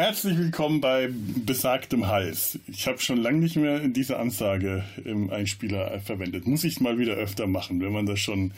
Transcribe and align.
Herzlich 0.00 0.38
willkommen 0.38 0.80
bei 0.80 1.10
besagtem 1.44 2.06
Hals. 2.06 2.58
Ich 2.66 2.86
habe 2.86 3.00
schon 3.00 3.18
lange 3.18 3.36
nicht 3.36 3.56
mehr 3.56 3.80
diese 3.80 4.18
Ansage 4.18 4.82
im 5.04 5.28
Einspieler 5.28 6.00
verwendet. 6.00 6.46
Muss 6.46 6.64
ich 6.64 6.80
mal 6.80 6.96
wieder 6.96 7.16
öfter 7.16 7.46
machen, 7.46 7.82
wenn 7.82 7.92
man 7.92 8.06
das 8.06 8.18
schon 8.18 8.52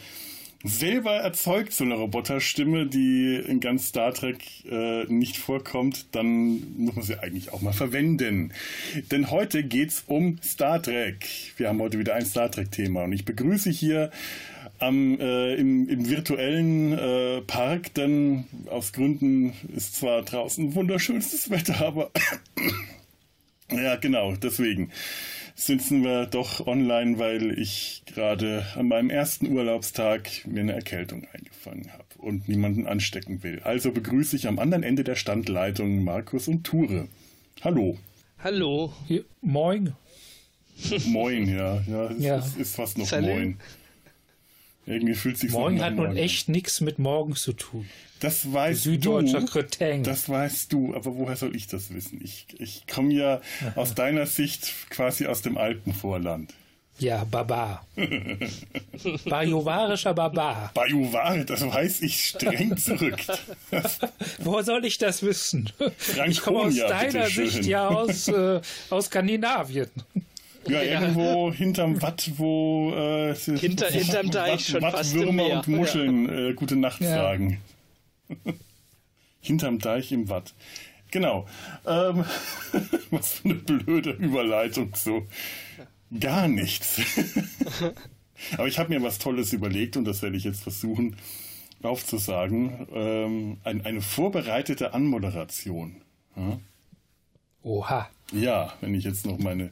selber 0.65 1.17
erzeugt, 1.17 1.73
so 1.73 1.85
eine 1.85 1.95
Roboterstimme, 1.95 2.87
die 2.87 3.37
in 3.37 3.61
ganz 3.61 3.89
Star 3.89 4.15
Trek 4.15 4.39
äh, 4.71 5.05
nicht 5.05 5.37
vorkommt, 5.37 6.07
dann 6.13 6.77
muss 6.77 6.95
man 6.95 7.05
sie 7.05 7.19
eigentlich 7.19 7.53
auch 7.53 7.63
mal 7.63 7.73
verwenden. 7.73 8.53
Denn 9.11 9.31
heute 9.31 9.65
geht's 9.65 10.05
um 10.07 10.39
Star 10.43 10.83
Trek. 10.83 11.27
Wir 11.57 11.69
haben 11.69 11.81
heute 11.81 11.99
wieder 11.99 12.15
ein 12.15 12.25
Star 12.25 12.51
Trek-Thema 12.51 13.05
und 13.05 13.13
ich 13.13 13.25
begrüße 13.25 13.71
hier 13.71 14.11
am, 14.79 15.19
äh, 15.21 15.55
im, 15.55 15.89
im, 15.89 16.09
virtuellen 16.09 16.93
äh, 16.93 17.41
Park, 17.43 17.95
denn 17.95 18.45
aus 18.69 18.93
Gründen 18.93 19.53
ist 19.75 19.97
zwar 19.97 20.23
draußen 20.23 20.75
wunderschönstes 20.75 21.51
Wetter, 21.51 21.81
aber 21.81 22.11
ja, 23.71 23.97
genau, 23.97 24.35
deswegen 24.35 24.91
sitzen 25.55 26.03
wir 26.03 26.27
doch 26.27 26.67
online, 26.67 27.19
weil 27.19 27.59
ich 27.59 28.03
gerade 28.07 28.67
an 28.75 28.89
meinem 28.89 29.11
ersten 29.11 29.47
Urlaubstag 29.47 30.31
mir 30.47 30.61
eine 30.61 30.73
Erkältung 30.73 31.27
eingefangen 31.33 31.93
habe 31.93 32.05
und 32.19 32.49
niemanden 32.49 32.87
anstecken 32.87 33.43
will. 33.43 33.61
Also 33.65 33.93
begrüße 33.93 34.37
ich 34.37 34.47
am 34.49 34.59
anderen 34.59 34.83
Ende 34.83 35.05
der 35.05 35.17
Standleitung 35.17 36.05
Markus 36.05 36.49
und 36.49 36.65
Ture. 36.65 37.09
Hallo. 37.63 37.99
Hallo. 38.39 38.93
Moin. 39.41 39.93
Moin, 41.07 41.49
ja. 41.49 41.83
Ja, 41.87 42.11
es 42.11 42.23
ja. 42.23 42.39
Ist, 42.39 42.57
ist, 42.57 42.75
fast 42.77 42.99
noch 42.99 43.07
Salut. 43.07 43.31
moin. 43.31 43.57
Irgendwie 44.85 45.15
fühlt 45.15 45.39
sich 45.39 45.53
Morgen 45.53 45.79
so 45.79 45.85
hat 45.85 45.95
nun 45.95 46.17
echt 46.17 46.49
nichts 46.49 46.81
mit 46.81 46.99
morgen 46.99 47.37
zu 47.37 47.53
tun. 47.53 47.89
Das 48.21 48.53
weißt 48.53 48.83
Süddeutscher 48.83 49.41
du. 49.41 49.47
Kretäng. 49.47 50.03
Das 50.03 50.29
weißt 50.29 50.73
du, 50.73 50.95
aber 50.95 51.17
woher 51.17 51.37
soll 51.37 51.55
ich 51.57 51.67
das 51.67 51.93
wissen? 51.93 52.21
Ich, 52.23 52.47
ich 52.59 52.87
komme 52.87 53.13
ja 53.15 53.41
aus 53.77 53.95
deiner 53.95 54.27
Sicht 54.27 54.73
quasi 54.91 55.27
aus 55.27 55.43
dem 55.43 55.57
Alpenvorland. 55.57 56.53
Ja, 56.99 57.25
Baba. 57.25 57.85
Bajuwarischer 59.25 60.15
Baba. 60.15 60.71
Bajuwar, 60.75 61.39
das 61.39 61.63
weiß 61.63 62.03
ich 62.03 62.27
streng 62.27 62.77
zurück. 62.77 63.19
Woher 64.39 64.63
soll 64.63 64.85
ich 64.85 64.99
das 64.99 65.23
wissen? 65.23 65.73
ich 66.29 66.41
komme 66.43 66.61
aus 66.61 66.77
deiner 66.77 67.27
Sicht 67.27 67.65
ja 67.65 67.89
aus, 67.89 68.29
äh, 68.29 68.61
aus 68.91 69.07
Skandinavien. 69.07 69.89
Ja, 70.69 70.83
irgendwo 70.83 71.53
hinterm 71.53 72.01
Watt, 72.03 72.31
wo 72.37 72.93
äh, 72.95 73.35
Hinter, 73.35 73.87
wo, 73.87 73.99
hinterm 73.99 74.31
Deich 74.31 74.53
Watt, 74.53 74.61
schon 74.63 74.83
Watt, 74.83 74.93
fast 74.93 75.15
Würmer 75.15 75.51
im 75.51 75.59
und 75.59 75.69
Muscheln 75.69 76.29
ja. 76.29 76.49
äh, 76.49 76.55
gute 76.55 76.77
Nacht 76.77 77.01
ja. 77.01 77.15
sagen. 77.15 77.61
hinterm 79.41 79.79
Deich 79.79 80.13
im 80.13 80.29
Watt. 80.29 80.55
Genau. 81.11 81.47
Ähm, 81.87 82.25
was 83.11 83.33
für 83.33 83.49
eine 83.49 83.55
blöde 83.55 84.11
Überleitung 84.11 84.93
so. 84.95 85.27
Gar 86.19 86.49
nichts. 86.49 87.01
Aber 88.57 88.67
ich 88.67 88.79
habe 88.79 88.91
mir 88.91 89.03
was 89.03 89.19
Tolles 89.19 89.53
überlegt 89.53 89.97
und 89.97 90.05
das 90.05 90.23
werde 90.23 90.37
ich 90.37 90.45
jetzt 90.45 90.63
versuchen 90.63 91.17
aufzusagen. 91.83 92.87
Ähm, 92.93 93.59
ein, 93.65 93.85
eine 93.85 94.01
vorbereitete 94.01 94.95
Anmoderation. 94.95 95.97
Ja? 96.37 96.59
Oha. 97.63 98.09
Ja, 98.33 98.73
wenn 98.81 98.95
ich 98.95 99.05
jetzt 99.05 99.27
noch 99.27 99.39
meine 99.39 99.71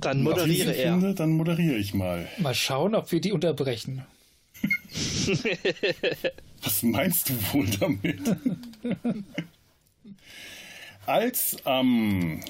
dann 0.00 0.22
moderiere 0.22 0.72
er. 0.74 0.92
Finde, 0.92 1.14
dann 1.14 1.32
moderiere 1.32 1.76
ich 1.76 1.94
mal. 1.94 2.28
Mal 2.38 2.54
schauen, 2.54 2.94
ob 2.94 3.10
wir 3.12 3.20
die 3.20 3.32
unterbrechen. 3.32 4.04
Was 6.62 6.82
meinst 6.82 7.28
du 7.28 7.34
wohl 7.52 7.66
damit? 7.78 8.20
Als 11.06 11.56
am 11.64 12.40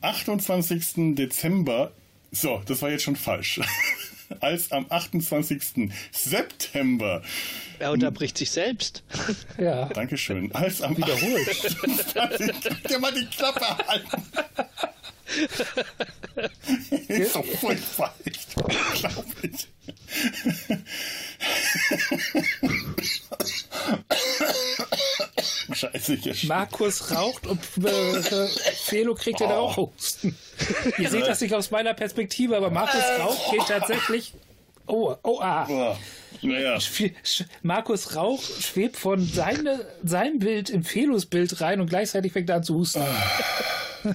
28. 0.00 1.14
Dezember, 1.14 1.92
so, 2.30 2.62
das 2.66 2.82
war 2.82 2.90
jetzt 2.90 3.02
schon 3.04 3.16
falsch. 3.16 3.60
Als 4.40 4.70
am 4.72 4.84
28. 4.90 5.90
September. 6.12 7.22
Er 7.78 7.92
unterbricht 7.92 8.36
sich 8.36 8.50
selbst. 8.50 9.02
Ja. 9.56 9.86
Dankeschön. 9.86 10.52
Als 10.52 10.82
am 10.82 10.94
Wiederholt. 10.96 11.48
Der 12.90 12.98
mal 12.98 13.12
die 13.14 13.24
Klappe 13.24 13.78
halten. 13.86 14.22
ist 17.08 17.32
so 17.32 17.42
furchtbar, 17.42 18.14
echt, 18.24 18.54
glaube 18.54 19.24
ich. 19.42 19.68
Scheiße, 25.72 26.14
ich 26.14 26.44
Markus 26.44 27.14
raucht 27.14 27.46
und 27.46 27.60
äh, 27.84 28.48
Felo 28.48 29.14
kriegt 29.14 29.40
oh. 29.40 29.44
dann 29.46 29.52
auch 29.56 29.76
Husten. 29.76 30.36
Ihr 30.98 31.10
seht 31.10 31.26
das 31.26 31.40
nicht 31.40 31.54
aus 31.54 31.70
meiner 31.70 31.94
Perspektive, 31.94 32.56
aber 32.56 32.70
Markus 32.70 33.02
Rauch 33.20 33.52
geht 33.52 33.66
tatsächlich. 33.66 34.32
Oh, 34.88 35.14
oh, 35.22 35.38
ah. 35.40 35.66
Oh. 35.68 35.96
Naja. 36.42 36.78
Markus 37.62 38.16
Rauch 38.16 38.42
schwebt 38.42 38.96
von 38.96 39.24
seine, 39.24 39.86
seinem 40.04 40.38
Bild 40.38 40.70
im 40.70 40.82
Felos 40.82 41.26
Bild 41.26 41.60
rein 41.60 41.80
und 41.80 41.88
gleichzeitig 41.88 42.32
fängt 42.32 42.48
er 42.48 42.56
an 42.56 42.64
zu 42.64 42.76
husten. 42.76 43.02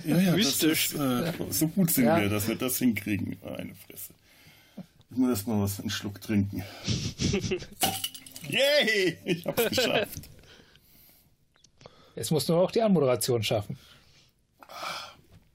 Ja, 0.05 0.17
ja, 0.17 0.31
Mystisch. 0.31 0.93
Ist, 0.93 0.99
äh, 0.99 1.33
so 1.49 1.67
gut 1.67 1.91
sind 1.91 2.05
ja. 2.05 2.21
wir, 2.21 2.29
dass 2.29 2.47
wir 2.47 2.55
das 2.55 2.77
hinkriegen. 2.77 3.37
Eine 3.43 3.75
Fresse. 3.75 4.13
Ich 5.11 5.17
muss 5.17 5.29
erst 5.29 5.47
mal 5.47 5.61
was 5.61 5.79
einen 5.79 5.89
Schluck 5.89 6.21
trinken. 6.21 6.63
Yay! 8.47 9.17
Ich 9.25 9.45
hab's 9.45 9.65
geschafft. 9.65 10.21
Jetzt 12.15 12.31
musst 12.31 12.49
du 12.49 12.55
auch 12.55 12.71
die 12.71 12.81
Anmoderation 12.81 13.43
schaffen. 13.43 13.77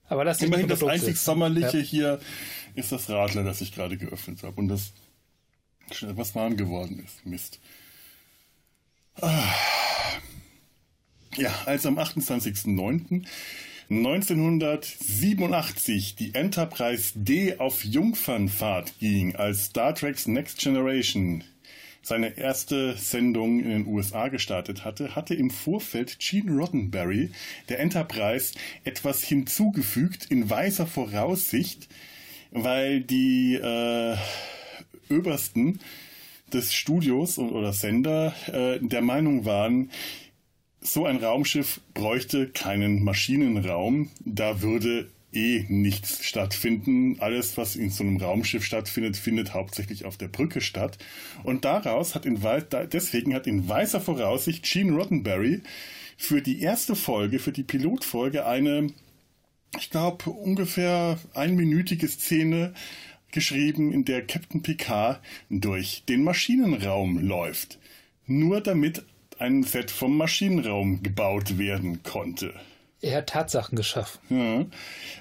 Aber 0.08 0.24
das 0.24 0.40
Immerhin 0.42 0.68
das 0.68 0.82
einzig 0.82 1.18
Sommerliche 1.18 1.78
ja. 1.78 1.84
hier 1.84 2.20
ist 2.74 2.92
das 2.92 3.08
Radler, 3.08 3.44
das 3.44 3.60
ich 3.60 3.74
gerade 3.74 3.96
geöffnet 3.96 4.42
habe 4.42 4.56
und 4.60 4.68
das 4.68 4.92
schon 5.94 6.10
etwas 6.10 6.34
warm 6.34 6.56
geworden 6.56 7.02
ist. 7.04 7.26
Mist. 7.26 7.60
Ah. 9.20 9.54
Ja, 11.36 11.52
also 11.66 11.88
am 11.88 11.98
28.09. 11.98 13.26
1987 13.90 16.16
die 16.16 16.34
Enterprise 16.34 17.12
D 17.14 17.58
auf 17.58 17.84
Jungfernfahrt 17.84 18.98
ging, 18.98 19.34
als 19.34 19.66
Star 19.66 19.94
Trek's 19.94 20.26
Next 20.26 20.58
Generation 20.58 21.44
seine 22.02 22.38
erste 22.38 22.96
Sendung 22.96 23.60
in 23.60 23.68
den 23.68 23.86
USA 23.86 24.28
gestartet 24.28 24.84
hatte, 24.84 25.14
hatte 25.14 25.34
im 25.34 25.50
Vorfeld 25.50 26.18
Gene 26.18 26.52
Roddenberry 26.52 27.30
der 27.68 27.80
Enterprise 27.80 28.54
etwas 28.84 29.22
hinzugefügt 29.22 30.26
in 30.30 30.50
weiser 30.50 30.86
Voraussicht, 30.86 31.88
weil 32.50 33.00
die 33.00 33.54
äh, 33.54 34.16
Obersten 35.10 35.80
des 36.52 36.72
Studios 36.72 37.38
oder 37.38 37.72
Sender 37.72 38.34
äh, 38.46 38.78
der 38.80 39.02
Meinung 39.02 39.44
waren, 39.44 39.90
so 40.80 41.04
ein 41.04 41.16
Raumschiff 41.16 41.80
bräuchte 41.94 42.48
keinen 42.48 43.02
Maschinenraum. 43.02 44.10
Da 44.24 44.62
würde 44.62 45.08
eh 45.32 45.64
nichts 45.68 46.24
stattfinden. 46.24 47.16
Alles, 47.20 47.56
was 47.56 47.76
in 47.76 47.90
so 47.90 48.04
einem 48.04 48.16
Raumschiff 48.16 48.64
stattfindet, 48.64 49.16
findet 49.16 49.54
hauptsächlich 49.54 50.04
auf 50.04 50.16
der 50.16 50.28
Brücke 50.28 50.60
statt. 50.60 50.98
Und 51.42 51.64
daraus 51.64 52.14
hat 52.14 52.26
in 52.26 52.40
deswegen 52.92 53.34
hat 53.34 53.46
in 53.46 53.68
weißer 53.68 54.00
Voraussicht 54.00 54.64
Gene 54.64 54.92
Roddenberry 54.92 55.62
für 56.16 56.42
die 56.42 56.60
erste 56.62 56.96
Folge, 56.96 57.38
für 57.38 57.52
die 57.52 57.62
Pilotfolge 57.62 58.46
eine, 58.46 58.88
ich 59.78 59.90
glaube, 59.90 60.30
ungefähr 60.30 61.18
einminütige 61.34 62.08
Szene 62.08 62.74
geschrieben, 63.32 63.92
in 63.92 64.04
der 64.04 64.26
Captain 64.26 64.62
Picard 64.62 65.20
durch 65.50 66.04
den 66.08 66.22
Maschinenraum 66.22 67.18
läuft. 67.18 67.78
Nur 68.26 68.60
damit 68.60 69.04
ein 69.38 69.62
Set 69.62 69.90
vom 69.90 70.16
Maschinenraum 70.16 71.02
gebaut 71.02 71.58
werden 71.58 72.02
konnte. 72.02 72.54
Er 73.00 73.18
hat 73.18 73.28
Tatsachen 73.28 73.76
geschaffen. 73.76 74.18
Ja. 74.28 74.66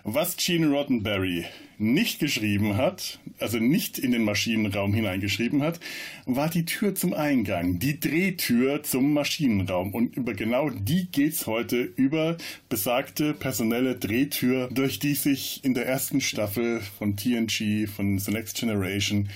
Was 0.03 0.35
Gene 0.37 0.67
Roddenberry 0.67 1.45
nicht 1.77 2.19
geschrieben 2.19 2.75
hat, 2.75 3.19
also 3.39 3.59
nicht 3.59 3.99
in 3.99 4.11
den 4.11 4.23
Maschinenraum 4.23 4.95
hineingeschrieben 4.95 5.61
hat, 5.61 5.79
war 6.25 6.49
die 6.49 6.65
Tür 6.65 6.95
zum 6.95 7.13
Eingang, 7.13 7.77
die 7.77 7.99
Drehtür 7.99 8.81
zum 8.81 9.13
Maschinenraum. 9.13 9.93
Und 9.93 10.17
über 10.17 10.33
genau 10.33 10.71
die 10.71 11.05
geht's 11.11 11.45
heute, 11.45 11.81
über 11.83 12.37
besagte 12.67 13.35
personelle 13.35 13.95
Drehtür, 13.95 14.69
durch 14.71 14.97
die 14.97 15.13
sich 15.13 15.63
in 15.63 15.75
der 15.75 15.85
ersten 15.85 16.19
Staffel 16.19 16.81
von 16.97 17.15
TNG, 17.15 17.87
von 17.87 18.17
The 18.17 18.31
Next 18.31 18.59
Generation, 18.59 19.29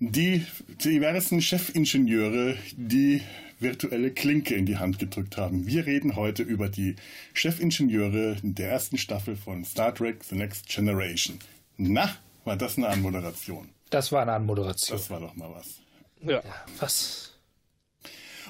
die 0.00 0.44
diversen 0.84 1.40
Chefingenieure, 1.40 2.58
die 2.76 3.22
virtuelle 3.58 4.10
Klinke 4.10 4.54
in 4.54 4.66
die 4.66 4.76
Hand 4.78 4.98
gedrückt 4.98 5.36
haben. 5.36 5.66
Wir 5.66 5.86
reden 5.86 6.16
heute 6.16 6.42
über 6.42 6.68
die 6.68 6.96
Chefingenieure 7.34 8.36
der 8.42 8.70
ersten 8.70 8.98
Staffel 8.98 9.36
von 9.36 9.64
Star 9.64 9.94
Trek 9.94 10.24
The 10.24 10.36
Next 10.36 10.68
Generation. 10.68 11.38
Na, 11.76 12.16
war 12.44 12.56
das 12.56 12.76
eine 12.76 12.88
Anmoderation? 12.88 13.68
Das 13.90 14.12
war 14.12 14.22
eine 14.22 14.32
Anmoderation. 14.32 14.98
Das 14.98 15.10
war 15.10 15.20
doch 15.20 15.34
mal 15.36 15.50
was. 15.54 15.80
Ja, 16.22 16.42
ja 16.42 16.42
was? 16.78 17.34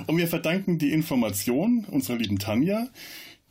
Und 0.07 0.17
wir 0.17 0.29
verdanken 0.29 0.79
die 0.79 0.93
Information 0.93 1.87
unserer 1.91 2.17
lieben 2.17 2.39
Tanja, 2.39 2.89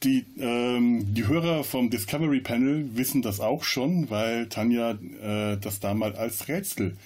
Die, 0.03 0.25
ähm, 0.37 1.13
die 1.15 1.25
Hörer 1.25 1.63
vom 1.63 1.89
Discovery 1.89 2.41
Panel 2.41 2.95
wissen 2.95 3.21
das 3.21 3.39
auch 3.39 3.63
schon, 3.63 4.09
weil 4.09 4.47
Tanja 4.49 4.91
äh, 4.91 5.57
das 5.57 5.79
damals 5.79 6.17
als 6.17 6.47
Rätsel 6.47 6.97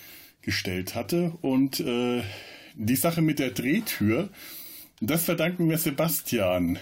gestellt 0.41 0.95
hatte. 0.95 1.31
Und 1.41 1.79
äh, 1.79 2.23
die 2.79 2.95
Sache 2.95 3.21
mit 3.21 3.39
der 3.39 3.51
Drehtür, 3.51 4.29
das 5.01 5.25
verdanken 5.25 5.69
wir 5.69 5.77
Sebastian. 5.77 6.79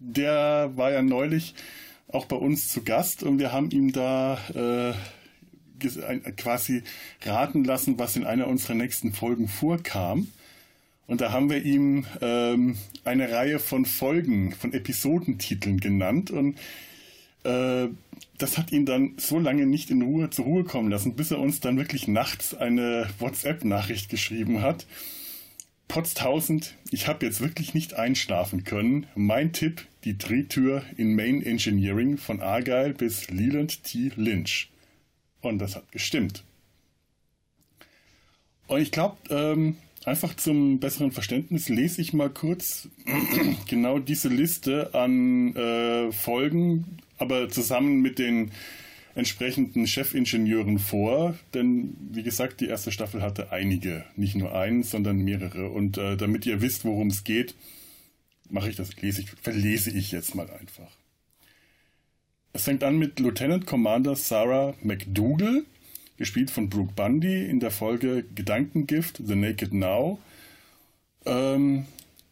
Der 0.00 0.72
war 0.74 0.90
ja 0.90 1.02
neulich 1.02 1.54
auch 2.08 2.26
bei 2.26 2.36
uns 2.36 2.68
zu 2.68 2.82
Gast 2.82 3.22
und 3.22 3.38
wir 3.38 3.52
haben 3.52 3.70
ihm 3.70 3.92
da 3.92 4.38
äh, 4.54 4.92
quasi 6.36 6.82
raten 7.22 7.64
lassen, 7.64 7.98
was 7.98 8.16
in 8.16 8.24
einer 8.24 8.48
unserer 8.48 8.74
nächsten 8.74 9.12
Folgen 9.12 9.48
vorkam. 9.48 10.28
Und 11.06 11.20
da 11.20 11.30
haben 11.30 11.48
wir 11.48 11.62
ihm 11.62 12.04
ähm, 12.20 12.76
eine 13.04 13.30
Reihe 13.30 13.60
von 13.60 13.84
Folgen, 13.84 14.52
von 14.52 14.72
Episodentiteln 14.72 15.78
genannt. 15.78 16.32
Und 16.32 16.58
äh, 17.44 17.88
das 18.38 18.58
hat 18.58 18.72
ihn 18.72 18.84
dann 18.84 19.14
so 19.16 19.38
lange 19.38 19.66
nicht 19.66 19.90
in 19.90 20.02
Ruhe 20.02 20.30
zur 20.30 20.46
Ruhe 20.46 20.64
kommen 20.64 20.90
lassen, 20.90 21.14
bis 21.14 21.30
er 21.30 21.38
uns 21.38 21.60
dann 21.60 21.76
wirklich 21.76 22.08
nachts 22.08 22.54
eine 22.54 23.08
WhatsApp-Nachricht 23.20 24.08
geschrieben 24.08 24.62
hat. 24.62 24.86
Potztausend, 25.88 26.74
ich 26.90 27.06
habe 27.06 27.24
jetzt 27.24 27.40
wirklich 27.40 27.72
nicht 27.72 27.94
einschlafen 27.94 28.64
können. 28.64 29.06
Mein 29.14 29.52
Tipp, 29.52 29.86
die 30.04 30.18
Drehtür 30.18 30.82
in 30.96 31.14
Main 31.14 31.42
Engineering 31.42 32.18
von 32.18 32.40
Argyle 32.40 32.92
bis 32.92 33.30
Leland 33.30 33.84
T. 33.84 34.10
Lynch. 34.16 34.70
Und 35.40 35.58
das 35.58 35.76
hat 35.76 35.90
gestimmt. 35.92 36.42
Und 38.66 38.80
ich 38.80 38.90
glaube, 38.90 39.16
ähm, 39.30 39.76
einfach 40.04 40.34
zum 40.34 40.80
besseren 40.80 41.12
Verständnis 41.12 41.68
lese 41.68 42.00
ich 42.00 42.12
mal 42.12 42.30
kurz 42.30 42.88
genau 43.68 43.98
diese 43.98 44.28
Liste 44.28 44.94
an 44.94 45.54
äh, 45.54 46.10
Folgen, 46.12 46.98
aber 47.18 47.48
zusammen 47.48 48.00
mit 48.00 48.18
den 48.18 48.50
entsprechenden 49.16 49.86
Chefingenieuren 49.86 50.78
vor, 50.78 51.34
denn 51.54 51.96
wie 52.12 52.22
gesagt, 52.22 52.60
die 52.60 52.68
erste 52.68 52.92
Staffel 52.92 53.22
hatte 53.22 53.50
einige, 53.50 54.04
nicht 54.14 54.36
nur 54.36 54.54
einen, 54.54 54.82
sondern 54.82 55.16
mehrere. 55.16 55.70
Und 55.70 55.96
äh, 55.96 56.18
damit 56.18 56.44
ihr 56.44 56.60
wisst, 56.60 56.84
worum 56.84 57.08
es 57.08 57.24
geht, 57.24 57.54
mache 58.50 58.68
ich 58.68 58.76
das, 58.76 58.94
lese 59.00 59.22
ich, 59.22 59.30
verlese 59.30 59.90
ich 59.90 60.12
jetzt 60.12 60.34
mal 60.34 60.48
einfach. 60.50 60.90
Es 62.52 62.64
fängt 62.64 62.84
an 62.84 62.98
mit 62.98 63.18
Lieutenant 63.18 63.66
Commander 63.66 64.16
Sarah 64.16 64.74
McDougall, 64.82 65.64
gespielt 66.18 66.50
von 66.50 66.68
Brooke 66.68 66.92
Bundy, 66.94 67.46
in 67.46 67.58
der 67.58 67.70
Folge 67.70 68.22
Gedankengift, 68.34 69.22
The 69.24 69.34
Naked 69.34 69.72
Now. 69.72 70.18
Ähm, 71.24 71.86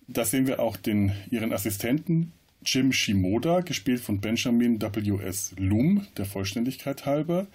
da 0.07 0.27
sehen 0.27 0.47
wir 0.47 0.61
auch 0.61 0.77
den, 0.77 1.13
ihren 1.31 1.55
Assistenten 1.55 2.34
Jim 2.65 2.93
Shimoda, 2.93 3.61
gespielt 3.61 4.01
von 4.01 4.21
Benjamin 4.21 4.81
W.S. 4.81 5.55
Loom, 5.59 6.07
der 6.17 6.25
Vollständigkeit 6.25 7.07
halber. 7.07 7.47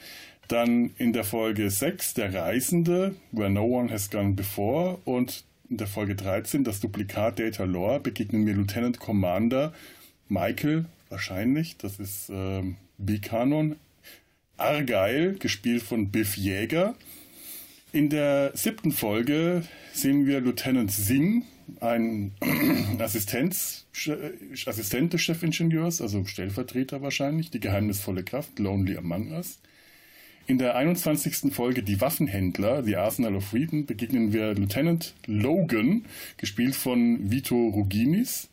Dann 0.47 0.91
in 0.97 1.13
der 1.13 1.23
Folge 1.23 1.69
6 1.69 2.15
Der 2.15 2.33
Reisende, 2.33 3.15
Where 3.31 3.49
No 3.49 3.65
One 3.65 3.91
Has 3.91 4.09
Gone 4.09 4.33
Before. 4.33 4.99
Und 5.05 5.43
in 5.69 5.77
der 5.77 5.87
Folge 5.87 6.15
13 6.15 6.63
Das 6.63 6.79
Duplikat 6.79 7.39
Data 7.39 7.63
Lore 7.63 7.99
begegnen 7.99 8.43
mir 8.43 8.55
Lieutenant 8.55 8.99
Commander 8.99 9.73
Michael 10.27 10.85
wahrscheinlich, 11.09 11.77
das 11.77 11.99
ist 11.99 12.29
ähm, 12.29 12.77
B-Kanon. 12.97 13.75
Argyle, 14.57 15.33
gespielt 15.33 15.81
von 15.81 16.09
Biff 16.09 16.35
Jäger. 16.35 16.95
In 17.91 18.09
der 18.09 18.51
siebten 18.55 18.91
Folge 18.91 19.63
sehen 19.93 20.25
wir 20.25 20.41
Lieutenant 20.41 20.91
Singh, 20.91 21.45
ein 21.79 22.33
Assistenz, 22.99 23.85
Assistent 24.65 25.13
des 25.13 25.21
Chefingenieurs, 25.21 26.01
also 26.01 26.25
Stellvertreter 26.25 27.01
wahrscheinlich, 27.01 27.51
die 27.51 27.59
geheimnisvolle 27.59 28.23
Kraft, 28.23 28.59
Lonely 28.59 28.97
Among 28.97 29.31
Us. 29.31 29.59
In 30.47 30.57
der 30.57 30.75
21. 30.75 31.53
Folge 31.53 31.83
Die 31.83 32.01
Waffenhändler, 32.01 32.83
The 32.83 32.95
Arsenal 32.95 33.35
of 33.35 33.45
Freedom, 33.45 33.85
begegnen 33.85 34.33
wir 34.33 34.55
Lieutenant 34.55 35.13
Logan, 35.27 36.05
gespielt 36.37 36.75
von 36.75 37.29
Vito 37.29 37.55
Ruginis. 37.55 38.49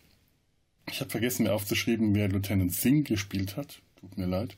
Ich 0.91 1.01
habe 1.01 1.11
vergessen, 1.11 1.45
mir 1.45 1.55
aufzuschreiben, 1.55 2.15
wer 2.15 2.29
Lieutenant 2.29 2.75
Singh 2.75 3.09
gespielt 3.09 3.57
hat. 3.57 3.81
Tut 4.01 4.19
mir 4.19 4.27
leid. 4.27 4.57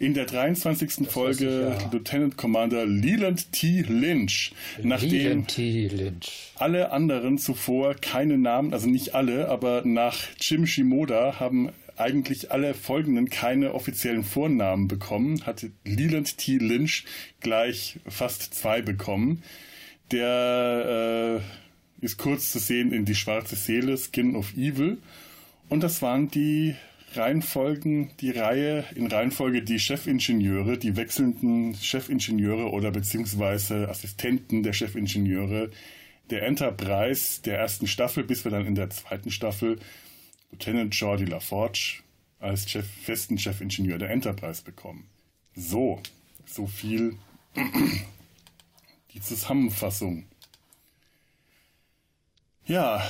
In 0.00 0.14
der 0.14 0.24
23. 0.24 0.96
Das 0.96 1.12
Folge 1.12 1.74
ich, 1.76 1.82
ja. 1.82 1.90
Lieutenant 1.92 2.38
Commander 2.38 2.86
Leland 2.86 3.52
T. 3.52 3.82
Lynch. 3.82 4.52
Nachdem 4.82 5.46
T. 5.46 5.88
Lynch. 5.88 6.52
alle 6.56 6.90
anderen 6.90 7.36
zuvor 7.36 7.94
keine 7.96 8.38
Namen, 8.38 8.72
also 8.72 8.88
nicht 8.88 9.14
alle, 9.14 9.50
aber 9.50 9.82
nach 9.84 10.16
Jim 10.40 10.66
Shimoda 10.66 11.38
haben 11.38 11.68
eigentlich 11.98 12.50
alle 12.50 12.72
folgenden 12.72 13.28
keine 13.28 13.74
offiziellen 13.74 14.24
Vornamen 14.24 14.88
bekommen, 14.88 15.44
hat 15.44 15.66
Leland 15.84 16.38
T. 16.38 16.56
Lynch 16.56 17.04
gleich 17.40 18.00
fast 18.08 18.54
zwei 18.54 18.80
bekommen. 18.80 19.42
Der 20.12 21.42
äh, 22.00 22.04
ist 22.04 22.16
kurz 22.16 22.52
zu 22.52 22.58
sehen 22.58 22.94
in 22.94 23.04
Die 23.04 23.14
schwarze 23.14 23.54
Seele, 23.54 23.98
Skin 23.98 24.34
of 24.34 24.56
Evil. 24.56 24.96
Und 25.68 25.82
das 25.82 26.00
waren 26.00 26.30
die 26.30 26.74
Reihenfolgen, 27.12 28.10
die 28.20 28.30
Reihe 28.30 28.84
in 28.94 29.08
Reihenfolge 29.08 29.62
die 29.62 29.78
Chefingenieure, 29.78 30.78
die 30.78 30.96
wechselnden 30.96 31.74
Chefingenieure 31.74 32.70
oder 32.70 32.90
beziehungsweise 32.92 33.88
Assistenten 33.88 34.62
der 34.62 34.72
Chefingenieure 34.72 35.70
der 36.30 36.42
Enterprise 36.44 37.42
der 37.42 37.58
ersten 37.58 37.88
Staffel, 37.88 38.22
bis 38.22 38.44
wir 38.44 38.52
dann 38.52 38.64
in 38.64 38.76
der 38.76 38.90
zweiten 38.90 39.30
Staffel 39.30 39.80
Lieutenant 40.52 40.94
Jordi 40.94 41.24
LaForge 41.24 42.02
als 42.38 42.68
Chef, 42.70 42.86
festen 42.86 43.38
Chefingenieur 43.38 43.98
der 43.98 44.10
Enterprise 44.10 44.62
bekommen. 44.62 45.08
So, 45.54 46.00
so 46.46 46.66
viel 46.66 47.16
die 49.14 49.20
Zusammenfassung. 49.20 50.26
Ja, 52.66 53.02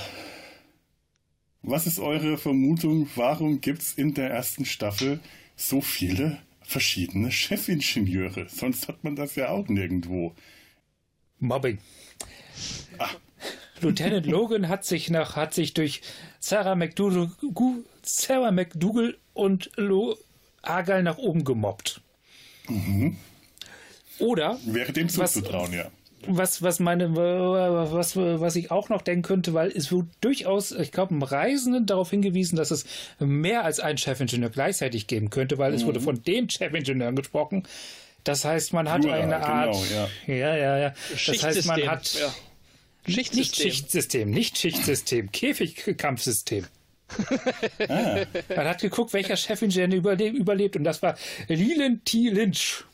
was 1.62 1.87
ist 1.87 1.99
eure 1.99 2.38
Vermutung? 2.38 3.09
Warum 3.17 3.61
gibt 3.61 3.83
es 3.83 3.95
in 3.95 4.14
der 4.14 4.31
ersten 4.31 4.64
Staffel 4.64 5.21
so 5.57 5.81
viele 5.81 6.38
verschiedene 6.62 7.31
Chefingenieure? 7.31 8.49
Sonst 8.49 8.88
hat 8.88 9.05
man 9.05 9.17
das 9.17 9.35
ja 9.37 9.50
auch 9.50 9.69
nirgendwo. 9.69 10.35
Mobbing. 11.38 11.79
Ach. 12.99 13.17
Lieutenant 13.81 14.26
Logan 14.26 14.69
hat 14.69 14.85
sich 14.85 15.09
nach 15.09 15.37
hat 15.37 15.55
sich 15.55 15.73
durch 15.73 16.02
Sarah 16.38 16.75
McDougal, 16.75 17.31
Sarah 18.02 18.50
McDougal 18.50 19.17
und 19.33 19.71
Lo 19.76 20.19
Argyle 20.61 21.02
nach 21.02 21.17
oben 21.17 21.45
gemobbt. 21.45 22.02
Mhm. 22.69 23.17
Oder 24.19 24.59
wäre 24.67 24.93
dem 24.93 25.09
zuzutrauen, 25.09 25.73
ja 25.73 25.90
was, 26.27 26.62
was 26.62 26.81
meine, 26.81 27.15
was, 27.17 28.17
was 28.17 28.57
ich 28.57 28.71
auch 28.71 28.89
noch 28.89 29.03
denken 29.03 29.23
könnte, 29.23 29.55
weil 29.55 29.71
es 29.71 29.91
wird 29.91 30.07
durchaus, 30.21 30.73
ich 30.73 30.93
glaube, 30.93 31.15
im 31.15 31.23
Reisenden 31.23 31.87
darauf 31.87 32.11
hingewiesen, 32.11 32.57
dass 32.57 32.71
es 32.71 32.85
mehr 33.19 33.65
als 33.65 33.81
einen 33.81 33.99
Chefingenieur 33.99 34.50
gleichzeitig 34.50 35.07
geben 35.07 35.31
könnte, 35.31 35.59
weil 35.59 35.71
mhm. 35.71 35.77
es 35.77 35.87
wurde 35.87 36.00
von 36.00 36.23
den 36.23 36.49
Chefingenieuren 36.49 37.17
gesprochen. 37.17 37.65
Das 38.25 38.45
heißt, 38.45 38.73
man 38.73 38.91
hat 38.91 39.00
Plural, 39.00 39.23
eine 39.23 39.35
genau, 39.35 39.47
Art, 39.47 39.91
ja. 39.91 40.35
ja, 40.35 40.57
ja, 40.57 40.79
ja. 40.79 40.95
Das 41.27 41.43
heißt, 41.43 41.67
man 41.67 41.89
hat 41.89 42.12
ja. 42.15 42.35
Schichtsystem. 43.07 43.39
nicht 43.39 43.57
Schichtsystem, 43.57 44.31
nicht 44.31 44.59
Schichtsystem, 44.59 45.33
Käfigkampfsystem. 45.33 46.67
ah. 47.89 48.19
Man 48.55 48.69
hat 48.69 48.81
geguckt, 48.83 49.12
welcher 49.15 49.37
Chefingenieur 49.37 49.99
überlebt, 49.99 50.37
überlebt 50.37 50.77
und 50.77 50.85
das 50.85 51.03
war 51.03 51.17
Leland 51.49 52.05
T. 52.05 52.29
Lynch 52.29 52.85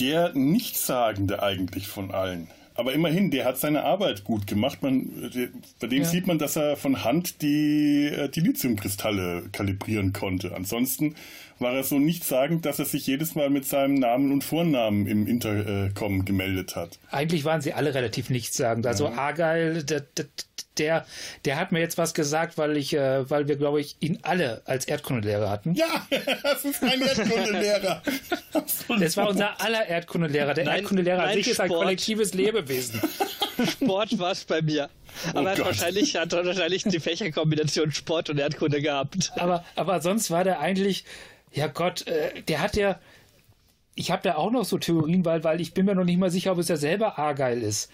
der 0.00 0.32
Nichtssagende 0.34 1.42
eigentlich 1.42 1.88
von 1.88 2.10
allen. 2.10 2.48
Aber 2.74 2.94
immerhin, 2.94 3.30
der 3.30 3.44
hat 3.44 3.58
seine 3.58 3.84
Arbeit 3.84 4.24
gut 4.24 4.46
gemacht. 4.46 4.82
Man, 4.82 5.30
bei 5.78 5.86
dem 5.86 6.02
ja. 6.02 6.08
sieht 6.08 6.26
man, 6.26 6.38
dass 6.38 6.56
er 6.56 6.76
von 6.76 7.04
Hand 7.04 7.42
die, 7.42 8.06
äh, 8.06 8.28
die 8.28 8.40
Lithiumkristalle 8.40 9.50
kalibrieren 9.52 10.12
konnte. 10.12 10.54
Ansonsten 10.54 11.14
war 11.62 11.74
er 11.74 11.84
so 11.84 11.98
nichtssagend, 11.98 12.66
dass 12.66 12.78
er 12.78 12.84
sich 12.84 13.06
jedes 13.06 13.34
Mal 13.34 13.50
mit 13.50 13.66
seinem 13.66 13.94
Namen 13.94 14.32
und 14.32 14.44
Vornamen 14.44 15.06
im 15.06 15.26
Intercom 15.26 16.24
gemeldet 16.24 16.76
hat. 16.76 16.98
Eigentlich 17.10 17.44
waren 17.44 17.60
sie 17.60 17.72
alle 17.72 17.94
relativ 17.94 18.30
nichtssagend. 18.30 18.86
Also 18.86 19.06
ja. 19.06 19.12
Argyle, 19.12 19.84
der, 19.84 20.04
der, 20.78 21.06
der 21.44 21.56
hat 21.56 21.72
mir 21.72 21.80
jetzt 21.80 21.98
was 21.98 22.14
gesagt, 22.14 22.58
weil 22.58 22.76
ich, 22.76 22.94
äh, 22.94 23.28
weil 23.30 23.48
wir, 23.48 23.56
glaube 23.56 23.80
ich, 23.80 23.96
ihn 24.00 24.18
alle 24.22 24.62
als 24.64 24.86
Erdkundelehrer 24.86 25.50
hatten. 25.50 25.74
Ja, 25.74 26.06
das 26.42 26.64
ist 26.64 26.82
ein 26.82 27.00
Erdkundelehrer. 27.00 28.02
das 29.00 29.16
war 29.16 29.28
unser 29.28 29.60
aller 29.60 29.86
Erdkundelehrer. 29.86 30.54
Der 30.54 30.64
nein, 30.64 30.76
Erdkundelehrer 30.78 31.24
an 31.24 31.34
sich 31.34 31.48
ist 31.48 31.60
ein 31.60 31.68
kollektives 31.68 32.34
Lebewesen. 32.34 33.00
Sport 33.70 34.18
war 34.18 34.32
es 34.32 34.44
bei 34.44 34.62
mir. 34.62 34.88
Aber 35.30 35.40
oh 35.40 35.44
er 35.44 35.50
hat 35.52 35.64
wahrscheinlich, 35.64 36.16
hat 36.16 36.32
wahrscheinlich 36.32 36.84
die 36.84 37.00
Fächerkombination 37.00 37.92
Sport 37.92 38.30
und 38.30 38.38
Erdkunde 38.38 38.80
gehabt. 38.80 39.32
Aber, 39.36 39.64
aber 39.76 40.00
sonst 40.00 40.30
war 40.30 40.44
der 40.44 40.60
eigentlich, 40.60 41.04
ja 41.52 41.66
Gott, 41.66 42.06
äh, 42.06 42.42
der 42.42 42.60
hat 42.60 42.76
ja, 42.76 42.98
ich 43.94 44.10
habe 44.10 44.22
da 44.22 44.36
auch 44.36 44.50
noch 44.50 44.64
so 44.64 44.78
Theorien, 44.78 45.24
weil, 45.24 45.44
weil 45.44 45.60
ich 45.60 45.74
bin 45.74 45.86
mir 45.86 45.94
noch 45.94 46.04
nicht 46.04 46.18
mal 46.18 46.30
sicher, 46.30 46.52
ob 46.52 46.58
es 46.58 46.68
ja 46.68 46.76
selber 46.76 47.18
Argyle 47.18 47.60
ist. 47.60 47.90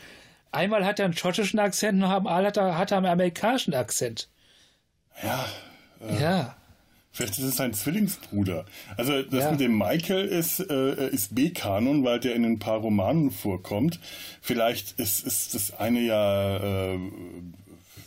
Einmal 0.53 0.85
hat 0.85 0.99
er 0.99 1.07
einen 1.07 1.17
schottischen 1.17 1.59
Akzent 1.59 2.03
und 2.03 2.09
einmal 2.11 2.47
hat 2.47 2.57
er, 2.57 2.79
hat 2.79 2.91
er 2.91 2.99
einen 2.99 3.07
amerikanischen 3.07 3.75
Akzent. 3.75 4.29
Ja, 5.23 5.47
Äh, 6.01 6.23
ja. 6.23 6.57
Vielleicht 7.13 7.39
ist 7.39 7.45
es 7.45 7.57
sein 7.57 7.75
Zwillingsbruder. 7.75 8.65
Also 8.97 9.23
das 9.23 9.45
ja. 9.45 9.51
mit 9.51 9.61
dem 9.61 9.77
Michael 9.77 10.27
ist, 10.27 10.61
äh, 10.61 11.09
ist 11.09 11.35
B-Kanon, 11.35 12.05
weil 12.05 12.21
der 12.21 12.35
in 12.35 12.45
ein 12.45 12.59
paar 12.59 12.79
Romanen 12.79 13.31
vorkommt. 13.31 13.99
Vielleicht 14.41 15.01
ist, 15.01 15.27
ist 15.27 15.55
das 15.55 15.79
eine 15.79 16.01
ja 16.01 16.93
äh, 16.93 16.99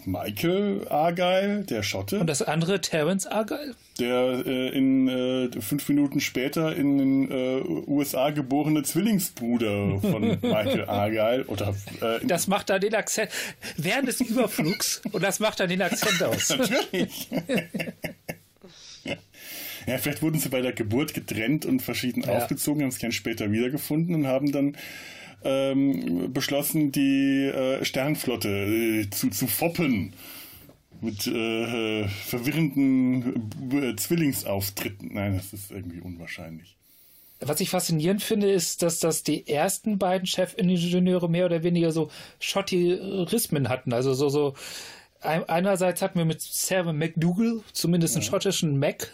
Michael 0.05 0.87
Argyle, 0.89 1.63
der 1.63 1.83
Schotte. 1.83 2.19
Und 2.19 2.27
das 2.27 2.41
andere 2.41 2.81
Terence 2.81 3.27
Argyle? 3.27 3.75
Der 3.99 4.43
äh, 4.45 4.69
in 4.69 5.07
äh, 5.07 5.61
fünf 5.61 5.87
Minuten 5.89 6.19
später 6.19 6.75
in 6.75 6.97
den 6.97 7.31
äh, 7.31 7.61
USA 7.87 8.31
geborene 8.31 8.83
Zwillingsbruder 8.83 9.99
von 9.99 10.21
Michael 10.41 10.85
Argyle. 10.85 11.45
Oder, 11.45 11.75
äh, 12.01 12.25
das 12.25 12.47
macht 12.47 12.69
dann 12.69 12.81
den 12.81 12.95
Akzent 12.95 13.29
während 13.77 14.07
des 14.07 14.21
Überflugs 14.21 15.01
und 15.11 15.23
das 15.23 15.39
macht 15.39 15.59
dann 15.59 15.69
den 15.69 15.81
Akzent 15.81 16.21
aus. 16.23 16.49
Natürlich. 16.57 17.29
Ja, 19.87 19.97
vielleicht 19.97 20.21
wurden 20.21 20.39
sie 20.39 20.49
bei 20.49 20.61
der 20.61 20.73
Geburt 20.73 21.13
getrennt 21.13 21.65
und 21.65 21.81
verschieden 21.81 22.23
ja. 22.23 22.37
aufgezogen, 22.37 22.83
haben 22.83 22.91
sich 22.91 23.01
dann 23.01 23.11
später 23.11 23.51
wiedergefunden 23.51 24.15
und 24.15 24.27
haben 24.27 24.51
dann 24.51 24.77
ähm, 25.43 26.31
beschlossen, 26.33 26.91
die 26.91 27.45
äh, 27.45 27.83
Sternflotte 27.83 28.49
äh, 28.49 29.09
zu, 29.09 29.29
zu 29.29 29.47
foppen 29.47 30.13
mit 31.01 31.25
äh, 31.25 32.07
verwirrenden 32.07 33.49
äh, 33.71 33.95
Zwillingsauftritten. 33.95 35.13
Nein, 35.13 35.35
das 35.35 35.51
ist 35.51 35.71
irgendwie 35.71 35.99
unwahrscheinlich. 35.99 36.75
Was 37.39 37.59
ich 37.59 37.71
faszinierend 37.71 38.21
finde, 38.21 38.51
ist, 38.51 38.83
dass 38.83 38.99
das 38.99 39.23
die 39.23 39.47
ersten 39.47 39.97
beiden 39.97 40.27
Chefingenieure 40.27 41.27
mehr 41.27 41.47
oder 41.47 41.63
weniger 41.63 41.91
so 41.91 42.11
Schottirismen 42.39 43.67
hatten. 43.67 43.93
Also 43.93 44.13
so, 44.13 44.29
so 44.29 44.53
einerseits 45.21 46.03
hatten 46.03 46.19
wir 46.19 46.25
mit 46.25 46.41
Sarah 46.41 46.93
McDougall 46.93 47.61
zumindest 47.73 48.15
einen 48.15 48.23
schottischen 48.23 48.77
Mac 48.77 49.11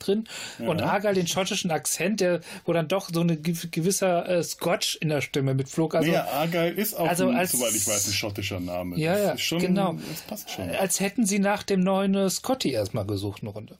drin 0.00 0.24
ja. 0.58 0.68
und 0.68 0.82
Argyle 0.82 1.14
den 1.14 1.26
schottischen 1.26 1.70
Akzent, 1.70 2.20
der, 2.20 2.40
wo 2.64 2.72
dann 2.72 2.88
doch 2.88 3.10
so 3.12 3.20
ein 3.20 3.42
gewisser 3.42 4.28
äh, 4.28 4.42
Scotch 4.42 4.96
in 5.00 5.08
der 5.08 5.20
Stimme 5.20 5.54
mitflog. 5.54 5.94
Also, 5.94 6.10
ja, 6.10 6.26
Argyle 6.26 6.70
ist 6.70 6.94
auch, 6.94 7.08
also 7.08 7.28
ein, 7.28 7.36
als, 7.36 7.52
soweit 7.52 7.74
ich 7.74 7.86
weiß, 7.86 8.08
ein 8.08 8.12
schottischer 8.12 8.60
Name. 8.60 8.98
Ja, 8.98 9.18
ja, 9.18 9.38
schon, 9.38 9.60
genau. 9.60 9.96
Das 10.08 10.22
passt 10.22 10.50
schon. 10.50 10.70
Als 10.70 11.00
hätten 11.00 11.26
sie 11.26 11.38
nach 11.38 11.62
dem 11.62 11.80
neuen 11.80 12.14
äh, 12.14 12.30
Scotty 12.30 12.72
erstmal 12.72 13.06
gesucht, 13.06 13.42
eine 13.42 13.50
Runde. 13.50 13.78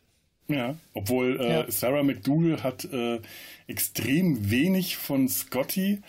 Ja, 0.48 0.74
obwohl 0.94 1.40
äh, 1.40 1.52
ja. 1.52 1.70
Sarah 1.70 2.02
McDougall 2.02 2.62
hat 2.62 2.84
äh, 2.84 3.20
extrem 3.68 4.50
wenig 4.50 4.96
von 4.96 5.28
Scotty. 5.28 6.02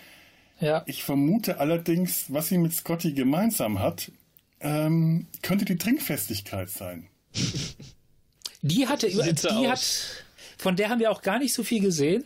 Ja. 0.60 0.82
Ich 0.86 1.04
vermute 1.04 1.60
allerdings, 1.60 2.26
was 2.28 2.48
sie 2.48 2.58
mit 2.58 2.72
Scotty 2.72 3.12
gemeinsam 3.12 3.78
hat, 3.78 4.10
ähm, 4.60 5.26
könnte 5.42 5.64
die 5.64 5.78
Trinkfestigkeit 5.78 6.70
sein. 6.70 7.06
Die 8.62 8.86
hatte, 8.86 9.08
die 9.08 9.68
hat, 9.68 9.80
von 10.56 10.76
der 10.76 10.88
haben 10.88 11.00
wir 11.00 11.10
auch 11.10 11.22
gar 11.22 11.38
nicht 11.38 11.52
so 11.52 11.64
viel 11.64 11.80
gesehen. 11.80 12.24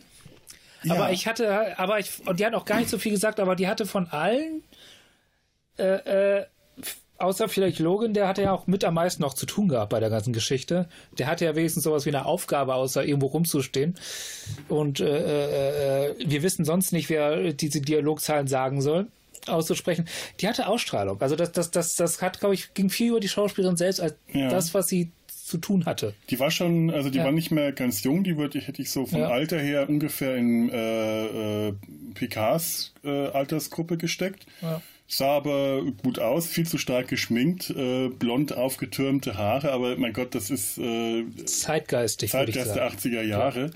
Ja. 0.83 0.93
Aber 0.93 1.11
ich 1.11 1.27
hatte, 1.27 1.77
aber 1.79 1.99
ich, 1.99 2.25
und 2.25 2.39
die 2.39 2.45
hat 2.45 2.53
auch 2.53 2.65
gar 2.65 2.79
nicht 2.79 2.89
so 2.89 2.99
viel 2.99 3.11
gesagt, 3.11 3.39
aber 3.39 3.55
die 3.55 3.67
hatte 3.67 3.85
von 3.85 4.07
allen, 4.07 4.63
äh, 5.77 6.37
äh, 6.37 6.45
außer 7.17 7.49
vielleicht 7.49 7.79
Logan, 7.79 8.13
der 8.13 8.27
hatte 8.27 8.43
ja 8.43 8.51
auch 8.51 8.67
mit 8.67 8.83
am 8.85 8.93
meisten 8.93 9.23
noch 9.23 9.33
zu 9.33 9.47
tun 9.47 9.67
gehabt 9.67 9.89
bei 9.89 9.99
der 9.99 10.11
ganzen 10.11 10.33
Geschichte. 10.33 10.87
Der 11.17 11.25
hatte 11.25 11.45
ja 11.45 11.55
wenigstens 11.55 11.83
sowas 11.83 12.05
wie 12.05 12.09
eine 12.09 12.25
Aufgabe, 12.25 12.75
außer 12.75 13.03
irgendwo 13.03 13.27
rumzustehen. 13.27 13.95
Und 14.69 14.99
äh, 14.99 15.05
äh, 15.05 16.09
äh 16.11 16.15
wir 16.19 16.43
wissen 16.43 16.63
sonst 16.63 16.93
nicht, 16.93 17.09
wer 17.09 17.53
diese 17.53 17.81
Dialogzahlen 17.81 18.47
sagen 18.47 18.81
soll 18.81 19.07
auszusprechen, 19.47 20.07
die 20.39 20.47
hatte 20.47 20.67
Ausstrahlung. 20.67 21.21
Also 21.21 21.35
das, 21.35 21.51
das, 21.53 21.71
das, 21.71 21.95
das 21.95 22.21
hat, 22.21 22.39
glaube 22.39 22.55
ich, 22.55 22.73
ging 22.73 22.89
viel 22.89 23.11
über 23.11 23.19
die 23.21 23.29
Schauspielerin 23.29 23.77
selbst 23.77 24.01
als 24.01 24.15
ja. 24.33 24.49
das, 24.49 24.73
was 24.73 24.87
sie 24.87 25.11
zu 25.47 25.57
tun 25.57 25.85
hatte. 25.85 26.13
Die 26.29 26.39
war 26.39 26.51
schon, 26.51 26.91
also 26.91 27.09
die 27.09 27.19
ja. 27.19 27.23
war 27.23 27.31
nicht 27.31 27.51
mehr 27.51 27.71
ganz 27.71 28.03
jung, 28.03 28.23
die 28.23 28.37
würde, 28.37 28.59
hätte 28.59 28.81
ich 28.81 28.91
so 28.91 29.05
vom 29.05 29.21
ja. 29.21 29.29
Alter 29.29 29.57
her 29.57 29.87
ungefähr 29.87 30.35
in 30.35 30.69
äh, 30.69 31.67
äh, 31.67 31.73
Picards 32.13 32.93
äh, 33.03 33.27
Altersgruppe 33.27 33.97
gesteckt. 33.97 34.45
Ja. 34.61 34.81
Sah 35.07 35.37
aber 35.37 35.83
gut 36.03 36.19
aus, 36.19 36.47
viel 36.47 36.67
zu 36.67 36.77
stark 36.77 37.07
geschminkt, 37.07 37.69
äh, 37.69 38.09
blond 38.09 38.57
aufgetürmte 38.57 39.37
Haare, 39.37 39.71
aber 39.71 39.95
mein 39.95 40.11
Gott, 40.11 40.35
das 40.35 40.49
ist 40.49 40.77
äh, 40.79 41.23
zeitgeistig. 41.45 42.31
Zeitgeist 42.31 42.75
der 42.75 42.91
80er 42.91 43.21
Jahre. 43.21 43.71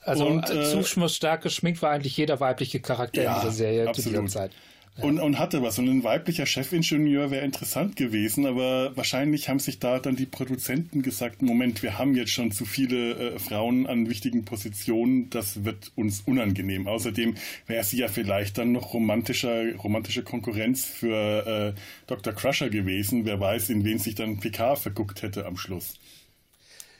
Also 0.00 0.26
und, 0.26 0.48
äh, 0.48 0.64
zu 0.64 1.08
stark 1.08 1.42
geschminkt 1.42 1.82
war 1.82 1.90
eigentlich 1.90 2.16
jeder 2.16 2.40
weibliche 2.40 2.80
Charakter 2.80 3.22
in 3.22 3.34
dieser 3.34 3.52
Serie 3.52 3.86
absolut. 3.86 4.16
zu 4.16 4.22
dieser 4.22 4.26
Zeit. 4.32 4.52
Und, 5.00 5.20
und 5.20 5.38
hatte 5.38 5.62
was. 5.62 5.78
Und 5.78 5.88
ein 5.88 6.04
weiblicher 6.04 6.44
Chefingenieur 6.44 7.30
wäre 7.30 7.46
interessant 7.46 7.96
gewesen, 7.96 8.44
aber 8.44 8.94
wahrscheinlich 8.94 9.48
haben 9.48 9.58
sich 9.58 9.78
da 9.78 9.98
dann 9.98 10.16
die 10.16 10.26
Produzenten 10.26 11.00
gesagt, 11.00 11.40
Moment, 11.40 11.82
wir 11.82 11.96
haben 11.98 12.14
jetzt 12.14 12.32
schon 12.32 12.52
zu 12.52 12.66
viele 12.66 13.14
äh, 13.14 13.38
Frauen 13.38 13.86
an 13.86 14.10
wichtigen 14.10 14.44
Positionen, 14.44 15.30
das 15.30 15.64
wird 15.64 15.92
uns 15.96 16.20
unangenehm. 16.26 16.86
Außerdem 16.86 17.36
wäre 17.66 17.84
sie 17.84 17.98
ja 17.98 18.08
vielleicht 18.08 18.58
dann 18.58 18.72
noch 18.72 18.92
romantischer, 18.92 19.74
romantische 19.76 20.24
Konkurrenz 20.24 20.84
für 20.84 21.74
äh, 21.74 21.80
Dr. 22.06 22.34
Crusher 22.34 22.68
gewesen. 22.68 23.24
Wer 23.24 23.40
weiß, 23.40 23.70
in 23.70 23.84
wen 23.84 23.98
sich 23.98 24.14
dann 24.14 24.40
Picard 24.40 24.78
verguckt 24.78 25.22
hätte 25.22 25.46
am 25.46 25.56
Schluss. 25.56 25.94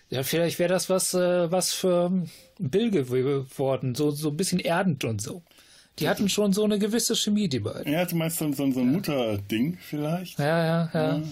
Ja, 0.08 0.22
vielleicht 0.22 0.58
wäre 0.58 0.72
das 0.72 0.88
was, 0.88 1.12
äh, 1.12 1.50
was 1.50 1.72
für 1.72 2.26
Bill 2.58 2.90
geworden, 2.90 3.94
so, 3.94 4.10
so 4.10 4.30
ein 4.30 4.36
bisschen 4.36 4.60
erdend 4.60 5.04
und 5.04 5.20
so. 5.20 5.42
Die 5.98 6.08
hatten 6.08 6.28
schon 6.28 6.52
so 6.52 6.64
eine 6.64 6.78
gewisse 6.78 7.14
Chemie, 7.14 7.48
die 7.48 7.60
beiden. 7.60 7.92
Ja, 7.92 8.04
du 8.04 8.16
meinst 8.16 8.38
so, 8.38 8.50
so, 8.52 8.70
so 8.72 8.80
ein 8.80 8.86
ja. 8.86 8.92
Mutterding 8.92 9.78
vielleicht? 9.80 10.38
Ja, 10.38 10.46
ja, 10.46 10.90
ja. 10.94 11.16
ja, 11.16 11.22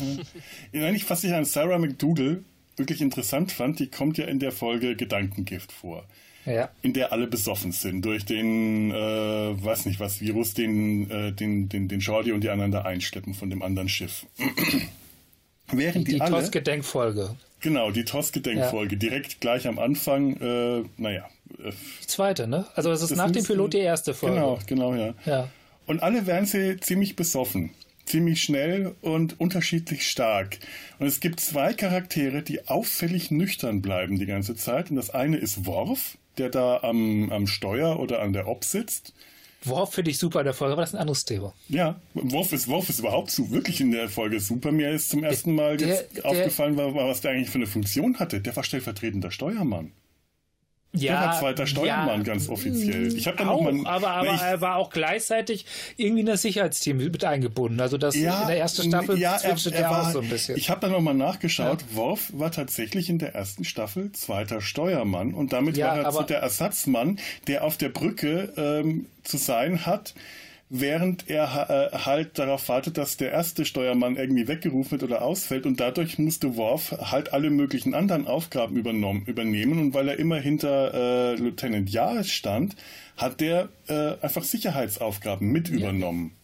ja. 0.73 0.87
Eigentlich, 0.87 1.09
was 1.09 1.25
ich 1.25 1.33
an 1.33 1.45
Sarah 1.45 1.79
McDougall 1.79 2.45
wirklich 2.77 3.01
interessant 3.01 3.53
fand, 3.53 3.79
die 3.79 3.89
kommt 3.89 4.19
ja 4.19 4.27
in 4.27 4.39
der 4.39 4.53
Folge 4.53 4.97
Gedankengift 4.97 5.73
vor. 5.73 6.05
Ja. 6.47 6.71
In 6.83 6.95
der 6.95 7.13
alle 7.13 7.27
besoffen 7.27 7.73
sind 7.73 8.05
durch 8.05 8.25
den, 8.25 8.91
äh, 8.91 8.95
weiß 8.95 9.87
nicht 9.87 10.01
was, 10.01 10.21
Virus, 10.21 10.55
den, 10.55 11.11
äh, 11.11 11.33
den, 11.33 11.69
den, 11.69 11.89
den 11.89 12.01
Jordi 12.01 12.33
und 12.33 12.43
die 12.43 12.51
anderen 12.51 12.73
da 12.73 12.83
einschleppen 12.83 13.35
von 13.35 13.51
dem 13.51 13.63
anderen 13.63 13.89
Schiff. 13.89 14.27
Während 15.73 16.09
die, 16.09 16.15
die 16.15 16.21
alle. 16.21 16.33
TOS-Gedenkfolge. 16.33 17.37
Genau, 17.61 17.91
die 17.91 18.05
TOS-Gedenkfolge. 18.05 18.95
Ja. 18.95 18.99
Direkt 18.99 19.41
gleich 19.41 19.69
am 19.69 19.79
Anfang, 19.79 20.37
äh, 20.41 20.83
naja, 20.97 21.29
die 21.59 22.07
zweite, 22.07 22.47
ne? 22.47 22.67
Also 22.75 22.91
es 22.91 23.03
ist 23.03 23.17
nach 23.17 23.31
dem 23.31 23.45
Pilot 23.45 23.75
die 23.75 23.79
erste 23.79 24.15
Folge. 24.15 24.37
Genau, 24.37 24.59
genau, 24.67 24.95
ja. 24.95 25.15
ja. 25.27 25.49
Und 25.87 26.03
alle 26.03 26.27
werden 26.27 26.47
sie 26.47 26.79
ziemlich 26.79 27.17
besoffen. 27.17 27.71
Ziemlich 28.07 28.43
schnell 28.43 28.95
und 29.03 29.39
unterschiedlich 29.39 30.09
stark. 30.09 30.59
Und 30.99 31.07
es 31.07 31.21
gibt 31.21 31.41
zwei 31.41 31.75
Charaktere, 31.75 32.43
die 32.43 32.67
auffällig 32.67 33.31
nüchtern 33.31 33.83
bleiben 33.83 34.19
die 34.19 34.27
ganze 34.27 34.57
Zeit. 34.57 34.91
Und 34.91 34.97
das 34.97 35.11
eine 35.11 35.37
ist 35.37 35.67
Worf, 35.67 36.19
der 36.39 36.49
da 36.49 36.81
am, 36.83 37.31
am 37.31 37.47
Steuer 37.47 38.01
oder 38.01 38.21
an 38.21 38.33
der 38.33 38.49
Ob 38.49 38.65
sitzt. 38.65 39.13
Worf 39.63 39.95
finde 39.95 40.11
ich 40.11 40.19
super 40.19 40.41
in 40.41 40.47
der 40.47 40.55
Folge, 40.55 40.73
aber 40.73 40.83
das 40.83 40.91
ist 40.91 40.95
ein 40.95 41.01
anderes 41.01 41.25
Thema. 41.25 41.53
Ja, 41.69 42.01
Worf 42.15 42.53
ist, 42.53 42.67
Worf 42.69 42.89
ist 42.89 43.01
überhaupt 43.01 43.31
so 43.31 43.51
wirklich 43.51 43.81
in 43.81 43.91
der 43.93 44.09
Folge 44.09 44.41
super. 44.41 44.73
Mir 44.73 44.91
ist 44.91 45.11
zum 45.11 45.23
ersten 45.23 45.55
Mal 45.55 45.77
der, 45.77 45.89
jetzt 45.89 46.17
der, 46.17 46.27
aufgefallen, 46.27 46.77
was 46.77 47.21
der 47.21 47.33
eigentlich 47.33 47.51
für 47.51 47.59
eine 47.59 47.67
Funktion 47.67 48.19
hatte. 48.19 48.41
Der 48.41 48.57
war 48.57 48.65
stellvertretender 48.65 49.31
Steuermann. 49.31 49.93
Ja, 50.93 51.13
der 51.13 51.29
war 51.29 51.39
zweiter 51.39 51.67
Steuermann, 51.69 52.19
ja, 52.19 52.25
ganz 52.25 52.49
offiziell. 52.49 53.15
Ich 53.15 53.29
habe 53.29 53.37
dann 53.37 53.49
auch, 53.49 53.63
noch 53.63 53.71
mal, 53.71 53.89
aber, 53.89 54.09
aber 54.09 54.35
ich, 54.35 54.41
er 54.41 54.61
war 54.61 54.77
auch 54.77 54.91
gleichzeitig 54.91 55.65
irgendwie 55.97 56.21
in 56.21 56.27
das 56.27 56.43
Sicherheitsteam 56.43 56.97
mit 56.97 57.25
eingebunden. 57.25 57.81
Also 57.81 57.97
das 57.97 58.17
ja, 58.17 58.43
in 58.43 58.49
der 58.49 58.59
ersten 58.59 58.89
Staffel 58.89 59.17
ja, 59.17 59.37
er, 59.37 59.57
er 59.73 59.91
war, 59.91 60.09
auch 60.09 60.11
so 60.11 60.21
ein 60.21 60.29
bisschen. 60.29 60.57
Ich 60.57 60.69
habe 60.69 60.81
dann 60.81 60.91
nochmal 60.91 61.15
nachgeschaut. 61.15 61.83
Ja. 61.83 61.97
Worf 61.97 62.33
war 62.33 62.51
tatsächlich 62.51 63.09
in 63.09 63.21
der 63.21 63.37
ersten 63.37 63.65
Staffel 63.65 64.11
zweiter 64.13 64.61
Steuermann 64.61 65.33
und 65.33 65.53
damit 65.53 65.77
ja, 65.77 65.89
war 65.89 65.99
er 65.99 66.13
so 66.13 66.23
der 66.23 66.41
Ersatzmann, 66.41 67.21
der 67.47 67.63
auf 67.63 67.77
der 67.77 67.91
Brücke 67.91 68.53
ähm, 68.57 69.07
zu 69.23 69.37
sein 69.37 69.87
hat 69.87 70.15
während 70.71 71.29
er 71.29 71.91
äh, 71.93 71.99
halt 71.99 72.39
darauf 72.39 72.69
wartet, 72.69 72.97
dass 72.97 73.17
der 73.17 73.33
erste 73.33 73.65
Steuermann 73.65 74.17
irgendwie 74.17 74.49
weggerufen 74.49 74.93
wird 74.93 75.03
oder 75.03 75.23
ausfällt 75.23 75.67
und 75.67 75.81
dadurch 75.81 76.19
musste 76.19 76.57
Worf 76.57 76.97
halt 77.11 77.33
alle 77.33 77.51
möglichen 77.51 77.93
anderen 77.93 78.27
Aufgaben 78.29 78.77
übernommen, 78.77 79.25
übernehmen 79.27 79.81
und 79.81 79.95
weil 79.95 80.09
er 80.09 80.19
immer 80.19 80.37
hinter 80.37 80.95
äh, 80.95 81.35
Lieutenant 81.35 81.91
Yares 81.91 82.31
stand, 82.31 82.77
hat 83.17 83.41
der 83.41 83.69
äh, 83.89 84.15
einfach 84.23 84.45
Sicherheitsaufgaben 84.45 85.51
mit 85.51 85.69
übernommen. 85.69 86.37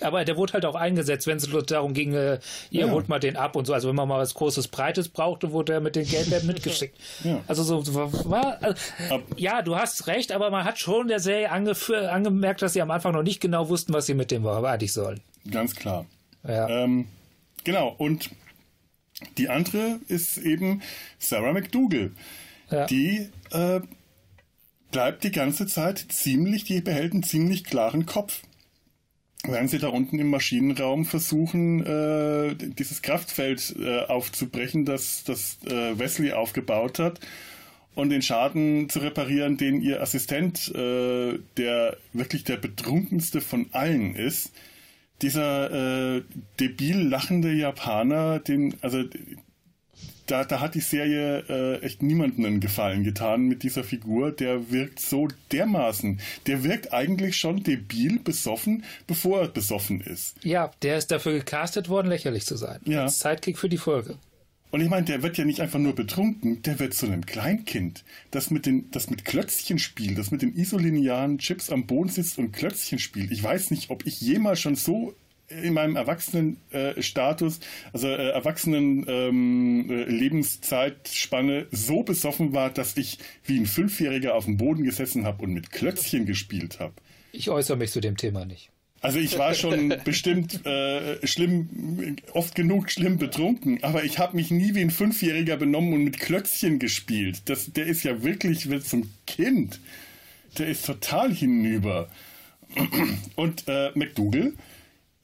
Aber 0.00 0.24
der 0.24 0.36
wurde 0.36 0.54
halt 0.54 0.64
auch 0.64 0.74
eingesetzt, 0.74 1.26
wenn 1.26 1.36
es 1.36 1.48
darum 1.66 1.94
ging, 1.94 2.14
äh, 2.14 2.40
ihr 2.70 2.86
ja. 2.86 2.90
holt 2.90 3.08
mal 3.08 3.20
den 3.20 3.36
ab 3.36 3.54
und 3.54 3.66
so. 3.66 3.72
Also 3.72 3.88
wenn 3.88 3.94
man 3.94 4.08
mal 4.08 4.18
was 4.18 4.34
Großes, 4.34 4.68
Breites 4.68 5.08
brauchte, 5.08 5.52
wurde 5.52 5.74
er 5.74 5.80
mit 5.80 5.94
den 5.94 6.04
Geldwerten 6.04 6.46
mitgeschickt. 6.48 6.98
Ja. 7.22 7.40
Also 7.46 7.62
so 7.62 7.84
war, 8.28 8.58
also, 8.60 8.76
ja, 9.36 9.62
du 9.62 9.76
hast 9.76 10.08
recht, 10.08 10.32
aber 10.32 10.50
man 10.50 10.64
hat 10.64 10.78
schon 10.78 11.06
der 11.06 11.20
Serie 11.20 11.50
angemerkt, 11.50 12.62
dass 12.62 12.72
sie 12.72 12.82
am 12.82 12.90
Anfang 12.90 13.12
noch 13.12 13.22
nicht 13.22 13.40
genau 13.40 13.68
wussten, 13.68 13.92
was 13.92 14.06
sie 14.06 14.14
mit 14.14 14.30
dem 14.30 14.44
eigentlich 14.46 14.92
sollen. 14.92 15.20
Ganz 15.50 15.76
klar. 15.76 16.06
Ja. 16.46 16.68
Ähm, 16.68 17.06
genau, 17.62 17.94
und 17.96 18.30
die 19.38 19.48
andere 19.48 20.00
ist 20.08 20.38
eben 20.38 20.82
Sarah 21.18 21.52
McDougall. 21.52 22.10
Ja. 22.70 22.86
Die 22.86 23.28
äh, 23.52 23.80
bleibt 24.90 25.24
die 25.24 25.30
ganze 25.30 25.66
Zeit 25.66 26.04
ziemlich, 26.08 26.64
die 26.64 26.80
behält 26.80 27.12
einen 27.12 27.22
ziemlich 27.22 27.64
klaren 27.64 28.06
Kopf 28.06 28.42
werden 29.46 29.68
sie 29.68 29.78
da 29.78 29.88
unten 29.88 30.18
im 30.18 30.30
Maschinenraum 30.30 31.04
versuchen, 31.04 31.84
äh, 31.84 32.54
dieses 32.56 33.02
Kraftfeld 33.02 33.74
äh, 33.78 34.04
aufzubrechen, 34.06 34.84
das, 34.84 35.24
das 35.24 35.58
äh, 35.66 35.98
Wesley 35.98 36.32
aufgebaut 36.32 36.98
hat 36.98 37.20
und 37.94 38.10
den 38.10 38.22
Schaden 38.22 38.88
zu 38.88 38.98
reparieren, 39.00 39.56
den 39.56 39.80
ihr 39.80 40.02
Assistent, 40.02 40.74
äh, 40.74 41.38
der 41.56 41.96
wirklich 42.12 42.44
der 42.44 42.56
betrunkenste 42.56 43.40
von 43.40 43.66
allen 43.72 44.14
ist, 44.16 44.52
dieser 45.22 46.16
äh, 46.16 46.22
debil 46.58 46.98
lachende 46.98 47.52
Japaner, 47.52 48.40
den, 48.40 48.74
also 48.82 49.04
da, 50.26 50.44
da 50.44 50.60
hat 50.60 50.74
die 50.74 50.80
Serie 50.80 51.44
äh, 51.48 51.84
echt 51.84 52.02
niemanden 52.02 52.44
einen 52.44 52.60
Gefallen 52.60 53.04
getan 53.04 53.42
mit 53.42 53.62
dieser 53.62 53.84
Figur. 53.84 54.32
Der 54.32 54.70
wirkt 54.70 55.00
so 55.00 55.28
dermaßen. 55.52 56.20
Der 56.46 56.64
wirkt 56.64 56.92
eigentlich 56.92 57.36
schon 57.36 57.62
debil 57.62 58.18
besoffen, 58.18 58.84
bevor 59.06 59.42
er 59.42 59.48
besoffen 59.48 60.00
ist. 60.00 60.36
Ja, 60.42 60.70
der 60.82 60.98
ist 60.98 61.10
dafür 61.10 61.32
gecastet 61.32 61.88
worden, 61.88 62.08
lächerlich 62.08 62.46
zu 62.46 62.56
sein. 62.56 62.80
Ja. 62.84 63.02
Als 63.02 63.20
Sidekick 63.20 63.58
für 63.58 63.68
die 63.68 63.78
Folge. 63.78 64.16
Und 64.74 64.80
ich 64.80 64.90
meine, 64.90 65.04
der 65.04 65.22
wird 65.22 65.38
ja 65.38 65.44
nicht 65.44 65.60
einfach 65.60 65.78
nur 65.78 65.94
betrunken, 65.94 66.60
der 66.62 66.80
wird 66.80 66.94
zu 66.94 67.06
einem 67.06 67.24
Kleinkind, 67.24 68.02
das 68.32 68.50
mit, 68.50 68.66
den, 68.66 68.90
das 68.90 69.08
mit 69.08 69.24
Klötzchen 69.24 69.78
spielt, 69.78 70.18
das 70.18 70.32
mit 70.32 70.42
den 70.42 70.56
isolinearen 70.56 71.38
Chips 71.38 71.70
am 71.70 71.86
Boden 71.86 72.08
sitzt 72.08 72.40
und 72.40 72.50
Klötzchen 72.50 72.98
spielt. 72.98 73.30
Ich 73.30 73.40
weiß 73.40 73.70
nicht, 73.70 73.90
ob 73.90 74.04
ich 74.04 74.20
jemals 74.20 74.58
schon 74.58 74.74
so 74.74 75.14
in 75.48 75.74
meinem 75.74 75.96
Erwachsenenstatus, 75.96 77.58
äh, 77.58 77.62
also 77.92 78.08
äh, 78.08 78.30
Erwachsenen 78.30 79.04
ähm, 79.08 79.90
äh, 79.90 81.64
so 81.70 82.02
besoffen 82.02 82.52
war, 82.52 82.70
dass 82.70 82.96
ich 82.96 83.18
wie 83.44 83.58
ein 83.58 83.66
Fünfjähriger 83.66 84.34
auf 84.34 84.46
dem 84.46 84.56
Boden 84.56 84.84
gesessen 84.84 85.24
habe 85.24 85.42
und 85.42 85.52
mit 85.52 85.70
Klötzchen 85.70 86.26
gespielt 86.26 86.80
habe. 86.80 86.94
Ich 87.32 87.50
äußere 87.50 87.76
mich 87.76 87.90
zu 87.90 88.00
dem 88.00 88.16
Thema 88.16 88.44
nicht. 88.44 88.70
Also 89.00 89.18
ich 89.18 89.38
war 89.38 89.52
schon 89.52 89.94
bestimmt 90.04 90.64
äh, 90.64 91.26
schlimm, 91.26 92.16
oft 92.32 92.54
genug 92.54 92.90
schlimm 92.90 93.18
betrunken, 93.18 93.84
aber 93.84 94.04
ich 94.04 94.18
habe 94.18 94.34
mich 94.34 94.50
nie 94.50 94.74
wie 94.74 94.80
ein 94.80 94.90
Fünfjähriger 94.90 95.58
benommen 95.58 95.92
und 95.92 96.04
mit 96.04 96.18
Klötzchen 96.18 96.78
gespielt. 96.78 97.42
Das, 97.44 97.70
der 97.70 97.86
ist 97.86 98.02
ja 98.02 98.22
wirklich 98.22 98.66
zum 98.84 99.10
Kind. 99.26 99.78
Der 100.58 100.68
ist 100.68 100.86
total 100.86 101.34
hinüber. 101.34 102.08
Und 103.36 103.64
äh, 103.68 103.90
McDougal, 103.94 104.54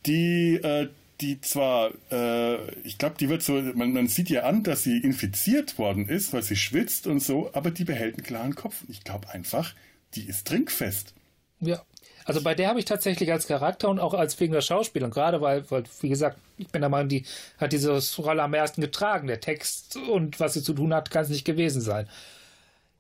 die, 0.07 0.55
äh, 0.57 0.89
die 1.21 1.41
zwar, 1.41 1.91
äh, 2.11 2.71
ich 2.83 2.99
glaube, 2.99 3.17
die 3.19 3.29
wird 3.29 3.43
so, 3.43 3.53
man, 3.75 3.93
man 3.93 4.09
sieht 4.09 4.31
ihr 4.31 4.47
an, 4.47 4.63
dass 4.63 4.83
sie 4.83 4.99
infiziert 4.99 5.79
worden 5.79 6.09
ist, 6.09 6.33
weil 6.33 6.43
sie 6.43 6.57
schwitzt 6.57 7.07
und 7.07 7.21
so, 7.21 7.51
aber 7.53 7.71
die 7.71 7.85
behält 7.85 8.17
einen 8.17 8.27
klaren 8.27 8.55
Kopf. 8.55 8.85
Ich 8.89 9.05
glaube 9.05 9.29
einfach, 9.31 9.75
die 10.15 10.23
ist 10.23 10.47
trinkfest. 10.47 11.15
Ja. 11.61 11.83
Also 12.25 12.43
bei 12.43 12.55
der 12.55 12.69
habe 12.69 12.79
ich 12.79 12.85
tatsächlich 12.85 13.33
als 13.33 13.47
Charakter 13.47 13.89
und 13.89 13.99
auch 13.99 14.15
als 14.15 14.39
wegen 14.39 14.53
der 14.53 14.61
Schauspielerin, 14.61 15.11
gerade 15.11 15.41
weil, 15.41 15.69
weil, 15.71 15.85
wie 16.01 16.09
gesagt, 16.09 16.39
ich 16.59 16.69
bin 16.69 16.81
der 16.81 16.91
Meinung, 16.91 17.09
die 17.09 17.25
hat 17.59 17.73
diese 17.73 17.99
Rolle 18.19 18.43
am 18.43 18.55
ersten 18.55 18.81
getragen. 18.81 19.27
Der 19.27 19.41
Text 19.41 19.97
und 19.97 20.39
was 20.39 20.55
sie 20.55 20.63
zu 20.63 20.75
tun 20.75 20.95
hat, 20.95 21.11
kann 21.11 21.25
es 21.25 21.31
nicht 21.31 21.45
gewesen 21.45 21.81
sein. 21.81 22.09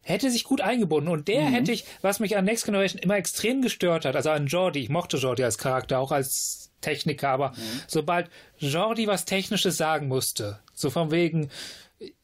Hätte 0.03 0.31
sich 0.31 0.45
gut 0.45 0.63
eingebunden 0.63 1.11
und 1.11 1.29
der 1.29 1.43
mhm. 1.43 1.53
hätte 1.53 1.73
ich, 1.73 1.85
was 2.01 2.19
mich 2.21 2.37
an 2.37 2.47
Next 2.47 2.65
Generation 2.65 3.01
immer 3.01 3.17
extrem 3.17 3.61
gestört 3.63 4.05
hat, 4.05 4.17
also 4.17 4.31
an 4.31 4.47
Jordi, 4.47 4.81
ich 4.81 4.89
mochte 4.89 5.19
Jordi 5.19 5.45
als 5.45 5.59
Charakter, 5.59 5.99
auch 6.01 6.11
als 6.11 6.70
Techniker, 6.81 7.29
aber 7.29 7.51
mhm. 7.51 7.83
sobald 7.87 8.31
Jordi 8.59 9.07
was 9.07 9.25
Technisches 9.25 9.77
sagen 9.77 10.09
musste, 10.09 10.61
so 10.75 10.91
von 10.91 11.11
wegen, 11.11 11.51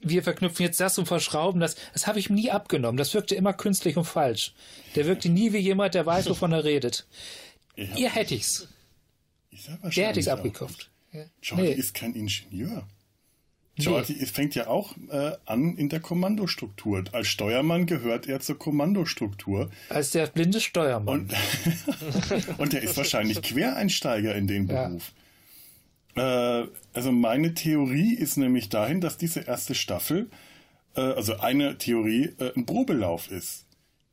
wir 0.01 0.23
verknüpfen 0.23 0.64
jetzt 0.64 0.81
das 0.81 0.99
und 0.99 1.07
verschrauben 1.07 1.61
das. 1.61 1.77
Das 1.92 2.07
habe 2.07 2.19
ich 2.19 2.31
ihm 2.31 2.37
nie 2.37 2.51
abgenommen. 2.51 2.97
Das 2.97 3.12
wirkte 3.14 3.35
immer 3.35 3.53
künstlich 3.53 3.97
und 3.97 4.05
falsch. 4.05 4.55
Der 4.95 5.07
wirkte 5.07 5.29
nie 5.29 5.53
wie 5.53 5.59
jemand, 5.59 5.95
der 5.95 6.07
weiß, 6.07 6.31
wovon 6.31 6.53
er 6.53 6.64
redet. 6.64 7.07
Ihr 7.77 8.11
hätte 8.11 8.35
ich's. 8.35 8.69
Ich 9.51 9.66
der 9.95 10.09
hätte 10.09 10.21
ich's 10.21 10.29
abgekauft. 10.29 10.90
Jordi 11.42 11.62
nee. 11.62 11.73
ist 11.73 11.95
kein 11.95 12.14
Ingenieur. 12.14 12.87
Jordi 13.77 14.17
nee. 14.19 14.27
fängt 14.27 14.55
ja 14.55 14.69
auch 14.69 14.95
äh, 15.11 15.33
an 15.45 15.77
in 15.77 15.89
der 15.89 16.01
Kommandostruktur. 16.01 17.05
Als 17.12 17.29
Steuermann 17.29 17.87
gehört 17.87 18.27
er 18.27 18.41
zur 18.41 18.59
Kommandostruktur. 18.59 19.71
Als 19.91 20.12
der 20.12 20.27
blinde 20.29 20.61
Steuermann. 20.61 21.21
Und, 21.21 21.35
und 22.59 22.75
er 22.75 22.83
ist 22.83 22.97
wahrscheinlich 22.97 23.43
Quereinsteiger 23.43 24.35
in 24.35 24.47
den 24.47 24.67
Beruf. 24.67 25.12
Ja. 26.17 26.61
Äh, 26.62 26.69
also 26.95 27.12
meine 27.12 27.55
Theorie 27.55 28.15
ist 28.15 28.39
nämlich 28.39 28.71
dahin, 28.71 29.01
dass 29.01 29.19
diese 29.19 29.41
erste 29.41 29.75
Staffel, 29.75 30.31
äh, 30.95 31.01
also 31.01 31.39
eine 31.39 31.77
Theorie, 31.77 32.35
äh, 32.39 32.53
ein 32.57 32.65
Probelauf 32.65 33.31
ist. 33.31 33.66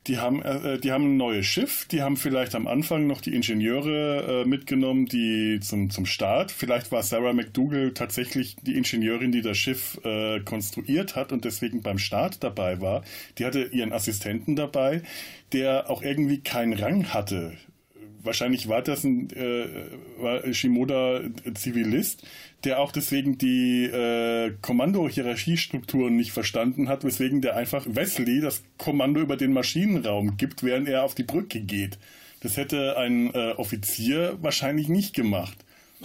Die 0.07 0.17
haben, 0.17 0.41
äh, 0.41 0.79
die 0.79 0.91
haben 0.91 1.13
ein 1.13 1.17
neues 1.17 1.45
Schiff, 1.45 1.85
die 1.85 2.01
haben 2.01 2.17
vielleicht 2.17 2.55
am 2.55 2.67
Anfang 2.67 3.07
noch 3.07 3.21
die 3.21 3.33
Ingenieure 3.33 4.41
äh, 4.41 4.45
mitgenommen, 4.45 5.05
die 5.05 5.59
zum, 5.61 5.89
zum 5.89 6.05
Start. 6.05 6.51
Vielleicht 6.51 6.91
war 6.91 7.03
Sarah 7.03 7.31
McDougall 7.31 7.93
tatsächlich 7.93 8.57
die 8.61 8.75
Ingenieurin, 8.75 9.31
die 9.31 9.41
das 9.41 9.57
Schiff 9.57 9.99
äh, 10.03 10.41
konstruiert 10.41 11.15
hat 11.15 11.31
und 11.31 11.45
deswegen 11.45 11.81
beim 11.81 11.99
Start 11.99 12.43
dabei 12.43 12.81
war. 12.81 13.03
Die 13.37 13.45
hatte 13.45 13.63
ihren 13.71 13.93
Assistenten 13.93 14.57
dabei, 14.57 15.03
der 15.53 15.89
auch 15.89 16.01
irgendwie 16.01 16.41
keinen 16.41 16.73
Rang 16.73 17.13
hatte 17.13 17.53
wahrscheinlich 18.23 18.67
war 18.67 18.81
das 18.81 19.03
ein 19.03 19.29
äh, 19.31 19.67
war 20.17 20.53
Shimoda 20.53 21.21
Zivilist, 21.53 22.25
der 22.63 22.79
auch 22.79 22.91
deswegen 22.91 23.37
die 23.37 23.85
äh, 23.85 24.53
Kommando-Hierarchiestrukturen 24.61 26.15
nicht 26.15 26.31
verstanden 26.31 26.89
hat, 26.89 27.03
weswegen 27.03 27.41
der 27.41 27.55
einfach 27.55 27.85
Wesley 27.87 28.41
das 28.41 28.63
Kommando 28.77 29.21
über 29.21 29.37
den 29.37 29.53
Maschinenraum 29.53 30.37
gibt, 30.37 30.63
während 30.63 30.87
er 30.87 31.03
auf 31.03 31.15
die 31.15 31.23
Brücke 31.23 31.61
geht. 31.61 31.99
Das 32.41 32.57
hätte 32.57 32.97
ein 32.97 33.33
äh, 33.33 33.53
Offizier 33.57 34.37
wahrscheinlich 34.41 34.89
nicht 34.89 35.13
gemacht. 35.13 35.57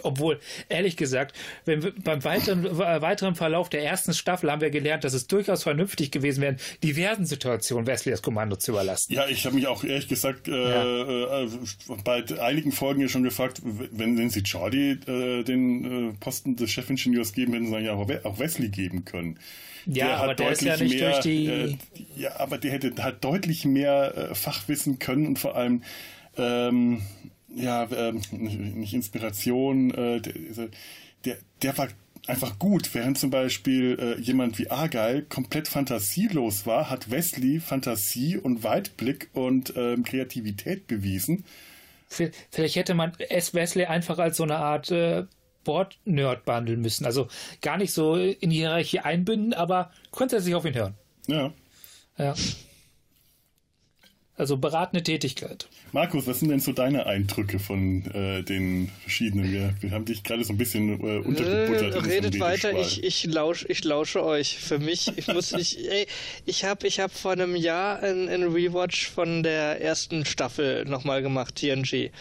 Obwohl, 0.03 0.39
ehrlich 0.69 0.97
gesagt, 0.97 1.37
wenn 1.65 1.83
wir, 1.83 1.93
beim 2.03 2.23
weiteren, 2.25 2.65
äh, 2.65 3.03
weiteren 3.03 3.35
Verlauf 3.35 3.69
der 3.69 3.85
ersten 3.85 4.15
Staffel 4.15 4.51
haben 4.51 4.61
wir 4.61 4.71
gelernt, 4.71 5.05
dass 5.05 5.13
es 5.13 5.27
durchaus 5.27 5.63
vernünftig 5.63 6.11
gewesen 6.11 6.41
wäre, 6.41 6.57
diversen 6.83 7.27
Situationen 7.27 7.87
Wesley 7.87 8.13
das 8.13 8.23
Kommando 8.23 8.57
zu 8.57 8.73
überlassen. 8.73 9.13
Ja, 9.13 9.27
ich 9.29 9.45
habe 9.45 9.55
mich 9.55 9.67
auch 9.67 9.85
ehrlich 9.85 10.09
gesagt 10.09 10.49
äh, 10.49 10.53
ja. 10.53 11.43
äh, 11.43 11.49
bei 12.05 12.25
einigen 12.41 12.73
Folgen 12.73 13.01
ja 13.01 13.09
schon 13.09 13.25
gefragt, 13.25 13.61
wenn, 13.65 14.19
wenn 14.19 14.31
sie 14.31 14.41
Jordi 14.41 14.99
äh, 15.07 15.43
den 15.43 16.11
äh, 16.11 16.13
Posten 16.21 16.57
des 16.57 16.71
Chefingenieurs 16.71 17.33
geben, 17.33 17.53
hätten 17.53 17.67
sie 17.67 17.73
dann 17.73 17.85
ja 17.85 17.95
auch 17.95 18.39
Wesley 18.39 18.69
geben 18.69 19.05
können. 19.05 19.39
Ja, 19.87 20.07
der 20.07 20.17
aber 20.19 20.35
der 20.35 20.51
ist 20.51 20.63
ja 20.63 20.77
nicht 20.77 21.01
mehr, 21.01 21.11
durch 21.13 21.21
die... 21.21 21.79
Ja, 22.17 22.39
aber 22.39 22.59
der 22.59 22.73
hätte 22.73 22.93
hat 23.03 23.25
deutlich 23.25 23.65
mehr 23.65 24.31
Fachwissen 24.35 24.99
können 24.99 25.27
und 25.27 25.39
vor 25.39 25.57
allem 25.57 25.83
ähm, 26.37 27.03
ja, 27.55 27.85
äh, 27.85 28.13
nicht 28.31 28.95
Inspiration, 28.95 29.91
äh, 29.93 30.21
der, 30.21 30.69
der, 31.25 31.37
der 31.63 31.79
war 31.79 31.89
einfach 32.27 32.59
gut. 32.59 32.95
Während 32.95 33.19
zum 33.19 33.31
Beispiel 33.31 33.99
äh, 33.99 34.21
jemand 34.21 34.59
wie 34.59 34.71
Argyle 34.71 35.23
komplett 35.23 35.69
fantasielos 35.69 36.67
war, 36.67 36.91
hat 36.91 37.11
Wesley 37.11 37.61
Fantasie 37.61 38.37
und 38.37 38.63
Weitblick 38.63 39.31
und 39.33 39.73
ähm, 39.77 40.05
Kreativität 40.05 40.87
bewiesen. 40.87 41.45
Vielleicht 42.09 42.77
hätte 42.77 42.95
man 42.95 43.13
S. 43.19 43.53
Wesley 43.53 43.85
einfach 43.85 44.19
als 44.19 44.39
so 44.39 44.43
eine 44.43 44.57
Art 44.57 44.91
äh, 44.91 45.25
Board-Nerd 45.65 46.47
behandeln 46.47 46.81
müssen. 46.81 47.05
Also 47.05 47.29
gar 47.61 47.77
nicht 47.77 47.93
so 47.93 48.17
in 48.17 48.51
die 48.51 48.57
Hierarchie 48.57 49.01
einbinden, 49.01 49.53
aber 49.53 49.91
grundsätzlich 50.11 50.55
auf 50.55 50.65
ihn 50.65 50.75
hören. 50.75 50.95
Ja. 51.27 51.53
Ja. 52.17 52.35
Also 54.39 54.57
beratende 54.57 55.03
Tätigkeit. 55.03 55.69
Markus, 55.91 56.29
was 56.29 56.39
sind 56.39 56.51
denn 56.51 56.61
so 56.61 56.71
deine 56.71 57.07
Eindrücke 57.07 57.59
von 57.59 58.07
äh, 58.15 58.45
den 58.45 58.89
verschiedenen? 59.03 59.51
Wir, 59.51 59.75
wir, 59.81 59.91
haben 59.91 60.05
dich 60.05 60.23
gerade 60.23 60.45
so 60.45 60.53
ein 60.53 60.57
bisschen 60.57 61.01
äh, 61.01 61.19
untergebuttert. 61.19 61.97
Äh, 61.97 62.09
redet 62.09 62.39
weiter, 62.39 62.79
ich, 62.79 63.03
ich, 63.03 63.25
lausch, 63.25 63.67
ich 63.69 63.83
lausche 63.83 64.25
euch. 64.25 64.59
Für 64.59 64.79
mich, 64.79 65.11
ich 65.17 65.27
muss 65.27 65.53
nicht. 65.53 65.79
ey, 65.91 66.07
ich 66.47 66.65
habe 66.65 66.87
ich 66.87 67.01
hab 67.01 67.11
vor 67.11 67.33
einem 67.33 67.57
Jahr 67.57 68.01
einen 68.01 68.53
Rewatch 68.53 69.09
von 69.09 69.43
der 69.43 69.81
ersten 69.81 70.25
Staffel 70.25 70.85
nochmal 70.85 71.21
gemacht, 71.21 71.57
TNG. 71.57 72.13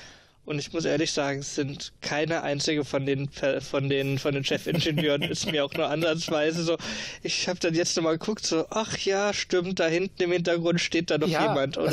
Und 0.47 0.59
ich 0.59 0.71
muss 0.71 0.85
ehrlich 0.85 1.11
sagen, 1.11 1.39
es 1.39 1.55
sind 1.55 1.91
keine 1.99 2.41
einzige 2.41 2.85
von 2.85 3.05
den 3.05 3.27
von 3.59 3.89
den 3.89 4.17
von 4.17 4.33
den 4.33 4.45
Chefingenieuren 4.45 5.21
ist 5.29 5.51
mir 5.51 5.65
auch 5.65 5.73
nur 5.73 5.89
ansatzweise 5.89 6.63
so. 6.63 6.77
Ich 7.21 7.49
habe 7.49 7.59
dann 7.59 7.75
jetzt 7.75 7.97
nochmal 7.97 8.17
geguckt, 8.17 8.45
so, 8.45 8.65
ach 8.69 8.97
ja, 8.99 9.33
stimmt, 9.33 9.81
da 9.81 9.87
hinten 9.87 10.23
im 10.23 10.31
Hintergrund 10.31 10.79
steht 10.79 11.11
da 11.11 11.17
noch 11.17 11.27
ja, 11.27 11.49
jemand. 11.49 11.77
Oder 11.77 11.91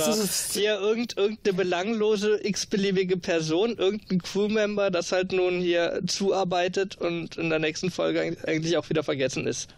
hier 0.52 0.78
irgend, 0.78 1.16
irgendeine 1.16 1.56
belanglose, 1.56 2.38
x-beliebige 2.46 3.16
Person, 3.16 3.76
irgendein 3.76 4.22
Crewmember, 4.22 4.92
das 4.92 5.10
halt 5.10 5.32
nun 5.32 5.58
hier 5.60 6.00
zuarbeitet 6.06 6.96
und 6.96 7.36
in 7.36 7.50
der 7.50 7.58
nächsten 7.58 7.90
Folge 7.90 8.36
eigentlich 8.46 8.76
auch 8.76 8.88
wieder 8.88 9.02
vergessen 9.02 9.48
ist. 9.48 9.68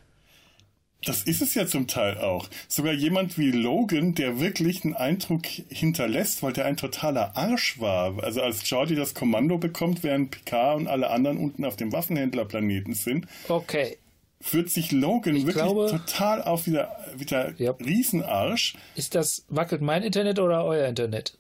Das 1.07 1.23
ist 1.23 1.41
es 1.41 1.55
ja 1.55 1.69
zum 1.69 1.87
Teil 1.87 2.19
auch. 2.19 2.49
Sogar 2.67 2.93
jemand 2.93 3.39
wie 3.39 3.53
Logan, 3.53 4.17
der 4.17 4.41
wirklich 4.41 4.85
einen 4.85 4.95
Eindruck 4.95 5.47
hinterlässt, 5.47 6.43
weil 6.43 6.53
der 6.53 6.65
ein 6.65 6.77
totaler 6.77 7.37
Arsch 7.37 7.79
war. 7.79 8.21
Also 8.25 8.43
als 8.43 8.69
Jordi 8.69 8.97
das 8.97 9.15
Kommando 9.15 9.57
bekommt, 9.57 10.03
während 10.03 10.33
Picard 10.33 10.79
und 10.79 10.89
alle 10.89 11.11
anderen 11.11 11.39
unten 11.39 11.65
auf 11.65 11.77
dem 11.77 11.93
Waffenhändlerplaneten 11.93 12.95
sind. 12.95 13.27
Okay. 13.47 13.99
Führt 14.41 14.69
sich 14.69 14.91
Logan 14.91 15.37
ich 15.37 15.47
wirklich 15.47 15.63
glaube, 15.63 15.89
total 15.91 16.43
auf 16.43 16.67
wieder, 16.67 16.91
wieder 17.17 17.55
yep. 17.61 17.81
Riesenarsch. 17.81 18.75
Ist 18.97 19.15
das, 19.15 19.45
wackelt 19.49 19.83
mein 19.83 20.03
Internet 20.03 20.41
oder 20.41 20.65
euer 20.65 20.89
Internet? 20.89 21.39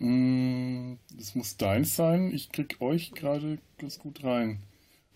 Mm, 0.00 0.96
das 1.16 1.34
muss 1.34 1.56
deins 1.56 1.96
sein. 1.96 2.30
Ich 2.34 2.52
krieg 2.52 2.76
euch 2.80 3.12
gerade 3.12 3.56
ganz 3.78 3.98
gut 3.98 4.22
rein. 4.22 4.60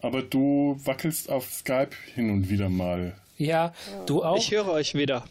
Aber 0.01 0.23
du 0.23 0.81
wackelst 0.85 1.29
auf 1.29 1.53
Skype 1.53 1.95
hin 2.15 2.31
und 2.31 2.49
wieder 2.49 2.71
mal. 2.71 3.15
Ja, 3.37 3.75
du 4.07 4.23
auch. 4.25 4.39
Ich 4.39 4.51
höre 4.51 4.69
euch 4.69 4.95
wieder. 4.95 5.25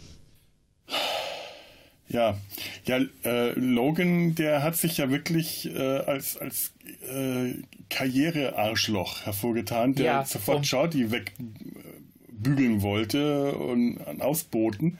Ja, 2.10 2.38
ja, 2.86 3.00
äh, 3.24 3.52
Logan, 3.54 4.36
der 4.36 4.62
hat 4.62 4.76
sich 4.76 4.98
ja 4.98 5.10
wirklich 5.10 5.74
äh, 5.74 5.80
als, 6.00 6.38
als 6.38 6.74
äh, 7.12 7.54
Karrierearschloch 7.90 9.26
hervorgetan, 9.26 9.96
der 9.96 10.06
Ja, 10.06 10.26
sofort 10.26 10.58
um- 10.60 10.64
Shorty 10.64 11.10
wegbügeln 11.12 12.82
wollte 12.82 13.54
und 13.54 14.00
Ausboten. 14.22 15.00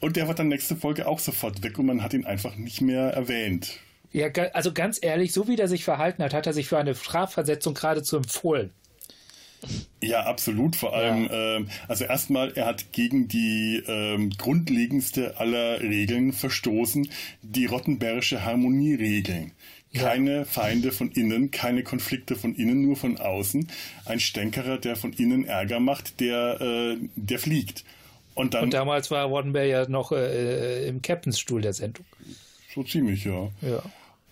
Und 0.00 0.16
der 0.16 0.28
war 0.28 0.34
dann 0.34 0.48
nächste 0.48 0.76
Folge 0.76 1.06
auch 1.08 1.18
sofort 1.18 1.62
weg 1.62 1.78
und 1.78 1.86
man 1.86 2.02
hat 2.02 2.14
ihn 2.14 2.24
einfach 2.24 2.56
nicht 2.56 2.80
mehr 2.80 3.10
erwähnt. 3.12 3.80
Ja, 4.12 4.28
also 4.52 4.72
ganz 4.72 4.98
ehrlich, 5.02 5.32
so 5.32 5.48
wie 5.48 5.56
der 5.56 5.68
sich 5.68 5.84
verhalten 5.84 6.22
hat, 6.22 6.32
hat 6.32 6.46
er 6.46 6.52
sich 6.52 6.68
für 6.68 6.78
eine 6.78 6.94
Strafversetzung 6.94 7.74
geradezu 7.74 8.16
empfohlen. 8.16 8.70
Ja, 10.02 10.24
absolut. 10.24 10.76
Vor 10.76 10.94
allem, 10.94 11.28
ähm, 11.30 11.68
also 11.88 12.04
erstmal, 12.04 12.52
er 12.52 12.66
hat 12.66 12.92
gegen 12.92 13.28
die 13.28 13.82
ähm, 13.86 14.30
grundlegendste 14.30 15.38
aller 15.38 15.80
Regeln 15.80 16.32
verstoßen, 16.32 17.08
die 17.42 17.66
Rottenbergische 17.66 18.44
Harmonieregeln. 18.44 19.52
Keine 19.94 20.44
Feinde 20.44 20.92
von 20.92 21.10
innen, 21.10 21.50
keine 21.50 21.82
Konflikte 21.82 22.36
von 22.36 22.54
innen, 22.54 22.82
nur 22.82 22.96
von 22.96 23.16
außen. 23.16 23.68
Ein 24.04 24.20
Stänkerer, 24.20 24.76
der 24.76 24.94
von 24.94 25.14
innen 25.14 25.46
Ärger 25.46 25.80
macht, 25.80 26.20
der, 26.20 26.60
äh, 26.60 26.96
der 27.16 27.38
fliegt. 27.38 27.84
Und 28.34 28.52
dann, 28.52 28.64
Und 28.64 28.74
damals 28.74 29.10
war 29.10 29.24
Roddenberry 29.24 29.70
ja 29.70 29.88
noch 29.88 30.12
äh, 30.12 30.86
im 30.86 31.00
Captainsstuhl 31.00 31.62
der 31.62 31.72
Sendung. 31.72 32.04
so 32.74 32.82
ziemlich, 32.84 33.24
ja. 33.24 33.48
Ja. 33.62 33.82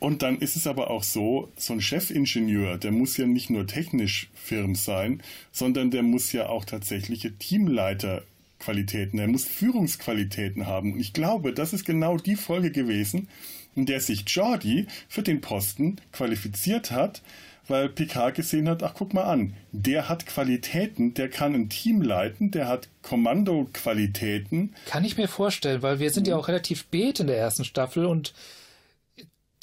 Und 0.04 0.20
dann 0.20 0.38
ist 0.38 0.54
es 0.54 0.66
aber 0.66 0.90
auch 0.90 1.02
so, 1.02 1.50
so 1.56 1.72
ein 1.72 1.80
Chefingenieur, 1.80 2.76
der 2.76 2.92
muss 2.92 3.16
ja 3.16 3.26
nicht 3.26 3.48
nur 3.48 3.66
technisch 3.66 4.28
firm 4.34 4.74
sein, 4.74 5.22
sondern 5.50 5.90
der 5.90 6.02
muss 6.02 6.30
ja 6.32 6.50
auch 6.50 6.66
tatsächliche 6.66 7.32
Teamleiterqualitäten, 7.38 9.18
er 9.18 9.28
muss 9.28 9.46
Führungsqualitäten 9.46 10.66
haben. 10.66 10.92
Und 10.92 11.00
ich 11.00 11.14
glaube, 11.14 11.54
das 11.54 11.72
ist 11.72 11.86
genau 11.86 12.18
die 12.18 12.36
Folge 12.36 12.70
gewesen, 12.70 13.28
in 13.74 13.86
der 13.86 13.98
sich 14.00 14.24
Jordi 14.28 14.88
für 15.08 15.22
den 15.22 15.40
Posten 15.40 15.96
qualifiziert 16.12 16.90
hat, 16.90 17.22
weil 17.66 17.88
Picard 17.88 18.34
gesehen 18.34 18.68
hat, 18.68 18.82
ach 18.82 18.92
guck 18.94 19.14
mal 19.14 19.24
an, 19.24 19.54
der 19.72 20.10
hat 20.10 20.26
Qualitäten, 20.26 21.14
der 21.14 21.30
kann 21.30 21.54
ein 21.54 21.70
Team 21.70 22.02
leiten, 22.02 22.50
der 22.50 22.68
hat 22.68 22.90
Kommandoqualitäten. 23.00 24.74
Kann 24.84 25.06
ich 25.06 25.16
mir 25.16 25.28
vorstellen, 25.28 25.80
weil 25.80 25.98
wir 25.98 26.10
sind 26.10 26.28
ja 26.28 26.36
auch 26.36 26.48
relativ 26.48 26.80
spät 26.80 27.20
in 27.20 27.26
der 27.26 27.38
ersten 27.38 27.64
Staffel 27.64 28.04
und 28.04 28.34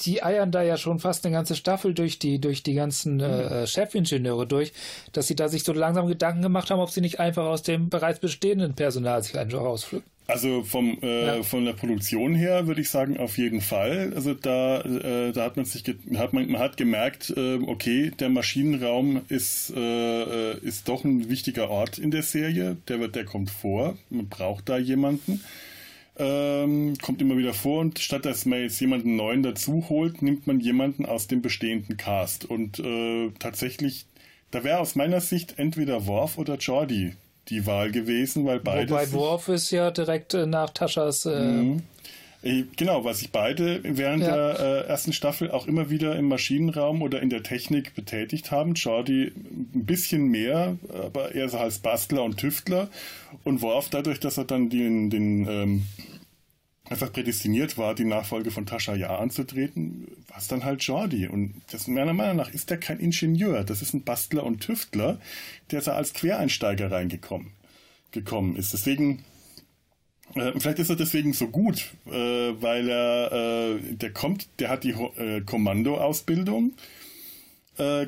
die 0.05 0.23
eiern 0.23 0.51
da 0.51 0.61
ja 0.63 0.77
schon 0.77 0.99
fast 0.99 1.25
eine 1.25 1.33
ganze 1.35 1.55
Staffel 1.55 1.93
durch 1.93 2.19
die, 2.19 2.39
durch 2.39 2.63
die 2.63 2.73
ganzen 2.73 3.19
äh, 3.19 3.65
Chefingenieure 3.67 4.47
durch, 4.47 4.73
dass 5.13 5.27
sie 5.27 5.35
da 5.35 5.47
sich 5.49 5.63
so 5.63 5.73
langsam 5.73 6.07
Gedanken 6.07 6.41
gemacht 6.41 6.69
haben, 6.71 6.79
ob 6.79 6.89
sie 6.89 7.01
nicht 7.01 7.19
einfach 7.19 7.45
aus 7.45 7.63
dem 7.63 7.89
bereits 7.89 8.19
bestehenden 8.19 8.73
Personal 8.73 9.21
sich 9.23 9.37
einfach 9.37 9.59
rauspflücken. 9.59 10.09
Also 10.27 10.63
vom 10.63 10.97
äh, 11.01 11.25
Ja. 11.37 11.43
von 11.43 11.65
der 11.65 11.73
Produktion 11.73 12.35
her 12.35 12.65
würde 12.67 12.79
ich 12.81 12.89
sagen 12.89 13.17
auf 13.17 13.37
jeden 13.37 13.59
Fall. 13.59 14.13
Also 14.15 14.33
da 14.33 14.79
äh, 14.81 15.33
da 15.33 15.43
hat 15.43 15.57
man 15.57 15.65
sich 15.65 15.83
hat 16.15 16.31
man, 16.31 16.49
man 16.49 16.61
hat 16.61 16.77
gemerkt, 16.77 17.33
äh, 17.35 17.55
okay, 17.67 18.11
der 18.17 18.29
Maschinenraum 18.29 19.21
ist 19.27 19.73
äh, 19.75 20.51
äh, 20.51 20.57
ist 20.61 20.87
doch 20.87 21.03
ein 21.03 21.29
wichtiger 21.29 21.69
Ort 21.69 21.97
in 21.97 22.11
der 22.11 22.23
Serie. 22.23 22.77
Der 22.87 22.99
wird 23.01 23.15
der 23.15 23.25
kommt 23.25 23.49
vor. 23.49 23.97
Man 24.09 24.29
braucht 24.29 24.69
da 24.69 24.77
jemanden. 24.77 25.43
Ähm, 26.17 26.95
kommt 27.01 27.21
immer 27.21 27.37
wieder 27.37 27.53
vor 27.53 27.79
und 27.79 27.99
statt 27.99 28.25
dass 28.25 28.45
man 28.45 28.59
jetzt 28.59 28.79
jemanden 28.81 29.15
neuen 29.15 29.43
dazu 29.43 29.85
holt, 29.87 30.21
nimmt 30.21 30.45
man 30.45 30.59
jemanden 30.59 31.05
aus 31.05 31.27
dem 31.27 31.41
bestehenden 31.41 31.95
Cast 31.97 32.43
und 32.45 32.79
äh, 32.79 33.31
tatsächlich 33.39 34.05
da 34.51 34.63
wäre 34.65 34.79
aus 34.79 34.95
meiner 34.95 35.21
Sicht 35.21 35.57
entweder 35.57 36.05
Worf 36.05 36.37
oder 36.37 36.55
Jordi 36.57 37.15
die 37.47 37.65
Wahl 37.65 37.91
gewesen, 37.91 38.45
weil 38.45 38.59
beide 38.59 38.91
Wobei 38.91 39.11
Worf 39.13 39.47
ist 39.47 39.71
ja 39.71 39.89
direkt 39.91 40.33
äh, 40.33 40.45
nach 40.45 40.69
Taschas. 40.69 41.25
Äh, 41.25 41.31
Äh, 41.31 41.79
Genau, 42.43 43.03
weil 43.03 43.13
sich 43.13 43.31
beide 43.31 43.81
während 43.83 44.23
Ja. 44.23 44.35
der 44.35 44.59
äh, 44.59 44.87
ersten 44.87 45.13
Staffel 45.13 45.51
auch 45.51 45.67
immer 45.67 45.91
wieder 45.91 46.15
im 46.15 46.27
Maschinenraum 46.27 47.03
oder 47.03 47.21
in 47.21 47.29
der 47.29 47.43
Technik 47.43 47.93
betätigt 47.93 48.49
haben. 48.49 48.73
Jordi 48.73 49.31
ein 49.35 49.85
bisschen 49.85 50.27
mehr, 50.27 50.77
aber 50.89 51.35
eher 51.35 51.49
so 51.49 51.57
als 51.59 51.79
Bastler 51.79 52.23
und 52.23 52.37
Tüftler. 52.37 52.89
Und 53.43 53.61
Worf, 53.61 53.89
dadurch, 53.89 54.19
dass 54.19 54.37
er 54.39 54.45
dann 54.45 54.69
den, 54.69 55.11
den 55.11 55.47
ähm, 55.47 55.83
einfach 56.89 57.13
prädestiniert 57.13 57.77
war, 57.77 57.93
die 57.93 58.05
Nachfolge 58.05 58.49
von 58.49 58.65
Tascha 58.65 58.95
Ja 58.95 59.19
anzutreten, 59.19 60.07
war 60.27 60.39
es 60.39 60.47
dann 60.47 60.65
halt 60.65 60.81
Jordi. 60.81 61.27
Und 61.27 61.53
das 61.71 61.87
meiner 61.87 62.13
Meinung 62.13 62.37
nach 62.37 62.51
ist 62.51 62.71
er 62.71 62.77
kein 62.77 62.99
Ingenieur. 62.99 63.63
Das 63.63 63.83
ist 63.83 63.93
ein 63.93 64.03
Bastler 64.03 64.43
und 64.43 64.61
Tüftler, 64.61 65.19
der 65.69 65.81
da 65.81 65.91
als 65.93 66.13
Quereinsteiger 66.13 66.89
reingekommen 66.89 67.51
gekommen 68.11 68.55
ist. 68.57 68.73
Deswegen 68.73 69.23
äh, 70.35 70.51
Vielleicht 70.59 70.79
ist 70.79 70.89
er 70.89 70.95
deswegen 70.95 71.33
so 71.33 71.47
gut, 71.47 71.91
äh, 72.07 72.11
weil 72.11 72.89
er, 72.89 73.31
äh, 73.31 73.95
der 73.95 74.11
kommt, 74.11 74.47
der 74.59 74.69
hat 74.69 74.83
die 74.83 74.95
Kommandoausbildung, 75.45 76.73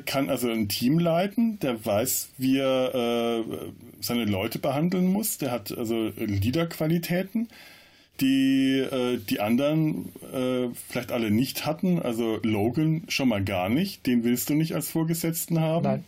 kann 0.06 0.30
also 0.30 0.50
ein 0.50 0.68
Team 0.68 1.00
leiten, 1.00 1.58
der 1.58 1.84
weiß, 1.84 2.28
wie 2.38 2.58
er 2.58 3.34
seine 4.00 4.24
Leute 4.24 4.60
behandeln 4.60 5.06
muss, 5.06 5.38
der 5.38 5.50
hat 5.50 5.76
also 5.76 6.12
Leaderqualitäten, 6.16 7.48
die 8.20 8.84
die 9.28 9.40
anderen 9.40 10.12
vielleicht 10.88 11.10
alle 11.10 11.32
nicht 11.32 11.66
hatten. 11.66 12.00
Also 12.00 12.38
Logan 12.44 13.02
schon 13.08 13.30
mal 13.30 13.42
gar 13.42 13.68
nicht, 13.68 14.06
den 14.06 14.22
willst 14.22 14.48
du 14.48 14.54
nicht 14.54 14.74
als 14.74 14.90
Vorgesetzten 14.90 15.58
haben. 15.58 15.82
Nein. 15.82 16.04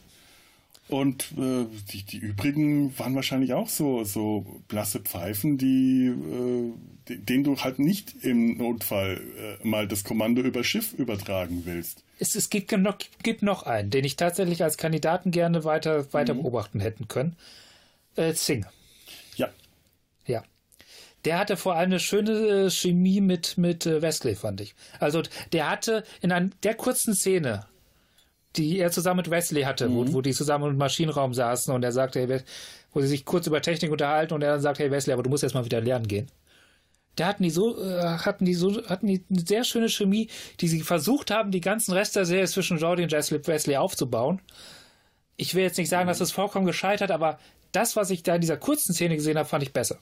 Und 0.89 1.33
äh, 1.37 1.67
die, 1.93 2.05
die 2.05 2.19
übrigen 2.19 2.97
waren 2.99 3.17
wahrscheinlich 3.17 3.53
auch 3.55 3.69
so, 3.69 4.05
so 4.05 4.47
blasse 4.69 5.01
Pfeifen, 5.01 5.59
die, 5.59 6.07
äh, 6.07 6.73
de- 7.09 7.19
denen 7.19 7.43
du 7.43 7.57
halt 7.59 7.81
nicht 7.81 8.15
im 8.23 8.57
Notfall 8.59 9.21
äh, 9.37 9.67
mal 9.67 9.89
das 9.89 10.05
Kommando 10.05 10.43
über 10.43 10.63
Schiff 10.63 10.93
übertragen 10.93 11.63
willst. 11.65 12.05
Es, 12.21 12.37
es 12.37 12.51
gibt, 12.51 12.71
noch, 12.71 12.99
gibt 13.25 13.43
noch 13.43 13.65
einen, 13.65 13.91
den 13.91 14.05
ich 14.05 14.15
tatsächlich 14.15 14.63
als 14.63 14.77
Kandidaten 14.77 15.33
gerne 15.33 15.65
weiter, 15.65 16.13
weiter 16.13 16.35
Mhm. 16.35 16.43
beobachten 16.43 16.79
hätten 16.81 17.09
können. 17.09 17.35
Äh, 18.15 18.33
Singh. 18.35 18.69
Ja, 19.35 19.49
Ja. 20.27 20.45
Der 21.25 21.39
hatte 21.41 21.57
vor 21.57 21.75
allem 21.75 21.91
eine 21.91 21.99
schöne 21.99 22.67
äh, 22.67 22.71
Chemie 22.71 23.21
mit, 23.21 23.59
mit 23.59 23.85
äh, 23.87 24.01
Wesley, 24.03 24.37
fand 24.37 24.61
ich. 24.61 24.77
Also 25.01 25.23
der 25.53 25.69
hatte 25.69 26.05
in 26.21 26.31
ein, 26.31 26.55
der 26.63 26.75
kurzen 26.75 27.15
Szene, 27.17 27.67
die 28.57 28.79
er 28.79 28.91
zusammen 28.91 29.19
mit 29.19 29.31
Wesley 29.31 29.63
hatte, 29.63 29.93
wo, 29.93 30.13
wo 30.13 30.21
die 30.23 30.33
zusammen 30.33 30.71
im 30.71 30.77
Maschinenraum 30.77 31.35
saßen 31.35 31.75
und 31.75 31.83
er 31.83 31.93
sagte, 31.93 32.21
hey, 32.21 32.41
wo 32.93 33.01
sie 33.01 33.09
sich 33.09 33.25
kurz 33.25 33.47
über 33.47 33.61
Technik 33.63 33.91
unterhalten 33.93 34.35
und 34.35 34.43
er 34.43 34.53
dann 34.53 34.61
sagt, 34.61 34.79
hey 34.79 34.91
Wesley, 34.91 35.13
aber 35.13 35.23
du 35.23 35.31
musst 35.31 35.43
jetzt 35.43 35.55
mal 35.55 35.65
wieder 35.65 35.81
lernen 35.81 36.09
gehen. 36.09 36.27
Da 37.17 37.29
hatten 37.29 37.43
die 37.43 37.51
so, 37.51 37.79
äh, 37.83 38.03
hatten 38.19 38.45
die 38.45 38.55
so, 38.55 38.83
hatten 38.89 39.07
die 39.07 39.25
eine 39.31 39.41
sehr 39.41 39.65
schöne 39.65 39.89
Chemie, 39.89 40.29
die 40.61 40.69
sie 40.69 40.81
versucht 40.83 41.31
haben, 41.31 41.51
die 41.51 41.61
ganzen 41.63 41.93
Rest 41.93 42.15
der 42.17 42.27
Serie 42.27 42.47
zwischen 42.47 42.79
Jordi 42.79 43.03
und 43.05 43.13
Wesley, 43.13 43.47
Wesley 43.47 43.77
aufzubauen. 43.77 44.41
Ich 45.37 45.55
will 45.55 45.63
jetzt 45.63 45.79
nicht 45.79 45.89
sagen, 45.89 46.09
dass 46.09 46.21
es 46.21 46.33
vollkommen 46.33 46.67
gescheitert, 46.67 47.11
aber 47.11 47.39
das, 47.73 47.97
was 47.97 48.11
ich 48.11 48.23
da 48.23 48.35
in 48.35 48.41
dieser 48.41 48.57
kurzen 48.57 48.95
Szene 48.95 49.17
gesehen 49.17 49.37
habe, 49.39 49.49
fand 49.49 49.63
ich 49.63 49.73
besser. 49.73 49.99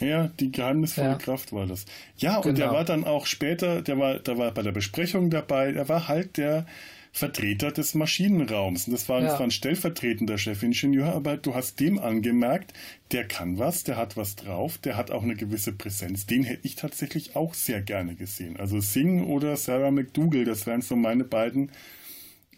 ja, 0.00 0.28
die 0.40 0.50
geheimnisvolle 0.50 1.08
Ja. 1.10 1.14
Kraft 1.16 1.52
war 1.52 1.66
das. 1.66 1.84
Ja, 2.16 2.36
und 2.38 2.56
der 2.58 2.66
Genau. 2.66 2.72
war 2.78 2.84
dann 2.84 3.04
auch 3.04 3.26
später, 3.26 3.82
der 3.82 3.98
war, 3.98 4.18
der 4.20 4.38
war 4.38 4.50
bei 4.52 4.62
der 4.62 4.72
Besprechung 4.72 5.30
dabei, 5.30 5.72
er 5.72 5.88
war 5.88 6.08
halt 6.08 6.36
der 6.36 6.64
Vertreter 7.14 7.70
des 7.70 7.94
Maschinenraums. 7.94 8.86
Und 8.86 8.94
das 8.94 9.08
war, 9.08 9.20
Ja. 9.20 9.26
das 9.28 9.34
war 9.38 9.46
ein 9.46 9.50
stellvertretender 9.50 10.38
Chefingenieur, 10.38 11.12
aber 11.14 11.36
du 11.36 11.54
hast 11.54 11.78
dem 11.78 11.98
angemerkt, 11.98 12.72
der 13.12 13.28
kann 13.28 13.58
was, 13.58 13.84
der 13.84 13.96
hat 13.96 14.16
was 14.16 14.34
drauf, 14.34 14.78
der 14.78 14.96
hat 14.96 15.10
auch 15.10 15.22
eine 15.22 15.34
gewisse 15.34 15.72
Präsenz. 15.72 16.24
Den 16.26 16.42
hätte 16.42 16.66
ich 16.66 16.74
tatsächlich 16.76 17.36
auch 17.36 17.52
sehr 17.52 17.82
gerne 17.82 18.14
gesehen. 18.14 18.56
Also 18.56 18.80
Singh 18.80 19.24
oder 19.24 19.56
Sarah 19.56 19.90
McDougall, 19.90 20.44
das 20.44 20.66
wären 20.66 20.80
so 20.80 20.96
meine 20.96 21.24
beiden 21.24 21.70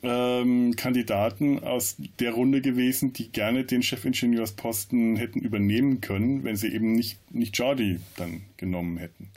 ähm, 0.05 0.77
Kandidaten 0.77 1.59
aus 1.65 1.97
der 2.21 2.33
Runde 2.33 2.61
gewesen, 2.61 3.13
die 3.13 3.31
gerne 3.31 3.65
den 3.65 3.83
Chefingenieursposten 3.83 5.17
hätten 5.17 5.41
übernehmen 5.41 6.01
können, 6.01 6.45
wenn 6.45 6.57
sie 6.57 6.69
eben 6.69 6.93
nicht, 6.93 7.19
nicht 7.33 7.59
Jordi 7.59 7.99
dann 8.17 8.43
genommen 8.57 8.99
hätten. 8.99 9.31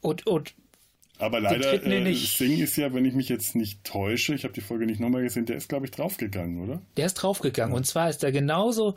Und, 0.00 0.26
und 0.26 0.54
Aber 1.24 1.40
leider, 1.40 1.82
äh, 1.84 2.14
Singh 2.14 2.62
ist 2.62 2.76
ja, 2.76 2.92
wenn 2.92 3.06
ich 3.06 3.14
mich 3.14 3.30
jetzt 3.30 3.54
nicht 3.54 3.82
täusche, 3.82 4.34
ich 4.34 4.44
habe 4.44 4.52
die 4.52 4.60
Folge 4.60 4.84
nicht 4.84 5.00
nochmal 5.00 5.22
gesehen, 5.22 5.46
der 5.46 5.56
ist, 5.56 5.70
glaube 5.70 5.86
ich, 5.86 5.90
draufgegangen, 5.90 6.62
oder? 6.62 6.82
Der 6.98 7.06
ist 7.06 7.14
draufgegangen. 7.14 7.74
Und 7.74 7.86
zwar 7.86 8.10
ist 8.10 8.22
er 8.22 8.30
genauso. 8.32 8.94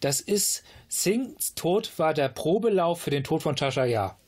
Das 0.00 0.20
ist. 0.20 0.64
Singhs 0.88 1.54
Tod 1.54 1.90
war 1.96 2.12
der 2.12 2.28
Probelauf 2.28 3.00
für 3.00 3.10
den 3.10 3.24
Tod 3.24 3.42
von 3.42 3.56
Tasha 3.56 3.86
Ja. 3.86 4.18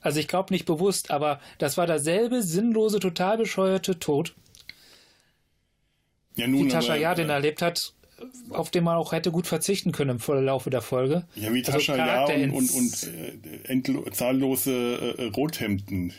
Also 0.00 0.20
ich 0.20 0.28
glaube 0.28 0.52
nicht 0.52 0.66
bewusst, 0.66 1.10
aber 1.10 1.40
das 1.58 1.76
war 1.78 1.86
derselbe 1.86 2.42
sinnlose, 2.42 3.00
total 3.00 3.38
bescheuerte 3.38 3.98
Tod, 3.98 4.34
Ja, 6.36 6.46
wie 6.46 6.50
nun, 6.50 6.68
Tasha 6.68 6.92
aber, 6.92 7.00
Ja 7.00 7.14
den 7.14 7.30
äh, 7.30 7.32
erlebt 7.32 7.62
hat, 7.62 7.94
auf 8.50 8.70
den 8.70 8.84
man 8.84 8.96
auch 8.96 9.12
hätte 9.12 9.30
gut 9.30 9.46
verzichten 9.46 9.92
können 9.92 10.10
im 10.10 10.20
Verlaufe 10.20 10.70
der 10.70 10.82
Folge. 10.82 11.26
Ja, 11.36 11.54
wie 11.54 11.64
Also 11.64 11.72
Tascha 11.72 11.96
Ja 11.96 12.24
und, 12.26 12.52
und, 12.52 12.70
und 12.70 14.06
äh, 14.06 14.10
zahllose 14.12 15.16
äh, 15.16 15.24
Rothemden. 15.28 16.12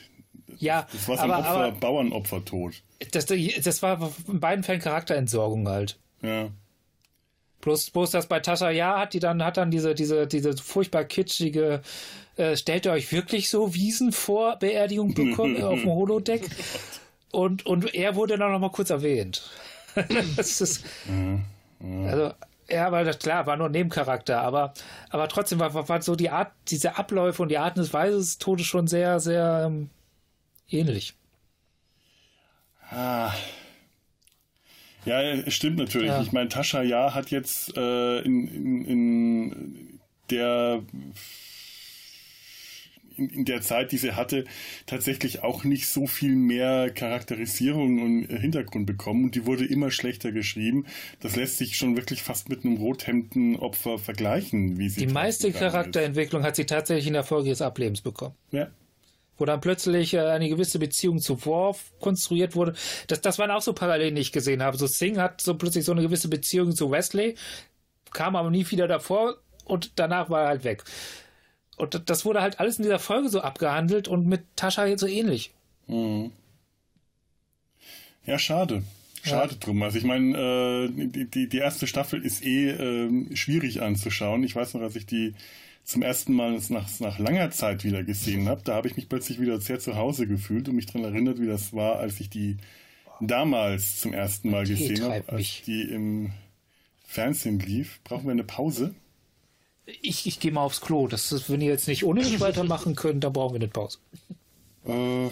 Ja, 0.60 0.88
das 0.92 1.08
war 1.08 1.18
so 1.18 1.24
ein 1.24 1.32
aber, 1.32 1.40
Opfer, 1.40 1.50
aber 1.52 1.72
Bauernopfertod. 1.72 2.74
das, 3.12 3.26
das 3.26 3.82
war 3.82 4.12
in 4.28 4.40
beiden 4.40 4.64
Fällen 4.64 4.82
Charakterentsorgung 4.82 5.68
halt. 5.68 5.98
Ja. 6.22 6.50
Bloß, 7.62 7.90
bloß 7.90 8.12
das 8.12 8.28
bei 8.28 8.40
Tascha 8.40 8.70
Ja 8.70 9.00
hat 9.00 9.14
die 9.14 9.20
dann, 9.20 9.44
hat 9.44 9.58
dann 9.58 9.72
diese, 9.72 9.96
diese, 9.96 10.28
diese 10.28 10.56
furchtbar 10.56 11.04
kitschige, 11.04 11.82
äh, 12.38 12.56
stellt 12.56 12.86
ihr 12.86 12.92
euch 12.92 13.12
wirklich 13.12 13.50
so 13.50 13.74
Wiesen 13.74 14.12
vor 14.12 14.58
Beerdigung 14.58 15.14
bekommen 15.14 15.62
auf 15.62 15.80
dem 15.80 15.90
Holodeck? 15.90 16.50
Und, 17.32 17.66
und 17.66 17.94
er 17.94 18.16
wurde 18.16 18.38
dann 18.38 18.52
noch 18.52 18.60
mal 18.60 18.72
kurz 18.72 18.90
erwähnt. 18.90 19.50
das 20.38 20.62
ist, 20.62 20.86
also, 22.06 22.32
ja, 22.70 22.88
aber 22.88 23.04
das, 23.04 23.20
klar, 23.20 23.46
war 23.46 23.58
nur 23.58 23.68
ein 23.68 23.72
Nebencharakter, 23.72 24.42
aber, 24.42 24.74
aber 25.10 25.28
trotzdem 25.28 25.60
war, 25.60 25.74
war, 25.74 25.90
war 25.90 26.02
so 26.02 26.16
die 26.16 26.30
Art, 26.30 26.52
diese 26.68 26.98
Abläufe 26.98 27.42
und 27.42 27.50
die 27.50 27.58
Art 27.58 27.78
und 27.78 27.92
Weise 27.94 28.18
des 28.18 28.38
Todes 28.38 28.66
schon 28.66 28.88
sehr, 28.88 29.20
sehr 29.20 29.64
ähm, 29.66 29.90
ähnlich. 30.72 31.14
Ah. 32.92 33.34
Ja, 35.06 35.50
stimmt 35.50 35.78
natürlich. 35.78 36.10
Ja. 36.10 36.22
Ich 36.22 36.32
meine, 36.32 36.50
Tascha 36.50 36.82
Ja 36.82 37.14
hat 37.14 37.32
jetzt 37.32 37.76
äh, 37.78 38.20
in, 38.20 38.48
in, 38.48 38.86
in 38.86 40.00
der 40.30 40.84
in, 43.20 43.30
in 43.30 43.46
der 43.46 43.62
Zeit, 43.62 43.92
die 43.92 43.98
sie 43.98 44.14
hatte, 44.14 44.46
tatsächlich 44.86 45.44
auch 45.44 45.64
nicht 45.64 45.88
so 45.88 46.08
viel 46.08 46.36
mehr 46.36 46.90
Charakterisierung 46.90 48.02
und 48.02 48.30
äh, 48.30 48.40
Hintergrund 48.40 48.86
bekommen 48.86 49.26
und 49.26 49.36
die 49.36 49.46
wurde 49.46 49.66
immer 49.66 49.92
schlechter 49.92 50.32
geschrieben. 50.32 50.86
Das 51.20 51.36
lässt 51.36 51.58
sich 51.58 51.76
schon 51.76 51.96
wirklich 51.96 52.24
fast 52.24 52.50
mit 52.50 52.66
einem 52.66 52.78
Rothemdenopfer 52.78 54.00
vergleichen, 54.00 54.78
wie 54.78 54.90
sie 54.90 55.06
Die 55.06 55.14
meiste 55.14 55.48
gegangen 55.48 55.66
ist. 55.66 55.72
Charakterentwicklung 55.72 56.44
hat 56.44 56.56
sie 56.56 56.66
tatsächlich 56.66 57.08
in 57.08 57.14
der 57.14 57.24
Folge 57.24 57.50
des 57.50 57.62
Ablebens 57.62 58.02
bekommen. 58.02 58.36
Ja. 58.52 58.70
Wo 59.40 59.46
dann 59.46 59.62
plötzlich 59.62 60.14
äh, 60.14 60.20
eine 60.20 60.50
gewisse 60.50 60.78
Beziehung 60.78 61.20
zu 61.20 61.44
Worf 61.46 61.92
konstruiert 62.00 62.56
wurde. 62.56 62.76
Das, 63.08 63.22
das 63.22 63.40
waren 63.40 63.52
auch 63.52 63.62
so 63.62 63.74
Parallelen, 63.74 64.16
die 64.16 64.22
ich 64.22 64.32
gesehen 64.32 64.62
habe. 64.62 64.78
So 64.78 64.86
Singh 64.86 65.20
hat 65.22 65.42
so 65.42 65.56
plötzlich 65.56 65.86
so 65.86 65.94
eine 65.94 66.02
gewisse 66.02 66.28
Beziehung 66.28 66.76
zu 66.76 66.92
Wesley, 66.92 67.36
kam 68.12 68.36
aber 68.36 68.52
nie 68.52 68.70
wieder 68.70 68.88
davor 68.88 69.38
und 69.66 69.94
danach 69.96 70.30
war 70.30 70.44
er 70.44 70.48
halt 70.50 70.64
weg. 70.64 70.84
Und 71.78 72.10
das- 72.10 72.26
wurde 72.26 72.42
halt 72.42 72.60
alles 72.60 72.78
in 72.78 72.84
dieser 72.84 73.00
Folge 73.00 73.30
so 73.30 73.42
abgehandelt 73.42 74.08
und 74.08 74.28
mit 74.28 74.42
Tascha 74.56 74.86
jetzt 74.86 75.00
so 75.00 75.08
ähnlich. 75.08 75.52
Mhm. 75.88 76.32
Ja, 78.26 78.38
schade. 78.38 78.84
Schade 79.24 79.56
drum. 79.56 79.82
Also 79.84 79.98
ich 79.98 80.04
meine, 80.04 80.38
äh, 80.38 81.08
die, 81.26 81.48
die, 81.50 81.58
erste 81.58 81.88
Staffel 81.88 82.24
ist 82.24 82.44
eh 82.44 82.70
ähm, 82.70 83.36
schwierig 83.36 83.82
anzuschauen. 83.82 84.44
Ich 84.44 84.56
weiß 84.56 84.74
noch, 84.74 84.82
als 84.82 84.96
ich 84.96 85.06
die 85.06 85.34
zum 85.84 86.02
ersten 86.04 86.34
Mal 86.34 86.60
nach, 86.70 87.00
nach 87.00 87.18
langer 87.20 87.50
Zeit 87.52 87.84
wieder 87.84 88.04
gesehen 88.04 88.48
habe, 88.48 88.62
da 88.64 88.76
habe 88.76 88.88
ich 88.88 88.96
mich 88.96 89.10
plötzlich 89.10 89.40
wieder 89.40 89.60
sehr 89.60 89.80
zu 89.80 89.96
Hause 89.96 90.28
gefühlt 90.28 90.70
und 90.70 90.76
mich 90.76 90.86
daran 90.86 91.04
erinnert, 91.06 91.40
wie 91.40 91.48
das 91.48 91.74
war, 91.74 91.98
als 91.98 92.20
ich 92.20 92.30
die 92.30 92.58
damals 93.22 94.00
zum 94.00 94.14
ersten 94.14 94.50
Mal 94.52 94.66
Die 94.66 94.76
gesehen 94.76 95.04
habe, 95.04 95.24
als 95.28 95.32
mich. 95.34 95.64
die 95.66 95.82
im 95.82 96.32
Fernsehen 97.06 97.60
lief. 97.60 98.00
Brauchen 98.04 98.26
wir 98.26 98.32
eine 98.32 98.44
Pause? 98.44 98.94
Ich, 100.02 100.28
ich 100.28 100.40
gehe 100.40 100.52
mal 100.52 100.62
aufs 100.62 100.82
Klo. 100.82 101.08
Das 101.08 101.32
ist, 101.32 101.50
wenn 101.50 101.62
ihr 101.62 101.72
jetzt 101.72 101.88
nicht 101.88 102.06
ohne 102.06 102.22
mich 102.22 102.40
weitermachen 102.40 102.96
könnt, 102.96 103.24
dann 103.24 103.34
brauchen 103.34 103.56
wir 103.56 103.62
eine 103.62 103.68
Pause. 103.68 103.98
Äh, 104.86 105.28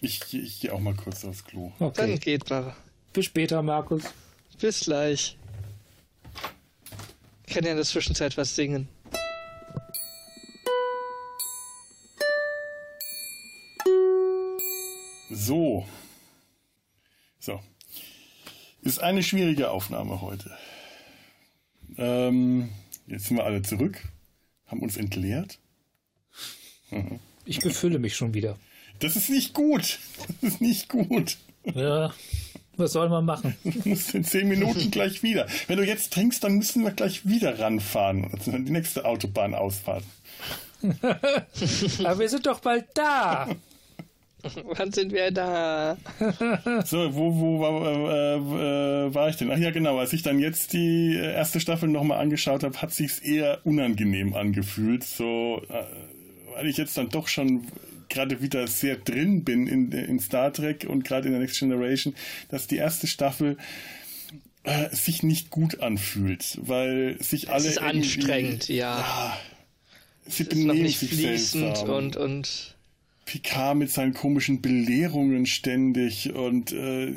ich 0.00 0.20
ich 0.34 0.60
gehe 0.60 0.72
auch 0.72 0.80
mal 0.80 0.94
kurz 0.94 1.24
aufs 1.24 1.44
Klo. 1.44 1.70
Dann 1.78 1.88
Okay. 1.88 2.18
geht 2.18 2.50
mal. 2.50 2.74
Bis 3.12 3.26
später, 3.26 3.62
Markus. 3.62 4.02
Bis 4.60 4.80
gleich. 4.80 5.38
Ich 7.46 7.54
kann 7.54 7.64
ja 7.64 7.70
in 7.70 7.76
der 7.76 7.84
Zwischenzeit 7.84 8.36
was 8.36 8.54
singen. 8.54 8.88
So. 15.30 15.86
So. 17.38 17.60
Ist 18.82 19.00
eine 19.00 19.22
schwierige 19.22 19.70
Aufnahme 19.70 20.20
heute. 20.20 20.56
Ähm, 21.96 22.70
jetzt 23.06 23.26
sind 23.26 23.36
wir 23.36 23.44
alle 23.44 23.62
zurück, 23.62 24.02
haben 24.66 24.80
uns 24.80 24.96
entleert. 24.96 25.58
Ich 27.44 27.60
befülle 27.60 27.98
mich 27.98 28.16
schon 28.16 28.34
wieder. 28.34 28.58
Das 29.00 29.16
ist 29.16 29.28
nicht 29.28 29.54
gut. 29.54 29.98
Das 30.40 30.52
ist 30.52 30.60
nicht 30.60 30.88
gut. 30.88 31.36
Ja, 31.64 32.14
was 32.76 32.92
soll 32.92 33.08
man 33.08 33.24
machen? 33.24 33.56
Du 33.64 33.72
musst 33.88 34.14
in 34.14 34.24
zehn 34.24 34.48
Minuten 34.48 34.90
gleich 34.90 35.22
wieder. 35.22 35.46
Wenn 35.66 35.78
du 35.78 35.84
jetzt 35.84 36.12
trinkst, 36.12 36.42
dann 36.44 36.54
müssen 36.54 36.82
wir 36.82 36.90
gleich 36.90 37.26
wieder 37.26 37.58
ranfahren. 37.58 38.30
Also 38.32 38.52
die 38.52 38.70
nächste 38.70 39.04
Autobahnausfahrt. 39.04 40.04
Aber 42.04 42.18
wir 42.18 42.28
sind 42.28 42.46
doch 42.46 42.60
bald 42.60 42.86
da. 42.94 43.48
Wann 44.76 44.92
sind 44.92 45.12
wir 45.12 45.30
da? 45.30 45.96
So, 46.84 47.14
wo, 47.14 47.34
wo 47.34 47.60
war, 47.60 48.10
äh, 48.12 49.06
äh, 49.06 49.14
war 49.14 49.28
ich 49.30 49.36
denn? 49.36 49.50
Ach 49.50 49.56
ja, 49.56 49.70
genau. 49.70 49.98
Als 49.98 50.12
ich 50.12 50.22
dann 50.22 50.38
jetzt 50.38 50.74
die 50.74 51.16
erste 51.16 51.60
Staffel 51.60 51.88
nochmal 51.88 52.20
angeschaut 52.20 52.62
habe, 52.62 52.80
hat 52.82 52.92
sich's 52.92 53.20
eher 53.20 53.60
unangenehm 53.64 54.34
angefühlt. 54.34 55.02
So, 55.04 55.62
äh, 55.70 55.84
weil 56.54 56.66
ich 56.66 56.76
jetzt 56.76 56.98
dann 56.98 57.08
doch 57.08 57.28
schon 57.28 57.66
gerade 58.08 58.40
wieder 58.42 58.66
sehr 58.66 58.96
drin 58.96 59.44
bin 59.44 59.66
in, 59.66 59.92
in 59.92 60.18
Star 60.20 60.52
Trek 60.52 60.86
und 60.88 61.04
gerade 61.04 61.26
in 61.28 61.32
der 61.32 61.40
Next 61.40 61.58
Generation, 61.58 62.14
dass 62.48 62.66
die 62.66 62.76
erste 62.76 63.06
Staffel 63.06 63.56
äh, 64.64 64.94
sich 64.94 65.22
nicht 65.22 65.50
gut 65.50 65.80
anfühlt, 65.80 66.58
weil 66.62 67.16
sich 67.22 67.50
alle 67.50 67.64
Es 67.64 67.72
ist 67.72 67.78
anstrengend, 67.82 68.68
ja. 68.68 69.36
Sie 70.26 70.42
Es 70.44 70.48
benehmen 70.48 70.82
nicht 70.82 70.98
sich 71.00 71.10
fließend 71.10 71.76
seltsam. 71.76 71.90
und, 71.90 72.16
und 72.16 72.70
Picard 73.26 73.76
mit 73.78 73.90
seinen 73.90 74.12
komischen 74.12 74.60
Belehrungen 74.60 75.46
ständig 75.46 76.32
und 76.34 76.72
äh, 76.72 77.10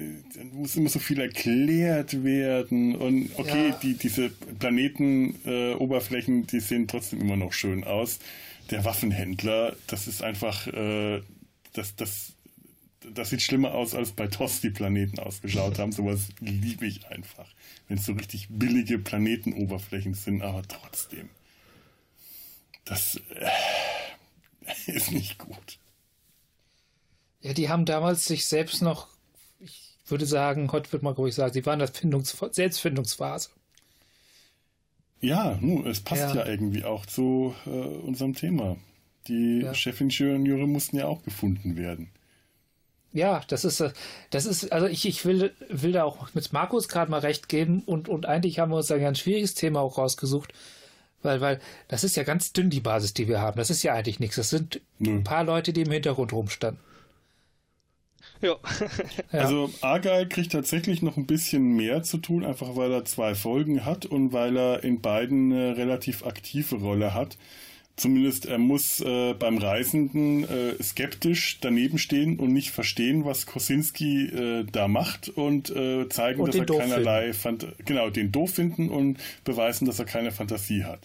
muss 0.53 0.75
immer 0.77 0.89
so 0.89 0.99
viel 0.99 1.19
erklärt 1.19 2.23
werden 2.23 2.95
und 2.95 3.29
okay, 3.35 3.69
Ja. 3.69 3.79
die, 3.83 3.93
diese 3.95 4.29
Planetenoberflächen, 4.59 6.43
äh, 6.43 6.45
die 6.47 6.59
sehen 6.59 6.87
trotzdem 6.87 7.21
immer 7.21 7.35
noch 7.35 7.53
schön 7.53 7.83
aus. 7.83 8.19
Der 8.69 8.83
Waffenhändler, 8.83 9.75
das 9.87 10.07
ist 10.07 10.21
einfach, 10.21 10.67
äh, 10.67 11.21
das, 11.73 11.95
das, 11.95 12.33
das 13.13 13.29
sieht 13.29 13.41
schlimmer 13.41 13.73
aus, 13.73 13.95
als 13.95 14.11
bei 14.11 14.27
TOS 14.27 14.61
die 14.61 14.69
Planeten 14.69 15.19
ausgeschaut 15.19 15.79
haben. 15.79 15.91
Sowas 15.91 16.29
liebe 16.39 16.85
ich 16.85 17.07
einfach. 17.07 17.47
Wenn 17.87 17.97
es 17.97 18.05
so 18.05 18.13
richtig 18.13 18.47
billige 18.49 18.99
Planetenoberflächen 18.99 20.13
sind, 20.13 20.41
aber 20.41 20.63
trotzdem. 20.67 21.29
Das 22.83 23.19
äh, 23.35 23.49
ist 24.91 25.11
nicht 25.11 25.37
gut. 25.37 25.79
Ja, 27.41 27.53
die 27.53 27.69
haben 27.69 27.85
damals 27.85 28.25
sich 28.25 28.45
selbst 28.45 28.81
noch, 28.81 29.07
ich 29.59 29.95
würde 30.07 30.25
sagen, 30.25 30.71
heute 30.71 30.91
wird 30.91 31.03
man 31.03 31.13
ruhig 31.13 31.35
sagen, 31.35 31.53
sie 31.53 31.65
waren 31.65 31.79
der 31.79 31.87
Findungs 31.87 32.35
Selbstfindungsphase. 32.51 33.49
Ja, 35.21 35.57
nu, 35.61 35.83
es 35.85 35.99
passt 36.01 36.21
ja, 36.35 36.35
Ja. 36.35 36.45
irgendwie 36.45 36.83
auch 36.83 37.05
zu 37.05 37.55
äh, 37.65 37.69
unserem 37.69 38.33
Thema. 38.35 38.77
Die 39.27 39.61
Ja. 39.63 39.73
Chefingenieure 39.73 40.67
mussten 40.67 40.97
ja 40.97 41.05
auch 41.07 41.23
gefunden 41.23 41.75
werden. 41.75 42.09
Ja, 43.13 43.41
das 43.47 43.65
ist, 43.65 43.79
äh, 43.79 43.91
das 44.29 44.45
ist, 44.45 44.71
also 44.71 44.85
ich, 44.85 45.07
ich 45.07 45.25
will, 45.25 45.53
will 45.69 45.91
da 45.91 46.03
auch 46.03 46.33
mit 46.33 46.53
Markus 46.53 46.87
gerade 46.87 47.09
mal 47.09 47.19
recht 47.21 47.49
geben 47.49 47.81
und, 47.85 48.09
und 48.09 48.25
eigentlich 48.25 48.59
haben 48.59 48.71
wir 48.71 48.77
uns 48.77 48.87
da 48.87 48.95
ein 48.95 49.01
ganz 49.01 49.19
schwieriges 49.19 49.55
Thema 49.55 49.79
auch 49.81 49.97
rausgesucht, 49.97 50.53
weil, 51.23 51.41
weil 51.41 51.59
das 51.87 52.03
ist 52.03 52.15
ja 52.15 52.23
ganz 52.23 52.53
dünn, 52.53 52.69
die 52.69 52.79
Basis, 52.81 53.13
die 53.13 53.27
wir 53.27 53.41
haben. 53.41 53.57
Das 53.57 53.69
ist 53.71 53.81
ja 53.81 53.93
eigentlich 53.93 54.19
nichts. 54.19 54.35
Das 54.35 54.49
sind 54.51 54.81
Nö. 54.99 55.11
ein 55.15 55.23
paar 55.23 55.43
Leute, 55.43 55.73
die 55.73 55.81
im 55.81 55.91
Hintergrund 55.91 56.31
rumstanden. 56.31 56.79
Ja. 58.41 58.55
Ja. 59.31 59.39
Also 59.39 59.71
Argyle 59.81 60.27
kriegt 60.27 60.51
tatsächlich 60.51 61.01
noch 61.01 61.17
ein 61.17 61.25
bisschen 61.25 61.75
mehr 61.75 62.03
zu 62.03 62.17
tun, 62.17 62.45
einfach 62.45 62.75
weil 62.75 62.91
er 62.91 63.05
zwei 63.05 63.35
Folgen 63.35 63.85
hat 63.85 64.05
und 64.05 64.33
weil 64.33 64.57
er 64.57 64.83
in 64.83 65.01
beiden 65.01 65.51
eine 65.51 65.77
relativ 65.77 66.25
aktive 66.25 66.77
Rolle 66.77 67.13
hat. 67.13 67.37
Zumindest 67.97 68.45
er 68.45 68.59
muss 68.59 69.01
äh, 69.01 69.33
beim 69.33 69.57
Reisenden 69.57 70.43
äh, 70.43 70.81
skeptisch 70.83 71.57
daneben 71.61 71.97
stehen 71.97 72.37
und 72.37 72.53
nicht 72.53 72.69
verstehen, 72.69 73.25
was 73.25 73.47
Kosinski 73.47 74.27
äh, 74.27 74.65
da 74.71 74.87
macht 74.87 75.29
und 75.29 75.71
äh, 75.71 76.07
zeigen, 76.07 76.41
Und 76.41 76.49
dass 76.53 76.59
er 76.59 76.77
keinerlei 76.77 77.33
Phant 77.33 77.65
genau 77.85 78.11
den 78.11 78.31
doof 78.31 78.53
finden 78.53 78.89
und 78.89 79.17
beweisen, 79.43 79.85
dass 79.85 79.97
er 79.97 80.05
keine 80.05 80.31
Fantasie 80.31 80.83
hat. 80.83 80.99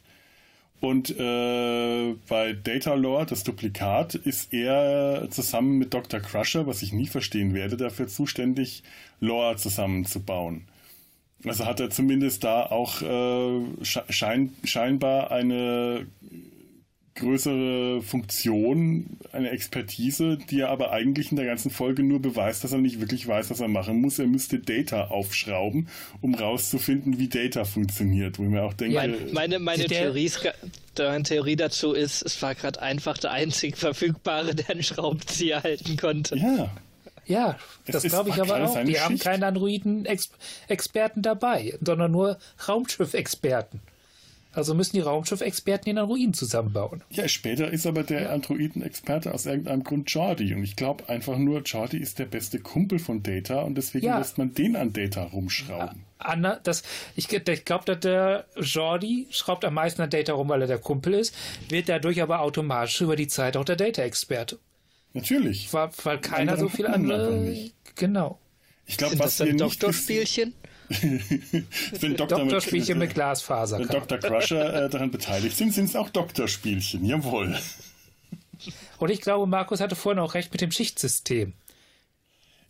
Und 0.82 1.10
äh, 1.16 2.14
bei 2.28 2.54
Data 2.54 2.94
Lore, 2.94 3.24
das 3.24 3.44
Duplikat, 3.44 4.16
ist 4.16 4.52
er 4.52 5.28
zusammen 5.30 5.78
mit 5.78 5.94
Dr. 5.94 6.18
Crusher, 6.18 6.66
was 6.66 6.82
ich 6.82 6.92
nie 6.92 7.06
verstehen 7.06 7.54
werde, 7.54 7.76
dafür 7.76 8.08
zuständig, 8.08 8.82
Lore 9.20 9.54
zusammenzubauen. 9.54 10.62
Also 11.46 11.66
hat 11.66 11.78
er 11.78 11.90
zumindest 11.90 12.42
da 12.42 12.64
auch 12.66 13.00
äh, 13.00 13.04
sche- 13.84 14.10
schein, 14.10 14.54
scheinbar 14.64 15.30
eine 15.30 16.06
größere 17.14 18.00
Funktion, 18.02 19.18
eine 19.32 19.50
Expertise, 19.50 20.38
die 20.50 20.60
er 20.60 20.70
aber 20.70 20.92
eigentlich 20.92 21.30
in 21.30 21.36
der 21.36 21.44
ganzen 21.46 21.70
Folge 21.70 22.02
nur 22.02 22.22
beweist, 22.22 22.64
dass 22.64 22.72
er 22.72 22.78
nicht 22.78 23.00
wirklich 23.00 23.28
weiß, 23.28 23.50
was 23.50 23.60
er 23.60 23.68
machen 23.68 24.00
muss. 24.00 24.18
Er 24.18 24.26
müsste 24.26 24.58
Data 24.58 25.08
aufschrauben, 25.08 25.88
um 26.22 26.34
rauszufinden, 26.34 27.18
wie 27.18 27.28
Data 27.28 27.64
funktioniert. 27.64 28.38
Wo 28.38 28.44
ich 28.44 28.48
mir 28.48 28.62
auch 28.62 28.72
denke, 28.72 28.96
meine, 28.96 29.16
meine, 29.32 29.58
meine 29.58 29.84
Theorie, 29.84 30.30
meine 30.98 31.22
Theorie 31.22 31.56
dazu 31.56 31.92
ist, 31.92 32.22
es 32.22 32.40
war 32.40 32.54
gerade 32.54 32.80
einfach 32.80 33.18
der 33.18 33.32
einzig 33.32 33.76
verfügbare, 33.76 34.54
der 34.54 34.70
einen 34.70 34.82
Schraubenzieher 34.82 35.62
halten 35.62 35.96
konnte. 35.96 36.36
Ja. 36.36 36.70
Ja, 37.24 37.56
das 37.86 38.02
glaube 38.02 38.30
ich 38.30 38.40
aber 38.40 38.64
auch. 38.64 38.76
Die 38.82 38.88
Schicht. 38.88 39.00
haben 39.04 39.18
keine 39.18 39.46
Androiden-Experten 39.46 41.22
dabei, 41.22 41.78
sondern 41.80 42.10
nur 42.10 42.36
Raumschiff-Experten. 42.66 43.80
Also 44.52 44.74
müssen 44.74 44.96
die 44.96 45.00
Raumschiff-Experten 45.00 45.86
den 45.86 45.98
Androiden 45.98 46.34
zusammenbauen. 46.34 47.02
Ja, 47.10 47.26
später 47.26 47.70
ist 47.70 47.86
aber 47.86 48.02
der 48.02 48.32
Androiden-Experte 48.32 49.32
aus 49.32 49.46
irgendeinem 49.46 49.82
Grund 49.82 50.10
Jordi. 50.10 50.54
Und 50.54 50.62
ich 50.62 50.76
glaube 50.76 51.08
einfach 51.08 51.38
nur, 51.38 51.62
Jordi 51.62 51.96
ist 51.96 52.18
der 52.18 52.26
beste 52.26 52.58
Kumpel 52.58 52.98
von 52.98 53.22
Data 53.22 53.62
und 53.62 53.76
deswegen 53.76 54.06
ja. 54.06 54.18
lässt 54.18 54.36
man 54.36 54.52
den 54.52 54.76
an 54.76 54.92
Data 54.92 55.22
rumschrauben. 55.22 56.04
Anna, 56.18 56.60
das, 56.62 56.82
ich, 57.16 57.32
ich 57.32 57.64
glaube, 57.64 57.84
dass 57.86 58.00
der 58.00 58.46
Jordi 58.56 59.26
schraubt 59.30 59.64
am 59.64 59.74
meisten 59.74 60.02
an 60.02 60.10
Data 60.10 60.34
rum, 60.34 60.48
weil 60.48 60.60
er 60.60 60.68
der 60.68 60.78
Kumpel 60.78 61.14
ist, 61.14 61.34
wird 61.68 61.88
dadurch 61.88 62.20
aber 62.22 62.40
automatisch 62.40 63.00
über 63.00 63.16
die 63.16 63.28
Zeit 63.28 63.56
auch 63.56 63.64
der 63.64 63.76
Data-Experte. 63.76 64.58
Natürlich. 65.14 65.72
Weil, 65.72 65.90
weil 66.04 66.18
keiner 66.18 66.56
so 66.56 66.68
viel 66.68 66.86
andere. 66.86 67.70
Genau. 67.96 68.38
Ich 68.86 68.96
glaube, 68.96 69.18
was 69.18 69.38
das 69.38 69.48
ein 69.48 69.58
Doktorspielchen? 69.58 70.54
Wenn 70.88 72.16
Dr. 72.16 72.38
Doktorspielchen 72.38 72.98
mit, 72.98 73.08
mit 73.08 73.14
Glasfaser. 73.14 73.78
Wenn 73.78 73.88
Dr. 73.88 74.18
Crusher 74.18 74.84
äh, 74.84 74.88
daran 74.88 75.10
beteiligt 75.10 75.56
sind, 75.56 75.72
sind 75.72 75.86
es 75.86 75.96
auch 75.96 76.10
Doktorspielchen, 76.10 77.04
jawohl. 77.04 77.56
Und 78.98 79.10
ich 79.10 79.20
glaube, 79.20 79.46
Markus 79.46 79.80
hatte 79.80 79.96
vorhin 79.96 80.20
auch 80.20 80.34
recht 80.34 80.52
mit 80.52 80.60
dem 80.60 80.70
Schichtsystem. 80.70 81.54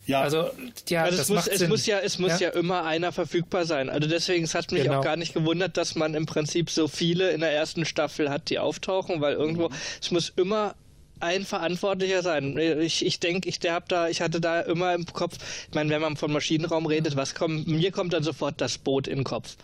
Ja, 0.05 0.21
also 0.21 0.49
ja, 0.89 1.03
also 1.03 1.17
das 1.17 1.29
es, 1.29 1.35
muss, 1.35 1.47
es 1.47 1.67
muss 1.69 1.85
ja, 1.85 1.99
es 1.99 2.19
muss 2.19 2.39
ja? 2.39 2.49
ja? 2.49 2.59
immer 2.59 2.83
einer 2.83 3.11
verfügbar 3.13 3.65
sein. 3.65 3.89
Also 3.89 4.09
deswegen, 4.09 4.43
es 4.43 4.53
hat 4.53 4.71
mich 4.71 4.83
genau. 4.83 4.99
auch 4.99 5.03
gar 5.03 5.15
nicht 5.15 5.33
gewundert, 5.33 5.77
dass 5.77 5.95
man 5.95 6.13
im 6.13 6.25
Prinzip 6.25 6.69
so 6.69 6.87
viele 6.89 7.31
in 7.31 7.39
der 7.39 7.51
ersten 7.51 7.85
Staffel 7.85 8.29
hat, 8.29 8.49
die 8.49 8.59
auftauchen, 8.59 9.21
weil 9.21 9.33
irgendwo, 9.35 9.69
mhm. 9.69 9.75
es 10.01 10.11
muss 10.11 10.33
immer 10.35 10.75
ein 11.19 11.45
Verantwortlicher 11.45 12.21
sein. 12.21 12.57
Ich, 12.57 13.05
ich 13.05 13.19
denke, 13.19 13.49
ich 13.49 13.59
hab 13.69 13.87
da, 13.89 14.09
ich 14.09 14.21
hatte 14.21 14.41
da 14.41 14.61
immer 14.61 14.93
im 14.93 15.05
Kopf, 15.05 15.37
ich 15.69 15.75
meine, 15.75 15.89
wenn 15.89 16.01
man 16.01 16.17
von 16.17 16.31
Maschinenraum 16.31 16.85
redet, 16.85 17.15
was 17.15 17.33
kommt, 17.33 17.67
mir 17.67 17.91
kommt 17.91 18.13
dann 18.13 18.23
sofort 18.23 18.59
das 18.59 18.77
Boot 18.77 19.07
in 19.07 19.19
den 19.19 19.23
Kopf. 19.23 19.55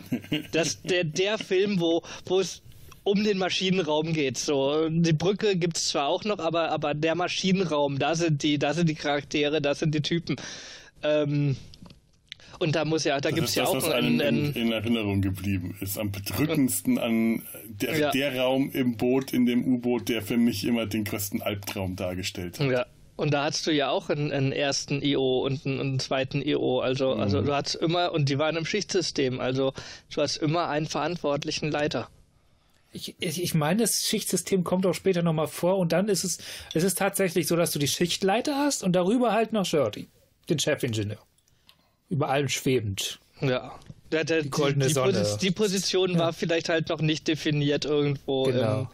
Das, 0.51 0.81
der, 0.83 1.03
der 1.03 1.37
Film, 1.37 1.79
wo, 1.79 2.01
es 2.39 2.61
um 3.03 3.23
den 3.23 3.37
Maschinenraum 3.37 4.13
geht. 4.13 4.37
So, 4.37 4.87
die 4.89 5.13
Brücke 5.13 5.55
gibt 5.55 5.77
es 5.77 5.89
zwar 5.89 6.07
auch 6.07 6.23
noch, 6.23 6.39
aber, 6.39 6.69
aber 6.69 6.93
der 6.93 7.15
Maschinenraum, 7.15 7.99
da 7.99 8.15
sind 8.15 8.43
die, 8.43 8.59
da 8.59 8.73
sind 8.73 8.87
die 8.87 8.95
Charaktere, 8.95 9.61
da 9.61 9.73
sind 9.75 9.95
die 9.95 10.01
Typen. 10.01 10.35
Ähm, 11.01 11.55
und 12.59 12.75
da 12.75 12.83
muss 12.85 13.05
ja, 13.05 13.19
da 13.21 13.31
gibt 13.31 13.47
es 13.47 13.55
ja 13.55 13.63
das, 13.63 13.71
auch 13.71 13.75
was 13.77 13.89
einen 13.89 14.19
in, 14.19 14.53
in, 14.53 14.71
Erinnerung 14.71 15.21
geblieben 15.21 15.77
ist. 15.79 15.97
Am 15.97 16.11
bedrückendsten 16.11 16.99
an 16.99 17.43
der, 17.67 17.97
ja. 17.97 18.11
der 18.11 18.37
Raum 18.37 18.69
im 18.71 18.97
Boot, 18.97 19.31
in 19.31 19.45
dem 19.45 19.65
U-Boot, 19.65 20.09
der 20.09 20.21
für 20.21 20.37
mich 20.37 20.65
immer 20.65 20.85
den 20.85 21.05
größten 21.05 21.41
Albtraum 21.41 21.95
dargestellt 21.95 22.59
hat. 22.59 22.69
Ja. 22.69 22.85
Und 23.15 23.31
da 23.33 23.43
hattest 23.43 23.67
du 23.67 23.71
ja 23.71 23.89
auch 23.89 24.09
einen, 24.09 24.31
einen 24.31 24.53
ersten 24.53 25.01
IO 25.01 25.45
und 25.45 25.65
einen, 25.65 25.79
einen, 25.79 25.99
zweiten 25.99 26.41
IO. 26.41 26.79
Also, 26.79 27.15
mhm. 27.15 27.21
also 27.21 27.41
du 27.41 27.53
hattest 27.53 27.75
immer, 27.75 28.13
und 28.13 28.29
die 28.29 28.39
waren 28.39 28.55
im 28.55 28.65
Schichtsystem, 28.65 29.41
also 29.41 29.73
du 30.13 30.21
hast 30.21 30.37
immer 30.37 30.69
einen 30.69 30.85
verantwortlichen 30.85 31.69
Leiter. 31.69 32.09
Ich, 32.93 33.15
ich 33.19 33.53
meine, 33.53 33.81
das 33.81 34.07
Schichtsystem 34.07 34.63
kommt 34.63 34.85
auch 34.85 34.93
später 34.93 35.21
nochmal 35.21 35.47
vor 35.47 35.77
und 35.77 35.91
dann 35.91 36.07
ist 36.07 36.23
es, 36.23 36.39
es 36.73 36.83
ist 36.83 36.97
tatsächlich 36.97 37.47
so, 37.47 37.57
dass 37.57 37.71
du 37.71 37.79
die 37.79 37.89
Schichtleiter 37.89 38.57
hast 38.57 38.83
und 38.83 38.93
darüber 38.93 39.33
halt 39.33 39.51
noch 39.51 39.65
Shirty, 39.65 40.07
den 40.49 40.57
Chefingenieur 40.57 41.19
über 42.09 42.29
allem 42.29 42.49
schwebend. 42.49 43.19
Ja. 43.41 43.73
Der, 44.11 44.23
der, 44.23 44.41
die 44.41 44.49
goldene 44.49 44.85
die, 44.85 44.89
die 44.89 44.93
Sonne. 44.93 45.13
Posi 45.13 45.37
die 45.37 45.51
Position 45.51 46.11
ja. 46.13 46.19
war 46.19 46.33
vielleicht 46.33 46.69
halt 46.69 46.89
noch 46.89 47.01
nicht 47.01 47.27
definiert 47.27 47.85
irgendwo 47.85 48.43
genau. 48.43 48.89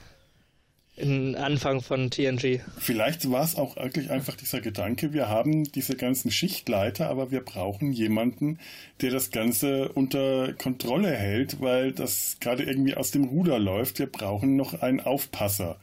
im, 0.97 1.34
im 1.34 1.41
Anfang 1.41 1.82
von 1.82 2.12
TNG. 2.12 2.60
Vielleicht 2.78 3.32
war 3.32 3.43
es 3.43 3.56
auch 3.56 3.78
wirklich 3.78 4.12
einfach 4.12 4.36
dieser 4.36 4.60
Gedanke, 4.60 5.13
wir 5.13 5.30
haben 5.30 5.71
diese 5.71 5.95
ganzen 5.95 6.32
Schichtleiter, 6.32 7.10
aber 7.10 7.32
wir 7.32 7.39
brauchen 7.41 7.93
jemanden, 7.93 8.60
der 9.01 9.12
das 9.12 9.32
Ganze 9.32 9.89
unter 9.89 10.54
Kontrolle 10.54 11.12
hält, 11.12 11.62
weil 11.62 11.93
das 11.93 12.38
gerade 12.41 12.63
irgendwie 12.63 12.95
aus 12.95 13.12
dem 13.12 13.23
Ruder 13.23 13.58
läuft. 13.58 13.99
Wir 13.99 14.12
brauchen 14.12 14.58
noch 14.58 14.82
einen 14.82 14.99
Aufpasser. 14.99 15.78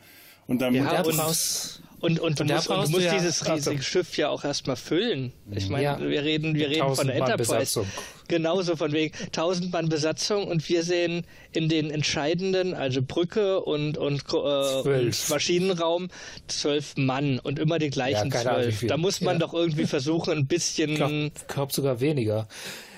Und 0.47 0.61
damit 0.61 0.83
ja, 0.83 1.03
und, 1.03 1.81
und, 2.03 2.19
und, 2.19 2.41
du 2.41 2.45
musst, 2.45 2.69
und 2.69 2.85
du 2.85 2.91
musst 2.91 3.05
ja 3.05 3.15
dieses 3.15 3.49
riesige 3.49 3.81
Schiff 3.81 4.17
ja 4.17 4.29
auch 4.29 4.45
erstmal 4.45 4.75
füllen. 4.75 5.33
Ich 5.53 5.69
meine, 5.69 5.85
ja. 5.85 6.01
wir 6.01 6.25
reden, 6.25 6.57
wir 6.57 6.69
reden 6.69 6.97
von 6.97 7.07
der 7.07 7.17
Enterprise. 7.17 7.87
Genauso 8.27 8.75
von 8.75 8.93
wegen 8.93 9.15
tausend 9.31 9.73
Mann 9.73 9.89
Besatzung 9.89 10.49
und 10.49 10.69
wir 10.69 10.83
sehen 10.83 11.25
in 11.53 11.69
den 11.69 11.91
entscheidenden, 11.91 12.75
also 12.75 13.03
Brücke 13.03 13.61
und, 13.61 13.99
und, 13.99 14.25
äh, 14.33 14.37
und 14.37 15.31
Maschinenraum, 15.31 16.09
zwölf 16.49 16.97
Mann 16.97 17.39
und 17.39 17.61
immer 17.61 17.79
die 17.79 17.91
gleichen 17.91 18.31
ja, 18.31 18.41
zwölf. 18.41 18.85
Da 18.87 18.97
muss 18.97 19.21
man 19.21 19.39
doch 19.39 19.55
irgendwie 19.55 19.87
versuchen, 19.87 20.39
ein 20.39 20.47
bisschen. 20.47 20.91
Ich 20.91 20.97
glaube 20.97 21.31
glaub 21.47 21.73
sogar 21.73 22.01
weniger. 22.01 22.49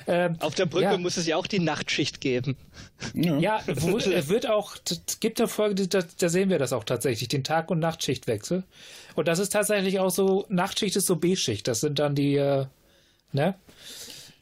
Ähm, 0.06 0.36
Auf 0.40 0.54
der 0.54 0.66
Brücke 0.66 0.84
ja. 0.84 0.98
muss 0.98 1.16
es 1.16 1.26
ja 1.26 1.36
auch 1.36 1.46
die 1.46 1.60
Nachtschicht 1.60 2.20
geben. 2.20 2.56
Ja, 3.14 3.38
ja 3.38 3.60
wo, 3.66 3.98
wird 3.98 4.48
auch, 4.48 4.76
es 4.88 5.20
gibt 5.20 5.40
eine 5.40 5.48
Folge, 5.48 5.88
da, 5.88 6.02
da, 6.18 6.28
sehen 6.28 6.50
wir 6.50 6.58
das 6.58 6.72
auch 6.72 6.84
tatsächlich, 6.84 7.28
den 7.28 7.44
Tag- 7.44 7.70
und 7.70 7.78
Nachtschichtwechsel. 7.78 8.64
Und 9.14 9.28
das 9.28 9.38
ist 9.38 9.50
tatsächlich 9.50 10.00
auch 10.00 10.10
so, 10.10 10.46
Nachtschicht 10.48 10.96
ist 10.96 11.06
so 11.06 11.16
B-Schicht, 11.16 11.66
das 11.68 11.80
sind 11.80 11.98
dann 11.98 12.14
die, 12.14 12.36
äh, 12.36 12.66
ne, 13.32 13.54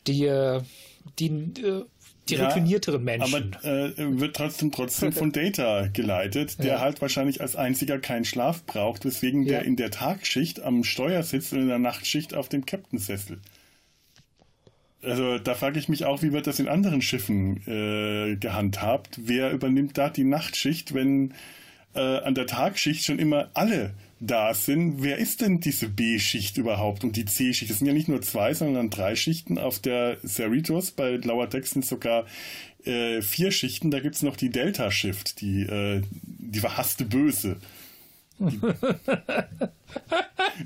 die, 0.06 0.26
äh, 0.26 0.60
die, 1.18 1.26
äh, 1.26 1.84
die 2.28 2.34
ja, 2.34 2.46
routinierteren 2.46 3.02
Menschen. 3.02 3.54
Aber 3.54 3.64
äh, 3.64 4.20
wird 4.20 4.36
trotzdem 4.36 4.70
trotzdem 4.72 5.12
von 5.12 5.32
Data 5.32 5.88
geleitet, 5.88 6.58
der 6.58 6.74
ja. 6.74 6.80
halt 6.80 7.00
wahrscheinlich 7.00 7.40
als 7.40 7.56
einziger 7.56 7.98
keinen 7.98 8.24
Schlaf 8.24 8.64
braucht, 8.64 9.04
weswegen 9.04 9.42
ja. 9.42 9.54
der 9.54 9.62
in 9.62 9.76
der 9.76 9.90
Tagschicht 9.90 10.60
am 10.60 10.84
Steuer 10.84 11.22
sitzt 11.22 11.52
und 11.52 11.60
in 11.60 11.68
der 11.68 11.78
Nachtschicht 11.78 12.34
auf 12.34 12.48
dem 12.48 12.64
Captain-Sessel. 12.64 13.38
Also 15.02 15.38
da 15.38 15.54
frage 15.54 15.78
ich 15.78 15.88
mich 15.88 16.04
auch, 16.04 16.22
wie 16.22 16.32
wird 16.32 16.46
das 16.46 16.60
in 16.60 16.68
anderen 16.68 17.02
Schiffen 17.02 17.56
äh, 17.66 18.36
gehandhabt? 18.36 19.18
Wer 19.24 19.50
übernimmt 19.50 19.98
da 19.98 20.08
die 20.08 20.24
Nachtschicht, 20.24 20.94
wenn 20.94 21.34
äh, 21.94 22.00
an 22.00 22.34
der 22.34 22.46
Tagschicht 22.46 23.04
schon 23.04 23.18
immer 23.18 23.50
alle 23.54 23.94
da 24.20 24.54
sind? 24.54 25.02
Wer 25.02 25.18
ist 25.18 25.40
denn 25.40 25.60
diese 25.60 25.88
B-Schicht 25.88 26.56
überhaupt 26.56 27.02
und 27.02 27.16
die 27.16 27.24
C-Schicht? 27.24 27.70
Es 27.70 27.78
sind 27.78 27.88
ja 27.88 27.92
nicht 27.92 28.08
nur 28.08 28.22
zwei, 28.22 28.54
sondern 28.54 28.90
drei 28.90 29.16
Schichten 29.16 29.58
auf 29.58 29.80
der 29.80 30.18
Cerritos. 30.24 30.92
Bei 30.92 31.16
Lower 31.16 31.48
Decks 31.48 31.72
sind 31.72 31.84
sogar 31.84 32.26
äh, 32.84 33.22
vier 33.22 33.50
Schichten. 33.50 33.90
Da 33.90 33.98
gibt's 33.98 34.22
noch 34.22 34.36
die 34.36 34.50
Delta-Shift, 34.50 35.40
die, 35.40 35.62
äh, 35.62 36.02
die 36.22 36.60
verhasste 36.60 37.04
Böse. 37.04 37.56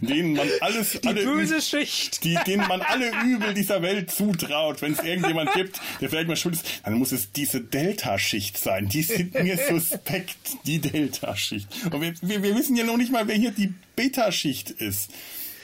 Denen 0.00 0.34
man 0.34 0.48
alles, 0.60 1.00
die 1.00 1.08
alle 1.08 1.24
böse 1.24 1.60
Schicht, 1.60 2.24
die, 2.24 2.38
denen 2.46 2.66
man 2.68 2.80
alle 2.80 3.10
Übel 3.24 3.54
dieser 3.54 3.82
Welt 3.82 4.10
zutraut. 4.10 4.82
Wenn 4.82 4.92
es 4.92 5.00
irgendjemand 5.00 5.52
gibt, 5.52 5.80
der 6.00 6.08
vielleicht 6.08 6.28
mal 6.28 6.36
schuld 6.36 6.54
ist, 6.56 6.66
dann 6.84 6.94
muss 6.94 7.12
es 7.12 7.32
diese 7.32 7.60
Delta-Schicht 7.60 8.58
sein. 8.58 8.88
Die 8.88 9.02
sind 9.02 9.34
mir 9.34 9.58
suspekt, 9.68 10.36
die 10.64 10.78
Delta-Schicht. 10.78 11.68
Und 11.90 12.00
wir, 12.00 12.14
wir, 12.22 12.42
wir 12.42 12.56
wissen 12.56 12.76
ja 12.76 12.84
noch 12.84 12.96
nicht 12.96 13.12
mal, 13.12 13.26
wer 13.28 13.36
hier 13.36 13.50
die 13.50 13.74
Beta-Schicht 13.96 14.70
ist. 14.70 15.10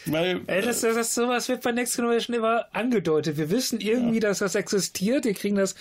Weil, 0.07 0.41
Ey, 0.49 0.63
das, 0.63 0.81
das, 0.81 0.97
das, 0.97 1.15
sowas 1.15 1.49
wird 1.49 1.63
bei 1.63 1.71
Next 1.71 1.95
Generation 1.97 2.35
immer 2.35 2.67
angedeutet. 2.73 3.37
Wir 3.37 3.51
wissen 3.51 3.81
irgendwie, 3.81 4.17
ja. 4.17 4.29
dass 4.29 4.41
das 4.41 4.57
existiert. 4.57 5.25
Wir 5.25 5.35
kriegen 5.35 5.57
das 5.57 5.77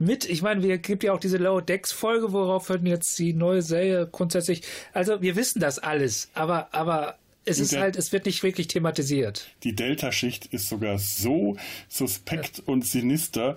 mit. 0.00 0.28
Ich 0.28 0.42
meine, 0.42 0.62
wir 0.62 0.78
gibt 0.78 1.04
ja 1.04 1.12
auch 1.12 1.20
diese 1.20 1.36
Low 1.36 1.60
Decks 1.60 1.92
Folge, 1.92 2.32
worauf 2.32 2.68
hört 2.68 2.86
jetzt 2.86 3.18
die 3.18 3.32
neue 3.32 3.62
Serie 3.62 4.08
grundsätzlich. 4.10 4.62
Also 4.92 5.22
wir 5.22 5.36
wissen 5.36 5.60
das 5.60 5.78
alles, 5.78 6.30
aber 6.34 6.68
aber 6.72 7.16
es 7.44 7.58
ist 7.58 7.76
halt, 7.76 7.96
es 7.96 8.12
wird 8.12 8.26
nicht 8.26 8.42
wirklich 8.42 8.68
thematisiert. 8.68 9.48
Die 9.64 9.74
Delta-Schicht 9.74 10.46
ist 10.46 10.68
sogar 10.68 10.98
so 10.98 11.56
suspekt 11.88 12.58
ja. 12.58 12.64
und 12.66 12.86
sinister, 12.86 13.56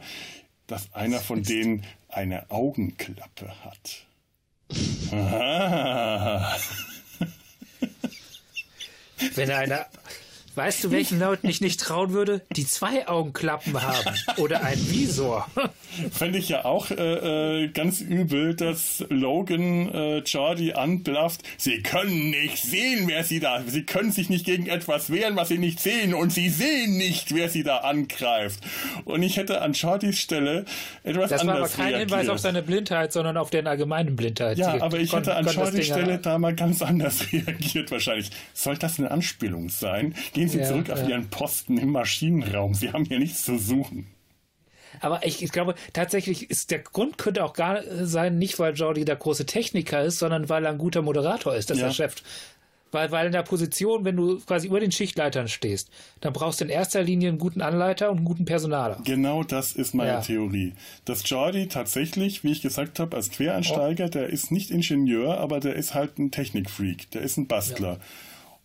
dass 0.68 0.94
einer 0.94 1.20
von 1.20 1.44
denen 1.44 1.84
eine 2.10 2.50
Augenklappe 2.50 3.54
hat. 3.64 4.06
Wenn 9.36 9.52
einer 9.52 9.86
Weißt 10.56 10.84
du, 10.84 10.92
welchen 10.92 11.20
Leuten 11.20 11.48
ich 11.50 11.62
nicht 11.62 11.80
trauen 11.80 12.12
würde? 12.14 12.42
Die 12.56 12.66
zwei 12.68 13.08
Augenklappen 13.08 13.82
haben 13.82 14.16
oder 14.38 14.64
ein 14.64 14.78
Visor. 14.90 15.48
Fände 16.12 16.38
ich 16.40 16.50
ja 16.50 16.66
auch 16.66 16.92
äh, 16.92 17.64
äh, 17.64 17.68
ganz 17.70 18.02
übel, 18.02 18.56
dass 18.56 19.04
Logan 19.10 19.90
äh, 19.90 20.18
Jordi 20.20 20.74
anblafft. 20.74 21.42
Sie 21.58 21.82
können 21.82 22.32
nicht 22.32 22.58
sehen, 22.58 23.08
wer 23.08 23.24
sie 23.24 23.40
da. 23.40 23.62
Sie 23.66 23.84
können 23.84 24.12
sich 24.12 24.30
nicht 24.30 24.46
gegen 24.46 24.68
etwas 24.68 25.10
wehren, 25.10 25.36
was 25.36 25.48
sie 25.48 25.58
nicht 25.58 25.80
sehen. 25.80 26.14
Und 26.14 26.32
sie 26.32 26.50
sehen 26.50 26.98
nicht, 26.98 27.34
wer 27.34 27.50
sie 27.50 27.64
da 27.64 27.78
angreift. 27.78 28.60
Und 29.06 29.24
ich 29.24 29.38
hätte 29.38 29.62
an 29.62 29.74
Jordis 29.74 30.20
Stelle 30.20 30.66
etwas 31.04 31.30
Das 31.30 31.42
war 31.42 31.50
aber 31.50 31.58
anders 31.58 31.76
kein 31.76 31.94
reagiert. 31.94 32.10
Hinweis 32.10 32.30
auf 32.30 32.40
seine 32.40 32.62
Blindheit, 32.62 33.12
sondern 33.14 33.38
auf 33.38 33.50
deren 33.50 33.68
allgemeinen 33.68 34.16
Blindheit. 34.16 34.58
Ja, 34.58 34.82
aber 34.82 35.00
ich 35.00 35.14
hätte 35.14 35.36
an 35.36 35.46
das 35.46 35.56
Jordis 35.56 35.86
Stelle 35.88 36.20
da 36.20 36.38
mal 36.38 36.56
ganz 36.56 36.82
anders 36.82 37.26
reagiert 37.32 37.92
wahrscheinlich. 37.92 38.30
Soll 38.54 38.78
das 38.78 39.00
eine 39.00 39.10
Anspielung 39.12 39.70
sein? 39.70 40.14
Gehen 40.44 40.50
Sie 40.50 40.60
Ja, 40.60 40.66
zurück 40.66 40.90
auf 40.90 41.00
ja. 41.00 41.10
Ihren 41.10 41.30
Posten 41.30 41.78
im 41.78 41.90
Maschinenraum. 41.92 42.74
Sie 42.74 42.92
haben 42.92 43.06
hier 43.06 43.20
nichts 43.20 43.44
zu 43.44 43.58
suchen. 43.58 44.08
Aber 45.00 45.26
ich, 45.26 45.42
ich 45.42 45.52
glaube, 45.52 45.74
tatsächlich 45.94 46.50
ist 46.52 46.70
der 46.70 46.80
Grund 46.80 47.18
könnte 47.18 47.44
auch 47.44 47.54
gar 47.54 47.82
sein, 48.06 48.38
nicht 48.38 48.60
weil 48.60 48.76
Jordi 48.76 49.06
der 49.06 49.16
große 49.16 49.46
Techniker 49.46 50.04
ist, 50.04 50.20
sondern 50.20 50.50
weil 50.50 50.66
er 50.66 50.72
ein 50.72 50.78
guter 50.78 51.02
Moderator 51.02 51.56
ist, 51.56 51.70
dass 51.70 51.80
Ja. 51.80 51.88
er 51.88 51.94
Chef. 51.94 52.16
Weil, 52.92 53.10
weil 53.10 53.26
in 53.26 53.32
der 53.32 53.42
Position, 53.42 54.06
wenn 54.06 54.16
du 54.16 54.40
quasi 54.42 54.68
über 54.68 54.80
den 54.80 54.92
Schichtleitern 54.92 55.48
stehst, 55.48 55.90
dann 56.22 56.32
brauchst 56.32 56.62
du 56.62 56.66
in 56.66 56.70
erster 56.70 57.02
Linie 57.02 57.30
einen 57.30 57.40
guten 57.40 57.62
Anleiter 57.62 58.12
und 58.12 58.18
einen 58.18 58.26
guten 58.26 58.46
Personaler. 58.46 59.02
Genau 59.04 59.44
das 59.44 59.72
ist 59.74 59.96
meine 59.96 60.12
Ja. 60.12 60.22
Theorie. 60.22 60.74
Dass 61.06 61.28
Jordi 61.28 61.68
tatsächlich, 61.70 62.44
wie 62.44 62.52
ich 62.52 62.62
gesagt 62.62 63.00
habe, 63.00 63.16
als 63.16 63.32
Quereinsteiger, 63.32 64.10
der 64.10 64.28
ist 64.30 64.52
nicht 64.52 64.70
Ingenieur, 64.70 65.40
aber 65.40 65.60
der 65.60 65.74
ist 65.74 65.96
halt 65.96 66.20
ein 66.20 66.30
Technikfreak, 66.30 67.10
der 67.10 67.24
ist 67.24 67.38
ein 67.38 67.48
Bastler. 67.48 67.98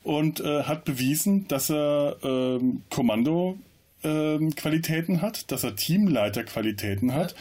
Und 0.08 0.40
äh, 0.40 0.62
hat 0.62 0.86
bewiesen, 0.86 1.46
dass 1.48 1.68
er 1.68 2.16
ähm, 2.22 2.82
Kommando-Qualitäten 2.88 5.20
hat, 5.20 5.52
dass 5.52 5.64
er 5.64 5.76
Teamleiterqualitäten 5.76 7.12
hat. 7.12 7.34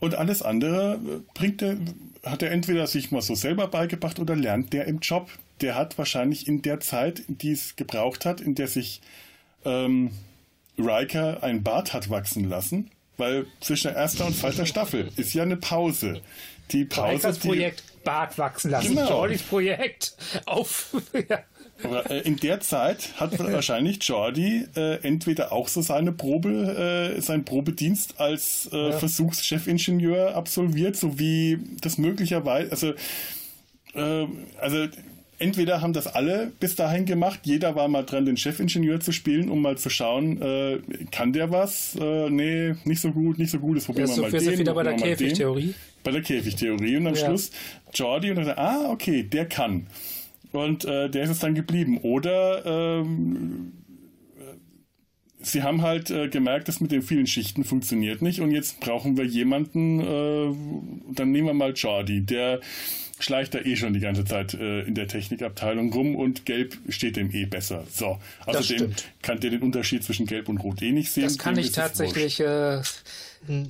Und 0.00 0.14
alles 0.14 0.40
andere 0.40 0.94
äh, 0.94 1.20
bringt 1.34 1.60
er, 1.60 1.76
hat 2.24 2.42
er 2.42 2.50
entweder 2.50 2.86
sich 2.86 3.10
mal 3.10 3.20
so 3.20 3.34
selber 3.34 3.68
beigebracht 3.68 4.18
oder 4.20 4.36
lernt 4.36 4.72
der 4.72 4.86
im 4.86 5.00
Job. 5.00 5.28
Der 5.60 5.74
hat 5.74 5.98
wahrscheinlich 5.98 6.48
in 6.48 6.62
der 6.62 6.80
Zeit, 6.80 7.24
die 7.28 7.52
es 7.52 7.76
gebraucht 7.76 8.24
hat, 8.24 8.40
in 8.40 8.54
der 8.54 8.68
sich 8.68 9.02
ähm, 9.66 10.12
Riker 10.78 11.42
ein 11.42 11.62
Bart 11.62 11.92
hat 11.92 12.08
wachsen 12.08 12.48
lassen, 12.48 12.90
weil 13.18 13.44
zwischen 13.60 13.88
der 13.88 13.98
ersten 13.98 14.22
und 14.22 14.34
zweiten 14.34 14.64
Staffel 14.64 15.10
ist 15.16 15.34
ja 15.34 15.42
eine 15.42 15.58
Pause. 15.58 16.22
Die 16.70 16.86
Pause, 16.86 17.20
Das 17.20 17.40
die, 17.40 17.48
Projekt 17.48 17.82
Bart 18.02 18.38
wachsen 18.38 18.70
lassen. 18.70 18.94
Genau. 18.94 19.10
Jordis 19.10 19.42
Projekt 19.42 20.16
auf. 20.46 20.96
ja. 21.28 21.40
Aber, 21.84 22.10
äh, 22.10 22.20
in 22.20 22.36
der 22.36 22.60
Zeit 22.60 23.10
hat 23.16 23.38
wahrscheinlich 23.52 24.02
Jordi 24.02 24.66
äh, 24.76 24.96
entweder 25.06 25.52
auch 25.52 25.68
so 25.68 25.82
seine 25.82 26.12
Probe, 26.12 27.14
äh, 27.16 27.20
seinen 27.20 27.44
Probedienst 27.44 28.20
als 28.20 28.68
äh, 28.72 28.92
Versuchschefingenieur 28.92 30.34
absolviert, 30.34 30.96
so 30.96 31.18
wie 31.18 31.58
das 31.80 31.98
möglicherweise, 31.98 32.70
also, 32.70 32.92
äh, 33.94 34.26
also 34.60 34.86
entweder 35.38 35.80
haben 35.80 35.92
das 35.92 36.06
alle 36.06 36.52
bis 36.60 36.76
dahin 36.76 37.06
gemacht, 37.06 37.40
jeder 37.44 37.74
war 37.74 37.88
mal 37.88 38.02
dran, 38.04 38.24
den 38.24 38.36
Chefingenieur 38.36 39.00
zu 39.00 39.12
spielen, 39.12 39.48
um 39.50 39.60
mal 39.62 39.76
zu 39.76 39.90
schauen, 39.90 40.40
äh, 40.40 40.78
kann 41.10 41.32
der 41.32 41.50
was? 41.50 41.96
Äh, 42.00 42.30
nee, 42.30 42.74
nicht 42.84 43.00
so 43.00 43.10
gut, 43.10 43.38
nicht 43.38 43.50
so 43.50 43.58
gut, 43.58 43.76
das 43.76 43.84
probieren 43.84 44.06
Ja, 44.08 44.12
wir 44.12 44.16
so 44.16 44.22
mal 44.22 44.32
wir 44.32 44.38
den. 44.40 44.48
sind 44.48 44.58
wieder 44.58 44.74
bei 44.74 44.82
der. 44.84 44.94
Käfigtheorie. 44.94 45.74
Bei 46.02 46.10
der 46.12 46.22
Käfigtheorie 46.22 46.96
und 46.98 47.06
am 47.06 47.14
Ja. 47.14 47.26
Schluss 47.26 47.50
Jordi 47.94 48.30
und 48.30 48.36
dann, 48.36 48.48
ah, 48.58 48.90
okay, 48.90 49.22
der 49.22 49.46
kann. 49.46 49.86
Und 50.54 50.84
äh, 50.84 51.10
der 51.10 51.24
ist 51.24 51.30
es 51.30 51.40
dann 51.40 51.54
geblieben. 51.54 51.98
Oder 51.98 52.64
ähm, 52.64 53.72
äh, 54.36 55.44
sie 55.44 55.62
haben 55.62 55.82
halt 55.82 56.10
äh, 56.10 56.28
gemerkt, 56.28 56.68
dass 56.68 56.80
mit 56.80 56.92
den 56.92 57.02
vielen 57.02 57.26
Schichten 57.26 57.64
funktioniert 57.64 58.22
nicht 58.22 58.40
und 58.40 58.52
jetzt 58.52 58.80
brauchen 58.80 59.16
wir 59.16 59.24
jemanden, 59.24 60.00
äh, 60.00 61.14
dann 61.14 61.32
nehmen 61.32 61.48
wir 61.48 61.54
mal 61.54 61.72
Jordi, 61.72 62.20
der 62.20 62.60
schleicht 63.18 63.54
da 63.54 63.58
eh 63.58 63.74
schon 63.76 63.94
die 63.94 64.00
ganze 64.00 64.24
Zeit 64.24 64.54
äh, 64.54 64.82
in 64.82 64.94
der 64.94 65.08
Technikabteilung 65.08 65.92
rum 65.92 66.14
und 66.14 66.46
Gelb 66.46 66.76
steht 66.88 67.16
dem 67.16 67.32
eh 67.32 67.46
besser. 67.46 67.84
So, 67.90 68.18
außerdem 68.46 68.76
stimmt. 68.76 69.04
kann 69.22 69.40
der 69.40 69.50
den 69.50 69.62
Unterschied 69.62 70.04
zwischen 70.04 70.26
Gelb 70.26 70.48
und 70.48 70.58
Rot 70.58 70.82
eh 70.82 70.92
nicht 70.92 71.10
sehen. 71.10 71.24
Das 71.24 71.38
kann 71.38 71.54
Dem 71.54 71.64
ich 71.64 71.72
tatsächlich. 71.72 72.38
Äh, 72.40 72.80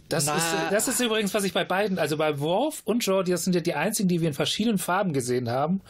das, 0.09 0.27
Na. 0.27 0.37
ist, 0.37 0.45
das 0.71 0.89
ist 0.89 1.01
übrigens, 1.01 1.35
was 1.35 1.45
ich 1.45 1.53
bei 1.53 1.65
beiden, 1.65 1.99
also 1.99 2.17
bei 2.17 2.39
Worf 2.41 2.83
und 2.85 3.05
Jordi, 3.05 3.33
das 3.33 3.45
sind 3.45 3.55
ja 3.55 3.61
die 3.61 3.75
einzigen, 3.75 4.09
die 4.09 4.21
wir 4.21 4.29
in 4.29 4.35
verschiedenen 4.35 4.79
Farben 4.79 5.13
gesehen 5.13 5.49
haben. 5.51 5.81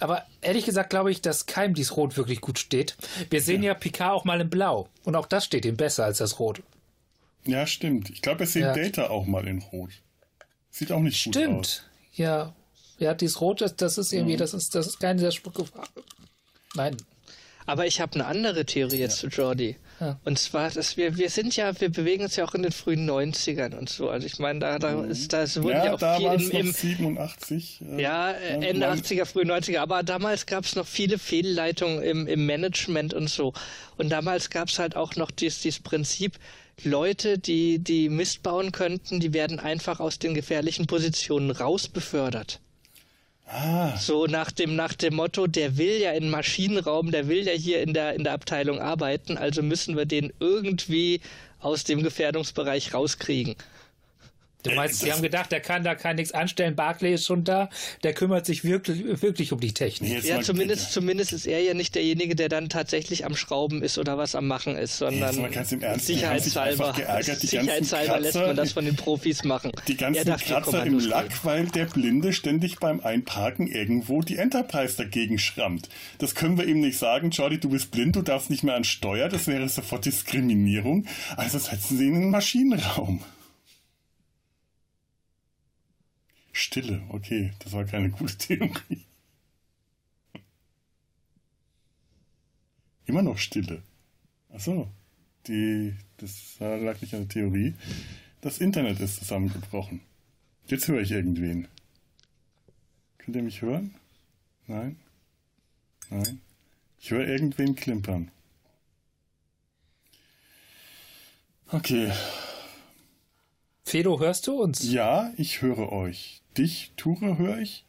Aber 0.00 0.24
ehrlich 0.40 0.64
gesagt 0.64 0.90
glaube 0.90 1.10
ich, 1.10 1.20
dass 1.22 1.46
keinem 1.46 1.74
dies 1.74 1.96
Rot 1.96 2.16
wirklich 2.16 2.40
gut 2.40 2.58
steht. 2.58 2.96
Wir 3.30 3.40
sehen 3.40 3.62
ja, 3.62 3.74
Picard 3.74 4.12
auch 4.12 4.24
mal 4.24 4.40
in 4.40 4.50
Blau. 4.50 4.88
Und 5.04 5.16
auch 5.16 5.26
das 5.26 5.44
steht 5.44 5.64
ihm 5.64 5.76
besser 5.76 6.04
als 6.04 6.18
das 6.18 6.38
Rot. 6.38 6.62
Ja, 7.46 7.66
stimmt. 7.66 8.10
Ich 8.10 8.22
glaube, 8.22 8.44
es 8.44 8.52
sieht 8.52 8.62
Ja. 8.62 8.72
Data 8.74 9.10
auch 9.10 9.26
mal 9.26 9.46
in 9.46 9.58
Rot. 9.58 9.90
Sieht 10.70 10.90
auch 10.92 11.00
nicht 11.00 11.22
gut 11.24 11.36
aus. 11.36 11.42
Stimmt. 11.42 11.90
Ja. 12.14 12.54
Ja, 12.98 13.12
dieses 13.14 13.40
Rot, 13.40 13.60
das, 13.60 13.76
das 13.76 13.98
ist 13.98 14.12
irgendwie, 14.12 14.36
das 14.36 14.54
ist, 14.54 14.74
das 14.74 14.86
ist 14.86 15.00
keine 15.00 15.18
sehr 15.18 15.32
Farbe. 15.32 16.04
Nein. 16.74 16.96
Aber 17.66 17.86
ich 17.86 18.00
habe 18.00 18.14
eine 18.14 18.26
andere 18.26 18.64
Theorie 18.66 18.98
jetzt 18.98 19.18
zu 19.18 19.28
Jordi. 19.28 19.76
Ja. 20.00 20.18
Und 20.24 20.38
zwar, 20.38 20.70
dass 20.70 20.96
wir, 20.96 21.16
wir 21.16 21.30
sind 21.30 21.54
ja, 21.56 21.80
wir 21.80 21.88
bewegen 21.90 22.24
uns 22.24 22.36
ja 22.36 22.44
auch 22.44 22.54
in 22.54 22.62
den 22.62 22.72
frühen 22.72 23.08
90ern 23.08 23.76
und 23.76 23.88
so. 23.88 24.08
Also 24.10 24.26
ich 24.26 24.38
meine, 24.38 24.58
da, 24.60 24.78
da 24.78 25.02
ist 25.04 25.32
das 25.32 25.62
wurde 25.62 25.74
ja, 25.76 25.84
Ja, 25.84 25.94
auch 25.94 26.38
viel 26.40 26.50
im, 26.60 26.66
im 26.66 26.72
87. 26.72 27.80
äh, 27.96 28.02
ja, 28.02 28.32
äh, 28.32 28.54
Ende 28.70 28.86
man- 28.86 28.98
80er, 28.98 29.24
frühe 29.24 29.44
90er. 29.44 29.78
Aber 29.78 30.02
damals 30.02 30.46
gab 30.46 30.64
es 30.64 30.74
noch 30.74 30.86
viele 30.86 31.18
Fehlleitungen 31.18 32.02
im, 32.02 32.26
im 32.26 32.46
Management 32.46 33.14
und 33.14 33.28
so. 33.30 33.52
Und 33.96 34.10
damals 34.10 34.50
gab 34.50 34.68
es 34.68 34.78
halt 34.78 34.96
auch 34.96 35.16
noch 35.16 35.30
dieses, 35.30 35.60
dieses 35.62 35.80
Prinzip, 35.80 36.38
Leute, 36.82 37.38
die, 37.38 37.78
die 37.78 38.08
Mist 38.08 38.42
bauen 38.42 38.72
könnten, 38.72 39.20
die 39.20 39.32
werden 39.32 39.60
einfach 39.60 40.00
aus 40.00 40.18
den 40.18 40.34
gefährlichen 40.34 40.86
Positionen 40.88 41.52
rausbefördert. 41.52 42.58
Ah, 43.46 43.96
So 43.98 44.26
nach 44.26 44.50
dem, 44.50 44.74
nach 44.74 44.94
dem 44.94 45.14
Motto, 45.16 45.46
der 45.46 45.76
will 45.76 46.00
ja 46.00 46.12
in 46.12 46.30
Maschinenraum, 46.30 47.10
der 47.10 47.28
will 47.28 47.46
ja 47.46 47.52
hier 47.52 47.82
in 47.82 47.92
der, 47.94 48.14
in 48.14 48.24
der 48.24 48.32
Abteilung 48.32 48.80
arbeiten, 48.80 49.36
also 49.36 49.62
müssen 49.62 49.96
wir 49.96 50.06
den 50.06 50.32
irgendwie 50.40 51.20
aus 51.60 51.84
dem 51.84 52.02
Gefährdungsbereich 52.02 52.94
rauskriegen. 52.94 53.54
Du 54.64 54.70
meinst, 54.74 55.00
sie 55.00 55.12
haben 55.12 55.22
gedacht, 55.22 55.52
der 55.52 55.60
kann 55.60 55.84
da 55.84 55.94
kein 55.94 56.16
nichts 56.16 56.32
anstellen. 56.32 56.74
Barclay 56.74 57.14
ist 57.14 57.26
schon 57.26 57.44
da. 57.44 57.68
Der 58.02 58.14
kümmert 58.14 58.46
sich 58.46 58.64
wirklich, 58.64 59.22
wirklich 59.22 59.52
um 59.52 59.60
die 59.60 59.74
Technik. 59.74 60.10
jetzt 60.10 60.26
Ja, 60.26 60.40
zumindest, 60.40 60.90
zumindest 60.90 61.32
ist 61.34 61.46
er 61.46 61.60
ja 61.60 61.74
nicht 61.74 61.94
derjenige, 61.94 62.34
der 62.34 62.48
dann 62.48 62.70
tatsächlich 62.70 63.26
am 63.26 63.36
Schrauben 63.36 63.82
ist 63.82 63.98
oder 63.98 64.16
was 64.16 64.34
am 64.34 64.46
Machen 64.46 64.76
ist, 64.76 64.96
sondern 64.98 65.38
Ernst, 65.44 66.06
sicherheitshalber, 66.06 66.94
geärgert, 66.96 67.40
sicherheitshalber 67.40 68.20
lässt 68.20 68.36
man 68.36 68.56
das 68.56 68.72
von 68.72 68.86
den 68.86 68.96
Profis 68.96 69.44
machen. 69.44 69.70
Die 69.86 69.92
er 69.92 69.98
ganzen 69.98 70.26
darf 70.26 70.42
hier 70.42 70.56
Kratzer 70.56 70.86
im 70.86 70.98
Lack, 70.98 71.44
weil 71.44 71.66
der 71.66 71.84
Blinde 71.84 72.32
ständig 72.32 72.78
beim 72.78 73.00
Einparken 73.00 73.66
irgendwo 73.66 74.22
die 74.22 74.38
Enterprise 74.38 74.96
dagegen 74.96 75.38
schrammt. 75.38 75.90
Das 76.18 76.34
können 76.34 76.56
wir 76.56 76.66
ihm 76.66 76.80
nicht 76.80 76.98
sagen, 76.98 77.30
Jordi, 77.30 77.60
du 77.60 77.68
bist 77.68 77.90
blind, 77.90 78.16
du 78.16 78.22
darfst 78.22 78.48
nicht 78.48 78.64
mehr 78.64 78.76
an 78.76 78.84
Steuer, 78.84 79.28
das 79.28 79.46
wäre 79.46 79.68
sofort 79.68 80.06
Diskriminierung. 80.06 81.06
Also 81.36 81.58
setzen 81.58 81.98
sie 81.98 82.06
ihn 82.06 82.14
in 82.14 82.20
den 82.22 82.30
Maschinenraum. 82.30 83.22
Stille, 86.56 87.02
okay, 87.08 87.52
das 87.58 87.72
war 87.72 87.84
keine 87.84 88.10
gute 88.10 88.38
Theorie. 88.38 89.04
Immer 93.06 93.22
noch 93.22 93.38
Stille. 93.38 93.82
Achso, 94.50 94.88
die, 95.48 95.94
das 96.16 96.56
lag 96.60 97.00
nicht 97.00 97.12
an 97.12 97.22
der 97.22 97.28
Theorie. 97.28 97.74
Das 98.40 98.58
Internet 98.58 99.00
ist 99.00 99.16
zusammengebrochen. 99.16 100.00
Jetzt 100.66 100.86
höre 100.86 101.00
ich 101.00 101.10
irgendwen. 101.10 101.66
Könnt 103.18 103.36
ihr 103.36 103.42
mich 103.42 103.60
hören? 103.60 103.96
Nein? 104.68 104.96
Nein? 106.08 106.40
Ich 107.00 107.10
höre 107.10 107.26
irgendwen 107.26 107.74
klimpern. 107.74 108.30
Okay. 111.66 112.12
Fedo, 113.84 114.20
hörst 114.20 114.46
du 114.46 114.62
uns? 114.62 114.84
Ja, 114.84 115.32
ich 115.36 115.60
höre 115.60 115.90
euch. 115.90 116.43
Dich, 116.56 116.92
Ture, 116.96 117.38
höre 117.38 117.58
ich? 117.58 117.84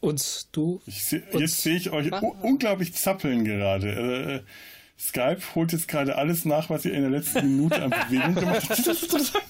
Uns, 0.00 0.48
du. 0.52 0.80
ich 0.86 1.04
seh, 1.04 1.22
Und- 1.32 1.40
jetzt 1.40 1.60
sehe 1.62 1.76
ich 1.76 1.90
euch 1.90 2.10
unglaublich 2.42 2.92
zappeln 2.94 3.44
gerade. 3.44 3.88
Äh, 3.88 4.34
äh, 4.36 4.40
Skype 4.98 5.40
holt 5.54 5.72
jetzt 5.72 5.86
gerade 5.88 6.16
alles 6.16 6.44
nach, 6.44 6.70
was 6.70 6.84
ihr 6.84 6.92
in 6.94 7.02
der 7.02 7.10
letzten 7.10 7.56
Minute 7.56 7.82
an 7.82 7.90
Bewegung 7.90 8.34
gemacht 8.34 8.68
habt. 8.68 9.32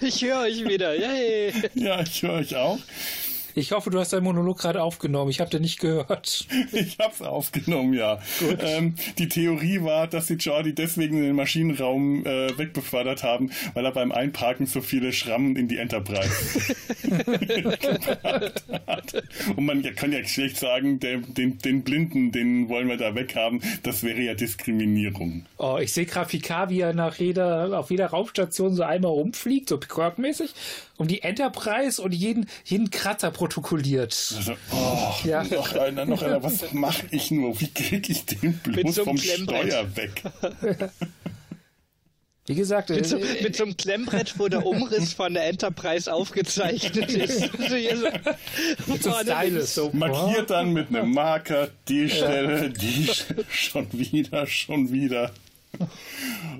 Ich 0.00 0.22
höre 0.22 0.40
euch 0.40 0.62
wieder, 0.64 0.94
yay! 0.94 1.52
Ja, 1.74 2.00
ich 2.02 2.22
höre 2.22 2.34
euch 2.34 2.54
auch. 2.54 2.78
Ich 3.54 3.72
hoffe, 3.72 3.90
du 3.90 3.98
hast 3.98 4.12
deinen 4.12 4.24
Monolog 4.24 4.58
gerade 4.58 4.82
aufgenommen. 4.82 5.30
Ich 5.30 5.40
habe 5.40 5.50
den 5.50 5.62
nicht 5.62 5.80
gehört. 5.80 6.46
Ich 6.72 6.98
habe 6.98 7.12
es 7.12 7.22
aufgenommen, 7.22 7.94
ja. 7.94 8.18
Ähm, 8.60 8.94
die 9.18 9.28
Theorie 9.28 9.82
war, 9.82 10.06
dass 10.06 10.28
sie 10.28 10.34
Jordi 10.34 10.74
deswegen 10.74 11.16
in 11.18 11.24
den 11.24 11.36
Maschinenraum 11.36 12.24
äh, 12.24 12.56
wegbefördert 12.56 13.22
haben, 13.22 13.50
weil 13.74 13.84
er 13.84 13.92
beim 13.92 14.12
Einparken 14.12 14.66
so 14.66 14.80
viele 14.80 15.12
Schrammen 15.12 15.56
in 15.56 15.68
die 15.68 15.78
Enterprise 15.78 16.30
hat. 18.86 19.22
Und 19.56 19.64
man 19.64 19.82
kann 19.94 20.12
ja 20.12 20.24
schlecht 20.24 20.58
sagen, 20.58 21.00
der, 21.00 21.18
den, 21.18 21.58
den 21.58 21.82
Blinden, 21.82 22.32
den 22.32 22.68
wollen 22.68 22.88
wir 22.88 22.96
da 22.96 23.14
weghaben. 23.14 23.60
Das 23.82 24.02
wäre 24.02 24.20
ja 24.20 24.34
Diskriminierung. 24.34 25.46
Oh, 25.58 25.78
ich 25.80 25.92
sehe 25.92 26.06
gerade 26.06 26.28
Picard, 26.28 26.70
wie 26.70 26.80
er 26.80 26.94
nach 26.94 27.16
jeder, 27.16 27.78
auf 27.78 27.90
jeder 27.90 28.06
Raumstation 28.06 28.74
so 28.74 28.82
einmal 28.82 29.12
rumfliegt, 29.12 29.68
so 29.68 29.76
Picard-mäßig, 29.76 30.54
um 31.00 31.08
die 31.08 31.22
Enterprise 31.22 32.00
und 32.00 32.12
jeden, 32.12 32.46
jeden 32.62 32.90
Kratzer 32.90 33.30
protokolliert. 33.30 34.34
Also, 34.36 34.52
oh, 34.70 35.14
ja. 35.24 35.42
noch 35.44 35.72
einer, 35.72 36.04
noch 36.04 36.20
einer. 36.20 36.42
Was 36.42 36.72
mache 36.74 37.06
ich 37.10 37.30
nur? 37.30 37.58
Wie 37.58 37.72
kriege 37.72 38.12
ich 38.12 38.26
den 38.26 38.58
bloß 38.58 38.96
so 38.96 39.04
vom 39.04 39.16
Steuer 39.16 39.96
weg? 39.96 40.22
Wie 42.46 42.54
gesagt, 42.54 42.90
mit 42.90 43.06
so, 43.06 43.16
äh, 43.16 43.42
mit 43.42 43.56
so, 43.56 43.64
einem 43.64 43.78
Klemmbrett, 43.78 44.38
wo 44.38 44.48
der 44.48 44.66
Umriss 44.66 45.14
von 45.14 45.32
der 45.32 45.46
Enterprise 45.46 46.12
aufgezeichnet 46.12 47.10
ist. 47.14 47.58
mit 48.86 49.02
so 49.02 49.10
Stylus. 49.12 49.74
So, 49.74 49.90
Markiert 49.94 50.50
dann 50.50 50.74
mit 50.74 50.88
einem 50.88 51.12
Marker 51.12 51.68
die 51.88 52.10
Stelle, 52.10 52.68
die 52.68 53.08
schon 53.48 53.86
wieder, 53.92 54.46
schon 54.46 54.92
wieder. 54.92 55.32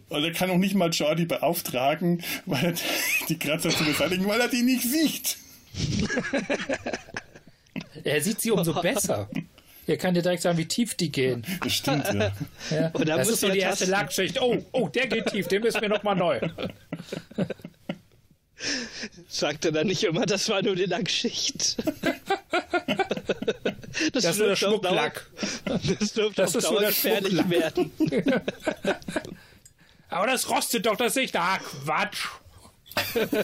Und 0.09 0.25
er 0.25 0.33
kann 0.33 0.51
auch 0.51 0.59
nicht 0.59 0.75
mal 0.75 0.91
Jordi 0.91 1.27
beauftragen, 1.27 2.23
weil 2.47 2.65
er 2.65 2.75
die 3.29 3.39
Kratzer 3.39 3.71
zu 3.71 3.85
beseitigen, 3.85 4.27
weil 4.27 4.41
er 4.41 4.49
die 4.49 4.63
nicht 4.63 4.83
sieht. 4.83 5.39
er 8.05 8.21
sieht 8.21 8.41
sie 8.41 8.51
umso 8.51 8.81
besser. 8.81 9.29
Er 9.87 9.97
kann 9.97 10.15
dir 10.15 10.23
direkt 10.23 10.43
sagen, 10.43 10.57
wie 10.57 10.67
tief 10.67 10.95
die 10.95 11.11
gehen. 11.11 11.45
Das 11.63 11.73
stimmt, 11.73 12.07
ja. 12.07 12.33
ja. 12.71 12.91
das 12.91 13.29
ist 13.29 13.41
so 13.41 13.49
die 13.49 13.59
erste 13.59 13.87
Lackschicht. 13.87 14.41
Oh, 14.41 14.65
oh, 14.73 14.89
der 14.89 15.09
geht 15.09 15.27
tief, 15.27 15.49
den 15.49 15.63
müssen 15.63 15.81
wir 15.81 15.89
nochmal 15.89 16.15
neu. 16.15 16.41
Sagt 19.29 19.65
er 19.65 19.73
dann 19.73 19.87
nicht 19.87 20.05
immer, 20.05 20.27
das 20.27 20.49
war 20.49 20.63
nur 20.63 20.77
die 20.77 20.87
Lackschicht. 20.87 21.77
Das, 24.13 24.23
das 24.23 24.33
ist 24.33 24.39
nur 24.39 24.49
der 24.49 24.57
Schmucklack. 24.57 25.31
Das 25.65 26.13
dürfte 26.13 26.43
das 26.43 26.55
ist 26.55 26.71
nur 26.71 26.81
der 26.81 26.91
gefährlich 26.91 27.51
werden. 27.51 27.91
Aber 30.09 30.27
das 30.27 30.49
rostet 30.49 30.87
doch 30.87 30.97
das 30.97 31.17
Licht. 31.17 31.37
Ah, 31.37 31.59
Quatsch. 31.59 32.29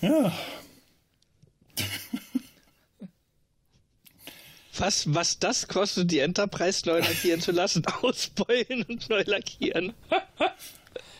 ja. 0.00 0.32
Was, 4.80 5.14
was 5.14 5.38
das 5.38 5.68
kostet, 5.68 6.10
die 6.10 6.20
Enterprise 6.20 6.88
neu 6.88 7.00
lackieren 7.00 7.42
zu 7.42 7.52
lassen, 7.52 7.84
ausbeulen 8.02 8.82
und 8.88 9.10
neu 9.10 9.22
lackieren. 9.26 9.92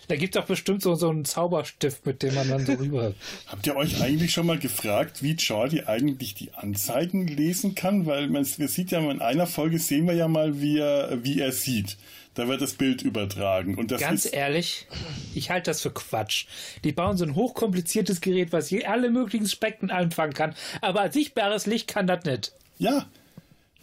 Da 0.09 0.17
gibt 0.17 0.35
es 0.35 0.43
auch 0.43 0.47
bestimmt 0.47 0.83
so, 0.83 0.95
so 0.95 1.11
einen 1.11 1.27
Zauberstift, 1.27 2.05
mit 2.07 2.23
dem 2.23 2.35
man 2.35 2.49
dann 2.49 2.65
so 2.65 2.73
rüber. 2.73 3.13
Habt 3.47 3.67
ihr 3.67 3.77
euch 3.77 4.01
eigentlich 4.03 4.33
schon 4.33 4.47
mal 4.47 4.59
gefragt, 4.59 5.23
wie 5.23 5.35
Jordi 5.35 5.83
eigentlich 5.83 6.35
die 6.35 6.53
Anzeigen 6.55 7.29
lesen 7.29 7.75
kann? 7.75 8.07
Weil 8.07 8.29
man, 8.29 8.45
wir 8.57 8.69
sieht 8.69 8.91
ja 8.93 8.99
in 8.99 9.21
einer 9.21 9.47
Folge 9.47 9.79
sehen 9.79 10.07
wir 10.07 10.15
ja 10.15 10.27
mal, 10.27 10.61
wie 10.61 10.79
er, 10.79 11.23
wie 11.23 11.39
er 11.39 11.53
sieht. 11.53 11.99
Da 12.35 12.49
wird 12.49 12.63
das 12.63 12.73
Bild 12.73 13.03
übertragen. 13.03 13.77
Und 13.77 13.91
das 13.91 14.01
Ganz 14.01 14.25
ist 14.25 14.33
ehrlich, 14.33 14.87
ich 15.35 15.51
halte 15.51 15.71
das 15.71 15.83
für 15.83 15.93
Quatsch. 15.93 16.47
Die 16.83 16.93
bauen 16.93 17.17
so 17.17 17.25
ein 17.25 17.35
hochkompliziertes 17.35 18.21
Gerät, 18.21 18.53
was 18.53 18.71
je 18.71 18.87
alle 18.87 19.11
möglichen 19.11 19.47
Spektren 19.47 19.91
einfangen 19.91 20.33
kann. 20.33 20.55
Aber 20.81 21.13
sichtbares 21.13 21.67
Licht 21.67 21.89
kann 21.89 22.07
das 22.07 22.25
nicht. 22.25 22.53
Ja, 22.79 23.07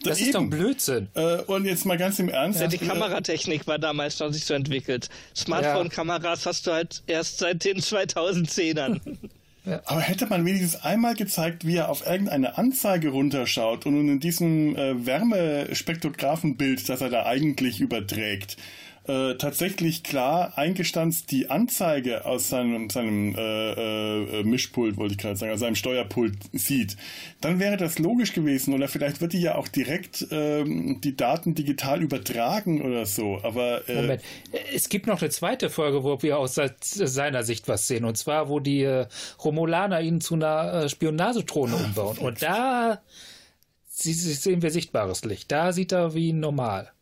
das, 0.02 0.20
ist 0.20 0.34
doch 0.34 0.44
Blödsinn. 0.48 1.08
Äh, 1.14 1.38
und 1.42 1.64
jetzt 1.64 1.84
mal 1.84 1.98
ganz 1.98 2.18
im 2.18 2.28
Ernst. 2.28 2.60
Ja, 2.60 2.68
die 2.68 2.78
Kameratechnik 2.78 3.66
war 3.66 3.78
damals 3.78 4.18
noch 4.20 4.30
nicht 4.30 4.46
so 4.46 4.54
entwickelt. 4.54 5.08
Smartphone-Kameras 5.34 6.46
hast 6.46 6.66
du 6.66 6.72
halt 6.72 7.02
erst 7.06 7.38
seit 7.38 7.64
den 7.64 7.78
2010ern. 7.78 9.00
Ja. 9.64 9.82
Aber 9.84 10.00
hätte 10.00 10.24
man 10.26 10.46
wenigstens 10.46 10.82
einmal 10.82 11.14
gezeigt, 11.14 11.66
wie 11.66 11.76
er 11.76 11.90
auf 11.90 12.06
irgendeine 12.06 12.56
Anzeige 12.56 13.10
runterschaut 13.10 13.84
und 13.84 14.08
in 14.08 14.18
diesem 14.18 14.74
äh, 14.76 15.04
Wärmespektrographenbild, 15.04 16.88
das 16.88 17.02
er 17.02 17.10
da 17.10 17.26
eigentlich 17.26 17.78
überträgt, 17.80 18.56
äh, 19.08 19.36
tatsächlich 19.36 20.02
klar 20.02 20.56
eingestanzt 20.56 21.30
die 21.30 21.50
Anzeige 21.50 22.26
aus 22.26 22.48
seinem, 22.48 22.90
seinem 22.90 23.34
äh, 23.34 24.40
äh, 24.40 24.44
Mischpult, 24.44 24.96
wollte 24.98 25.14
ich 25.14 25.18
gerade 25.18 25.36
sagen, 25.36 25.52
aus 25.52 25.60
seinem 25.60 25.76
Steuerpult 25.76 26.36
sieht, 26.52 26.96
dann 27.40 27.58
wäre 27.58 27.76
das 27.76 27.98
logisch 27.98 28.32
gewesen. 28.34 28.74
Oder 28.74 28.86
vielleicht 28.86 29.20
wird 29.20 29.32
die 29.32 29.40
ja 29.40 29.54
auch 29.54 29.68
direkt 29.68 30.26
ähm, 30.30 31.00
die 31.02 31.16
Daten 31.16 31.54
digital 31.54 32.02
übertragen 32.02 32.82
oder 32.82 33.06
so. 33.06 33.40
Aber 33.42 33.88
äh, 33.88 34.02
Moment, 34.02 34.22
es 34.74 34.88
gibt 34.88 35.06
noch 35.06 35.20
eine 35.20 35.30
zweite 35.30 35.70
Folge, 35.70 36.04
wo 36.04 36.22
wir 36.22 36.38
aus 36.38 36.60
seiner 36.82 37.42
Sicht 37.42 37.66
was 37.66 37.86
sehen. 37.86 38.04
Und 38.04 38.18
zwar, 38.18 38.48
wo 38.48 38.60
die 38.60 38.82
äh, 38.82 39.06
Romulaner 39.42 40.02
ihn 40.02 40.20
zu 40.20 40.34
einer 40.34 40.84
äh, 40.84 40.88
Spionagetrone 40.88 41.74
umbauen. 41.74 42.18
Und 42.18 42.42
da 42.42 43.00
sehen 43.86 44.62
wir 44.62 44.70
sichtbares 44.70 45.24
Licht. 45.24 45.50
Da 45.50 45.72
sieht 45.72 45.92
er 45.92 46.14
wie 46.14 46.32
normal 46.32 46.92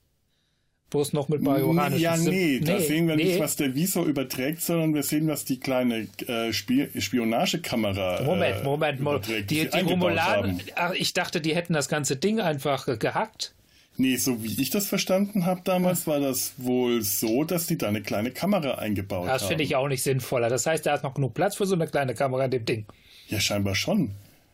wo 0.91 1.01
es 1.01 1.13
noch 1.13 1.29
mit 1.29 1.43
Bajoranischen 1.43 2.01
Ja, 2.01 2.17
nee, 2.17 2.61
da 2.61 2.79
sehen 2.79 3.09
wir 3.09 3.17
nee. 3.17 3.25
nicht, 3.25 3.41
was 3.41 3.57
der 3.57 3.75
Visor 3.75 4.07
überträgt, 4.07 4.63
sondern 4.63 4.95
wir 4.95 5.03
sehen, 5.03 5.27
was 5.27 5.45
die 5.45 5.59
kleine 5.59 6.07
äh, 6.27 6.53
Spionagekamera 6.53 8.23
Moment, 8.23 8.63
Moment, 8.63 9.01
Moment. 9.01 9.27
Überträgt, 9.27 9.51
die, 9.51 9.69
die, 9.69 9.71
die 9.71 9.81
Romulanen, 9.81 10.63
ach, 10.77 10.93
ich 10.93 11.13
dachte, 11.13 11.41
die 11.41 11.55
hätten 11.55 11.73
das 11.73 11.89
ganze 11.89 12.17
Ding 12.17 12.41
einfach 12.41 12.87
äh, 12.89 12.97
gehackt. 12.97 13.53
Nee, 13.99 14.17
so 14.17 14.43
wie 14.43 14.61
ich 14.61 14.71
das 14.71 14.87
verstanden 14.87 15.47
habe 15.47 15.63
damals, 15.65 16.07
war 16.07 16.21
das 16.21 16.53
wohl 16.59 17.03
so, 17.03 17.45
dass 17.45 17.67
die 17.67 17.79
da 17.79 17.89
eine 17.89 18.03
kleine 18.03 18.31
Kamera 18.31 18.75
eingebaut 18.75 19.25
das 19.25 19.31
haben. 19.31 19.39
Das 19.39 19.49
finde 19.49 19.65
ich 19.65 19.75
auch 19.75 19.89
nicht 19.89 20.03
sinnvoller. 20.03 20.51
Das 20.51 20.67
heißt, 20.67 20.85
da 20.85 20.95
ist 20.95 21.03
noch 21.03 21.15
genug 21.15 21.33
Platz 21.35 21.57
für 21.57 21.67
so 21.67 21.75
eine 21.75 21.87
kleine 21.87 22.15
Kamera 22.15 22.45
in 22.45 22.51
dem 22.51 22.65
Ding. 22.67 22.85
Ja, 23.29 23.41
scheinbar 23.41 23.75
schon. 23.75 24.11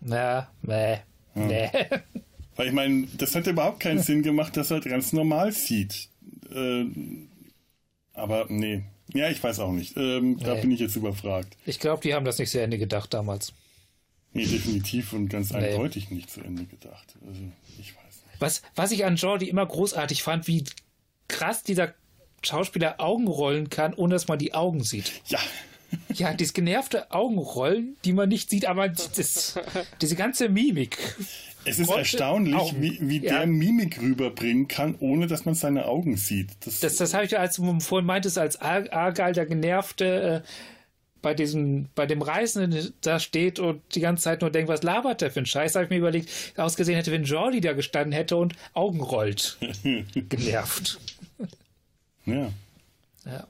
Ja, 0.07 0.49
nee. 0.63 0.99
Hm. 1.35 1.47
Nee. 1.49 1.71
Weil 2.57 2.69
ich 2.69 2.73
meine, 2.73 3.09
das 3.19 3.35
hätte 3.35 3.51
überhaupt 3.51 3.81
keinen 3.81 4.01
Sinn 4.01 4.23
gemacht, 4.23 4.57
dass 4.57 4.71
er 4.71 4.81
ganz 4.81 5.13
normal 5.13 5.53
sieht. 5.53 6.09
Äh, 6.55 6.87
aber 8.15 8.47
nee. 8.49 8.83
Ja, 9.13 9.29
ich 9.29 9.43
weiß 9.43 9.59
auch 9.61 9.73
nicht. 9.73 9.97
Ähm, 9.97 10.35
nee. 10.35 10.45
Da 10.45 10.55
bin 10.55 10.71
ich 10.71 10.81
jetzt 10.81 10.97
überfragt. 10.97 11.57
Ich 11.67 11.79
glaube, 11.79 12.03
die 12.03 12.15
haben 12.15 12.25
das 12.25 12.39
nicht 12.39 12.51
zu 12.51 12.61
Ende 12.61 12.79
gedacht 12.79 13.13
damals. 13.13 13.53
Nee, 14.33 14.47
definitiv 14.47 15.13
und 15.13 15.29
ganz 15.29 15.53
nee. 15.53 15.59
eindeutig 15.59 16.11
nicht 16.11 16.31
zu 16.31 16.41
Ende 16.41 16.65
gedacht. 16.65 17.15
Also, 17.27 17.41
ich 17.79 17.95
weiß 17.95 18.05
nicht. 18.05 18.41
Was, 18.41 18.63
was 18.75 18.93
ich 18.93 19.05
an 19.05 19.17
Jordi 19.17 19.49
immer 19.49 19.67
großartig 19.67 20.23
fand, 20.23 20.47
wie 20.47 20.65
krass 21.29 21.63
dieser 21.63 21.95
Schauspieler 22.43 22.97
Augen 22.99 23.29
rollen 23.29 23.71
kann, 23.71 23.95
ohne 23.95 24.15
dass 24.15 24.29
man 24.29 24.39
die 24.39 24.55
Augen 24.55 24.83
sieht. 24.83 25.13
Ja. 25.27 25.39
Ja, 26.15 26.33
dieses 26.33 26.55
genervte 26.55 27.11
Augenrollen, 27.11 27.99
die 28.07 28.15
man 28.15 28.31
nicht 28.31 28.49
sieht, 28.49 28.65
aber 28.65 28.89
das, 28.89 29.59
diese 30.01 30.17
ganze 30.17 30.49
Mimik. 30.49 30.97
Es 31.65 31.79
ist 31.79 31.91
erstaunlich, 31.91 32.75
wie, 32.79 32.99
wie 33.01 33.19
ja. 33.19 33.39
der 33.39 33.47
Mimik 33.47 34.01
rüberbringen 34.01 34.69
kann, 34.69 34.97
ohne 34.99 35.27
dass 35.27 35.45
man 35.45 35.55
seine 35.55 35.87
Augen 35.87 36.17
sieht. 36.17 36.51
Das, 36.61 36.81
das, 36.81 36.97
das 36.97 37.15
habe 37.15 37.25
ich, 37.25 37.39
als 37.39 37.57
du 37.57 37.81
vorhin 37.81 38.07
meintest, 38.07 38.39
als 38.39 38.61
Argal, 38.61 39.33
der 39.33 39.47
Genervte, 39.47 40.43
äh, 40.45 40.49
bei 41.23 41.35
diesem, 41.35 41.89
bei 41.95 42.05
dem 42.05 42.21
Reisenden 42.21 42.93
da 43.01 43.21
steht 43.21 43.61
und 43.61 43.81
die 43.95 44.01
ganze 44.01 44.25
Zeit 44.25 44.41
nur 44.41 44.51
denkt, 44.51 44.69
was 44.69 44.83
labert 44.83 45.21
der 45.21 45.31
für 45.31 45.39
ein 45.41 45.47
Scheiß, 45.47 45.77
habe 45.77 45.85
ich 45.85 45.91
mir 45.91 45.99
überlegt, 45.99 46.29
ausgesehen 46.57 46.97
hätte, 46.97 47.13
wenn 47.13 47.23
Jordi 47.25 47.61
da 47.61 47.73
gestanden 47.73 48.13
hätte 48.13 48.37
und 48.37 48.55
Augen 48.75 49.01
rollt. 49.01 49.57
Genervt. 50.15 50.99
Ja. 52.27 52.51
Ja. 53.25 53.47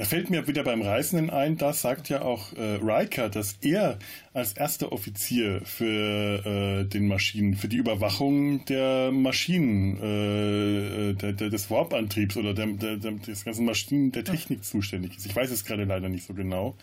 Da 0.00 0.06
fällt 0.06 0.30
mir 0.30 0.46
wieder 0.46 0.64
beim 0.64 0.80
Reisenden 0.80 1.28
ein, 1.28 1.58
da 1.58 1.74
sagt 1.74 2.08
ja 2.08 2.22
auch 2.22 2.54
äh, 2.54 2.78
Riker, 2.80 3.28
dass 3.28 3.58
er 3.60 3.98
als 4.32 4.54
erster 4.54 4.92
Offizier 4.92 5.60
für 5.66 6.46
äh, 6.46 6.84
den 6.86 7.06
Maschinen, 7.06 7.54
für 7.54 7.68
die 7.68 7.76
Überwachung 7.76 8.64
der 8.64 9.12
Maschinen, 9.12 9.98
äh, 9.98 11.12
der, 11.12 11.34
der, 11.34 11.50
des 11.50 11.70
Warp-Antriebs 11.70 12.38
oder 12.38 12.54
der, 12.54 12.68
der, 12.68 12.96
des 12.96 13.44
ganzen 13.44 13.66
Maschinen 13.66 14.10
der 14.10 14.24
Technik 14.24 14.64
zuständig 14.64 15.18
ist. 15.18 15.26
Ich 15.26 15.36
weiß 15.36 15.50
es 15.50 15.66
gerade 15.66 15.84
leider 15.84 16.08
nicht 16.08 16.26
so 16.26 16.32
genau. 16.32 16.76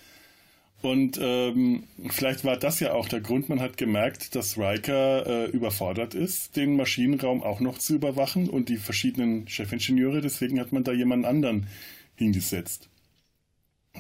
Und 0.83 1.19
ähm, 1.19 1.85
vielleicht 2.11 2.45
war 2.45 2.57
das 2.57 2.79
ja 2.79 2.93
auch 2.93 3.09
der 3.09 3.21
Grund, 3.21 3.49
man 3.49 3.61
hat 3.61 3.77
gemerkt, 3.77 4.35
dass 4.35 4.59
Riker 4.59 5.25
äh, 5.25 5.45
überfordert 5.45 6.13
ist, 6.13 6.55
den 6.55 6.75
Maschinenraum 6.75 7.41
auch 7.41 7.61
noch 7.61 7.79
zu 7.79 7.95
überwachen 7.95 8.47
und 8.47 8.69
die 8.69 8.77
verschiedenen 8.77 9.47
Chefingenieure, 9.47 10.21
deswegen 10.21 10.59
hat 10.59 10.71
man 10.71 10.83
da 10.83 10.91
jemanden 10.91 11.25
anderen 11.25 11.65
hingesetzt 12.15 12.89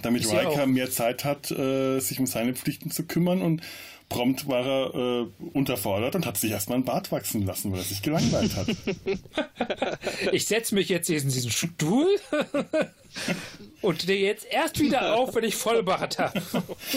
damit 0.01 0.23
ist 0.23 0.33
Riker 0.33 0.65
mehr 0.67 0.89
Zeit 0.89 1.23
hat, 1.23 1.51
äh, 1.51 1.99
sich 1.99 2.19
um 2.19 2.25
seine 2.25 2.53
Pflichten 2.53 2.91
zu 2.91 3.03
kümmern 3.03 3.41
und 3.41 3.61
prompt 4.09 4.47
war 4.47 4.65
er 4.65 4.95
äh, 4.95 5.27
unterfordert 5.53 6.15
und 6.15 6.25
hat 6.25 6.37
sich 6.37 6.51
erstmal 6.51 6.77
ein 6.77 6.85
Bart 6.85 7.11
wachsen 7.11 7.45
lassen, 7.45 7.71
weil 7.71 7.79
er 7.79 7.85
sich 7.85 8.01
gelangweilt 8.01 8.55
hat. 8.55 8.67
ich 10.31 10.45
setze 10.45 10.75
mich 10.75 10.87
jetzt 10.87 11.09
in 11.09 11.29
diesen 11.29 11.51
Stuhl 11.51 12.07
Und 13.81 14.07
der 14.07 14.17
jetzt 14.17 14.45
erst 14.49 14.79
wieder 14.79 15.15
auf, 15.15 15.35
wenn 15.35 15.43
ich 15.43 15.55
Vollbart 15.55 16.19
habe. 16.19 16.41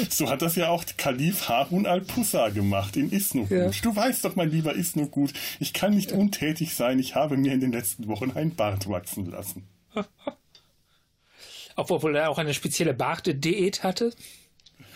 So 0.09 0.29
hat 0.29 0.43
das 0.43 0.57
ja 0.57 0.69
auch 0.69 0.85
Kalif 0.97 1.49
Harun 1.49 1.87
al-Pussa 1.87 2.49
gemacht 2.49 2.97
in 2.97 3.11
Isnogut. 3.11 3.51
Ja. 3.51 3.71
Du 3.83 3.95
weißt 3.95 4.25
doch, 4.25 4.37
mein 4.37 4.51
lieber 4.51 4.75
Isnogut, 4.75 5.33
ich 5.59 5.73
kann 5.73 5.95
nicht 5.95 6.13
untätig 6.13 6.75
sein. 6.75 6.99
Ich 6.99 7.15
habe 7.15 7.37
mir 7.37 7.53
in 7.53 7.61
den 7.61 7.73
letzten 7.73 8.09
Wochen 8.09 8.33
ein 8.35 8.55
Bart 8.55 8.89
wachsen 8.89 9.31
lassen. 9.31 9.69
Obwohl 11.89 12.17
er 12.17 12.31
auch 12.31 12.39
eine 12.39 12.55
spezielle 12.55 12.95
Bartdiät 12.95 13.83
hatte. 13.83 14.13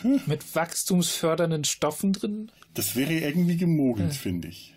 Hm. 0.03 0.20
Mit 0.26 0.55
wachstumsfördernden 0.55 1.64
Stoffen 1.64 2.12
drin. 2.12 2.51
Das 2.74 2.97
wäre 2.97 3.12
irgendwie 3.12 3.57
gemogelt, 3.57 4.12
ja. 4.12 4.18
finde 4.18 4.49
ich. 4.49 4.74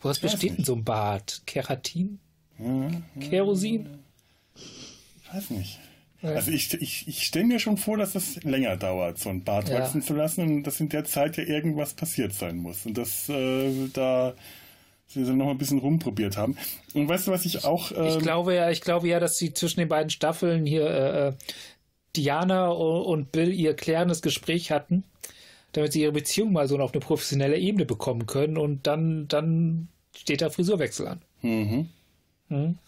Was 0.00 0.20
besteht 0.20 0.58
denn 0.58 0.64
so 0.64 0.74
ein 0.74 0.84
Bart? 0.84 1.42
Keratin? 1.46 2.20
Ja, 2.58 2.90
Kerosin? 3.20 3.88
Ich 4.54 5.34
weiß 5.34 5.50
nicht. 5.50 5.78
Also 6.22 6.50
ich, 6.50 6.74
ich, 6.74 7.06
ich 7.06 7.22
stelle 7.22 7.46
mir 7.46 7.60
schon 7.60 7.76
vor, 7.76 7.96
dass 7.96 8.16
es 8.16 8.42
länger 8.42 8.76
dauert, 8.76 9.18
so 9.18 9.28
ein 9.28 9.44
Bart 9.44 9.68
ja. 9.68 9.78
wachsen 9.78 10.02
zu 10.02 10.14
lassen 10.14 10.42
und 10.42 10.62
dass 10.64 10.80
in 10.80 10.88
der 10.88 11.04
Zeit 11.04 11.36
ja 11.36 11.44
irgendwas 11.44 11.94
passiert 11.94 12.32
sein 12.32 12.56
muss. 12.56 12.86
Und 12.86 12.98
dass 12.98 13.28
äh, 13.28 13.88
da 13.92 14.34
sie 15.08 15.24
dann 15.24 15.38
noch 15.38 15.46
mal 15.46 15.52
ein 15.52 15.58
bisschen 15.58 15.78
rumprobiert 15.78 16.36
haben. 16.36 16.56
Und 16.94 17.08
weißt 17.08 17.26
du, 17.26 17.32
was 17.32 17.44
ich 17.44 17.64
auch. 17.64 17.92
Ähm, 17.92 18.06
ich 18.06 18.18
glaube 18.18 18.54
ja, 18.54 18.70
ich 18.70 18.80
glaube 18.80 19.08
ja, 19.08 19.18
dass 19.18 19.36
sie 19.38 19.52
zwischen 19.54 19.80
den 19.80 19.88
beiden 19.88 20.10
Staffeln 20.10 20.66
hier 20.66 20.86
äh, 20.86 21.28
äh 21.28 21.32
Diana 22.16 22.68
und 22.68 23.32
Bill 23.32 23.52
ihr 23.52 23.74
klärendes 23.74 24.22
Gespräch 24.22 24.72
hatten, 24.72 25.04
damit 25.72 25.92
sie 25.92 26.02
ihre 26.02 26.12
Beziehung 26.12 26.52
mal 26.52 26.66
so 26.66 26.78
auf 26.78 26.92
eine 26.92 27.00
professionelle 27.00 27.58
Ebene 27.58 27.84
bekommen 27.84 28.26
können 28.26 28.56
und 28.56 28.86
dann, 28.86 29.28
dann 29.28 29.88
steht 30.16 30.40
da 30.40 30.50
Frisurwechsel 30.50 31.06
an. 31.06 31.22
Mhm. 31.42 31.88
Mhm. 32.48 32.78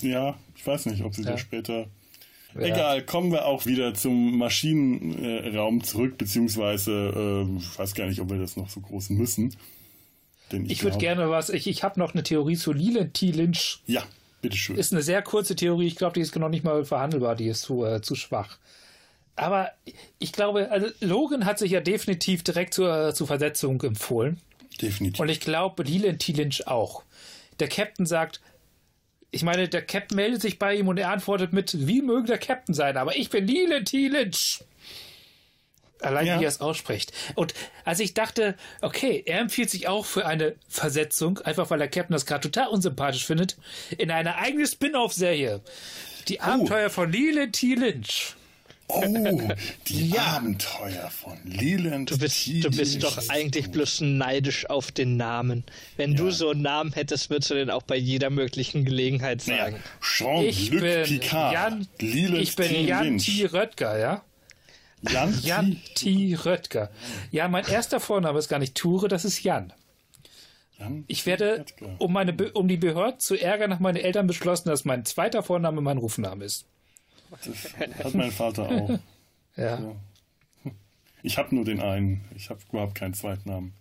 Ja, 0.00 0.38
ich 0.56 0.66
weiß 0.66 0.86
nicht, 0.86 1.02
ob 1.02 1.14
sie 1.14 1.22
ja. 1.22 1.32
da 1.32 1.38
später. 1.38 1.86
Ja. 2.54 2.60
Egal, 2.60 3.02
kommen 3.04 3.30
wir 3.30 3.44
auch 3.44 3.66
wieder 3.66 3.94
zum 3.94 4.38
Maschinenraum 4.38 5.84
zurück, 5.84 6.16
beziehungsweise 6.16 7.46
äh, 7.46 7.56
ich 7.58 7.78
weiß 7.78 7.94
gar 7.94 8.06
nicht, 8.06 8.20
ob 8.20 8.30
wir 8.30 8.38
das 8.38 8.56
noch 8.56 8.70
so 8.70 8.80
groß 8.80 9.10
müssen. 9.10 9.54
Denn 10.52 10.64
ich, 10.64 10.72
ich 10.72 10.84
würde 10.84 10.98
gerne 10.98 11.30
was, 11.30 11.50
ich, 11.50 11.66
ich 11.66 11.82
habe 11.82 11.98
noch 11.98 12.14
eine 12.14 12.22
Theorie 12.22 12.56
zu 12.56 12.72
Leland 12.72 13.14
T. 13.14 13.30
Lynch. 13.30 13.80
Ja, 13.86 14.02
bitteschön. 14.42 14.76
Ist 14.76 14.92
eine 14.92 15.02
sehr 15.02 15.22
kurze 15.22 15.56
Theorie, 15.56 15.86
ich 15.86 15.96
glaube, 15.96 16.14
die 16.14 16.20
ist 16.20 16.34
noch 16.36 16.48
nicht 16.48 16.64
mal 16.64 16.84
verhandelbar, 16.84 17.36
die 17.36 17.48
ist 17.48 17.62
zu, 17.62 17.84
äh, 17.84 18.00
zu 18.02 18.14
schwach. 18.14 18.58
Aber 19.36 19.70
ich 20.18 20.32
glaube, 20.32 20.70
also 20.70 20.88
Logan 21.00 21.46
hat 21.46 21.58
sich 21.58 21.70
ja 21.70 21.80
definitiv 21.80 22.42
direkt 22.42 22.74
zur, 22.74 23.14
zur 23.14 23.26
Versetzung 23.26 23.80
empfohlen. 23.82 24.38
Definitiv. 24.80 25.20
Und 25.20 25.28
ich 25.28 25.40
glaube, 25.40 25.82
Leland 25.82 26.20
T. 26.20 26.32
Lynch 26.32 26.66
auch. 26.66 27.04
Der 27.58 27.68
Captain 27.68 28.06
sagt, 28.06 28.40
ich 29.30 29.42
meine, 29.42 29.68
der 29.68 29.82
Captain 29.82 30.16
meldet 30.16 30.42
sich 30.42 30.58
bei 30.58 30.74
ihm 30.74 30.88
und 30.88 30.98
er 30.98 31.10
antwortet 31.10 31.52
mit, 31.52 31.86
wie 31.86 32.02
möge 32.02 32.26
der 32.26 32.38
Captain 32.38 32.74
sein, 32.74 32.96
aber 32.96 33.16
ich 33.16 33.30
bin 33.30 33.46
Leland 33.46 33.88
T. 33.88 34.08
Lynch. 34.08 34.64
Allein 36.02 36.26
ja. 36.26 36.40
wie 36.40 36.44
er 36.44 36.48
es 36.48 36.60
ausspricht. 36.60 37.12
Und 37.34 37.54
als 37.84 38.00
ich 38.00 38.14
dachte, 38.14 38.54
okay, 38.80 39.22
er 39.26 39.40
empfiehlt 39.40 39.70
sich 39.70 39.88
auch 39.88 40.06
für 40.06 40.26
eine 40.26 40.54
Versetzung, 40.68 41.38
einfach 41.40 41.70
weil 41.70 41.78
der 41.78 41.88
Captain 41.88 42.12
das 42.12 42.26
gerade 42.26 42.50
total 42.50 42.68
unsympathisch 42.68 43.26
findet, 43.26 43.56
in 43.98 44.10
eine 44.10 44.36
eigene 44.36 44.66
Spin-off-Serie. 44.66 45.60
Die 46.28 46.38
oh. 46.38 46.44
Abenteuer 46.44 46.86
oh. 46.86 46.90
von 46.90 47.12
Leland 47.12 47.54
T. 47.54 47.74
Lynch. 47.74 48.34
Oh, 48.92 49.02
die 49.88 50.10
ja. 50.10 50.36
Abenteuer 50.36 51.10
von 51.10 51.38
Leland. 51.44 52.10
Du 52.10 52.18
bist, 52.18 52.46
du 52.46 52.70
bist 52.70 53.02
doch 53.02 53.28
eigentlich 53.28 53.70
bloß 53.70 54.00
neidisch 54.00 54.68
auf 54.68 54.90
den 54.90 55.16
Namen. 55.16 55.64
Wenn 55.96 56.12
ja. 56.12 56.16
du 56.16 56.30
so 56.30 56.50
einen 56.50 56.62
Namen 56.62 56.92
hättest, 56.92 57.30
würdest 57.30 57.50
du 57.50 57.54
den 57.54 57.70
auch 57.70 57.82
bei 57.82 57.96
jeder 57.96 58.30
möglichen 58.30 58.84
Gelegenheit 58.84 59.42
sagen. 59.42 59.76
Naja, 59.76 60.50
Jean-Luc 60.50 61.04
Picard. 61.04 61.52
Jan, 61.52 61.88
Leland 62.00 62.42
ich 62.42 62.56
bin 62.56 62.86
Jan 62.86 63.18
T. 63.18 63.46
Röttger, 63.46 63.98
ja? 63.98 64.24
Jan, 65.02 65.38
Jan 65.42 65.80
T. 65.94 66.36
Röttger. 66.44 66.90
Ja, 67.30 67.48
mein 67.48 67.64
erster 67.64 68.00
Vorname 68.00 68.38
ist 68.38 68.48
gar 68.48 68.58
nicht 68.58 68.74
Ture, 68.74 69.08
das 69.08 69.24
ist 69.24 69.42
Jan. 69.42 69.72
Jan 70.78 71.04
ich 71.08 71.26
werde, 71.26 71.64
um, 71.98 72.12
meine, 72.12 72.34
um 72.52 72.68
die 72.68 72.76
Behörden 72.76 73.20
zu 73.20 73.36
ärgern, 73.36 73.70
nach 73.70 73.80
meinen 73.80 73.96
Eltern 73.96 74.26
beschlossen, 74.26 74.68
dass 74.68 74.84
mein 74.84 75.04
zweiter 75.04 75.42
Vorname 75.42 75.80
mein 75.80 75.98
Rufname 75.98 76.44
ist. 76.44 76.66
Das 77.30 78.04
hat 78.04 78.14
mein 78.14 78.30
Vater 78.30 78.68
auch. 78.68 78.98
ja. 79.56 79.78
So. 79.78 79.96
Ich 81.22 81.38
habe 81.38 81.54
nur 81.54 81.64
den 81.64 81.80
einen. 81.80 82.24
Ich 82.34 82.50
habe 82.50 82.60
überhaupt 82.70 82.94
keinen 82.94 83.14
zweiten 83.14 83.48
Namen. 83.48 83.74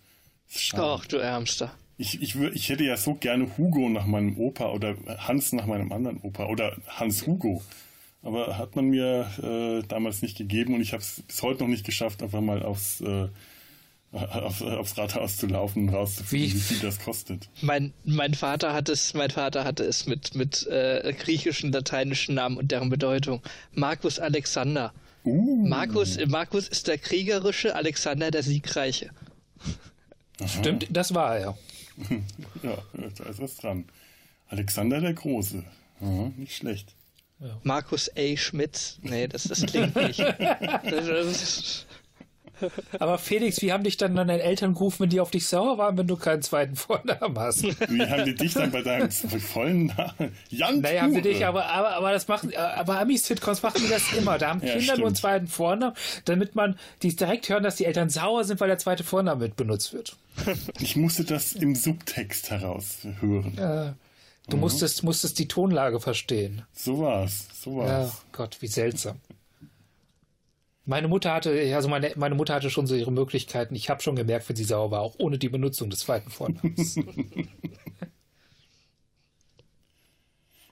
Ach, 0.74 1.05
du 1.05 1.17
Ärmster. 1.17 1.74
Ich, 1.97 2.22
ich, 2.22 2.36
ich 2.36 2.70
hätte 2.70 2.84
ja 2.84 2.95
so 2.95 3.15
gerne 3.15 3.57
Hugo 3.57 3.89
nach 3.89 4.05
meinem 4.05 4.38
Opa 4.38 4.72
oder 4.72 4.95
Hans 5.17 5.51
nach 5.51 5.65
meinem 5.65 5.91
anderen 5.91 6.17
Opa 6.22 6.45
oder 6.45 6.78
Hans 6.88 7.28
Hugo. 7.28 7.61
Aber 8.22 8.57
hat 8.57 8.76
man 8.76 8.86
mir 8.86 9.30
äh, 9.41 9.88
damals 9.88 10.22
nicht 10.22 10.38
gegeben 10.38 10.76
und 10.76 10.82
ich 10.82 10.91
habe 10.91 11.01
es 11.01 11.24
bis 11.26 11.41
heute 11.41 11.63
noch 11.63 11.70
nicht 11.70 11.86
geschafft, 11.86 12.22
einfach 12.22 12.41
mal 12.41 12.61
aufs, 12.63 12.99
äh, 12.99 13.30
auf, 14.11 14.61
aufs 14.61 14.97
Rathaus 14.97 15.38
zu 15.38 15.47
laufen 15.47 15.88
und 15.88 15.95
rauszufinden, 15.95 16.49
wie, 16.49 16.53
wie, 16.53 16.59
viel 16.59 16.80
das 16.80 16.99
kostet. 16.99 17.49
Mein, 17.61 17.93
mein 18.03 18.34
Vater 18.34 18.74
hat 18.74 18.89
es, 18.89 19.13
mein 19.13 19.30
Vater 19.30 19.63
hatte 19.63 19.84
es 19.84 20.05
mit, 20.05 20.36
mit 20.36 20.67
äh, 20.67 21.13
griechischen, 21.17 21.72
lateinischen 21.72 22.36
Namen 22.36 22.57
und 22.57 22.72
deren 22.72 22.89
Bedeutung. 22.89 23.41
Markus 23.72 24.20
Alexander. 24.20 24.93
Uh. 25.24 25.65
Markus, 25.67 26.17
Markus 26.28 26.67
ist 26.67 26.88
der 26.88 26.97
kriegerische, 26.97 27.76
Alexander 27.76 28.32
der 28.32 28.43
siegreiche. 28.43 29.11
Aha. 30.39 30.47
Stimmt, 30.47 30.88
das 30.89 31.13
war 31.13 31.38
er. 31.38 31.57
ja, 32.63 32.78
da 33.17 33.24
ist 33.26 33.41
was 33.41 33.55
dran. 33.57 33.86
Alexander 34.47 34.99
der 34.99 35.13
Große. 35.13 35.63
Aha, 36.01 36.32
nicht 36.38 36.55
schlecht. 36.55 36.95
Ja. 37.40 37.58
Markus 37.64 38.10
A. 38.18 38.36
Schmitz. 38.36 39.00
Nee, 39.02 39.28
das, 39.28 39.44
das 39.44 39.66
klingt 39.66 39.96
nicht. 39.96 40.20
aber 43.00 43.18
Felix, 43.18 43.62
wie 43.62 43.72
haben 43.72 43.84
dich 43.84 43.98
dann 43.98 44.16
deine 44.16 44.42
Eltern 44.42 44.74
gerufen, 44.74 45.04
wenn 45.04 45.10
die 45.10 45.20
auf 45.20 45.32
dich 45.32 45.48
sauer 45.48 45.78
waren, 45.78 45.98
wenn 45.98 46.08
du 46.08 46.18
keinen 46.18 46.42
zweiten 46.42 46.76
Vornamen 46.76 47.38
hast? 47.38 47.64
Wie 47.64 48.02
haben 48.02 48.26
die 48.26 48.36
dich 48.36 48.54
dann 48.54 48.72
bei 48.72 48.82
deinem 48.82 49.10
vollen 49.10 49.88
Namen? 49.88 50.36
Jan 50.50 50.82
Naja, 50.82 51.04
haben 51.04 51.14
sie 51.14 51.22
dich, 51.22 51.46
aber, 51.46 51.66
aber, 51.68 51.92
aber 51.92 52.12
das 52.12 52.28
machen, 52.28 52.56
aber 52.56 53.00
Amis-Sitcoms 53.00 53.64
machen 53.64 53.82
die 53.84 53.90
das 53.90 54.14
immer. 54.14 54.38
Da 54.38 54.50
haben 54.50 54.62
ja, 54.62 54.74
Kinder 54.74 54.84
stimmt. 54.84 55.00
nur 55.00 55.08
einen 55.08 55.16
zweiten 55.16 55.48
Vornamen, 55.48 55.96
damit 56.26 56.56
man 56.56 56.78
die 57.02 57.16
direkt 57.16 57.50
hören, 57.50 57.64
dass 57.64 57.76
die 57.76 57.86
Eltern 57.86 58.10
sauer 58.10 58.44
sind, 58.44 58.60
weil 58.60 58.68
der 58.68 58.78
zweite 58.78 59.04
Vorname 59.04 59.44
mit 59.44 59.56
benutzt 59.56 59.94
wird. 59.94 60.16
Ich 60.80 60.96
musste 60.96 61.24
das 61.24 61.54
im 61.54 61.76
Subtext 61.76 62.50
heraushören. 62.50 63.54
Ja. 63.58 63.94
Du 64.50 64.58
mhm. 64.58 64.62
musstest, 64.62 65.04
musstest 65.04 65.39
die 65.39 65.47
Tonlage 65.47 66.00
verstehen. 66.00 66.64
So 66.74 67.00
war's, 67.00 67.47
so 67.54 67.78
war's. 67.78 67.89
Ja, 67.89 68.12
Gott, 68.32 68.58
wie 68.62 68.68
seltsam. 68.68 69.20
Meine 70.86 71.08
Mutter 71.08 71.34
hatte, 71.34 71.76
also 71.76 71.88
meine, 71.88 72.12
meine 72.16 72.34
Mutter 72.34 72.56
hatte 72.56 72.72
schon 72.72 72.88
so 72.88 72.95
ihre 72.95 73.12
Möglichkeiten. 73.12 73.76
Ich 73.76 73.91
habe 73.91 74.02
schon 74.02 74.16
gemerkt, 74.16 74.50
wenn 74.50 74.56
sie 74.56 74.64
sauer 74.64 74.89
war, 74.89 75.02
auch 75.02 75.16
ohne 75.20 75.38
die 75.38 75.50
Benutzung 75.50 75.91
des 75.91 76.00
zweiten 76.00 76.32
Vornamens. 76.32 76.95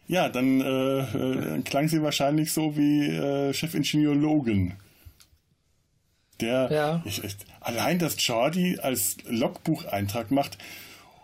ja, 0.07 0.27
dann 0.27 0.61
äh, 0.61 0.99
äh, 1.01 1.61
klang 1.61 1.87
sie 1.87 2.01
wahrscheinlich 2.01 2.51
so 2.51 2.75
wie 2.75 3.05
äh, 3.05 3.53
Chefingenieur 3.53 4.15
Logan. 4.15 4.73
Der, 6.41 6.71
ja. 6.71 7.03
ich, 7.05 7.23
ich, 7.23 7.35
allein, 7.59 7.99
dass 7.99 8.15
Jordi 8.25 8.79
als 8.79 9.17
Logbucheintrag 9.25 10.31
macht, 10.31 10.57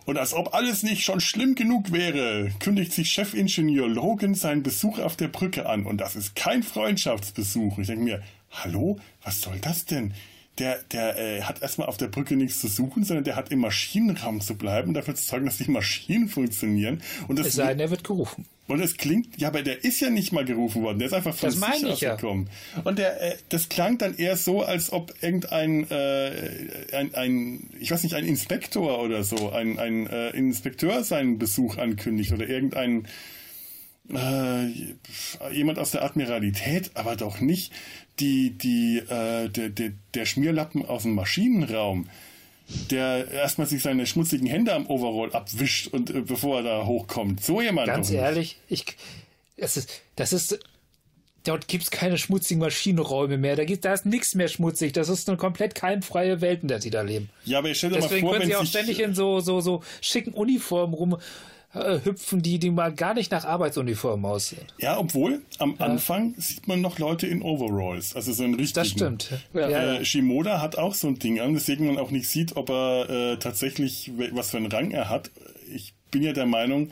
und 0.06 0.18
als 0.18 0.34
ob 0.34 0.54
alles 0.54 0.84
nicht 0.84 1.04
schon 1.04 1.22
schlimm 1.22 1.56
genug 1.56 1.91
wäre, 1.91 2.51
kündigt 2.60 2.91
sich 2.91 3.10
Chefingenieur 3.12 3.88
Logan 3.88 4.36
seinen 4.36 4.64
Besuch 4.64 4.99
auf 4.99 5.16
der 5.16 5.30
Brücke 5.30 5.68
an. 5.68 5.86
Und 5.86 6.01
das 6.01 6.16
ist 6.16 6.36
kein 6.36 6.64
Freundschaftsbesuch. 6.64 7.78
Ich 7.80 7.88
denke 7.88 8.04
mir, 8.04 8.24
hallo, 8.51 8.99
was 9.24 9.41
soll 9.41 9.60
das 9.60 9.86
denn? 9.86 10.14
Der, 10.60 10.84
der 10.91 11.18
äh, 11.18 11.41
hat 11.41 11.64
erstmal 11.64 11.88
auf 11.88 11.97
der 11.97 12.08
Brücke 12.08 12.36
nichts 12.36 12.60
zu 12.60 12.68
suchen, 12.68 13.04
sondern 13.04 13.24
der 13.24 13.36
hat 13.36 13.51
im 13.51 13.60
Maschinenraum 13.60 14.39
zu 14.39 14.56
bleiben 14.56 14.89
und 14.89 14.93
dafür 14.93 15.16
zu 15.16 15.26
sorgen, 15.26 15.45
dass 15.45 15.58
die 15.58 15.72
Maschinen 15.72 16.30
funktionieren. 16.30 17.01
Und 17.28 17.39
das 17.39 17.47
es 17.47 17.56
sei 17.56 17.70
denn, 17.70 17.80
er 17.80 17.89
wird 17.89 18.04
gerufen. 18.04 18.45
Und 18.68 18.80
es 18.80 18.95
klingt, 18.95 19.39
ja, 19.39 19.49
aber 19.49 19.62
der 19.62 19.84
ist 19.84 19.99
ja 19.99 20.10
nicht 20.10 20.32
mal 20.32 20.45
gerufen 20.45 20.84
worden, 20.84 20.99
der 20.99 21.08
ist 21.08 21.14
einfach 21.14 21.36
von 21.36 21.49
das 21.49 21.56
sich 21.56 21.86
aus 21.86 21.99
gekommen. 21.99 22.49
Ja. 22.76 22.82
Und 22.84 22.97
der, 22.97 23.22
äh, 23.22 23.36
das 23.49 23.68
klang 23.68 23.97
dann 23.97 24.16
eher 24.16 24.38
so, 24.38 24.62
als 24.62 24.93
ob 24.93 25.14
irgendein, 25.22 25.89
äh, 25.89 26.68
ein, 26.93 27.14
ein, 27.14 27.70
ich 27.80 27.91
weiß 27.91 28.04
nicht, 28.04 28.16
ein 28.16 28.26
Inspektor 28.26 29.01
oder 29.04 29.24
so, 29.24 29.51
ein, 29.51 29.80
ein 29.80 30.08
äh, 30.08 30.30
Inspekteur 30.30 31.04
seinen 31.04 31.39
Besuch 31.39 31.78
ankündigt 31.78 32.32
oder 32.32 32.47
irgendein 32.47 33.08
äh, 34.10 34.68
jemand 35.51 35.80
aus 35.80 35.91
der 35.91 36.04
Admiralität, 36.04 36.91
aber 36.95 37.16
doch 37.16 37.39
nicht 37.39 37.72
die, 38.20 38.51
die, 38.51 38.99
äh, 38.99 39.49
der, 39.49 39.70
der, 39.70 39.91
der 40.14 40.26
Schmierlappen 40.26 40.86
aus 40.86 41.03
dem 41.03 41.16
Maschinenraum, 41.16 42.09
der 42.91 43.30
erstmal 43.30 43.68
sich 43.68 43.82
seine 43.82 44.05
schmutzigen 44.05 44.47
Hände 44.47 44.74
am 44.74 44.88
Overall 44.88 45.34
abwischt 45.34 45.88
und 45.88 46.09
äh, 46.09 46.22
bevor 46.22 46.57
er 46.57 46.64
da 46.64 46.86
hochkommt. 46.86 47.43
So 47.43 47.61
jemand. 47.61 47.88
Ganz 47.88 48.11
ehrlich, 48.11 48.57
ich, 48.70 48.86
das 49.57 49.78
ist, 49.78 50.01
das 50.16 50.34
ist, 50.34 50.59
dort 51.43 51.68
gibt 51.68 51.84
es 51.84 51.91
keine 51.91 52.18
schmutzigen 52.18 52.61
Maschinenräume 52.61 53.38
mehr. 53.38 53.55
Da, 53.55 53.66
gibt, 53.66 53.86
da 53.86 53.93
ist 53.93 54.05
nichts 54.05 54.36
mehr 54.36 54.47
schmutzig. 54.47 54.93
Das 54.93 55.09
ist 55.09 55.28
eine 55.28 55.38
komplett 55.38 55.76
keimfreie 55.76 56.41
Welt, 56.41 56.61
in 56.61 56.68
der 56.68 56.82
sie 56.82 56.89
da 56.89 57.01
leben. 57.01 57.30
Ja, 57.45 57.59
aber 57.59 57.70
ich 57.70 57.78
stelle 57.78 57.99
mal 57.99 58.07
vor, 58.07 58.34
können 58.34 58.45
sie 58.45 58.55
auch 58.55 58.66
ständig 58.66 58.99
in 58.99 59.14
so, 59.14 59.39
so, 59.39 59.59
so 59.59 59.84
schicken 60.01 60.34
Uniformen 60.34 60.93
rum 60.93 61.18
äh, 61.74 61.99
hüpfen, 62.03 62.41
die, 62.41 62.59
die 62.59 62.69
mal 62.69 62.93
gar 62.93 63.13
nicht 63.13 63.32
nach 63.32 63.45
Arbeitsuniform 63.45 64.26
aussehen. 64.26 64.65
Ja, 64.78 64.97
obwohl 64.97 65.41
am 65.59 65.76
ja. 65.80 65.86
Anfang 65.86 66.36
sieht 66.38 66.67
man 66.67 66.82
noch 66.82 66.99
Leute 66.99 67.28
in 67.28 67.41
Overalls, 67.41 68.15
also 68.15 68.32
so 68.32 68.43
ein 68.43 68.55
richtigen. 68.55 68.74
Das 68.74 68.88
stimmt. 68.88 69.30
Ja. 69.53 69.69
Äh, 69.69 70.05
Shimoda 70.05 70.61
hat 70.61 70.78
auch 70.78 70.93
so 70.93 71.07
ein 71.07 71.19
Ding 71.19 71.39
an, 71.39 71.55
weswegen 71.55 71.88
man 71.88 71.97
auch 71.97 72.11
nicht 72.11 72.28
sieht, 72.28 72.55
ob 72.55 72.69
er 72.69 73.09
äh, 73.09 73.38
tatsächlich, 73.38 74.11
was 74.32 74.51
für 74.51 74.57
einen 74.57 74.71
Rang 74.71 74.91
er 74.91 75.09
hat. 75.09 75.32
Ich 75.74 75.93
bin 76.11 76.21
ja 76.24 76.34
der 76.34 76.45
Meinung, 76.45 76.91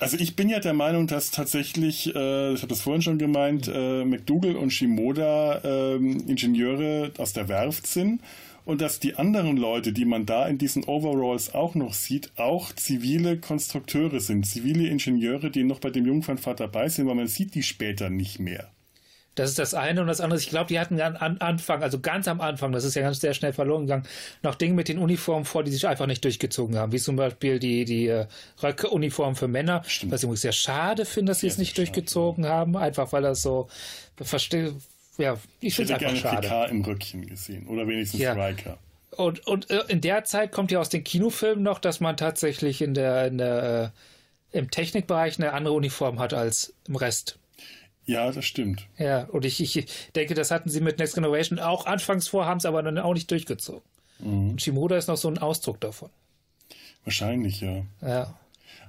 also 0.00 0.16
ich 0.18 0.36
bin 0.36 0.48
ja 0.48 0.60
der 0.60 0.74
Meinung, 0.74 1.06
dass 1.06 1.30
tatsächlich, 1.30 2.14
äh, 2.14 2.52
ich 2.52 2.60
habe 2.60 2.68
das 2.68 2.80
vorhin 2.80 3.02
schon 3.02 3.18
gemeint, 3.18 3.70
äh, 3.72 4.04
McDougall 4.04 4.56
und 4.56 4.72
Shimoda 4.72 5.60
äh, 5.64 5.94
Ingenieure 5.94 7.12
aus 7.18 7.32
der 7.32 7.48
Werft 7.48 7.86
sind 7.86 8.20
und 8.64 8.80
dass 8.80 9.00
die 9.00 9.16
anderen 9.16 9.56
Leute, 9.56 9.92
die 9.92 10.04
man 10.04 10.26
da 10.26 10.46
in 10.46 10.58
diesen 10.58 10.84
Overalls 10.84 11.54
auch 11.54 11.74
noch 11.74 11.94
sieht, 11.94 12.32
auch 12.36 12.72
zivile 12.72 13.38
Konstrukteure 13.38 14.20
sind, 14.20 14.46
zivile 14.46 14.88
Ingenieure, 14.88 15.50
die 15.50 15.64
noch 15.64 15.80
bei 15.80 15.90
dem 15.90 16.06
Jungfernfahrt 16.06 16.60
dabei 16.60 16.88
sind, 16.88 17.06
weil 17.06 17.14
man 17.14 17.26
sieht 17.26 17.54
die 17.54 17.62
später 17.62 18.10
nicht 18.10 18.38
mehr. 18.38 18.70
Das 19.34 19.50
ist 19.50 19.58
das 19.58 19.74
eine 19.74 20.00
und 20.00 20.06
das 20.06 20.20
andere. 20.20 20.38
Ich 20.38 20.48
glaube, 20.48 20.68
die 20.68 20.78
hatten 20.78 21.00
am 21.00 21.16
Anfang, 21.40 21.82
also 21.82 21.98
ganz 21.98 22.28
am 22.28 22.40
Anfang, 22.40 22.70
das 22.70 22.84
ist 22.84 22.94
ja 22.94 23.02
ganz 23.02 23.20
sehr 23.20 23.34
schnell 23.34 23.52
verloren 23.52 23.82
gegangen, 23.82 24.04
noch 24.42 24.54
Dinge 24.54 24.74
mit 24.74 24.88
den 24.88 24.98
Uniformen 24.98 25.44
vor, 25.44 25.64
die 25.64 25.72
sich 25.72 25.86
einfach 25.88 26.06
nicht 26.06 26.22
durchgezogen 26.24 26.76
haben, 26.76 26.92
wie 26.92 26.98
zum 26.98 27.16
Beispiel 27.16 27.58
die, 27.58 27.84
die 27.84 28.06
äh, 28.06 28.26
Röcke-Uniform 28.62 29.34
für 29.34 29.48
Männer, 29.48 29.82
Stimmt. 29.86 30.12
was 30.12 30.20
ich 30.20 30.24
übrigens 30.24 30.42
sehr 30.42 30.52
schade 30.52 31.04
finde, 31.04 31.30
dass 31.30 31.40
sie 31.40 31.48
es 31.48 31.58
nicht 31.58 31.76
durchgezogen 31.76 32.44
schade. 32.44 32.54
haben, 32.54 32.76
einfach 32.76 33.12
weil 33.12 33.22
das 33.22 33.42
so 33.42 33.68
verstehe. 34.16 34.74
Ja, 35.16 35.38
ich 35.60 35.74
finde 35.74 35.94
es 35.94 36.02
einfach 36.02 36.16
schade. 36.16 36.48
PK 36.48 36.64
im 36.66 36.82
Röckchen 36.82 37.26
gesehen 37.26 37.66
oder 37.68 37.86
wenigstens 37.86 38.20
ja. 38.20 38.32
Riker. 38.32 38.78
Und, 39.12 39.46
und 39.46 39.70
äh, 39.70 39.84
in 39.88 40.00
der 40.00 40.24
Zeit 40.24 40.50
kommt 40.50 40.72
ja 40.72 40.80
aus 40.80 40.88
den 40.88 41.04
Kinofilmen 41.04 41.62
noch, 41.62 41.78
dass 41.78 42.00
man 42.00 42.16
tatsächlich 42.16 42.82
in 42.82 42.94
der, 42.94 43.26
in 43.28 43.38
der 43.38 43.92
äh, 44.52 44.58
im 44.58 44.70
Technikbereich 44.70 45.38
eine 45.38 45.52
andere 45.52 45.74
Uniform 45.74 46.18
hat 46.18 46.34
als 46.34 46.74
im 46.88 46.96
Rest. 46.96 47.38
Ja, 48.06 48.30
das 48.30 48.44
stimmt. 48.44 48.86
Ja, 48.98 49.24
und 49.24 49.44
ich, 49.44 49.60
ich 49.60 49.86
denke, 50.14 50.34
das 50.34 50.50
hatten 50.50 50.68
sie 50.68 50.80
mit 50.80 50.98
Next 50.98 51.14
Generation 51.14 51.58
auch 51.58 51.86
anfangs 51.86 52.28
vor, 52.28 52.46
haben 52.46 52.58
es 52.58 52.66
aber 52.66 52.82
dann 52.82 52.98
auch 52.98 53.14
nicht 53.14 53.30
durchgezogen. 53.30 53.82
Mhm. 54.18 54.50
Und 54.50 54.62
Shimoda 54.62 54.96
ist 54.96 55.08
noch 55.08 55.16
so 55.16 55.28
ein 55.28 55.38
Ausdruck 55.38 55.80
davon. 55.80 56.10
Wahrscheinlich, 57.04 57.60
ja. 57.60 57.82
Ja. 58.02 58.34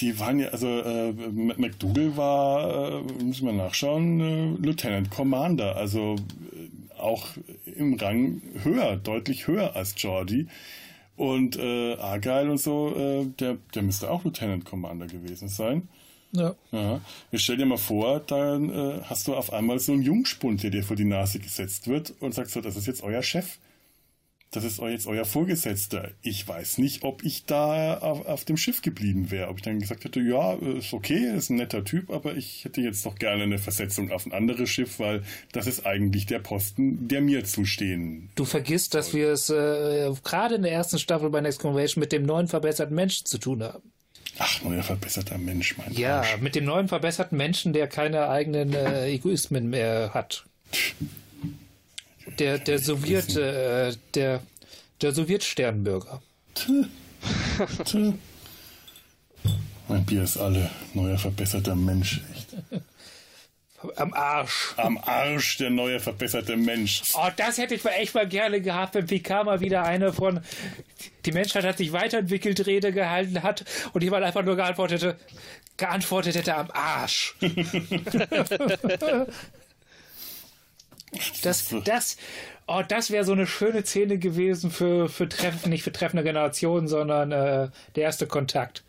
die 0.01 0.18
waren 0.18 0.41
ja, 0.41 0.49
also 0.49 0.66
äh, 0.66 1.12
McDougall 1.12 2.16
war, 2.16 3.01
äh, 3.01 3.23
müssen 3.23 3.47
wir 3.47 3.53
nachschauen, 3.53 4.21
äh, 4.21 4.66
Lieutenant 4.66 5.11
Commander, 5.11 5.77
also 5.77 6.16
äh, 6.16 6.99
auch 6.99 7.29
im 7.64 7.95
Rang 7.95 8.43
höher, 8.62 8.97
deutlich 8.97 9.47
höher 9.47 9.77
als 9.77 9.95
Jordi. 9.99 10.49
Und 11.16 11.59
äh, 11.59 11.97
Argyle 11.97 12.51
und 12.51 12.59
so, 12.59 12.95
äh, 12.97 13.27
der, 13.39 13.59
der 13.75 13.83
müsste 13.83 14.11
auch 14.11 14.25
Lieutenant 14.25 14.64
Commander 14.64 15.07
gewesen 15.07 15.49
sein. 15.49 15.89
Ja. 16.33 16.55
ja. 16.70 17.01
Jetzt 17.33 17.43
stell 17.43 17.57
dir 17.57 17.66
mal 17.66 17.76
vor, 17.76 18.20
dann 18.20 18.70
äh, 18.70 19.01
hast 19.05 19.26
du 19.26 19.35
auf 19.35 19.53
einmal 19.53 19.78
so 19.78 19.93
einen 19.93 20.03
Jungspund, 20.03 20.62
der 20.62 20.70
dir 20.70 20.85
vor 20.85 20.97
die 20.97 21.05
Nase 21.05 21.39
gesetzt 21.39 21.89
wird 21.89 22.14
und 22.20 22.35
sagst 22.35 22.53
so, 22.53 22.61
das 22.61 22.76
ist 22.76 22.87
jetzt 22.87 23.03
euer 23.03 23.22
Chef 23.22 23.59
das 24.53 24.64
ist 24.64 24.81
jetzt 24.81 25.07
euer 25.07 25.24
Vorgesetzter. 25.24 26.11
Ich 26.22 26.47
weiß 26.47 26.78
nicht, 26.78 27.05
ob 27.05 27.24
ich 27.24 27.45
da 27.45 27.99
auf, 27.99 28.26
auf 28.26 28.45
dem 28.45 28.57
Schiff 28.57 28.83
geblieben 28.83 29.31
wäre. 29.31 29.49
Ob 29.49 29.59
ich 29.59 29.62
dann 29.62 29.78
gesagt 29.78 30.05
hätte, 30.05 30.20
ja, 30.20 30.55
ist 30.55 30.93
okay, 30.93 31.37
ist 31.37 31.51
ein 31.51 31.57
netter 31.57 31.85
Typ, 31.85 32.11
aber 32.11 32.37
ich 32.37 32.64
hätte 32.64 32.81
jetzt 32.81 33.07
doch 33.07 33.14
gerne 33.14 33.45
eine 33.45 33.59
Versetzung 33.59 34.11
auf 34.11 34.26
ein 34.26 34.33
anderes 34.33 34.68
Schiff, 34.68 34.99
weil 34.99 35.22
das 35.53 35.68
ist 35.68 35.87
eigentlich 35.87 36.26
der 36.26 36.41
Posten, 36.41 37.07
der 37.07 37.20
mir 37.20 37.45
zustehen. 37.45 38.31
Du 38.35 38.45
vergisst, 38.45 38.95
dass 38.95 39.14
wir 39.14 39.28
es 39.31 39.51
äh, 39.51 40.11
gerade 40.24 40.57
in 40.57 40.62
der 40.62 40.72
ersten 40.72 40.99
Staffel 40.99 41.31
bei 41.31 41.41
Next 41.41 41.61
Convention 41.61 42.01
mit 42.01 42.11
dem 42.11 42.24
neuen 42.24 42.49
verbesserten 42.49 42.95
Menschen 42.95 43.26
zu 43.26 43.39
tun 43.39 43.62
haben. 43.62 43.93
Ach, 44.43 44.62
neuer 44.62 44.82
verbesserter 44.82 45.36
Mensch, 45.36 45.76
mein 45.76 45.93
Ja, 45.93 46.20
Arsch. 46.20 46.38
mit 46.41 46.55
dem 46.55 46.64
neuen 46.64 46.88
verbesserten 46.88 47.36
Menschen, 47.36 47.72
der 47.74 47.86
keine 47.88 48.28
eigenen 48.28 48.72
äh, 48.72 49.07
Egoismen 49.12 49.68
mehr 49.68 50.12
hat. 50.14 50.45
Der, 52.38 52.59
der 52.59 52.78
Sowjet, 52.78 53.36
äh, 53.36 53.93
der, 54.14 54.41
der 55.03 55.12
Sowjetsternbürger. 55.12 56.22
mein 59.88 60.05
Bier 60.07 60.22
ist 60.22 60.38
alle. 60.38 60.70
Neuer 60.95 61.18
verbesserter 61.18 61.74
Mensch. 61.76 62.20
Echt. 62.34 62.57
Am 63.97 64.12
Arsch. 64.12 64.74
Am 64.76 64.99
Arsch, 64.99 65.57
der 65.57 65.70
neue 65.70 66.01
verbesserte 66.01 66.57
Mensch. 66.57 67.03
Oh, 67.14 67.28
das 67.37 67.57
hätte 67.57 67.74
ich 67.74 67.85
mal 67.85 67.93
echt 67.93 68.14
mal 68.14 68.28
gerne 68.28 68.61
gehabt, 68.61 68.95
wenn 68.95 69.07
PK 69.07 69.45
mal 69.45 69.61
wieder 69.61 69.85
eine 69.85 70.12
von 70.12 70.41
die 71.24 71.33
Menschheit 71.33 71.64
hat 71.64 71.78
sich 71.78 71.93
weiterentwickelt 71.93 72.66
Rede 72.66 72.93
gehalten 72.93 73.43
hat 73.43 73.64
und 73.93 74.03
jemand 74.03 74.24
einfach 74.24 74.43
nur 74.43 74.57
geantwortet, 74.57 75.16
geantwortet 75.76 76.37
hätte 76.37 76.57
am 76.57 76.70
Arsch. 76.72 77.37
Das, 81.43 81.74
das, 81.85 82.16
oh, 82.68 82.83
das 82.87 83.11
wäre 83.11 83.24
so 83.24 83.33
eine 83.33 83.47
schöne 83.47 83.85
Szene 83.85 84.18
gewesen 84.18 84.70
für, 84.70 85.09
für 85.09 85.28
Treffen, 85.28 85.70
nicht 85.70 85.83
für 85.83 85.91
treffende 85.91 86.22
Generationen, 86.22 86.87
sondern 86.87 87.33
äh, 87.33 87.68
der 87.97 88.05
erste 88.05 88.28
Kontakt. 88.28 88.85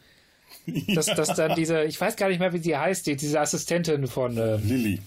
Ja. 0.66 0.95
Dass, 0.95 1.07
dass 1.07 1.34
dann 1.36 1.55
diese, 1.55 1.84
ich 1.86 1.99
weiß 1.99 2.16
gar 2.16 2.30
nicht 2.30 2.39
mehr, 2.39 2.53
wie 2.53 2.59
sie 2.59 2.78
heißt, 2.78 3.07
die, 3.07 3.16
diese 3.16 3.39
Assistentin 3.39 4.07
von 4.07 4.38
äh, 4.38 4.57
Lilly. 4.57 4.99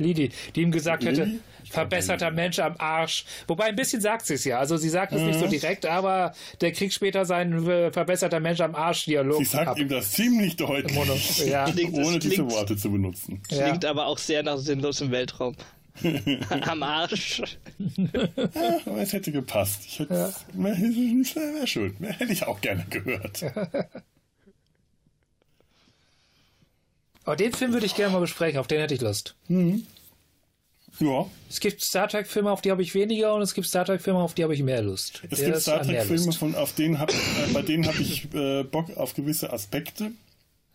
Lili, 0.00 0.30
die 0.54 0.62
ihm 0.62 0.72
gesagt 0.72 1.02
Lili? 1.02 1.16
hätte, 1.16 1.30
verbesserter 1.70 2.30
Mensch 2.30 2.58
am 2.58 2.74
Arsch. 2.78 3.24
Wobei 3.46 3.66
ein 3.66 3.76
bisschen 3.76 4.00
sagt 4.00 4.26
sie 4.26 4.34
es 4.34 4.44
ja. 4.44 4.58
Also 4.58 4.76
sie 4.76 4.88
sagt 4.88 5.12
es 5.12 5.20
mhm. 5.20 5.28
nicht 5.28 5.38
so 5.38 5.46
mhm. 5.46 5.50
direkt, 5.50 5.86
aber 5.86 6.32
der 6.60 6.72
kriegt 6.72 6.94
später 6.94 7.24
seinen 7.24 7.68
äh, 7.68 7.92
verbesserter 7.92 8.40
Mensch 8.40 8.60
am 8.60 8.74
Arsch-Dialog. 8.74 9.38
Sie 9.38 9.44
sagt 9.44 9.68
ab. 9.68 9.78
ihm 9.78 9.88
das 9.88 10.12
ziemlich 10.12 10.56
deutlich, 10.56 11.46
ja. 11.46 11.64
klingt, 11.70 11.94
ohne 11.94 12.18
klingt, 12.18 12.24
diese 12.24 12.50
Worte 12.50 12.76
zu 12.76 12.90
benutzen. 12.90 13.42
Klingt 13.48 13.84
ja. 13.84 13.90
aber 13.90 14.06
auch 14.06 14.18
sehr 14.18 14.42
nach 14.42 14.58
sinnlos 14.58 15.00
im 15.00 15.10
Weltraum. 15.10 15.54
Am 16.62 16.82
Arsch. 16.82 17.42
Ja, 17.78 18.28
aber 18.86 19.02
es 19.02 19.12
hätte 19.12 19.32
gepasst. 19.32 19.82
Ich 19.86 19.98
hätte, 19.98 20.14
ja. 20.14 20.32
Wäre 20.54 21.66
schön. 21.66 21.96
Hätte 22.00 22.32
ich 22.32 22.46
auch 22.46 22.60
gerne 22.60 22.86
gehört. 22.88 23.44
Aber 27.24 27.36
den 27.36 27.52
Film 27.52 27.72
würde 27.72 27.86
ich 27.86 27.94
gerne 27.94 28.12
mal 28.12 28.20
besprechen. 28.20 28.58
Auf 28.58 28.66
den 28.66 28.80
hätte 28.80 28.94
ich 28.94 29.00
Lust. 29.00 29.34
Mhm. 29.48 29.86
Ja. 30.98 31.26
Es 31.48 31.60
gibt 31.60 31.82
Star 31.82 32.08
Trek-Filme, 32.08 32.50
auf 32.50 32.60
die 32.60 32.70
habe 32.70 32.82
ich 32.82 32.94
weniger, 32.94 33.34
und 33.34 33.42
es 33.42 33.54
gibt 33.54 33.66
Star 33.66 33.84
Trek-Filme, 33.84 34.18
auf 34.18 34.34
die 34.34 34.42
habe 34.42 34.54
ich 34.54 34.62
mehr 34.62 34.82
Lust. 34.82 35.22
Es 35.30 35.38
Der 35.38 35.50
gibt 35.50 35.62
Star 35.62 35.82
Trek-Filme, 35.82 36.58
auf 36.58 36.74
denen 36.74 36.98
hab, 36.98 37.10
äh, 37.10 37.14
bei 37.52 37.62
denen 37.62 37.86
habe 37.86 38.00
ich 38.02 38.32
äh, 38.34 38.64
Bock 38.64 38.96
auf 38.96 39.14
gewisse 39.14 39.52
Aspekte. 39.52 40.12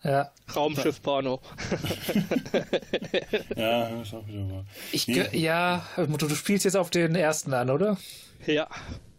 Ja. 0.02 0.30
Raumschiff-Porno. 0.54 1.40
ja, 3.56 3.88
ist 4.00 4.14
auch 4.14 4.26
wieder 4.26 4.50
wahr. 4.50 4.64
Ich, 4.92 5.08
nee. 5.08 5.26
Ja, 5.32 5.86
du, 5.96 6.06
du 6.06 6.34
spielst 6.34 6.64
jetzt 6.64 6.76
auf 6.76 6.90
den 6.90 7.14
ersten 7.14 7.52
an, 7.54 7.70
oder? 7.70 7.96
Ja. 8.46 8.68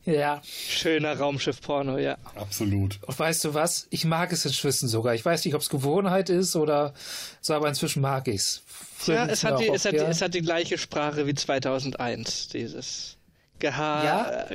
Ja. 0.07 0.41
Schöner 0.43 1.17
Raumschiff-Porno, 1.17 1.97
ja. 1.97 2.17
Absolut. 2.35 2.99
Und 3.05 3.19
weißt 3.19 3.43
du 3.43 3.53
was? 3.53 3.87
Ich 3.89 4.05
mag 4.05 4.31
es 4.31 4.45
inzwischen 4.45 4.87
sogar. 4.87 5.13
Ich 5.13 5.25
weiß 5.25 5.43
nicht, 5.43 5.53
ob 5.53 5.61
es 5.61 5.67
Gewohnheit 5.69 6.29
ist 6.29 6.55
oder 6.55 6.93
so, 7.41 7.53
aber 7.53 7.67
inzwischen 7.67 8.01
mag 8.01 8.27
ich 8.29 8.35
es. 8.35 8.63
Ja, 9.05 9.25
es 9.25 9.43
hat, 9.43 9.59
die, 9.59 9.67
es, 9.67 9.83
hat 9.85 9.93
die, 9.93 9.97
es 9.97 10.21
hat 10.21 10.33
die 10.33 10.41
gleiche 10.41 10.77
Sprache 10.77 11.27
wie 11.27 11.35
2001, 11.35 12.47
dieses 12.47 13.17
Geha. 13.59 14.03
Ja, 14.03 14.47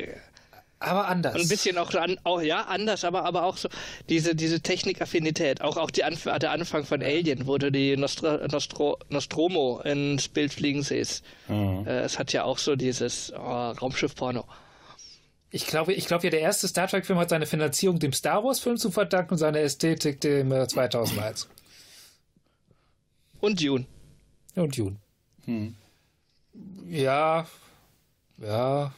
aber 0.81 1.07
anders. 1.07 1.35
Ein 1.35 1.49
bisschen 1.49 1.77
auch, 1.79 1.95
an, 1.95 2.19
auch 2.25 2.41
ja, 2.41 2.63
anders, 2.63 3.05
aber, 3.05 3.25
aber 3.25 3.45
auch 3.45 3.57
so 3.57 3.69
diese, 4.09 4.35
diese 4.35 4.61
Technikaffinität. 4.61 5.61
Auch, 5.61 5.77
auch 5.77 5.91
die 5.91 6.03
Anf 6.03 6.25
der 6.25 6.51
Anfang 6.51 6.85
von 6.85 7.03
Alien, 7.03 7.47
wo 7.47 7.59
du 7.59 7.71
die 7.71 7.97
Nostra, 7.97 8.49
Nostro, 8.49 8.99
Nostromo 9.11 9.81
ins 9.85 10.29
Bild 10.29 10.53
fliegen 10.53 10.83
siehst. 10.83 11.25
Mhm. 11.47 11.87
Äh, 11.87 12.01
es 12.01 12.19
hat 12.19 12.33
ja 12.33 12.45
auch 12.45 12.59
so 12.59 12.75
dieses 12.75 13.33
oh, 13.37 13.71
Raumschiff-Porno. 13.71 14.45
Ich 15.55 15.67
glaube, 15.67 15.93
ich 15.93 16.07
glaube 16.07 16.25
ja, 16.25 16.31
der 16.31 16.41
erste 16.41 16.67
Star 16.67 16.89
Trek-Film 16.89 17.19
hat 17.19 17.29
seine 17.29 17.45
Finanzierung 17.45 17.99
dem 17.99 18.15
Star 18.15 18.43
Wars-Film 18.43 18.79
zu 18.79 18.91
verdanken 18.91 19.35
und 19.35 19.39
seine 19.39 19.61
Ästhetik 19.61 20.19
dem 20.23 20.51
äh, 20.51 20.67
2001. 20.67 21.47
Und 23.41 23.63
Dune. 23.63 23.85
Und 24.55 24.79
Dune. 24.79 24.97
Hm. 25.45 25.75
Ja, 26.89 27.47
ja. 28.39 28.93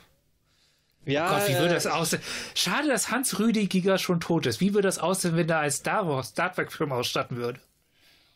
Ja, 1.07 1.27
oh 1.27 1.35
Gott, 1.35 1.49
wie 1.49 1.59
würde 1.59 1.75
das 1.75 1.87
aussehen? 1.87 2.23
Schade, 2.55 2.89
dass 2.89 3.11
Hans 3.11 3.39
Rüdiger 3.39 3.99
schon 3.99 4.21
tot 4.21 4.47
ist. 4.47 4.61
Wie 4.61 4.73
würde 4.73 4.89
das 4.89 4.99
aussehen, 4.99 5.37
wenn 5.37 5.49
er 5.49 5.59
als 5.59 5.79
Star 5.79 6.09
Wars 6.09 6.29
Star 6.29 6.55
Trek 6.55 6.73
Film 6.73 6.93
ausstatten 6.93 7.37
würde? 7.37 7.61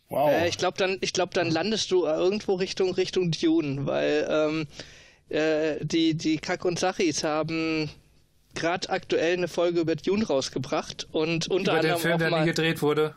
Wow. 0.08 0.30
Äh, 0.30 0.48
ich 0.48 0.58
glaube, 0.58 0.76
dann, 0.76 0.98
ich 1.00 1.12
glaube, 1.12 1.32
dann 1.34 1.50
landest 1.50 1.90
du 1.92 2.04
irgendwo 2.04 2.54
Richtung 2.54 2.92
Richtung 2.92 3.30
Dune, 3.30 3.86
weil 3.86 4.26
ähm, 4.28 4.66
äh, 5.28 5.84
die 5.84 6.14
die 6.14 6.38
Kack 6.38 6.64
und 6.64 6.78
Sachis 6.78 7.22
haben 7.22 7.90
gerade 8.54 8.90
aktuell 8.90 9.34
eine 9.34 9.48
Folge 9.48 9.80
über 9.80 9.96
Dune 9.96 10.26
rausgebracht 10.26 11.06
und 11.12 11.48
unter 11.48 11.72
über 11.72 11.80
anderem 11.80 11.96
den 11.96 12.02
Film, 12.02 12.18
der 12.18 12.30
mal, 12.30 12.40
nie 12.40 12.46
gedreht 12.46 12.82
wurde. 12.82 13.14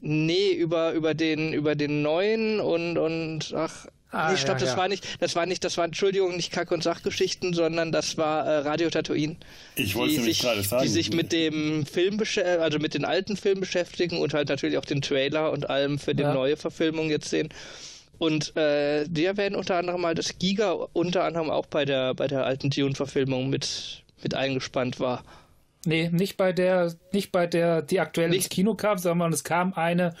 Nee, 0.00 0.52
über 0.52 0.92
über 0.92 1.14
den 1.14 1.52
über 1.52 1.74
den 1.74 2.02
neuen 2.02 2.60
und 2.60 2.98
und 2.98 3.54
ach 3.56 3.86
Ah, 4.14 4.30
nee, 4.30 4.36
stopp, 4.36 4.54
ja, 4.54 4.60
das 4.60 4.70
ja. 4.70 4.76
war 4.76 4.88
nicht, 4.88 5.04
das 5.20 5.34
war 5.34 5.44
nicht, 5.44 5.64
das 5.64 5.76
war, 5.76 5.84
Entschuldigung, 5.84 6.36
nicht 6.36 6.52
Kack- 6.52 6.70
und 6.70 6.84
Sachgeschichten, 6.84 7.52
sondern 7.52 7.90
das 7.90 8.16
war 8.16 8.46
äh, 8.46 8.58
Radio 8.58 8.88
Tatooine. 8.88 9.36
Ich 9.74 9.96
wollte 9.96 10.14
nämlich 10.14 10.38
gerade 10.38 10.62
sagen. 10.62 10.84
Die 10.84 10.88
sich 10.88 11.12
mit 11.12 11.32
dem 11.32 11.84
Film, 11.84 12.22
also 12.60 12.78
mit 12.78 12.94
den 12.94 13.04
alten 13.04 13.36
Filmen 13.36 13.60
beschäftigen 13.60 14.18
und 14.18 14.32
halt 14.32 14.48
natürlich 14.48 14.78
auch 14.78 14.84
den 14.84 15.02
Trailer 15.02 15.50
und 15.50 15.68
allem 15.68 15.98
für 15.98 16.14
die 16.14 16.22
ja. 16.22 16.32
neue 16.32 16.56
Verfilmung 16.56 17.10
jetzt 17.10 17.28
sehen. 17.28 17.48
Und 18.18 18.56
äh, 18.56 19.06
die 19.08 19.24
erwähnen 19.24 19.56
unter 19.56 19.76
anderem 19.76 20.00
mal, 20.00 20.14
dass 20.14 20.38
Giga 20.38 20.70
unter 20.92 21.24
anderem 21.24 21.50
auch 21.50 21.66
bei 21.66 21.84
der, 21.84 22.14
bei 22.14 22.28
der 22.28 22.46
alten 22.46 22.70
Dune-Verfilmung 22.70 23.50
mit, 23.50 24.03
mit 24.24 24.34
eingespannt 24.34 24.98
war. 24.98 25.22
Nee, 25.86 26.08
nicht 26.10 26.36
bei 26.36 26.52
der, 26.52 26.94
nicht 27.12 27.30
bei 27.30 27.46
der, 27.46 27.82
die 27.82 28.00
aktuell 28.00 28.30
nicht. 28.30 28.44
ins 28.44 28.48
Kino 28.48 28.74
kam, 28.74 28.98
sondern 28.98 29.32
es 29.32 29.44
kam 29.44 29.74
eine, 29.74 30.14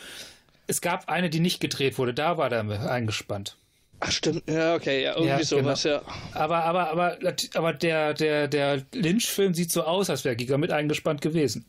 es 0.66 0.80
gab 0.80 1.08
eine, 1.08 1.30
die 1.30 1.40
nicht 1.40 1.60
gedreht 1.60 1.98
wurde, 1.98 2.14
da 2.14 2.38
war 2.38 2.50
der 2.50 2.60
eingespannt. 2.90 3.56
Ach 4.00 4.10
stimmt, 4.10 4.42
ja, 4.48 4.74
okay, 4.74 5.02
ja, 5.02 5.12
irgendwie 5.12 5.28
ja, 5.28 5.44
sowas, 5.44 5.82
genau. 5.82 5.96
ja. 5.96 6.02
Aber, 6.32 6.64
aber, 6.64 6.90
aber, 6.90 7.18
aber 7.54 7.72
der, 7.72 8.12
der, 8.12 8.48
der 8.48 8.82
Lynch-Film 8.92 9.54
sieht 9.54 9.72
so 9.72 9.84
aus, 9.84 10.10
als 10.10 10.24
wäre 10.24 10.36
Giga 10.36 10.58
mit 10.58 10.70
eingespannt 10.70 11.22
gewesen. 11.22 11.64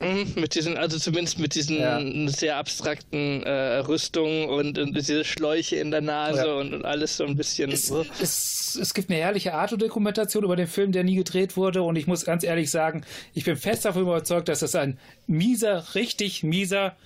Mhm, 0.00 0.32
mit 0.34 0.54
diesen, 0.54 0.78
also 0.78 0.98
zumindest 0.98 1.38
mit 1.38 1.54
diesen 1.54 1.78
ja. 1.78 2.00
sehr 2.30 2.56
abstrakten 2.56 3.42
äh, 3.42 3.76
Rüstungen 3.78 4.48
und, 4.48 4.78
und, 4.78 4.96
diese 4.96 5.24
Schläuche 5.24 5.76
in 5.76 5.90
der 5.90 6.00
Nase 6.00 6.46
ja. 6.46 6.54
und, 6.54 6.72
und, 6.72 6.86
alles 6.86 7.18
so 7.18 7.24
ein 7.26 7.36
bisschen. 7.36 7.70
Es, 7.70 7.90
es, 7.90 8.78
es 8.80 8.94
gibt 8.94 9.10
eine 9.10 9.20
herrliche 9.20 9.52
Art-Dokumentation 9.52 10.44
über 10.44 10.56
den 10.56 10.68
Film, 10.68 10.92
der 10.92 11.04
nie 11.04 11.16
gedreht 11.16 11.58
wurde 11.58 11.82
und 11.82 11.96
ich 11.96 12.06
muss 12.06 12.24
ganz 12.24 12.44
ehrlich 12.44 12.70
sagen, 12.70 13.04
ich 13.34 13.44
bin 13.44 13.56
fest 13.56 13.84
davon 13.84 14.02
überzeugt, 14.02 14.48
dass 14.48 14.60
das 14.60 14.74
ein 14.74 14.98
mieser, 15.26 15.94
richtig 15.94 16.42
mieser, 16.42 16.96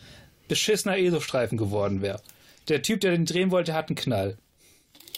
beschissener 0.47 0.97
ESO-Streifen 0.97 1.59
geworden 1.59 2.01
wäre. 2.01 2.21
Der 2.69 2.83
Typ, 2.83 3.01
der 3.01 3.11
den 3.11 3.27
drehen 3.27 3.51
wollte, 3.51 3.75
hat 3.75 3.89
einen 3.89 3.97
Knall. 3.97 4.39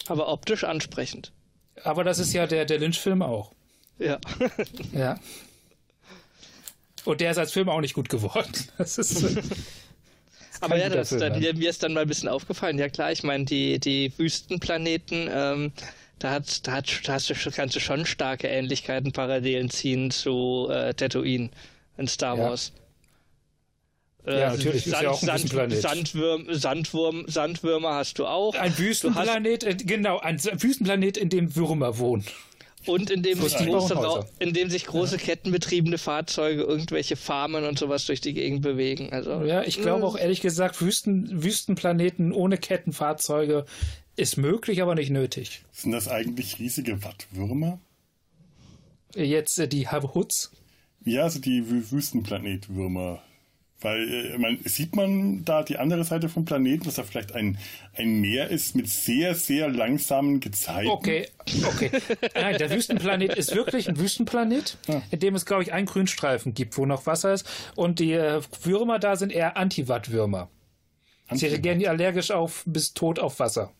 Aber 0.07 0.29
optisch 0.29 0.63
ansprechend. 0.63 1.31
Aber 1.83 2.03
das 2.03 2.17
ist 2.17 2.33
ja 2.33 2.47
der, 2.47 2.65
der 2.65 2.79
Lynch-Film 2.79 3.21
auch. 3.21 3.51
Ja. 3.99 4.19
ja. 4.93 5.19
Und 7.07 7.21
der 7.21 7.31
ist 7.31 7.37
als 7.37 7.53
Film 7.53 7.69
auch 7.69 7.79
nicht 7.79 7.93
gut 7.93 8.09
geworden. 8.09 8.51
Das 8.77 8.97
ist. 8.97 9.23
Aber 10.59 10.75
ja, 10.77 10.89
das, 10.89 11.09
dann, 11.09 11.39
mir 11.39 11.69
ist 11.69 11.83
dann 11.83 11.93
mal 11.93 12.01
ein 12.01 12.07
bisschen 12.07 12.27
aufgefallen. 12.27 12.79
Ja 12.79 12.89
klar, 12.89 13.11
ich 13.11 13.23
meine, 13.23 13.45
die, 13.45 13.79
die 13.79 14.11
Wüstenplaneten, 14.17 15.29
ähm, 15.31 15.71
da, 16.19 16.31
hat, 16.31 16.67
da, 16.67 16.73
hat, 16.73 17.01
da 17.05 17.13
hast 17.13 17.29
du, 17.29 17.51
kannst 17.51 17.75
du 17.75 17.79
schon 17.79 18.05
starke 18.07 18.47
Ähnlichkeiten, 18.47 19.11
Parallelen 19.13 19.69
ziehen 19.69 20.09
zu 20.09 20.67
äh, 20.69 20.95
Tatooine 20.95 21.49
in 21.97 22.07
Star 22.07 22.37
Wars. 22.39 22.73
Ja. 24.25 24.33
Ja, 24.33 24.53
äh, 24.53 24.57
natürlich. 24.57 24.83
Sand, 24.83 24.95
ist 24.95 25.03
ja 25.03 25.09
auch 25.11 25.21
ein 25.21 25.47
Sand. 25.47 25.73
Sandwürm, 25.73 26.53
Sandwurm, 26.53 27.25
Sandwürmer 27.27 27.93
hast 27.93 28.19
du 28.19 28.25
auch. 28.25 28.55
Ein 28.55 28.77
Wüstenplanet, 28.77 29.65
hast, 29.65 29.87
genau, 29.87 30.19
ein 30.19 30.43
Wüstenplanet, 30.43 31.17
in 31.17 31.29
dem 31.29 31.55
Würmer 31.55 31.99
wohnen. 31.99 32.25
Und 32.87 33.09
in 33.09 33.21
dem, 33.23 33.39
große, 33.39 34.25
in 34.39 34.53
dem 34.53 34.69
sich 34.69 34.85
große 34.85 35.17
ja. 35.17 35.21
kettenbetriebene 35.21 35.97
Fahrzeuge, 35.97 36.63
irgendwelche 36.63 37.15
Farmen 37.15 37.65
und 37.65 37.77
sowas 37.77 38.05
durch 38.05 38.21
die 38.21 38.33
Gegend 38.33 38.61
bewegen. 38.61 39.11
Also, 39.11 39.43
ja, 39.43 39.63
ich 39.63 39.81
glaube 39.81 40.05
auch 40.05 40.17
ehrlich 40.17 40.41
gesagt, 40.41 40.81
Wüsten, 40.81 41.43
Wüstenplaneten 41.43 42.31
ohne 42.31 42.57
Kettenfahrzeuge 42.57 43.65
ist 44.15 44.37
möglich, 44.37 44.81
aber 44.81 44.95
nicht 44.95 45.11
nötig. 45.11 45.63
Sind 45.71 45.91
das 45.91 46.07
eigentlich 46.07 46.59
riesige 46.59 47.03
Wattwürmer? 47.03 47.79
Jetzt 49.15 49.59
äh, 49.59 49.67
die 49.67 49.87
Hoods? 49.87 50.51
Ja, 51.05 51.23
also 51.23 51.39
die 51.39 51.91
Wüstenplanetwürmer. 51.91 53.21
Weil 53.81 54.33
äh, 54.33 54.37
man, 54.37 54.57
sieht 54.65 54.95
man 54.95 55.45
da 55.45 55.61
die 55.61 55.77
andere 55.77 56.03
Seite 56.03 56.29
vom 56.29 56.45
Planeten, 56.45 56.85
dass 56.85 56.95
da 56.95 57.03
vielleicht 57.03 57.35
ein, 57.35 57.59
ein 57.95 58.21
Meer 58.21 58.49
ist 58.49 58.75
mit 58.75 58.89
sehr, 58.89 59.35
sehr 59.35 59.69
langsamen 59.69 60.39
Gezeiten. 60.39 60.89
Okay, 60.89 61.27
okay. 61.67 61.91
Nein, 62.33 62.57
der 62.57 62.71
Wüstenplanet 62.71 63.35
ist 63.35 63.53
wirklich 63.53 63.87
ein 63.87 63.99
Wüstenplanet, 63.99 64.77
ja. 64.87 65.03
in 65.11 65.19
dem 65.19 65.35
es, 65.35 65.45
glaube 65.45 65.61
ich, 65.61 65.73
einen 65.73 65.85
Grünstreifen 65.85 66.55
gibt, 66.55 66.77
wo 66.77 66.87
noch 66.87 67.05
Wasser 67.05 67.33
ist. 67.33 67.47
Und 67.75 67.99
die 67.99 68.13
äh, 68.13 68.41
Würmer 68.63 68.97
da 68.97 69.15
sind 69.15 69.31
eher 69.31 69.57
Antiwatt-Würmer. 69.57 70.49
Sie 71.33 71.45
reagieren 71.45 71.85
allergisch 71.85 72.31
auf 72.31 72.63
bis 72.65 72.93
tot 72.93 73.19
auf 73.19 73.39
Wasser. 73.39 73.73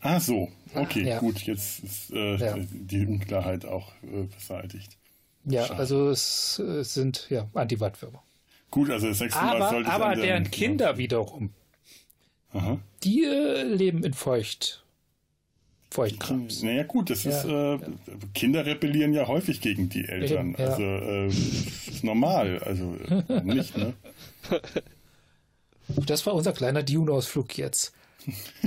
Ah, 0.00 0.20
so. 0.20 0.48
Okay, 0.74 1.06
ja. 1.06 1.18
gut. 1.20 1.40
Jetzt 1.40 1.84
ist 1.84 2.10
äh, 2.12 2.36
ja. 2.36 2.56
die 2.58 3.06
Unklarheit 3.06 3.64
auch 3.64 3.92
äh, 4.02 4.24
beseitigt. 4.24 4.98
Ja, 5.44 5.66
Schade. 5.66 5.80
also 5.80 6.10
es, 6.10 6.58
es 6.58 6.94
sind 6.94 7.26
ja 7.30 7.48
Antiwatt-Würmer. 7.54 8.22
Gut, 8.70 8.90
also 8.90 9.08
das 9.08 9.20
nächste 9.20 9.42
Mal 9.42 9.70
sollte 9.70 9.90
Aber 9.90 10.14
deren 10.14 10.50
Kinder 10.50 10.98
wiederum, 10.98 11.50
Aha. 12.52 12.78
die 13.02 13.24
äh, 13.24 13.62
leben 13.62 14.04
in 14.04 14.14
Feucht. 14.14 14.84
Feuchtkrams. 15.90 16.62
Naja 16.62 16.82
gut, 16.82 17.08
das 17.08 17.24
ist 17.24 17.44
äh, 17.46 17.78
Kinder 18.34 18.66
rebellieren 18.66 19.14
ja 19.14 19.26
häufig 19.26 19.62
gegen 19.62 19.88
die 19.88 20.04
Eltern. 20.04 20.54
Ja. 20.58 20.66
Also 20.66 20.82
äh, 20.82 21.28
ist 21.28 22.04
normal, 22.04 22.58
also 22.58 22.94
nicht, 23.42 23.76
ne? 23.76 23.94
Das 25.88 26.26
war 26.26 26.34
unser 26.34 26.52
kleiner 26.52 26.82
Dune-Ausflug 26.82 27.56
jetzt. 27.56 27.94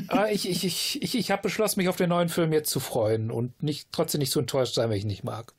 Aber 0.08 0.32
ich, 0.32 0.50
ich, 0.50 0.66
ich, 0.66 1.02
ich, 1.04 1.16
ich 1.16 1.30
habe 1.30 1.44
beschlossen, 1.44 1.80
mich 1.80 1.90
auf 1.90 1.98
den 1.98 2.10
neuen 2.10 2.30
Film 2.30 2.52
jetzt 2.54 2.72
zu 2.72 2.80
freuen 2.80 3.30
und 3.30 3.62
nicht, 3.62 3.90
trotzdem 3.92 4.20
nicht 4.20 4.32
so 4.32 4.40
enttäuscht 4.40 4.74
sein, 4.74 4.90
wenn 4.90 4.98
ich 4.98 5.04
ihn 5.04 5.08
nicht 5.08 5.24
mag. 5.24 5.54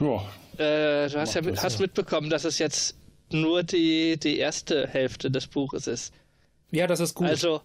Ja. 0.00 0.24
Äh, 0.58 1.08
du 1.08 1.20
hast 1.20 1.34
ja 1.34 1.42
mit, 1.42 1.62
hast 1.62 1.80
mitbekommen, 1.80 2.30
dass 2.30 2.44
es 2.44 2.58
jetzt 2.58 2.96
nur 3.30 3.62
die, 3.62 4.18
die 4.18 4.38
erste 4.38 4.86
Hälfte 4.86 5.30
des 5.30 5.46
Buches 5.46 5.86
ist. 5.86 6.12
Ja, 6.70 6.86
das 6.86 7.00
ist 7.00 7.14
gut. 7.14 7.28
Also, 7.28 7.60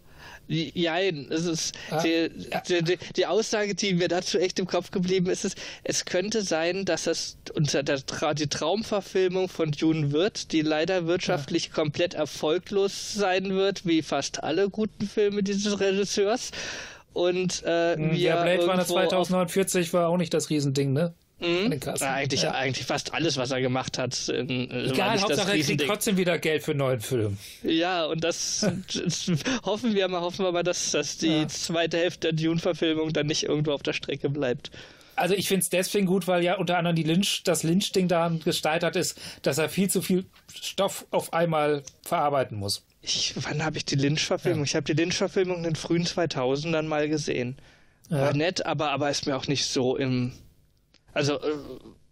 ja, 0.47 0.99
es 0.99 1.45
ist 1.45 1.75
ah, 1.91 2.01
die, 2.01 2.29
ja. 2.51 2.81
die, 2.81 2.97
die, 3.15 3.25
Aussage, 3.25 3.75
die 3.75 3.93
mir 3.93 4.07
dazu 4.07 4.39
echt 4.39 4.59
im 4.59 4.65
Kopf 4.65 4.91
geblieben 4.91 5.27
ist, 5.29 5.45
ist, 5.45 5.57
es 5.83 6.05
könnte 6.05 6.41
sein, 6.41 6.85
dass 6.85 7.07
es 7.07 7.37
unter 7.53 7.83
der 7.83 7.99
die 8.33 8.47
Traumverfilmung 8.47 9.47
von 9.47 9.71
Dune 9.71 10.11
wird, 10.11 10.51
die 10.51 10.61
leider 10.61 11.05
wirtschaftlich 11.05 11.67
ja. 11.67 11.73
komplett 11.73 12.15
erfolglos 12.15 13.13
sein 13.13 13.55
wird, 13.55 13.85
wie 13.85 14.01
fast 14.01 14.43
alle 14.43 14.69
guten 14.69 15.07
Filme 15.07 15.43
dieses 15.43 15.79
Regisseurs. 15.79 16.51
Und 17.13 17.63
äh, 17.63 17.95
hm, 17.95 18.15
ja, 18.15 18.41
Blade 18.41 18.65
Runner 18.65 18.85
2049 18.85 19.93
war 19.93 20.09
auch 20.09 20.17
nicht 20.17 20.33
das 20.33 20.49
Riesending, 20.49 20.93
ne? 20.93 21.13
Mhm. 21.39 21.79
Ja, 21.99 22.13
eigentlich, 22.13 22.41
ja. 22.41 22.51
eigentlich 22.51 22.85
fast 22.85 23.13
alles, 23.13 23.37
was 23.37 23.51
er 23.51 23.61
gemacht 23.61 23.97
hat. 23.97 24.27
In, 24.27 24.69
äh, 24.69 24.89
Egal, 24.89 25.21
Hauptsache 25.21 25.57
er 25.57 25.63
kriegt 25.63 25.85
trotzdem 25.85 26.17
wieder 26.17 26.37
Geld 26.37 26.63
für 26.63 26.71
einen 26.71 26.79
neuen 26.79 26.99
Film. 26.99 27.37
Ja, 27.63 28.05
und 28.05 28.23
das, 28.23 28.67
das 28.93 29.31
hoffen 29.63 29.93
wir 29.93 30.07
mal, 30.09 30.21
hoffen 30.21 30.43
wir 30.43 30.51
mal, 30.51 30.63
dass, 30.63 30.91
dass 30.91 31.17
die 31.17 31.27
ja. 31.27 31.47
zweite 31.47 31.97
Hälfte 31.97 32.33
der 32.33 32.43
Dune-Verfilmung 32.43 33.13
dann 33.13 33.27
nicht 33.27 33.43
irgendwo 33.43 33.71
auf 33.71 33.83
der 33.83 33.93
Strecke 33.93 34.29
bleibt. 34.29 34.71
Also 35.15 35.35
ich 35.35 35.47
finde 35.47 35.63
es 35.63 35.69
deswegen 35.69 36.05
gut, 36.05 36.27
weil 36.27 36.43
ja 36.43 36.57
unter 36.57 36.77
anderem 36.77 36.95
die 36.95 37.03
Lynch, 37.03 37.43
das 37.43 37.63
Lynch-Ding 37.63 38.07
daran 38.07 38.39
gesteitert 38.39 38.95
ist, 38.95 39.19
dass 39.41 39.57
er 39.57 39.69
viel 39.69 39.89
zu 39.89 40.01
viel 40.01 40.25
Stoff 40.53 41.05
auf 41.11 41.33
einmal 41.33 41.83
verarbeiten 42.03 42.57
muss. 42.57 42.85
Ich, 43.01 43.33
wann 43.35 43.63
habe 43.63 43.77
ich 43.77 43.85
die 43.85 43.95
Lynch-Verfilmung? 43.95 44.63
Ich 44.63 44.75
habe 44.75 44.85
die 44.85 45.01
Lynch-Verfilmung 45.01 45.57
in 45.57 45.63
den 45.63 45.75
frühen 45.75 46.05
2000ern 46.05 46.83
mal 46.83 47.07
gesehen. 47.07 47.57
War 48.09 48.33
nett, 48.33 48.65
aber, 48.65 48.89
aber 48.91 49.09
ist 49.09 49.27
mir 49.27 49.37
auch 49.37 49.47
nicht 49.47 49.65
so 49.65 49.95
im 49.95 50.33
Also 51.13 51.39
äh, 51.39 51.57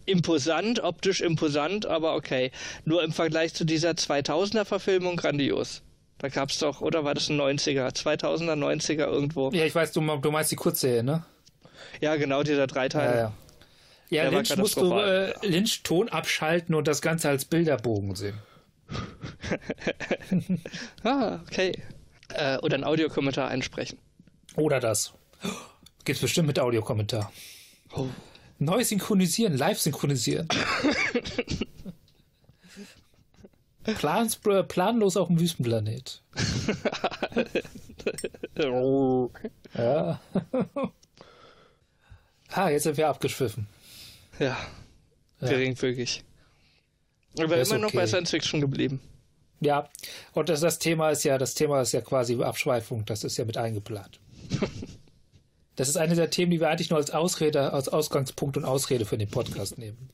imposant, 0.05 0.81
optisch 0.81 1.21
imposant, 1.21 1.85
aber 1.85 2.15
okay. 2.15 2.51
Nur 2.85 3.03
im 3.03 3.11
Vergleich 3.11 3.53
zu 3.53 3.65
dieser 3.65 3.91
2000er 3.91 4.65
Verfilmung 4.65 5.17
grandios. 5.17 5.83
Da 6.17 6.29
gab 6.29 6.49
es 6.49 6.57
doch, 6.59 6.81
oder 6.81 7.03
war 7.03 7.13
das 7.13 7.29
ein 7.29 7.39
90er? 7.39 7.95
2000er, 7.95 8.53
90er 8.55 9.05
irgendwo. 9.05 9.51
Ja, 9.51 9.65
ich 9.65 9.75
weiß, 9.75 9.91
du, 9.91 10.01
du 10.01 10.31
meinst 10.31 10.51
die 10.51 10.55
Kurzserie, 10.55 11.03
ne? 11.03 11.23
Ja, 12.01 12.15
genau, 12.15 12.41
dieser 12.43 12.65
Dreiteil. 12.65 13.09
Ja, 13.09 13.17
ja. 13.17 13.33
Ja, 14.09 14.21
Der 14.23 14.31
Lynch 14.31 14.55
musst 14.55 14.77
du 14.77 14.93
äh, 14.93 15.33
Lynch 15.45 15.83
Ton 15.83 16.07
abschalten 16.07 16.73
und 16.75 16.87
das 16.87 17.01
Ganze 17.01 17.27
als 17.29 17.45
Bilderbogen 17.45 18.15
sehen. 18.15 18.39
Ah, 21.03 21.39
okay. 21.45 21.81
Äh, 22.29 22.57
oder 22.59 22.75
einen 22.75 22.83
Audiokommentar 22.83 23.49
einsprechen. 23.49 23.99
Oder 24.55 24.79
das. 24.79 25.13
Gibt's 26.05 26.21
bestimmt 26.21 26.47
mit 26.47 26.59
Audiokommentar. 26.59 27.31
Oh. 27.93 28.07
Neu 28.59 28.83
synchronisieren, 28.83 29.55
live 29.55 29.79
synchronisieren. 29.79 30.47
Plans, 33.83 34.39
äh, 34.45 34.63
planlos 34.63 35.15
auf 35.15 35.27
dem 35.27 35.39
Wüstenplanet. 35.39 36.23
Ja. 39.73 40.19
ah, 42.51 42.69
jetzt 42.69 42.83
sind 42.83 42.97
wir 42.97 43.07
abgeschwiffen. 43.09 43.67
Ja, 44.39 44.57
geringfügig. 45.39 46.23
Aber 47.39 47.57
Ist 47.57 47.69
immer 47.69 47.81
noch 47.81 47.89
okay. 47.89 47.97
bei 47.97 48.07
Science 48.07 48.31
Fiction 48.31 48.61
geblieben. 48.61 48.99
Ja, 49.59 49.89
und 50.33 50.49
das, 50.49 50.61
das 50.61 50.79
Thema 50.79 51.11
ist 51.11 51.23
ja, 51.23 51.37
das 51.37 51.53
Thema 51.53 51.81
ist 51.81 51.91
ja 51.91 52.01
quasi 52.01 52.41
Abschweifung, 52.41 53.05
das 53.05 53.23
ist 53.23 53.37
ja 53.37 53.45
mit 53.45 53.57
eingeplant. 53.57 54.19
Das 55.77 55.87
ist 55.87 55.95
eine 55.95 56.15
der 56.15 56.29
Themen, 56.29 56.51
die 56.51 56.59
wir 56.59 56.69
eigentlich 56.69 56.89
nur 56.89 56.97
als 56.99 57.11
Ausrede, 57.11 57.71
als 57.71 57.87
Ausgangspunkt 57.87 58.57
und 58.57 58.65
Ausrede 58.65 59.05
für 59.05 59.17
den 59.17 59.29
Podcast 59.29 59.77
nehmen. 59.77 60.09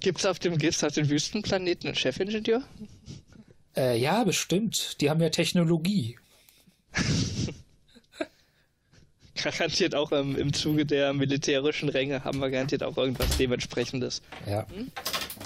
Gibt's 0.00 0.24
auf 0.26 0.38
dem, 0.38 0.58
gibt's 0.58 0.84
auf 0.84 0.92
dem 0.92 1.08
Wüstenplaneten 1.08 1.88
einen 1.88 1.96
Chefingenieur? 1.96 2.62
Äh, 3.76 3.98
ja, 3.98 4.22
bestimmt. 4.22 5.00
Die 5.00 5.10
haben 5.10 5.20
ja 5.20 5.30
Technologie. 5.30 6.18
Garantiert 9.34 9.94
auch 9.94 10.12
im, 10.12 10.36
im 10.36 10.52
Zuge 10.52 10.84
der 10.84 11.14
militärischen 11.14 11.88
Ränge 11.88 12.24
haben 12.24 12.40
wir 12.40 12.50
garantiert 12.50 12.82
auch 12.82 12.98
irgendwas 12.98 13.38
dementsprechendes. 13.38 14.20
Ja, 14.46 14.66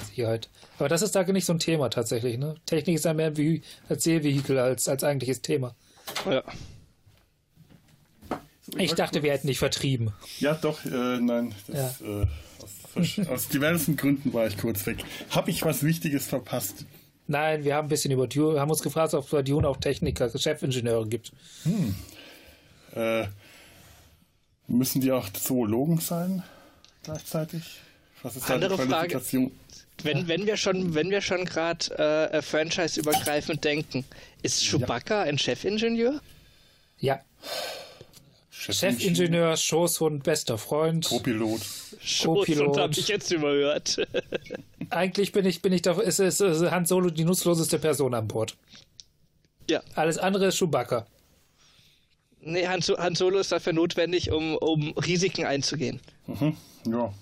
Sicherheit. 0.09 0.49
Aber 0.79 0.89
das 0.89 1.03
ist 1.03 1.15
da 1.15 1.23
nicht 1.23 1.45
so 1.45 1.53
ein 1.53 1.61
Thema 1.61 1.89
tatsächlich. 1.91 2.37
Ne? 2.37 2.57
Technik 2.67 2.97
ist 2.97 3.05
ja 3.05 3.15
mehr 3.15 3.33
Vehi- 3.35 3.63
als 3.89 4.03
Seevehikel 4.03 4.59
als, 4.59 4.89
als 4.89 5.05
eigentliches 5.05 5.43
Thema. 5.43 5.77
Ja. 6.29 6.43
Ich 8.79 8.95
dachte, 8.95 9.23
wir 9.23 9.33
hätten 9.33 9.47
dich 9.47 9.59
vertrieben. 9.59 10.13
Ja, 10.39 10.55
doch, 10.55 10.85
äh, 10.85 10.89
nein. 11.21 11.55
Das, 11.67 12.01
äh, 12.01 12.27
aus, 12.95 13.29
aus 13.29 13.49
diversen 13.49 13.97
Gründen 13.97 14.33
war 14.33 14.47
ich 14.47 14.57
kurz 14.57 14.87
weg. 14.87 15.05
Habe 15.31 15.51
ich 15.51 15.65
was 15.65 15.83
Wichtiges 15.83 16.27
verpasst? 16.27 16.87
Nein, 17.27 17.65
wir 17.65 17.75
haben 17.75 17.87
ein 17.87 17.89
bisschen 17.89 18.11
über 18.13 18.27
Dune, 18.27 18.61
haben 18.61 18.71
uns 18.71 18.83
gefragt, 18.83 19.15
ob 19.15 19.25
es 19.25 19.31
bei 19.31 19.43
Dune 19.43 19.67
auch 19.67 19.79
Techniker, 19.79 20.29
Chefingenieure 20.31 21.09
gibt. 21.09 21.33
Äh, 22.95 23.27
müssen 24.67 25.01
die 25.01 25.11
auch 25.11 25.29
Zoologen 25.31 26.01
sein 26.01 26.43
gleichzeitig? 27.03 27.81
Was 28.23 28.37
ist 28.37 28.51
Andere 28.51 28.77
da 28.77 28.83
die 28.83 28.91
Frage. 28.91 29.09
Qualifikation? 29.09 29.53
Wenn, 30.03 30.29
wenn 30.29 30.47
wir 30.47 30.57
schon, 30.57 30.95
wenn 30.95 31.11
wir 31.11 31.21
schon 31.21 31.45
gerade 31.45 32.31
äh, 32.33 32.43
franchise-übergreifend 32.43 33.65
denken, 33.65 34.05
ist 34.43 34.63
Chewbacca 34.65 35.23
ein 35.23 35.39
Chefingenieur? 35.39 36.21
Ja, 36.99 37.21
Chefingenieur, 38.73 39.57
Schoßhund, 39.57 40.23
bester 40.25 40.57
Freund. 40.59 41.07
Co-Pilot. 41.07 41.61
Co-Pilot. 42.23 42.77
Habe 42.79 42.93
ich 42.93 43.09
jetzt 43.09 43.31
überhört. 43.31 43.97
Eigentlich 44.91 45.33
bin 45.33 45.45
ich, 45.47 45.61
bin 45.63 45.73
ich 45.73 45.83
da, 45.83 45.93
ist, 46.01 46.19
ist, 46.21 46.41
ist 46.41 46.71
Han 46.71 46.87
Solo 46.87 47.11
die 47.11 47.25
nutzloseste 47.25 47.79
Person 47.79 48.15
an 48.15 48.29
Bord. 48.29 48.57
ja. 49.69 49.83
Alles 49.95 50.19
andere 50.19 50.47
ist 50.47 50.59
Chewbacca. 50.59 51.07
Nee, 52.41 52.67
Han, 52.67 52.83
So- 52.83 52.99
Han 52.99 53.15
Solo 53.15 53.39
ist 53.39 53.53
dafür 53.53 53.73
notwendig, 53.73 54.31
um, 54.31 54.57
um 54.57 54.91
Risiken 54.99 55.45
einzugehen. 55.47 56.01
Mhm. 56.27 56.57
Ja. 56.87 57.13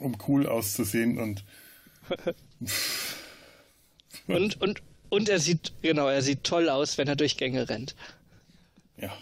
Um 0.00 0.16
cool 0.28 0.46
auszusehen 0.46 1.18
und 1.18 1.44
Und, 4.26 4.60
und, 4.60 4.82
und 5.08 5.28
er 5.28 5.38
sieht, 5.38 5.72
genau, 5.82 6.08
er 6.08 6.22
sieht 6.22 6.44
toll 6.44 6.68
aus, 6.68 6.96
wenn 6.98 7.08
er 7.08 7.16
durch 7.16 7.36
Gänge 7.36 7.68
rennt. 7.68 7.94
ja. 8.96 9.12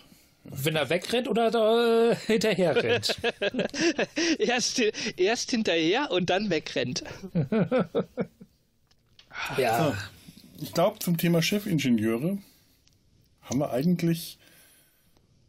Wenn 0.44 0.74
er 0.74 0.88
wegrennt 0.88 1.28
oder 1.28 2.10
äh, 2.10 2.16
hinterher 2.26 2.74
rennt. 2.76 3.16
Erst, 4.38 4.82
erst 5.16 5.50
hinterher 5.50 6.10
und 6.10 6.30
dann 6.30 6.48
wegrennt. 6.50 7.04
ja. 9.58 9.96
Ich 10.60 10.72
glaube, 10.72 10.98
zum 10.98 11.18
Thema 11.18 11.42
Chefingenieure 11.42 12.38
haben 13.42 13.58
wir 13.58 13.70
eigentlich, 13.70 14.38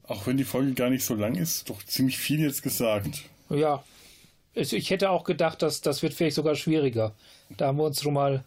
auch 0.04 0.28
wenn 0.28 0.38
die 0.38 0.44
Folge 0.44 0.74
gar 0.74 0.90
nicht 0.90 1.06
so 1.06 1.16
lang 1.16 1.36
ist, 1.36 1.70
doch 1.70 1.84
ziemlich 1.84 2.18
viel 2.18 2.42
jetzt 2.42 2.62
gesagt. 2.62 3.24
Ja. 3.50 3.84
Ich 4.54 4.74
ich 4.74 4.90
hätte 4.90 5.10
auch 5.10 5.24
gedacht, 5.24 5.62
dass 5.62 5.80
das 5.80 6.02
wird 6.02 6.14
vielleicht 6.14 6.36
sogar 6.36 6.56
schwieriger. 6.56 7.14
Da 7.58 7.68
haben 7.68 7.78
wir 7.78 7.86
uns 7.86 8.02
schon 8.02 8.14
mal. 8.14 8.44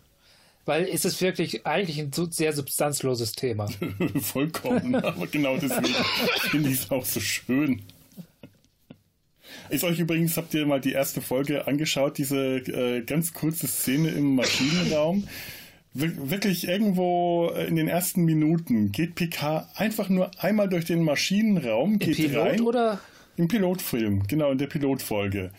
Weil 0.67 0.85
es 0.91 1.05
ist 1.05 1.21
wirklich 1.21 1.67
eigentlich 1.67 1.99
ein 2.01 2.11
sehr 2.31 2.53
substanzloses 2.55 3.33
Thema. 3.33 3.69
Vollkommen, 4.21 4.95
aber 4.95 5.27
genau 5.27 5.57
deswegen 5.59 5.95
finde 6.51 6.71
ich 6.71 6.81
es 6.81 6.91
auch 6.91 7.05
so 7.05 7.21
schön. 7.21 7.83
Ist 9.71 9.85
euch 9.85 9.99
übrigens, 9.99 10.37
habt 10.37 10.53
ihr 10.55 10.67
mal 10.67 10.81
die 10.81 10.93
erste 10.93 11.21
Folge 11.21 11.67
angeschaut, 11.67 12.19
diese 12.19 12.57
äh, 12.59 13.03
ganz 13.03 13.33
kurze 13.35 13.67
Szene 13.67 14.11
im 14.11 14.35
Maschinenraum? 14.35 15.27
Wir- 15.93 16.31
Wirklich 16.31 16.67
irgendwo 16.67 17.49
in 17.51 17.77
den 17.77 17.89
ersten 17.89 18.25
Minuten 18.25 18.91
geht 18.91 19.15
PK 19.15 19.69
einfach 19.77 20.09
nur 20.09 20.31
einmal 20.43 20.69
durch 20.69 20.85
den 20.87 21.03
Maschinenraum, 21.03 21.99
geht 21.99 22.17
Pilot 22.17 22.37
rein. 22.47 22.61
oder? 22.63 23.01
Im 23.37 23.49
Pilotfilm, 23.49 24.27
genau, 24.27 24.51
in 24.51 24.59
der 24.59 24.67
Pilotfolge. 24.67 25.51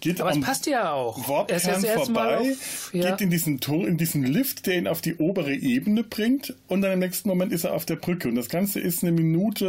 Geht 0.00 0.20
Aber 0.20 0.30
es 0.30 0.36
am 0.36 0.42
passt 0.42 0.66
ja 0.66 0.92
auch. 0.92 1.16
Er 1.18 1.28
Warpkern 1.28 1.80
vorbei, 2.04 2.38
auf- 2.38 2.90
ja. 2.92 3.10
geht 3.10 3.22
in 3.22 3.30
diesen 3.30 3.60
Tor, 3.60 3.88
in 3.88 3.96
diesen 3.96 4.24
Lift, 4.24 4.66
der 4.66 4.76
ihn 4.76 4.86
auf 4.88 5.00
die 5.00 5.16
obere 5.16 5.54
Ebene 5.54 6.04
bringt 6.04 6.54
und 6.68 6.82
dann 6.82 6.92
im 6.92 6.98
nächsten 6.98 7.28
Moment 7.28 7.50
ist 7.52 7.64
er 7.64 7.72
auf 7.72 7.86
der 7.86 7.96
Brücke. 7.96 8.28
Und 8.28 8.34
das 8.34 8.50
Ganze 8.50 8.78
ist 8.78 9.02
eine 9.02 9.12
Minute 9.12 9.66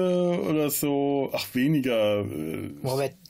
oder 0.50 0.70
so, 0.70 1.30
ach 1.34 1.46
weniger. 1.54 2.22
Äh, 2.22 2.72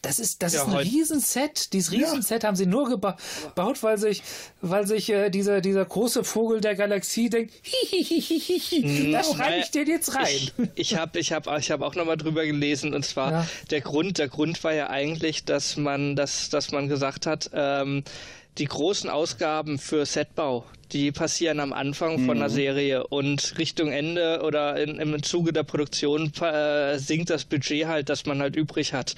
das 0.07 0.19
ist, 0.19 0.41
das 0.41 0.53
Ja, 0.53 0.61
ist 0.61 0.67
ein 0.67 0.73
heute- 0.73 0.89
Riesenset. 0.89 1.73
Dieses 1.73 1.91
Riesenset 1.91 2.43
haben 2.43 2.55
sie 2.55 2.65
nur 2.65 2.89
geba 2.89 3.17
gebaut, 3.43 3.83
weil 3.83 3.97
sich, 3.97 4.23
weil 4.61 4.87
sich 4.87 5.09
äh, 5.09 5.29
dieser, 5.29 5.61
dieser 5.61 5.85
große 5.85 6.23
Vogel 6.23 6.61
der 6.61 6.75
Galaxie 6.75 7.29
denkt, 7.29 7.53
hihihihihi, 7.63 9.11
da 9.11 9.23
schreibe 9.23 9.59
ich 9.59 9.71
den 9.71 9.87
jetzt 9.87 10.15
rein. 10.15 10.25
Ich, 10.75 10.91
ich 10.91 10.95
habe 10.97 11.19
ich 11.19 11.31
hab, 11.33 11.47
ich 11.57 11.71
hab 11.71 11.81
auch 11.81 11.95
nochmal 11.95 12.17
drüber 12.17 12.45
gelesen 12.45 12.93
und 12.93 13.05
zwar 13.05 13.31
Ja. 13.31 13.47
der 13.71 13.81
Grund, 13.81 14.17
der 14.17 14.27
Grund 14.27 14.63
war 14.63 14.73
ja 14.73 14.89
eigentlich, 14.89 15.45
dass 15.45 15.77
man, 15.77 16.15
dass, 16.15 16.49
dass 16.49 16.71
man 16.71 16.87
gesagt 16.87 17.25
hat, 17.25 17.49
ähm, 17.53 18.03
die 18.57 18.65
großen 18.65 19.09
Ausgaben 19.09 19.77
für 19.77 20.05
Setbau, 20.05 20.65
die 20.91 21.11
passieren 21.11 21.59
am 21.59 21.73
Anfang 21.73 22.25
von 22.25 22.37
einer 22.37 22.49
Serie 22.49 23.05
und 23.07 23.57
Richtung 23.57 23.91
Ende 23.91 24.41
oder 24.43 24.81
in, 24.81 24.97
im 24.99 25.21
Zuge 25.21 25.53
der 25.53 25.63
Produktion 25.63 26.31
äh, 26.41 26.97
sinkt 26.97 27.29
das 27.29 27.45
Budget 27.45 27.85
halt, 27.87 28.09
das 28.09 28.25
man 28.25 28.41
halt 28.41 28.55
übrig 28.55 28.93
hat. 28.93 29.15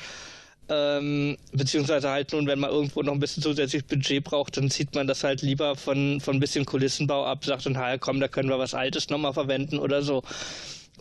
Ähm, 0.70 1.38
beziehungsweise 1.52 2.10
halt 2.10 2.32
nun, 2.32 2.46
wenn 2.48 2.60
man 2.60 2.70
irgendwo 2.70 3.02
noch 3.02 3.14
ein 3.14 3.20
bisschen 3.20 3.42
zusätzlich 3.42 3.86
Budget 3.86 4.24
braucht, 4.24 4.56
dann 4.58 4.70
zieht 4.70 4.94
man 4.94 5.08
das 5.08 5.24
halt 5.24 5.42
lieber 5.42 5.76
von, 5.76 6.22
von 6.22 6.38
ein 6.38 6.40
bisschen 6.40 6.66
Kulissenbau 6.66 7.26
ab, 7.26 7.44
sagt 7.46 7.66
dann, 7.66 7.78
ha, 7.78 7.98
komm, 7.98 8.20
da 8.20 8.28
können 8.28 8.50
wir 8.50 8.60
was 8.60 8.74
Altes 8.74 9.10
nochmal 9.10 9.34
verwenden 9.34 9.80
oder 9.80 10.02
so. 10.04 10.22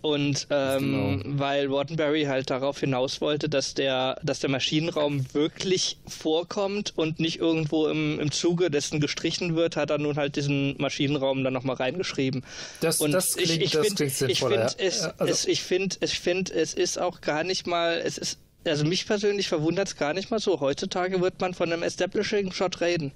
Und 0.00 0.46
ähm, 0.50 1.22
weil 1.26 1.66
Roddenberry 1.66 2.22
halt 2.26 2.50
darauf 2.50 2.78
hinaus 2.78 3.20
wollte, 3.20 3.48
dass 3.48 3.74
der, 3.74 4.16
dass 4.22 4.38
der 4.38 4.48
Maschinenraum 4.48 5.26
wirklich 5.34 5.96
vorkommt 6.06 6.92
und 6.96 7.18
nicht 7.18 7.40
irgendwo 7.40 7.88
im, 7.88 8.20
im 8.20 8.30
Zuge 8.30 8.70
dessen 8.70 9.00
gestrichen 9.00 9.56
wird, 9.56 9.74
hat 9.74 9.90
er 9.90 9.98
nun 9.98 10.16
halt 10.16 10.36
diesen 10.36 10.76
Maschinenraum 10.78 11.42
dann 11.42 11.52
nochmal 11.52 11.74
reingeschrieben. 11.76 12.44
Das- 12.80 13.00
und 13.00 13.10
das 13.10 13.34
klingt- 13.34 13.50
ich, 13.50 13.60
ich 13.62 13.70
das 13.72 13.86
find, 13.86 13.96
klingt 13.96 14.12
ich 14.12 14.18
sinnvoller, 14.18 14.68
finde, 14.68 14.82
ja. 14.84 14.88
es, 14.88 15.02
also- 15.18 15.32
es, 15.32 15.44
ich 15.46 15.62
finde, 15.64 15.96
ich 16.00 16.20
finde, 16.20 16.54
es 16.54 16.74
ist 16.74 17.00
auch 17.00 17.20
gar 17.20 17.42
nicht 17.42 17.66
mal, 17.66 18.00
es 18.04 18.18
ist, 18.18 18.38
also 18.64 18.84
mich 18.84 19.06
persönlich 19.06 19.48
verwundert 19.48 19.88
es 19.88 19.96
gar 19.96 20.14
nicht 20.14 20.30
mal 20.30 20.40
so. 20.40 20.61
Heutzutage 20.61 21.20
wird 21.20 21.40
man 21.40 21.54
von 21.54 21.72
einem 21.72 21.82
Establishing 21.82 22.52
Shot 22.52 22.80
reden. 22.80 23.12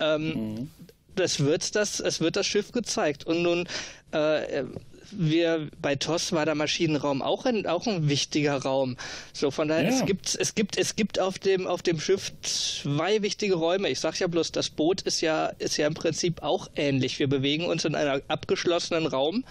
Ähm, 0.00 0.70
das 1.14 1.40
wird 1.40 1.74
das, 1.76 2.00
es 2.00 2.20
wird 2.20 2.36
das 2.36 2.46
Schiff 2.46 2.72
gezeigt. 2.72 3.24
Und 3.26 3.42
nun, 3.42 3.68
äh, 4.12 4.64
wir, 5.12 5.68
bei 5.80 5.94
TOS 5.94 6.32
war 6.32 6.44
der 6.44 6.54
Maschinenraum 6.54 7.22
auch 7.22 7.46
ein, 7.46 7.66
auch 7.66 7.86
ein 7.86 8.08
wichtiger 8.08 8.56
Raum. 8.56 8.96
So, 9.32 9.50
von 9.50 9.68
daher, 9.68 9.84
Ja. 9.84 9.96
es 9.96 10.04
gibt, 10.04 10.34
es 10.38 10.54
gibt, 10.54 10.76
es 10.76 10.96
gibt 10.96 11.18
auf 11.20 11.38
dem, 11.38 11.66
auf 11.66 11.82
dem 11.82 12.00
Schiff 12.00 12.32
zwei 12.42 13.22
wichtige 13.22 13.54
Räume. 13.54 13.88
Ich 13.88 14.00
sag 14.00 14.18
ja 14.18 14.26
bloß, 14.26 14.52
das 14.52 14.68
Boot 14.70 15.02
ist 15.02 15.20
ja, 15.20 15.46
ist 15.58 15.76
ja 15.76 15.86
im 15.86 15.94
Prinzip 15.94 16.42
auch 16.42 16.68
ähnlich. 16.76 17.18
Wir 17.18 17.28
bewegen 17.28 17.66
uns 17.66 17.84
in 17.84 17.94
einem 17.94 18.20
abgeschlossenen 18.28 19.06
Raum. 19.06 19.44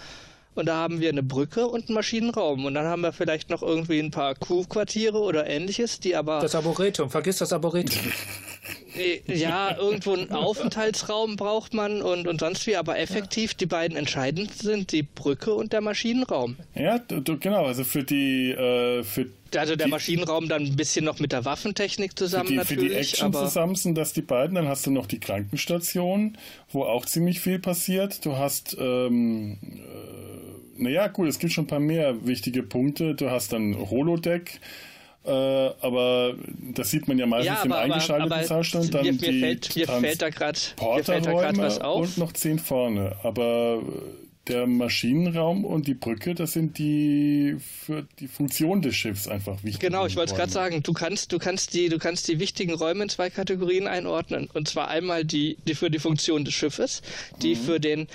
Und 0.56 0.66
da 0.66 0.76
haben 0.76 1.00
wir 1.00 1.08
eine 1.08 1.22
Brücke 1.22 1.66
und 1.66 1.88
einen 1.88 1.94
Maschinenraum 1.94 2.64
und 2.64 2.74
dann 2.74 2.86
haben 2.86 3.02
wir 3.02 3.12
vielleicht 3.12 3.50
noch 3.50 3.62
irgendwie 3.62 4.00
ein 4.00 4.10
paar 4.10 4.34
Crew-Quartiere 4.34 5.18
oder 5.18 5.46
ähnliches, 5.46 6.00
die 6.00 6.16
aber... 6.16 6.40
Das 6.40 6.54
Arboretum, 6.54 7.10
vergiss 7.10 7.38
das 7.38 7.52
Arboretum. 7.52 8.12
Äh, 8.96 9.20
ja, 9.32 9.76
irgendwo 9.76 10.14
einen 10.14 10.32
Aufenthaltsraum 10.32 11.36
braucht 11.36 11.74
man 11.74 12.02
und, 12.02 12.26
und 12.26 12.40
sonst 12.40 12.66
wie, 12.66 12.76
aber 12.76 12.98
effektiv 12.98 13.54
die 13.54 13.66
beiden 13.66 13.96
entscheidend 13.96 14.54
sind 14.54 14.92
die 14.92 15.02
Brücke 15.02 15.54
und 15.54 15.72
der 15.72 15.82
Maschinenraum. 15.82 16.56
Ja, 16.74 16.98
du, 16.98 17.38
genau, 17.38 17.66
also 17.66 17.84
für 17.84 18.02
die, 18.02 18.50
äh, 18.50 19.04
für 19.04 19.26
also 19.54 19.76
der 19.76 19.86
die, 19.86 19.90
Maschinenraum 19.90 20.48
dann 20.48 20.62
ein 20.62 20.76
bisschen 20.76 21.04
noch 21.04 21.18
mit 21.20 21.32
der 21.32 21.44
Waffentechnik 21.44 22.18
zusammen 22.18 22.46
für 22.46 22.52
die, 22.52 22.56
natürlich. 22.56 22.82
Für 22.82 22.88
die 22.88 22.94
Action 22.94 23.26
aber 23.26 23.44
zusammen 23.44 23.74
sind 23.76 23.96
das 23.96 24.12
die 24.12 24.22
beiden. 24.22 24.56
Dann 24.56 24.68
hast 24.68 24.86
du 24.86 24.90
noch 24.90 25.06
die 25.06 25.20
Krankenstation, 25.20 26.36
wo 26.72 26.84
auch 26.84 27.06
ziemlich 27.06 27.40
viel 27.40 27.58
passiert. 27.58 28.24
Du 28.24 28.36
hast, 28.36 28.76
ähm, 28.78 29.58
äh, 29.62 30.45
naja, 30.78 31.08
gut, 31.08 31.28
es 31.28 31.38
gibt 31.38 31.52
schon 31.52 31.64
ein 31.64 31.68
paar 31.68 31.80
mehr 31.80 32.26
wichtige 32.26 32.62
Punkte. 32.62 33.14
Du 33.14 33.30
hast 33.30 33.52
dann 33.52 33.76
Holodeck. 33.90 34.60
Äh, 35.24 35.30
aber 35.30 36.34
das 36.72 36.90
sieht 36.92 37.08
man 37.08 37.18
ja 37.18 37.26
meistens 37.26 37.56
Ja, 37.58 37.62
im 37.64 37.72
aber- 37.72 37.80
eingeschalteten 37.82 38.32
aber 38.32 38.42
Zustand. 38.44 38.94
Dann 38.94 39.04
mir, 39.04 39.12
mir, 39.12 39.18
die 39.18 39.40
fällt, 39.40 39.76
mir 39.76 39.86
fällt 39.86 40.22
da 40.22 40.28
gerade 40.30 40.58
was 41.58 41.80
auf. 41.80 42.00
und 42.02 42.18
noch 42.18 42.32
zehn 42.32 42.60
vorne. 42.60 43.16
Aber 43.24 43.82
der 44.46 44.68
Maschinenraum 44.68 45.64
und 45.64 45.88
die 45.88 45.94
Brücke, 45.94 46.36
das 46.36 46.52
sind 46.52 46.78
die 46.78 47.56
für 47.58 48.06
die 48.20 48.28
Funktion 48.28 48.80
des 48.80 48.94
Schiffs 48.94 49.26
einfach 49.26 49.64
wichtig. 49.64 49.80
Genau, 49.80 50.06
ich 50.06 50.14
wollte 50.14 50.30
es 50.32 50.38
gerade 50.38 50.52
sagen, 50.52 50.84
du 50.84 50.92
kannst, 50.92 51.32
du 51.32 51.38
kannst 51.38 51.74
die, 51.74 51.88
du 51.88 51.98
kannst 51.98 52.28
die 52.28 52.38
wichtigen 52.38 52.72
Räume 52.74 53.02
in 53.02 53.08
zwei 53.08 53.28
Kategorien 53.28 53.88
einordnen. 53.88 54.48
Und 54.54 54.68
zwar 54.68 54.86
einmal 54.86 55.24
die, 55.24 55.56
die 55.66 55.74
für 55.74 55.90
die 55.90 55.98
Funktion 55.98 56.44
des 56.44 56.54
Schiffes, 56.54 57.02
die 57.42 57.56
für 57.56 57.80
den 57.80 58.06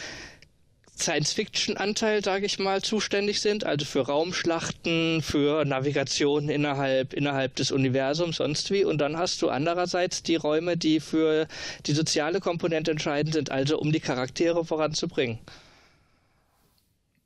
Science-Fiction-Anteil, 1.02 2.24
sage 2.24 2.46
ich 2.46 2.60
mal, 2.60 2.82
zuständig 2.82 3.42
sind, 3.42 3.64
also 3.66 3.86
für 3.86 4.02
Raumschlachten, 4.02 5.22
für 5.22 5.66
Navigation 5.66 6.50
innerhalb, 6.50 7.14
innerhalb 7.14 7.56
des 7.56 7.72
Universums, 7.72 8.38
sonst 8.38 8.72
wie. 8.72 8.86
Und 8.86 9.00
dann 9.00 9.18
hast 9.18 9.42
du 9.42 9.50
andererseits 9.50 10.24
die 10.24 10.36
Räume, 10.36 10.78
die 10.78 11.00
für 11.00 11.48
die 11.86 11.94
soziale 11.94 12.40
Komponente 12.40 12.92
entscheidend 12.92 13.34
sind, 13.34 13.52
also 13.52 13.80
um 13.80 13.92
die 13.92 14.00
Charaktere 14.00 14.64
voranzubringen. 14.64 15.40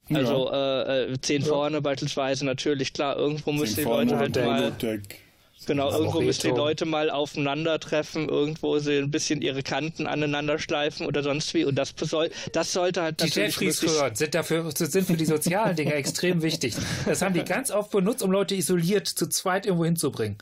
Ja. 0.07 0.19
Also 0.19 0.51
äh, 0.51 1.13
äh, 1.13 1.17
zehn 1.21 1.41
vorne 1.41 1.81
beispielsweise 1.81 2.45
natürlich, 2.45 2.93
klar, 2.93 3.17
irgendwo 3.17 3.51
müssen 3.51 3.77
die 3.77 3.83
Leute 3.83 4.17
halt 4.17 4.35
mal 4.35 4.61
Holodeck. 4.61 5.24
Genau, 5.67 5.87
Aber 5.87 5.97
irgendwo 5.97 6.21
müssen 6.21 6.51
die. 6.51 6.57
Leute 6.57 6.85
mal 6.85 7.09
aufeinandertreffen, 7.09 8.29
irgendwo 8.29 8.77
sie 8.79 8.97
ein 8.99 9.09
bisschen 9.09 9.41
ihre 9.41 9.63
Kanten 9.63 10.05
aneinander 10.05 10.59
schleifen 10.59 11.07
oder 11.07 11.23
sonst 11.23 11.53
wie. 11.55 11.63
Und 11.65 11.75
das, 11.75 11.95
soll, 11.97 12.29
das 12.51 12.71
sollte 12.73 13.01
halt 13.01 13.19
Die 13.19 13.25
natürlich 13.25 13.55
möglichst- 13.55 13.81
gehört, 13.81 14.17
sind 14.17 14.35
dafür, 14.35 14.69
sind 14.75 15.07
für 15.07 15.17
die 15.17 15.25
sozialen 15.25 15.75
Dinge 15.75 15.93
extrem 15.93 16.41
wichtig. 16.43 16.75
Das 17.05 17.21
haben 17.23 17.33
die 17.33 17.43
ganz 17.43 17.71
oft 17.71 17.89
benutzt, 17.91 18.21
um 18.21 18.31
Leute 18.31 18.53
isoliert 18.53 19.07
zu 19.07 19.27
zweit 19.27 19.65
irgendwo 19.65 19.85
hinzubringen. 19.85 20.37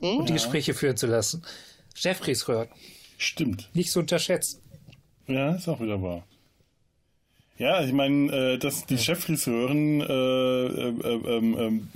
Und 0.00 0.28
die 0.28 0.32
Gespräche 0.34 0.74
führen 0.74 0.96
zu 0.96 1.06
lassen. 1.06 1.42
Jeffreys 1.96 2.44
gehört. 2.44 2.68
Stimmt. 3.18 3.68
Nicht 3.74 3.90
zu 3.90 4.00
unterschätzen. 4.00 4.60
Ja, 5.28 5.54
ist 5.54 5.68
auch 5.68 5.80
wieder 5.80 6.00
wahr. 6.02 6.24
Ja, 7.58 7.84
ich 7.84 7.92
meine, 7.92 8.32
äh, 8.54 8.58
dass 8.58 8.86
die 8.86 8.96
Cheffriseuren 8.98 10.00
äh, 10.00 10.04
äh, 10.04 10.88
äh, 10.88 11.36
ähm, 11.36 11.56
ähm, 11.58 11.88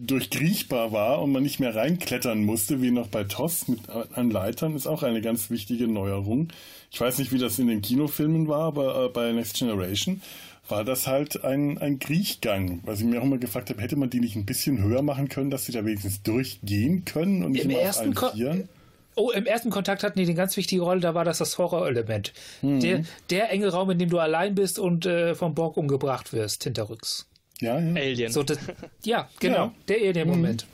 durchkriechbar 0.00 0.92
war 0.92 1.20
und 1.20 1.32
man 1.32 1.42
nicht 1.42 1.60
mehr 1.60 1.74
reinklettern 1.74 2.42
musste, 2.44 2.80
wie 2.80 2.90
noch 2.90 3.08
bei 3.08 3.24
TOS 3.24 3.68
mit 3.68 3.80
an 3.88 4.30
Leitern, 4.30 4.74
ist 4.74 4.86
auch 4.86 5.02
eine 5.02 5.20
ganz 5.20 5.50
wichtige 5.50 5.86
Neuerung. 5.86 6.48
Ich 6.90 7.00
weiß 7.00 7.18
nicht, 7.18 7.32
wie 7.32 7.38
das 7.38 7.58
in 7.58 7.66
den 7.66 7.82
Kinofilmen 7.82 8.48
war, 8.48 8.62
aber 8.62 9.04
äh, 9.04 9.08
bei 9.08 9.32
Next 9.32 9.58
Generation 9.58 10.22
war 10.68 10.84
das 10.84 11.06
halt 11.06 11.44
ein, 11.44 11.78
ein 11.78 11.98
Kriechgang. 11.98 12.80
Was 12.84 13.00
ich 13.00 13.04
mir 13.04 13.20
auch 13.20 13.24
immer 13.24 13.38
gefragt 13.38 13.70
habe, 13.70 13.80
hätte 13.82 13.96
man 13.96 14.08
die 14.08 14.20
nicht 14.20 14.36
ein 14.36 14.46
bisschen 14.46 14.82
höher 14.82 15.02
machen 15.02 15.28
können, 15.28 15.50
dass 15.50 15.66
sie 15.66 15.72
da 15.72 15.84
wenigstens 15.84 16.22
durchgehen 16.22 17.04
können 17.04 17.44
und 17.44 17.52
nicht 17.52 17.64
Im 17.64 17.70
immer 17.70 17.80
auf 17.80 17.84
ersten 17.84 18.16
allen 18.16 18.32
Vieren? 18.32 18.68
Oh, 19.16 19.30
im 19.32 19.44
ersten 19.44 19.70
Kontakt 19.70 20.02
hatten 20.02 20.18
die 20.18 20.24
eine 20.24 20.34
ganz 20.34 20.56
wichtige 20.56 20.82
Rolle, 20.82 21.00
da 21.00 21.14
war 21.14 21.24
das 21.24 21.38
das 21.38 21.58
Horrorelement. 21.58 22.32
Der, 22.62 23.04
der 23.28 23.50
enge 23.50 23.68
Raum, 23.68 23.90
in 23.90 23.98
dem 23.98 24.08
du 24.08 24.18
allein 24.18 24.54
bist 24.54 24.78
und 24.78 25.04
äh, 25.04 25.34
vom 25.34 25.54
Borg 25.54 25.76
umgebracht 25.76 26.32
wirst, 26.32 26.64
hinterrücks. 26.64 27.26
Ja, 27.60 27.78
ja. 27.78 27.94
Alien. 27.94 28.32
So, 28.32 28.42
das, 28.42 28.58
ja, 29.04 29.28
genau, 29.40 29.66
Ja. 29.66 29.74
der 29.88 29.96
Alien-Moment. 29.98 30.66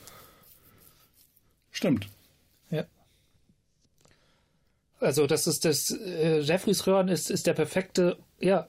Stimmt. 1.71 2.09
Ja. 2.71 2.85
Also 5.01 5.27
das 5.27 5.47
ist 5.47 5.65
das, 5.65 5.91
äh, 5.91 6.41
Jeffreys 6.41 6.87
Röhren 6.87 7.09
ist, 7.09 7.31
ist 7.31 7.47
der 7.47 7.53
perfekte, 7.55 8.17
ja. 8.41 8.69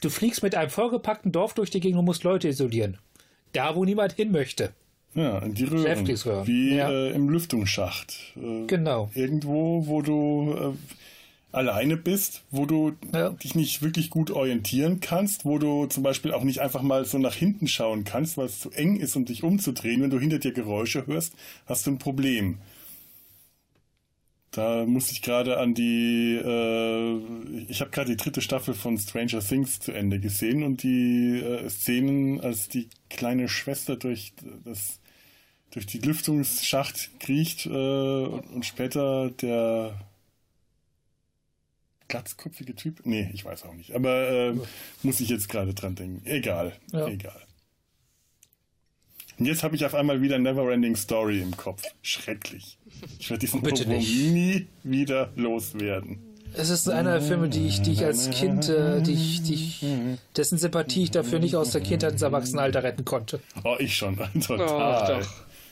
Du 0.00 0.10
fliegst 0.10 0.42
mit 0.42 0.54
einem 0.54 0.70
vollgepackten 0.70 1.32
Dorf 1.32 1.54
durch 1.54 1.70
die 1.70 1.80
Gegend 1.80 1.98
und 1.98 2.04
musst 2.04 2.22
Leute 2.24 2.48
isolieren. 2.48 2.98
Da, 3.52 3.74
wo 3.74 3.84
niemand 3.84 4.12
hin 4.12 4.30
möchte. 4.30 4.72
Ja, 5.14 5.38
in 5.40 5.54
die 5.54 5.64
Röhren. 5.64 5.84
Jeffreys 5.86 6.24
Röhren. 6.26 6.46
Wie 6.46 6.76
Ja. 6.76 6.90
äh, 6.90 7.10
im 7.10 7.28
Lüftungsschacht. 7.28 8.34
Äh, 8.36 8.66
Genau. 8.66 9.10
Irgendwo, 9.14 9.86
wo 9.86 10.02
du 10.02 10.54
äh, 10.54 10.96
alleine 11.52 11.96
bist, 11.96 12.42
wo 12.50 12.66
du 12.66 12.92
Ja. 13.12 13.30
dich 13.30 13.54
nicht 13.54 13.82
wirklich 13.82 14.10
gut 14.10 14.30
orientieren 14.30 15.00
kannst, 15.00 15.44
wo 15.44 15.58
du 15.58 15.86
zum 15.86 16.02
Beispiel 16.02 16.32
auch 16.32 16.44
nicht 16.44 16.60
einfach 16.60 16.82
mal 16.82 17.04
so 17.04 17.18
nach 17.18 17.34
hinten 17.34 17.68
schauen 17.68 18.04
kannst, 18.04 18.36
weil 18.36 18.46
es 18.46 18.60
zu 18.60 18.70
eng 18.72 18.96
ist, 18.96 19.16
um 19.16 19.24
dich 19.24 19.42
umzudrehen. 19.42 20.02
Wenn 20.02 20.10
du 20.10 20.20
hinter 20.20 20.38
dir 20.38 20.52
Geräusche 20.52 21.06
hörst, 21.06 21.34
hast 21.66 21.86
du 21.86 21.92
ein 21.92 21.98
Problem. 21.98 22.58
Da 24.50 24.86
muss 24.86 25.10
ich 25.12 25.20
gerade 25.20 25.58
an 25.58 25.74
die, 25.74 26.34
äh, 26.42 27.18
ich 27.68 27.80
habe 27.80 27.90
gerade 27.90 28.10
die 28.10 28.16
dritte 28.16 28.40
Staffel 28.40 28.72
von 28.74 28.96
Stranger 28.98 29.40
Things 29.40 29.78
zu 29.78 29.92
Ende 29.92 30.20
gesehen 30.20 30.62
und 30.62 30.82
die 30.82 31.38
äh, 31.38 31.68
Szenen, 31.68 32.40
als 32.40 32.68
die 32.68 32.88
kleine 33.10 33.48
Schwester 33.48 33.96
durch 33.96 34.32
das 34.64 35.00
durch 35.70 35.84
die 35.84 35.98
Lüftungsschacht 35.98 37.10
kriecht 37.20 37.66
äh, 37.66 37.68
und, 37.70 38.48
und 38.50 38.64
später 38.64 39.30
der 39.30 40.00
glatzkopfige 42.08 42.74
Typ, 42.74 43.00
nee, 43.04 43.30
ich 43.34 43.44
weiß 43.44 43.64
auch 43.64 43.74
nicht, 43.74 43.94
aber 43.94 44.28
äh, 44.30 44.54
muss 45.02 45.20
ich 45.20 45.28
jetzt 45.28 45.48
gerade 45.48 45.74
dran 45.74 45.94
denken. 45.94 46.22
Egal, 46.26 46.72
Ja. 46.92 47.06
egal. 47.06 47.40
Und 49.38 49.46
jetzt 49.46 49.62
habe 49.62 49.76
ich 49.76 49.84
auf 49.86 49.94
einmal 49.94 50.20
wieder 50.20 50.38
Neverending 50.38 50.96
Story 50.96 51.40
im 51.40 51.56
Kopf. 51.56 51.82
Schrecklich. 52.02 52.76
Ich 53.20 53.30
werde 53.30 53.38
diesen 53.40 53.62
Bitte 53.62 53.86
nie 53.88 54.66
wieder 54.82 55.30
loswerden. 55.36 56.18
Es 56.54 56.70
ist 56.70 56.88
einer 56.88 57.12
der 57.12 57.22
Filme, 57.22 57.48
die 57.48 57.66
ich, 57.68 57.82
die 57.82 57.92
ich 57.92 58.04
als 58.04 58.30
Kind, 58.30 58.68
äh, 58.68 59.00
die 59.02 59.12
ich, 59.12 59.42
die 59.42 59.54
ich, 59.54 59.84
dessen 60.36 60.58
Sympathie 60.58 61.04
ich 61.04 61.10
dafür 61.12 61.38
nicht 61.38 61.54
aus 61.54 61.70
der 61.70 61.82
Kindheit 61.82 62.12
ins 62.12 62.22
Erwachsenenalter 62.22 62.82
retten 62.82 63.04
konnte. 63.04 63.40
Oh, 63.62 63.76
ich 63.78 63.94
schon. 63.94 64.18
Oh, 64.18 64.38
Total. 64.40 65.20
doch. 65.20 65.28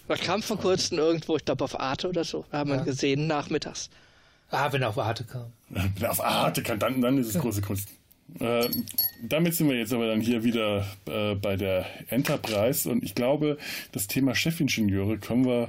Das 0.06 0.20
kam 0.20 0.42
vor 0.42 0.58
kurzem 0.58 0.98
irgendwo, 0.98 1.36
ich 1.36 1.44
glaube 1.44 1.64
auf 1.64 1.80
Arte 1.80 2.08
oder 2.08 2.22
so, 2.22 2.44
haben 2.52 2.70
wir 2.70 2.76
gesehen, 2.82 3.26
nachmittags. 3.26 3.90
Ah, 4.50 4.72
wenn 4.72 4.82
er 4.82 4.90
auf 4.90 4.98
Arte 4.98 5.24
kam. 5.24 5.52
Wenn 5.68 6.06
auf 6.06 6.22
Arte 6.22 6.62
kann, 6.62 6.78
dann, 6.78 7.00
dann 7.00 7.18
ist 7.18 7.34
es 7.34 7.40
große 7.40 7.62
Kunst. 7.62 7.88
Äh, 8.40 8.68
damit 9.22 9.54
sind 9.54 9.68
wir 9.68 9.76
jetzt 9.76 9.92
aber 9.92 10.08
dann 10.08 10.20
hier 10.20 10.44
wieder 10.44 10.86
äh, 11.06 11.34
bei 11.34 11.56
der 11.56 11.86
Enterprise 12.10 12.90
und 12.90 13.04
ich 13.04 13.14
glaube, 13.14 13.56
das 13.92 14.08
Thema 14.08 14.34
Chefingenieure 14.34 15.18
können 15.18 15.44
wir 15.44 15.68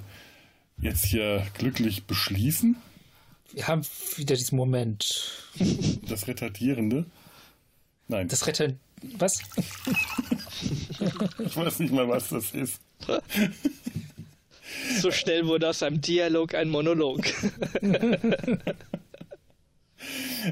jetzt 0.81 1.05
hier 1.05 1.45
glücklich 1.57 2.05
beschließen. 2.05 2.75
Wir 3.53 3.67
haben 3.67 3.81
wieder 4.15 4.35
diesen 4.35 4.57
Moment. 4.57 5.33
Das 6.07 6.27
Retardierende. 6.27 7.05
Nein, 8.07 8.27
Das 8.27 8.47
Retter. 8.47 8.73
Was? 9.17 9.41
ich 11.39 11.55
weiß 11.55 11.79
nicht 11.79 11.93
mal, 11.93 12.07
was 12.07 12.29
das 12.29 12.51
ist. 12.51 12.79
So 14.99 15.11
schnell 15.11 15.47
wurde 15.47 15.69
aus 15.69 15.83
einem 15.83 16.01
Dialog 16.01 16.55
ein 16.55 16.69
Monolog. 16.69 17.21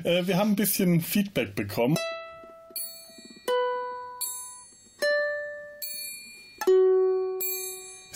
Äh, 0.03 0.26
wir 0.28 0.38
haben 0.38 0.51
ein 0.51 0.55
bisschen 0.55 0.99
Feedback 1.01 1.55
bekommen. 1.55 1.97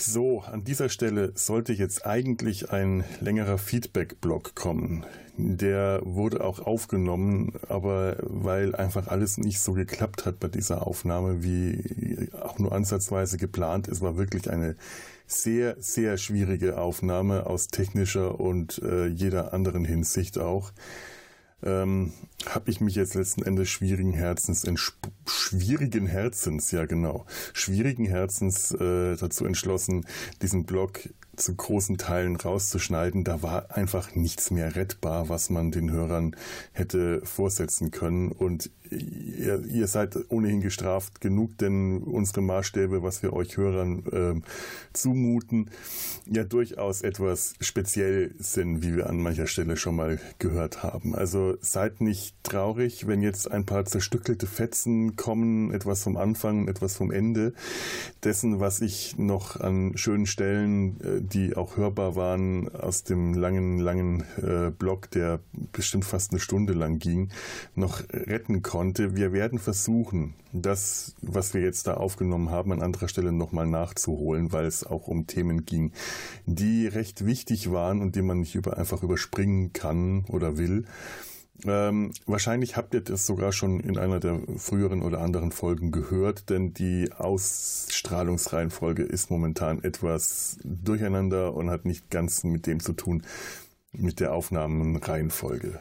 So, 0.02 0.40
an 0.40 0.64
dieser 0.64 0.88
Stelle 0.88 1.32
sollte 1.34 1.74
jetzt 1.74 2.06
eigentlich 2.06 2.72
ein 2.72 3.04
längerer 3.20 3.58
Feedback-Block 3.58 4.54
kommen. 4.54 5.04
Der 5.36 6.00
wurde 6.02 6.42
auch 6.42 6.60
aufgenommen, 6.60 7.52
aber 7.68 8.16
weil 8.22 8.74
einfach 8.74 9.08
alles 9.08 9.36
nicht 9.36 9.60
so 9.60 9.74
geklappt 9.74 10.24
hat 10.24 10.40
bei 10.40 10.48
dieser 10.48 10.86
Aufnahme, 10.86 11.42
wie 11.44 12.30
auch 12.32 12.58
nur 12.58 12.72
ansatzweise 12.72 13.36
geplant 13.36 13.88
ist, 13.88 14.00
war 14.00 14.16
wirklich 14.16 14.50
eine 14.50 14.74
sehr, 15.26 15.76
sehr 15.78 16.16
schwierige 16.16 16.78
Aufnahme 16.78 17.44
aus 17.44 17.68
technischer 17.68 18.40
und 18.40 18.80
äh, 18.82 19.06
jeder 19.06 19.52
anderen 19.52 19.84
Hinsicht 19.84 20.38
auch 20.38 20.72
ähm, 21.62 22.12
habe 22.46 22.70
ich 22.70 22.80
mich 22.80 22.94
jetzt 22.94 23.14
letzten 23.14 23.42
Endes 23.42 23.68
schwierigen 23.68 24.12
Herzens, 24.12 24.66
schwierigen 25.26 26.06
Herzens, 26.06 26.70
ja 26.70 26.86
genau, 26.86 27.26
schwierigen 27.52 28.06
Herzens 28.06 28.72
äh, 28.72 29.16
dazu 29.16 29.44
entschlossen, 29.44 30.06
diesen 30.42 30.64
Blog 30.64 31.00
zu 31.36 31.54
großen 31.54 31.98
Teilen 31.98 32.36
rauszuschneiden. 32.36 33.24
Da 33.24 33.42
war 33.42 33.76
einfach 33.76 34.14
nichts 34.14 34.50
mehr 34.50 34.76
rettbar, 34.76 35.28
was 35.28 35.50
man 35.50 35.70
den 35.70 35.90
Hörern 35.90 36.36
hätte 36.72 37.22
vorsetzen 37.24 37.90
können. 37.90 38.30
Und 38.30 38.70
ihr, 38.90 39.64
ihr 39.66 39.86
seid 39.86 40.16
ohnehin 40.30 40.60
gestraft 40.60 41.20
genug, 41.20 41.56
denn 41.58 41.98
unsere 41.98 42.42
Maßstäbe, 42.42 43.02
was 43.02 43.22
wir 43.22 43.32
euch 43.32 43.56
Hörern 43.56 44.04
äh, 44.12 44.40
zumuten, 44.92 45.70
ja 46.26 46.44
durchaus 46.44 47.02
etwas 47.02 47.54
speziell 47.60 48.34
sind, 48.38 48.82
wie 48.82 48.96
wir 48.96 49.08
an 49.08 49.22
mancher 49.22 49.46
Stelle 49.46 49.76
schon 49.76 49.96
mal 49.96 50.20
gehört 50.38 50.82
haben. 50.82 51.14
Also 51.14 51.56
seid 51.60 52.00
nicht 52.00 52.34
traurig, 52.42 53.06
wenn 53.06 53.22
jetzt 53.22 53.50
ein 53.50 53.66
paar 53.66 53.84
zerstückelte 53.84 54.46
Fetzen 54.46 55.16
kommen, 55.16 55.72
etwas 55.72 56.02
vom 56.02 56.16
Anfang, 56.16 56.68
etwas 56.68 56.96
vom 56.96 57.10
Ende 57.10 57.52
dessen, 58.24 58.60
was 58.60 58.80
ich 58.80 59.16
noch 59.18 59.60
an 59.60 59.92
schönen 59.96 60.26
Stellen, 60.26 61.00
äh, 61.00 61.20
die 61.20 61.56
auch 61.56 61.76
hörbar 61.76 62.16
waren, 62.16 62.68
aus 62.74 63.04
dem 63.04 63.34
langen, 63.34 63.78
langen 63.78 64.24
äh, 64.42 64.70
Blog, 64.70 65.10
der 65.10 65.40
bestimmt 65.72 66.04
fast 66.04 66.32
eine 66.32 66.40
Stunde 66.40 66.72
lang 66.72 66.98
ging, 66.98 67.30
noch 67.74 68.02
retten 68.12 68.62
konnte. 68.62 68.79
Wir 68.80 69.32
werden 69.32 69.58
versuchen, 69.58 70.34
das, 70.52 71.14
was 71.20 71.54
wir 71.54 71.60
jetzt 71.60 71.86
da 71.86 71.94
aufgenommen 71.94 72.50
haben, 72.50 72.72
an 72.72 72.82
anderer 72.82 73.08
Stelle 73.08 73.30
nochmal 73.30 73.66
nachzuholen, 73.66 74.52
weil 74.52 74.64
es 74.64 74.84
auch 74.84 75.06
um 75.06 75.26
Themen 75.26 75.66
ging, 75.66 75.92
die 76.46 76.86
recht 76.86 77.26
wichtig 77.26 77.70
waren 77.70 78.00
und 78.00 78.16
die 78.16 78.22
man 78.22 78.40
nicht 78.40 78.54
über, 78.54 78.78
einfach 78.78 79.02
überspringen 79.02 79.72
kann 79.72 80.24
oder 80.28 80.56
will. 80.56 80.86
Ähm, 81.66 82.12
wahrscheinlich 82.26 82.76
habt 82.76 82.94
ihr 82.94 83.02
das 83.02 83.26
sogar 83.26 83.52
schon 83.52 83.80
in 83.80 83.98
einer 83.98 84.18
der 84.18 84.40
früheren 84.56 85.02
oder 85.02 85.20
anderen 85.20 85.52
Folgen 85.52 85.90
gehört, 85.90 86.48
denn 86.48 86.72
die 86.72 87.12
Ausstrahlungsreihenfolge 87.12 89.02
ist 89.02 89.30
momentan 89.30 89.84
etwas 89.84 90.58
durcheinander 90.64 91.54
und 91.54 91.68
hat 91.70 91.84
nicht 91.84 92.10
ganz 92.10 92.44
mit 92.44 92.66
dem 92.66 92.80
zu 92.80 92.94
tun, 92.94 93.24
mit 93.92 94.20
der 94.20 94.32
Aufnahmenreihenfolge. 94.32 95.80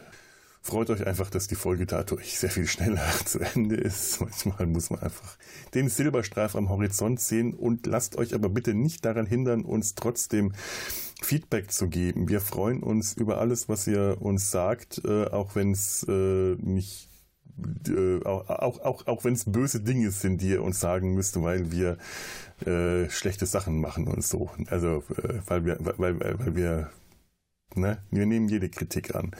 Freut 0.61 0.89
euch 0.89 1.07
einfach, 1.07 1.29
dass 1.29 1.47
die 1.47 1.55
Folge 1.55 1.85
dadurch 1.85 2.37
sehr 2.37 2.49
viel 2.49 2.67
schneller 2.67 3.07
zu 3.25 3.39
Ende 3.39 3.75
ist. 3.75 4.19
Manchmal 4.21 4.67
muss 4.67 4.89
man 4.89 5.01
einfach 5.01 5.37
den 5.73 5.89
Silberstreif 5.89 6.55
am 6.55 6.69
Horizont 6.69 7.19
sehen 7.19 7.53
und 7.53 7.85
lasst 7.85 8.17
euch 8.17 8.33
aber 8.33 8.49
bitte 8.49 8.73
nicht 8.73 9.05
daran 9.05 9.25
hindern, 9.25 9.63
uns 9.63 9.95
trotzdem 9.95 10.53
Feedback 11.21 11.71
zu 11.71 11.87
geben. 11.87 12.29
Wir 12.29 12.41
freuen 12.41 12.83
uns 12.83 13.13
über 13.13 13.39
alles, 13.39 13.69
was 13.69 13.87
ihr 13.87 14.17
uns 14.19 14.51
sagt, 14.51 15.01
äh, 15.05 15.25
auch 15.25 15.55
wenn 15.55 15.71
es 15.71 16.05
äh, 16.07 16.55
nicht 16.55 17.09
äh, 17.87 18.23
auch, 18.25 18.49
auch, 18.49 18.79
auch, 18.81 19.07
auch 19.07 19.23
wenn 19.23 19.33
es 19.33 19.45
böse 19.45 19.81
Dinge 19.81 20.11
sind, 20.11 20.41
die 20.41 20.49
ihr 20.49 20.63
uns 20.63 20.79
sagen 20.79 21.13
müsst, 21.13 21.41
weil 21.41 21.71
wir 21.71 21.97
äh, 22.65 23.09
schlechte 23.09 23.45
Sachen 23.45 23.79
machen 23.79 24.07
und 24.07 24.23
so. 24.23 24.49
Also 24.67 25.03
äh, 25.23 25.39
weil 25.45 25.65
wir, 25.65 25.77
weil, 25.79 26.19
weil 26.19 26.55
wir, 26.55 26.89
ne, 27.75 28.03
wir 28.11 28.25
nehmen 28.25 28.47
jede 28.47 28.69
Kritik 28.69 29.15
an. 29.15 29.31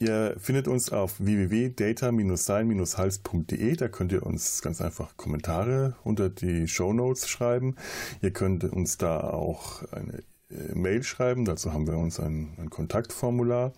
Ihr 0.00 0.34
findet 0.38 0.66
uns 0.66 0.90
auf 0.90 1.20
www.data-sein-hals.de. 1.20 3.76
Da 3.76 3.88
könnt 3.88 4.12
ihr 4.12 4.24
uns 4.24 4.62
ganz 4.62 4.80
einfach 4.80 5.14
Kommentare 5.18 5.94
unter 6.04 6.30
die 6.30 6.66
Show 6.68 6.94
Notes 6.94 7.28
schreiben. 7.28 7.76
Ihr 8.22 8.30
könnt 8.30 8.64
uns 8.64 8.96
da 8.96 9.20
auch 9.20 9.82
eine 9.92 10.22
äh, 10.50 10.74
Mail 10.74 11.02
schreiben. 11.02 11.44
Dazu 11.44 11.74
haben 11.74 11.86
wir 11.86 11.98
uns 11.98 12.18
ein, 12.18 12.54
ein 12.56 12.70
Kontaktformular. 12.70 13.74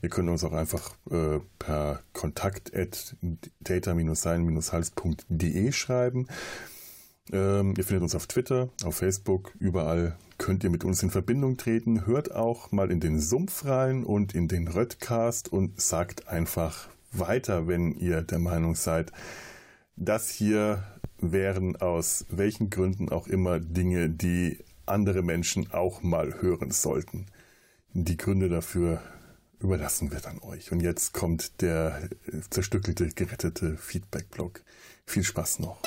Ihr 0.00 0.08
könnt 0.08 0.30
uns 0.30 0.42
auch 0.42 0.54
einfach 0.54 0.94
äh, 1.10 1.40
per 1.58 2.00
kontakt 2.14 2.74
at 2.74 3.14
data-sein-hals.de 3.60 5.72
schreiben. 5.72 6.28
Ähm, 7.30 7.74
ihr 7.76 7.84
findet 7.84 8.04
uns 8.04 8.14
auf 8.14 8.26
Twitter, 8.26 8.70
auf 8.84 8.96
Facebook, 8.96 9.52
überall 9.58 10.16
könnt 10.38 10.64
ihr 10.64 10.70
mit 10.70 10.84
uns 10.84 11.02
in 11.02 11.10
Verbindung 11.10 11.56
treten. 11.56 12.06
Hört 12.06 12.34
auch 12.34 12.72
mal 12.72 12.90
in 12.90 13.00
den 13.00 13.20
Sumpf 13.20 13.64
rein 13.64 14.04
und 14.04 14.34
in 14.34 14.48
den 14.48 14.68
Röttcast 14.68 15.52
und 15.52 15.80
sagt 15.80 16.28
einfach 16.28 16.88
weiter, 17.12 17.66
wenn 17.66 17.92
ihr 17.92 18.22
der 18.22 18.38
Meinung 18.38 18.74
seid, 18.74 19.12
das 19.96 20.30
hier 20.30 20.84
wären 21.20 21.76
aus 21.76 22.24
welchen 22.30 22.70
Gründen 22.70 23.08
auch 23.08 23.26
immer 23.26 23.58
Dinge, 23.58 24.08
die 24.08 24.58
andere 24.86 25.22
Menschen 25.22 25.72
auch 25.72 26.02
mal 26.02 26.40
hören 26.40 26.70
sollten. 26.70 27.26
Die 27.92 28.16
Gründe 28.16 28.48
dafür 28.48 29.02
überlassen 29.60 30.12
wir 30.12 30.20
dann 30.20 30.38
euch. 30.40 30.70
Und 30.70 30.80
jetzt 30.80 31.12
kommt 31.12 31.60
der 31.60 32.08
zerstückelte, 32.50 33.08
gerettete 33.08 33.76
Feedback-Blog. 33.76 34.62
Viel 35.04 35.24
Spaß 35.24 35.58
noch. 35.58 35.82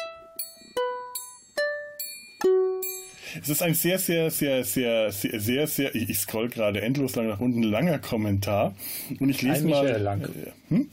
Es 3.39 3.49
ist 3.49 3.61
ein 3.61 3.73
sehr, 3.73 3.99
sehr, 3.99 4.31
sehr, 4.31 4.63
sehr, 4.63 5.11
sehr, 5.11 5.39
sehr, 5.39 5.67
sehr 5.67 5.95
ich 5.95 6.19
scroll 6.19 6.49
gerade 6.49 6.81
endlos 6.81 7.15
lang 7.15 7.27
nach 7.27 7.39
unten, 7.39 7.63
langer 7.63 7.99
Kommentar. 7.99 8.75
Und 9.19 9.29
ich 9.29 9.41
lese 9.41 9.67
mal. 9.67 9.87
Lang. 10.01 10.21
Äh, 10.21 10.51
hm? 10.69 10.89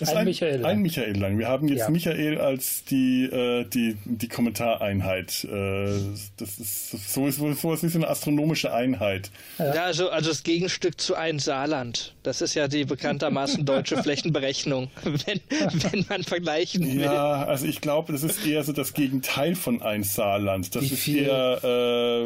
Ein, 0.00 0.08
ein, 0.16 0.24
Michael 0.26 0.60
Lang. 0.60 0.70
Ein 0.72 0.82
Michael 0.82 1.18
Lang. 1.18 1.38
Wir 1.38 1.48
haben 1.48 1.68
jetzt 1.68 1.80
Ja. 1.80 1.90
Michael 1.90 2.38
als 2.38 2.84
die, 2.84 3.24
äh, 3.24 3.64
die, 3.64 3.96
die 4.04 4.28
Kommentareinheit. 4.28 5.44
Äh, 5.44 5.88
das 6.36 6.58
ist 6.58 7.12
so 7.12 7.26
ist 7.26 7.38
so 7.38 7.72
ist 7.72 7.82
wie 7.82 7.94
eine 7.96 8.08
astronomische 8.08 8.72
Einheit. 8.74 9.30
Ja, 9.58 9.84
also, 9.84 10.10
also 10.10 10.28
das 10.30 10.42
Gegenstück 10.42 11.00
zu 11.00 11.14
ein 11.14 11.38
Saarland. 11.38 12.14
Das 12.22 12.42
ist 12.42 12.54
ja 12.54 12.68
die 12.68 12.84
bekanntermaßen 12.84 13.64
deutsche 13.64 13.96
Flächenberechnung, 14.02 14.90
wenn, 15.04 15.40
wenn 15.48 16.04
man 16.08 16.22
vergleichen 16.24 16.86
will. 16.86 17.00
Ja, 17.02 17.44
also 17.44 17.66
ich 17.66 17.80
glaube, 17.80 18.12
das 18.12 18.22
ist 18.22 18.44
eher 18.46 18.64
so 18.64 18.72
das 18.72 18.92
Gegenteil 18.92 19.54
von 19.54 19.80
ein 19.82 20.02
Saarland. 20.04 20.74
Das 20.74 20.82
Wie 20.82 20.86
ist 20.94 20.98
viel? 21.02 21.22
eher 21.24 21.60
äh, 21.64 22.24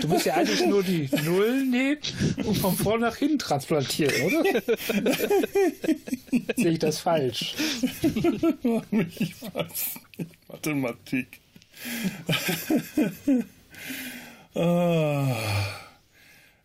Du 0.00 0.08
musst 0.08 0.24
ja 0.26 0.34
eigentlich 0.34 0.64
nur 0.66 0.82
die 0.82 1.08
Nullen 1.24 1.70
nehmen 1.70 2.00
und 2.44 2.56
von 2.56 2.74
vorn 2.76 3.00
nach 3.00 3.16
hinten 3.16 3.38
transplantieren, 3.38 4.14
oder? 4.22 4.42
Sehe 6.56 6.70
ich 6.70 6.78
das 6.78 7.00
falsch? 7.00 7.54
ich 8.02 9.42
weiß 9.42 9.98
nicht. 10.16 10.30
Mathematik. 10.48 11.40
ah. 14.54 15.83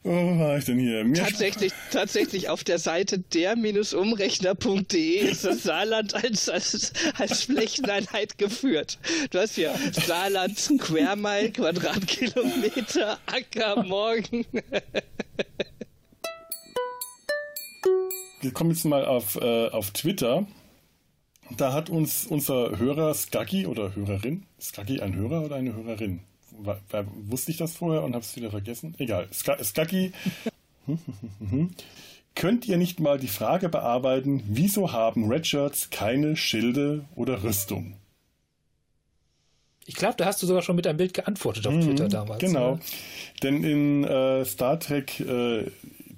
Wo 0.03 0.39
war 0.39 0.57
ich 0.57 0.63
denn 0.63 0.79
hier? 0.79 1.03
Mir 1.03 1.15
Tatsächlich, 1.15 1.73
tatsächlich 1.91 2.47
auf 2.47 2.63
der 2.63 2.79
Seite 2.79 3.19
der-umrechner.de 3.19 5.29
ist 5.29 5.43
das 5.43 5.63
Saarland 5.63 6.15
als, 6.15 6.47
als, 6.47 6.93
als 7.15 7.43
Flächeneinheit 7.43 8.37
geführt. 8.37 8.97
Du 9.31 9.39
hast 9.39 9.55
hier 9.55 9.75
Saarland, 9.91 10.57
Square 10.57 11.51
Quadratkilometer, 11.51 13.19
Acker, 13.25 13.83
Morgen. 13.83 14.45
Wir 18.41 18.53
kommen 18.53 18.71
jetzt 18.71 18.85
mal 18.85 19.05
auf, 19.05 19.35
äh, 19.35 19.67
auf 19.67 19.91
Twitter. 19.91 20.47
Da 21.57 21.73
hat 21.73 21.89
uns 21.89 22.25
unser 22.25 22.79
Hörer 22.79 23.13
Skaggy 23.13 23.65
oder 23.65 23.93
Hörerin, 23.95 24.45
Skaggy 24.61 25.01
ein 25.01 25.13
Hörer 25.13 25.43
oder 25.43 25.57
eine 25.57 25.75
Hörerin? 25.75 26.21
Wa- 26.59 26.79
wa- 26.89 27.05
wusste 27.27 27.51
ich 27.51 27.57
das 27.57 27.73
vorher 27.73 28.03
und 28.03 28.13
habe 28.13 28.23
es 28.23 28.35
wieder 28.35 28.51
vergessen? 28.51 28.95
Egal. 28.97 29.27
Ska 29.33 29.63
Skaggy, 29.63 30.11
könnt 32.35 32.67
ihr 32.67 32.77
nicht 32.77 32.99
mal 32.99 33.19
die 33.19 33.27
Frage 33.27 33.69
bearbeiten, 33.69 34.43
wieso 34.47 34.91
haben 34.91 35.29
Redshirts 35.29 35.89
keine 35.89 36.35
Schilde 36.35 37.05
oder 37.15 37.43
Rüstung? 37.43 37.95
Ich 39.85 39.95
glaube, 39.95 40.15
da 40.17 40.25
hast 40.25 40.41
du 40.43 40.45
sogar 40.45 40.61
schon 40.61 40.75
mit 40.75 40.85
einem 40.85 40.97
Bild 40.97 41.15
geantwortet 41.15 41.65
auf 41.65 41.73
Twitter 41.73 42.05
mhm, 42.05 42.09
damals. 42.09 42.39
Genau. 42.39 42.75
Ne? 42.75 42.79
Denn 43.41 43.63
in 43.63 44.03
äh, 44.03 44.45
Star 44.45 44.79
Trek 44.79 45.19
äh, 45.19 45.71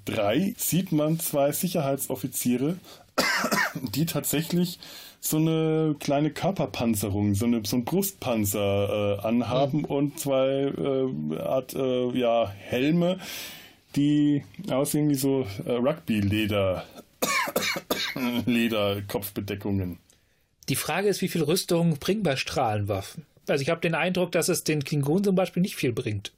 3 0.06 0.56
sieht 0.58 0.92
man 0.92 1.20
zwei 1.20 1.52
Sicherheitsoffiziere, 1.54 2.78
die 3.94 4.06
tatsächlich 4.06 4.80
so 5.24 5.38
eine 5.38 5.96
kleine 6.00 6.32
Körperpanzerung, 6.32 7.36
so, 7.36 7.46
eine, 7.46 7.62
so 7.64 7.78
ein 7.78 7.86
Brustpanzer 7.86 9.20
äh, 9.20 9.26
anhaben 9.26 9.80
mhm. 9.80 9.86
und 9.86 10.20
zwei 10.20 10.74
äh, 10.76 11.38
Art 11.38 11.76
äh, 11.76 12.10
ja, 12.18 12.50
Helme, 12.50 13.20
die 13.96 14.44
aussehen 14.70 15.10
wie 15.10 15.16
so 15.16 15.48
äh, 15.66 15.74
Rugby-Leder. 15.74 16.84
Leder-Kopfbedeckungen. 18.46 20.00
Die 20.70 20.76
Frage 20.76 21.08
ist, 21.08 21.22
wie 21.22 21.28
viel 21.28 21.44
Rüstung 21.44 21.98
bringt 22.00 22.24
bei 22.24 22.36
Strahlenwaffen? 22.36 23.26
Also 23.48 23.62
ich 23.62 23.70
habe 23.70 23.82
den 23.82 23.96
Eindruck, 23.96 24.32
dass 24.32 24.50
es 24.50 24.64
den 24.64 24.84
Klingonen 24.84 25.24
zum 25.24 25.36
Beispiel 25.36 25.62
nicht 25.62 25.76
viel 25.76 25.92
bringt. 25.94 26.32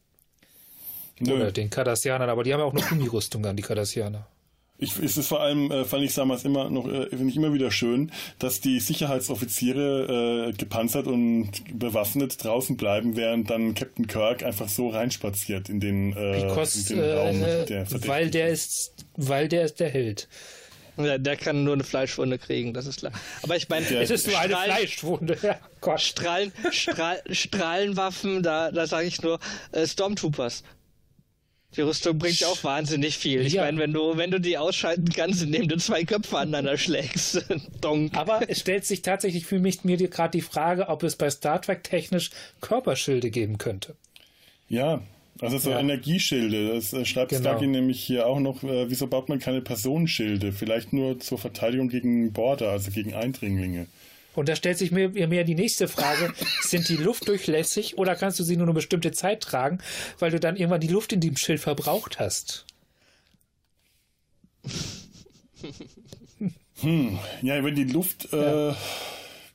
Nö. 1.20 1.36
Oder 1.36 1.52
den 1.52 1.70
Kardassianern, 1.70 2.30
aber 2.30 2.44
die 2.44 2.54
haben 2.54 2.62
auch 2.62 2.74
noch 2.74 2.90
Gummirüstung 2.90 3.46
an, 3.46 3.56
die 3.56 3.64
Kardassianer. 3.64 4.28
Ich, 4.84 4.98
es 5.00 5.18
ist 5.18 5.28
vor 5.28 5.42
allem, 5.42 5.72
äh, 5.72 5.86
fand 5.86 6.04
ich 6.04 6.14
damals 6.14 6.44
immer 6.44 6.70
noch, 6.70 6.88
äh, 6.88 7.08
finde 7.10 7.30
ich 7.30 7.38
immer 7.38 7.54
wieder 7.54 7.72
schön, 7.72 8.12
dass 8.40 8.62
die 8.62 8.80
Sicherheitsoffiziere 8.80 10.50
äh, 10.50 10.54
gepanzert 10.54 11.08
und 11.08 11.52
bewaffnet 11.74 12.44
draußen 12.44 12.78
bleiben, 12.78 13.16
während 13.16 13.50
dann 13.50 13.74
Captain 13.74 14.08
Kirk 14.08 14.44
einfach 14.44 14.70
so 14.70 14.90
reinspaziert 14.90 15.70
in 15.70 15.80
den, 15.80 16.14
äh, 16.14 16.42
Because, 16.42 16.94
in 16.94 17.00
den 17.00 17.18
Raum 17.18 17.44
äh, 17.44 17.66
der 17.66 17.86
Weil 18.08 18.30
der 18.30 18.50
ist, 18.50 18.94
weil 19.16 19.48
der 19.48 19.66
ist 19.66 19.80
der 19.80 19.90
Held. 19.90 20.28
Ja, 20.98 21.18
der 21.18 21.38
kann 21.38 21.64
nur 21.64 21.74
eine 21.74 21.84
Fleischwunde 21.84 22.38
kriegen, 22.38 22.74
das 22.74 22.86
ist 22.86 23.00
klar. 23.00 23.14
Aber 23.42 23.56
ich 23.56 23.68
meine, 23.68 23.86
es 23.88 24.12
ist 24.12 24.28
nur 24.28 24.38
eine 24.38 24.56
Fleischwunde. 24.56 25.38
Ja, 25.42 25.60
Gott. 25.82 26.02
Strahlen, 26.02 26.52
Strahl, 26.72 27.22
Strahlenwaffen, 27.32 28.44
da, 28.44 28.72
da 28.72 28.86
sage 28.86 29.08
ich 29.08 29.22
nur 29.22 29.40
äh, 29.72 29.88
Stormtroopers. 29.88 30.64
Die 31.76 31.82
Rüstung 31.82 32.18
bringt 32.20 32.40
ja 32.40 32.48
auch 32.48 32.64
wahnsinnig 32.64 33.18
viel. 33.18 33.42
Ich 33.42 33.54
ja. 33.54 33.64
meine, 33.64 33.80
wenn 33.80 33.94
du, 33.94 34.18
wenn 34.18 34.32
du 34.32 34.40
die 34.40 34.58
ausschalten 34.58 35.10
kannst, 35.10 35.42
indem 35.42 35.68
du 35.68 35.78
zwei 35.78 36.04
Köpfe 36.04 36.38
aneinander 36.38 36.78
schlägst. 36.78 37.46
Donk. 37.82 38.16
Aber 38.16 38.42
es 38.48 38.60
stellt 38.60 38.86
sich 38.86 39.02
tatsächlich 39.02 39.46
für 39.46 39.60
mich 39.60 39.84
mir 39.84 39.98
gerade 39.98 40.38
die 40.38 40.42
Frage, 40.42 40.90
ob 40.90 41.04
es 41.04 41.16
bei 41.16 41.30
Star 41.30 41.62
Trek 41.62 41.84
technisch 41.84 42.32
Körperschilde 42.62 43.32
geben 43.32 43.58
könnte. 43.58 43.96
Ja, 44.70 45.02
also 45.42 45.58
so 45.58 45.72
ja. 45.72 45.80
Energieschilde. 45.80 46.74
Das 46.74 46.94
äh, 46.94 47.06
schreibt 47.06 47.30
genau. 47.30 47.42
Starkey 47.42 47.68
nämlich 47.68 48.02
hier 48.02 48.28
auch 48.28 48.40
noch. 48.40 48.64
Äh, 48.64 48.90
wieso 48.90 49.08
baut 49.08 49.30
man 49.30 49.40
keine 49.40 49.62
Personenschilde? 49.62 50.52
Vielleicht 50.52 50.94
nur 50.94 51.20
zur 51.20 51.38
Verteidigung 51.38 51.90
gegen 51.90 52.32
Border, 52.34 52.70
also 52.70 52.92
gegen 52.92 53.14
Eindringlinge. 53.14 53.88
Und 54.36 54.50
da 54.50 54.56
stellt 54.56 54.78
sich 54.78 54.92
mir, 54.92 55.10
mir 55.10 55.44
die 55.44 55.56
nächste 55.56 55.88
Frage, 55.88 56.34
sind 56.62 56.90
die 56.90 56.98
luftdurchlässig 56.98 57.98
oder 57.98 58.16
kannst 58.16 58.40
du 58.40 58.44
sie 58.44 58.58
nur 58.58 58.66
eine 58.66 58.74
bestimmte 58.74 59.12
Zeit 59.12 59.42
tragen, 59.42 59.80
weil 60.20 60.32
du 60.32 60.40
dann 60.40 60.56
irgendwann 60.56 60.82
die 60.82 60.88
Luft 60.88 61.14
in 61.14 61.20
dem 61.20 61.38
Schild 61.38 61.60
verbraucht 61.60 62.20
hast? 62.20 62.66
Hm, 66.82 67.20
ja, 67.42 67.64
wenn 67.64 67.76
die 67.76 67.86
Luft... 67.86 68.30
Ja. 68.32 68.72
Äh, 68.72 68.74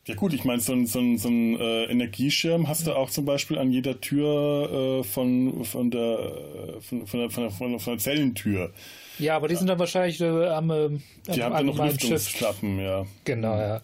ja 0.06 0.14
gut, 0.14 0.32
ich 0.32 0.44
meine, 0.44 0.58
so 0.58 0.72
ein, 0.72 0.86
so 0.86 1.00
ein, 1.00 1.18
so 1.18 1.28
ein 1.28 1.60
äh, 1.60 1.84
Energieschirm 1.84 2.66
hast 2.66 2.86
du 2.86 2.94
auch 2.94 3.10
zum 3.10 3.26
Beispiel 3.26 3.58
an 3.58 3.70
jeder 3.70 4.00
Tür 4.00 5.00
äh, 5.00 5.04
von, 5.04 5.64
von, 5.66 5.90
der, 5.90 6.32
von, 6.80 7.06
von, 7.06 7.20
der, 7.20 7.30
von, 7.30 7.42
der, 7.42 7.78
von, 7.78 7.92
der, 7.92 7.98
Zellentür. 7.98 8.72
Ja, 9.18 9.36
aber 9.36 9.48
die 9.48 9.56
sind 9.56 9.66
dann 9.66 9.78
wahrscheinlich 9.78 10.18
äh, 10.22 10.46
am, 10.46 10.70
äh, 10.70 10.88
Die 11.30 11.42
haben 11.42 11.52
dann 11.52 11.66
noch 11.66 11.84
Lüftungsklappen, 11.84 12.80
ja. 12.80 13.04
Genau, 13.24 13.58
ja. 13.58 13.82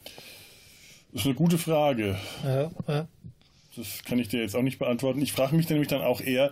Das 1.14 1.22
ist 1.22 1.26
eine 1.26 1.36
gute 1.36 1.58
Frage. 1.58 2.18
Ja, 2.42 2.70
ja. 2.88 3.08
Das 3.76 4.02
kann 4.04 4.18
ich 4.18 4.28
dir 4.28 4.40
jetzt 4.40 4.56
auch 4.56 4.62
nicht 4.62 4.80
beantworten. 4.80 5.22
Ich 5.22 5.32
frage 5.32 5.54
mich 5.54 5.68
nämlich 5.68 5.86
dann 5.86 6.02
auch 6.02 6.20
eher, 6.20 6.50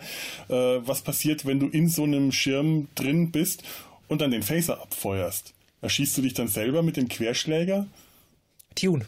äh, 0.48 0.54
was 0.54 1.02
passiert, 1.02 1.44
wenn 1.44 1.58
du 1.58 1.66
in 1.66 1.88
so 1.88 2.04
einem 2.04 2.30
Schirm 2.30 2.86
drin 2.94 3.32
bist 3.32 3.64
und 4.06 4.20
dann 4.20 4.30
den 4.30 4.44
Phaser 4.44 4.80
abfeuerst. 4.80 5.52
Erschießt 5.80 6.16
du 6.16 6.22
dich 6.22 6.34
dann 6.34 6.46
selber 6.46 6.82
mit 6.82 6.96
dem 6.96 7.08
Querschläger? 7.08 7.88
Tune. 8.76 9.04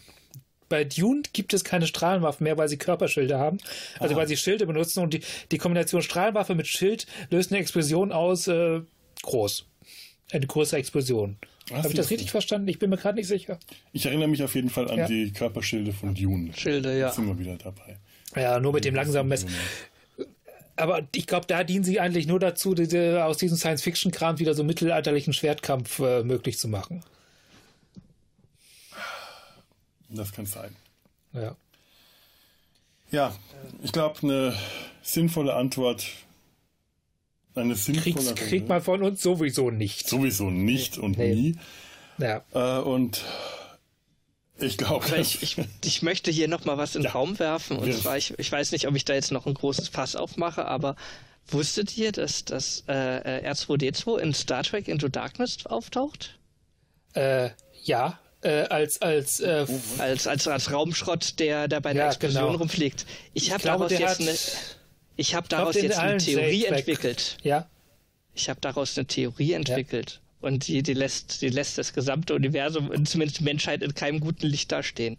Bei 0.68 0.82
Dune 0.82 1.22
gibt 1.32 1.54
es 1.54 1.62
keine 1.62 1.86
Strahlenwaffen 1.86 2.42
mehr, 2.42 2.58
weil 2.58 2.68
sie 2.68 2.76
Körperschilde 2.76 3.38
haben. 3.38 3.58
Also 4.00 4.14
Aha. 4.14 4.22
weil 4.22 4.26
sie 4.26 4.36
Schilde 4.36 4.66
benutzen 4.66 5.04
und 5.04 5.14
die, 5.14 5.20
die 5.52 5.58
Kombination 5.58 6.02
Strahlenwaffe 6.02 6.56
mit 6.56 6.66
Schild 6.66 7.06
löst 7.30 7.52
eine 7.52 7.60
Explosion 7.60 8.10
aus 8.10 8.48
äh, 8.48 8.80
groß. 9.22 9.66
Eine 10.32 10.46
große 10.48 10.76
Explosion. 10.76 11.36
Habe 11.72 11.88
ich 11.88 11.94
das 11.94 12.10
richtig 12.10 12.30
verstanden? 12.30 12.68
Ich 12.68 12.78
bin 12.78 12.90
mir 12.90 12.96
gerade 12.98 13.16
nicht 13.16 13.26
sicher. 13.26 13.58
Ich 13.92 14.04
erinnere 14.04 14.28
mich 14.28 14.42
auf 14.42 14.54
jeden 14.54 14.68
Fall 14.68 14.90
an 14.90 14.98
ja. 14.98 15.06
die 15.06 15.32
Körperschilde 15.32 15.92
von 15.92 16.14
Dune. 16.14 16.52
Schilde, 16.54 16.98
ja. 16.98 17.06
Jetzt 17.06 17.16
sind 17.16 17.26
wir 17.26 17.38
wieder 17.38 17.56
dabei. 17.56 17.98
Ja, 18.36 18.60
nur 18.60 18.72
mit 18.72 18.84
dem 18.84 18.94
langsamen 18.94 19.28
Messer. 19.28 19.48
Aber 20.76 21.06
ich 21.14 21.26
glaube, 21.26 21.46
da 21.46 21.64
dienen 21.64 21.84
sie 21.84 22.00
eigentlich 22.00 22.26
nur 22.26 22.40
dazu, 22.40 22.74
diese, 22.74 23.24
aus 23.24 23.38
diesem 23.38 23.56
Science-Fiction-Kram 23.56 24.40
wieder 24.40 24.54
so 24.54 24.64
mittelalterlichen 24.64 25.32
Schwertkampf 25.32 26.00
äh, 26.00 26.22
möglich 26.22 26.58
zu 26.58 26.68
machen. 26.68 27.02
Das 30.08 30.32
kann 30.32 30.46
sein. 30.46 30.74
Ja. 31.32 31.56
Ja, 33.10 33.34
ich 33.82 33.92
glaube, 33.92 34.18
eine 34.22 34.56
sinnvolle 35.02 35.54
Antwort 35.54 36.04
eine 37.54 37.76
sinnvolle 37.76 38.34
kriegt 38.34 38.68
man 38.68 38.82
von 38.82 39.02
uns 39.02 39.22
sowieso 39.22 39.70
nicht. 39.70 40.08
Sowieso 40.08 40.50
nicht 40.50 40.98
und 40.98 41.18
nee. 41.18 41.34
nie. 41.34 41.56
Ja. 42.18 42.42
Äh, 42.52 42.82
und 42.82 43.24
ich 44.58 44.78
glaube. 44.78 45.06
Ich, 45.18 45.42
ich, 45.42 45.56
ich, 45.84 46.02
möchte 46.02 46.30
hier 46.30 46.48
nochmal 46.48 46.78
was 46.78 46.94
in 46.94 47.02
den 47.02 47.08
ja. 47.08 47.12
Raum 47.12 47.38
werfen. 47.38 47.76
Und 47.78 47.88
ja. 47.88 47.94
zwar, 47.94 48.16
ich, 48.16 48.38
ich 48.38 48.50
weiß 48.50 48.72
nicht, 48.72 48.86
ob 48.86 48.94
ich 48.94 49.04
da 49.04 49.14
jetzt 49.14 49.32
noch 49.32 49.46
ein 49.46 49.54
großes 49.54 49.88
Fass 49.88 50.16
aufmache, 50.16 50.64
aber 50.66 50.96
wusstet 51.48 51.96
ihr, 51.96 52.12
dass 52.12 52.44
das 52.44 52.84
äh, 52.86 52.92
R2D2 52.92 54.18
in 54.18 54.34
Star 54.34 54.62
Trek 54.62 54.88
Into 54.88 55.08
Darkness 55.08 55.66
auftaucht? 55.66 56.38
Äh, 57.14 57.50
ja. 57.82 58.18
Äh, 58.42 58.66
als 58.68 59.00
als, 59.00 59.40
äh, 59.40 59.66
als 59.98 60.26
als 60.26 60.46
als 60.46 60.70
Raumschrott, 60.70 61.38
der 61.38 61.66
da 61.66 61.80
bei 61.80 61.94
der 61.94 62.04
ja, 62.04 62.08
Explosion 62.10 62.44
genau. 62.48 62.58
rumfliegt. 62.58 63.06
Ich, 63.32 63.46
ich 63.46 63.52
habe 63.52 63.62
daraus 63.62 63.90
jetzt 63.90 64.20
eine 64.20 64.36
ich 65.16 65.34
habe 65.34 65.48
daraus 65.48 65.74
jetzt 65.74 65.98
eine 65.98 66.18
Theorie 66.18 66.64
entwickelt. 66.66 67.38
Ja. 67.42 67.68
Ich 68.34 68.48
habe 68.48 68.60
daraus 68.60 68.96
eine 68.98 69.06
Theorie 69.06 69.52
entwickelt. 69.52 70.20
Ja. 70.20 70.48
Und 70.48 70.66
die, 70.68 70.82
die, 70.82 70.92
lässt, 70.92 71.40
die 71.40 71.48
lässt 71.48 71.78
das 71.78 71.92
gesamte 71.92 72.34
Universum, 72.34 72.90
zumindest 73.06 73.40
die 73.40 73.44
Menschheit, 73.44 73.82
in 73.82 73.94
keinem 73.94 74.20
guten 74.20 74.46
Licht 74.46 74.72
dastehen. 74.72 75.16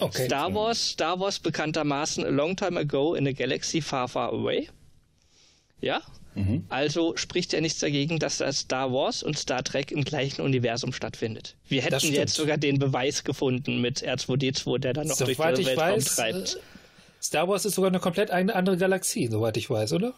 Okay. 0.00 0.24
Star 0.24 0.52
Wars, 0.52 0.90
Star 0.90 1.20
Wars 1.20 1.38
bekanntermaßen 1.38 2.24
a 2.24 2.28
long 2.28 2.56
time 2.56 2.80
ago 2.80 3.14
in 3.14 3.28
a 3.28 3.32
galaxy 3.32 3.80
far, 3.80 4.08
far 4.08 4.32
away. 4.32 4.68
Ja? 5.80 6.02
Mhm. 6.34 6.64
Also 6.68 7.16
spricht 7.16 7.52
ja 7.52 7.60
nichts 7.60 7.78
dagegen, 7.78 8.18
dass 8.18 8.38
das 8.38 8.60
Star 8.60 8.92
Wars 8.92 9.22
und 9.22 9.38
Star 9.38 9.62
Trek 9.62 9.92
im 9.92 10.02
gleichen 10.02 10.42
Universum 10.42 10.92
stattfindet. 10.92 11.54
Wir 11.68 11.82
hätten 11.82 12.12
jetzt 12.12 12.34
sogar 12.34 12.56
den 12.56 12.78
Beweis 12.78 13.22
gefunden 13.22 13.80
mit 13.80 14.02
R2D2, 14.02 14.78
der 14.78 14.94
dann 14.94 15.06
noch 15.06 15.16
Soweit 15.16 15.56
durch 15.56 15.66
den 15.68 15.76
Weltraum 15.76 15.96
weiß, 15.96 16.16
treibt. 16.16 16.58
Star 17.24 17.48
Wars 17.48 17.64
ist 17.64 17.76
sogar 17.76 17.88
eine 17.88 18.00
komplett 18.00 18.30
eine 18.30 18.54
andere 18.54 18.76
Galaxie, 18.76 19.28
soweit 19.28 19.56
ich 19.56 19.70
weiß, 19.70 19.94
oder? 19.94 20.12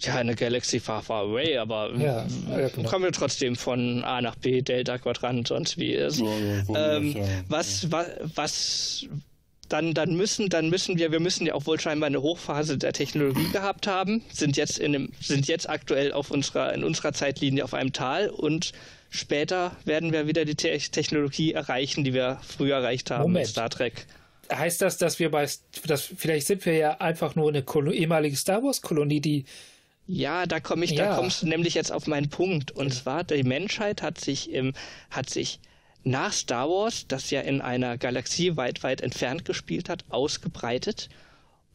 Ja, 0.00 0.16
eine 0.16 0.34
Galaxy 0.34 0.80
far, 0.80 1.00
far 1.02 1.22
away, 1.22 1.58
aber 1.58 1.94
ja, 1.94 2.26
ja, 2.50 2.68
genau. 2.68 2.88
kommen 2.88 3.04
wir 3.04 3.12
trotzdem 3.12 3.54
von 3.54 4.02
A 4.02 4.20
nach 4.20 4.34
B, 4.34 4.60
Delta 4.60 4.98
Quadrant, 4.98 5.46
sonst 5.46 5.78
wie 5.78 5.92
ist. 5.92 6.20
Ja, 6.20 6.96
ähm, 6.96 7.14
was, 7.48 7.92
was, 7.92 8.06
was, 8.34 9.06
dann, 9.68 9.94
dann 9.94 10.16
müssen, 10.16 10.48
dann 10.48 10.70
müssen 10.70 10.98
wir, 10.98 11.12
wir 11.12 11.20
müssen 11.20 11.46
ja 11.46 11.54
auch 11.54 11.66
wohl 11.66 11.78
scheinbar 11.78 12.08
eine 12.08 12.20
Hochphase 12.20 12.78
der 12.78 12.94
Technologie 12.94 13.48
gehabt 13.52 13.86
haben, 13.86 14.24
sind 14.32 14.56
jetzt 14.56 14.80
in 14.80 14.94
einem, 14.96 15.12
sind 15.20 15.46
jetzt 15.46 15.68
aktuell 15.68 16.12
auf 16.12 16.32
unserer, 16.32 16.74
in 16.74 16.82
unserer 16.82 17.12
Zeitlinie 17.12 17.62
auf 17.62 17.74
einem 17.74 17.92
Tal 17.92 18.28
und 18.28 18.72
später 19.08 19.76
werden 19.84 20.12
wir 20.12 20.26
wieder 20.26 20.44
die 20.44 20.56
Te 20.56 20.76
Technologie 20.78 21.52
erreichen, 21.52 22.02
die 22.02 22.12
wir 22.12 22.38
früher 22.42 22.76
erreicht 22.76 23.12
haben 23.12 23.22
Moment. 23.22 23.46
mit 23.46 23.50
Star 23.50 23.70
Trek 23.70 24.06
heißt 24.50 24.82
das, 24.82 24.98
dass 24.98 25.18
wir 25.18 25.30
bei, 25.30 25.48
dass, 25.86 26.02
vielleicht 26.02 26.46
sind 26.46 26.64
wir 26.66 26.74
ja 26.74 27.00
einfach 27.00 27.34
nur 27.34 27.48
eine 27.48 27.62
Kolo 27.62 27.92
ehemalige 27.92 28.36
Star 28.36 28.62
Wars 28.62 28.82
Kolonie, 28.82 29.20
die 29.20 29.44
ja, 30.06 30.46
da 30.46 30.58
komme 30.58 30.84
ich, 30.84 30.92
ja. 30.92 31.10
da 31.10 31.16
kommst 31.16 31.42
du 31.42 31.46
nämlich 31.46 31.74
jetzt 31.74 31.92
auf 31.92 32.08
meinen 32.08 32.30
Punkt. 32.30 32.72
Und 32.72 32.92
zwar, 32.92 33.22
die 33.22 33.44
Menschheit 33.44 34.02
hat 34.02 34.20
sich 34.20 34.50
im, 34.50 34.72
hat 35.08 35.30
sich 35.30 35.60
nach 36.02 36.32
Star 36.32 36.68
Wars, 36.68 37.06
das 37.06 37.30
ja 37.30 37.42
in 37.42 37.60
einer 37.60 37.96
Galaxie 37.96 38.56
weit, 38.56 38.82
weit 38.82 39.02
entfernt 39.02 39.44
gespielt 39.44 39.88
hat, 39.88 40.04
ausgebreitet 40.08 41.10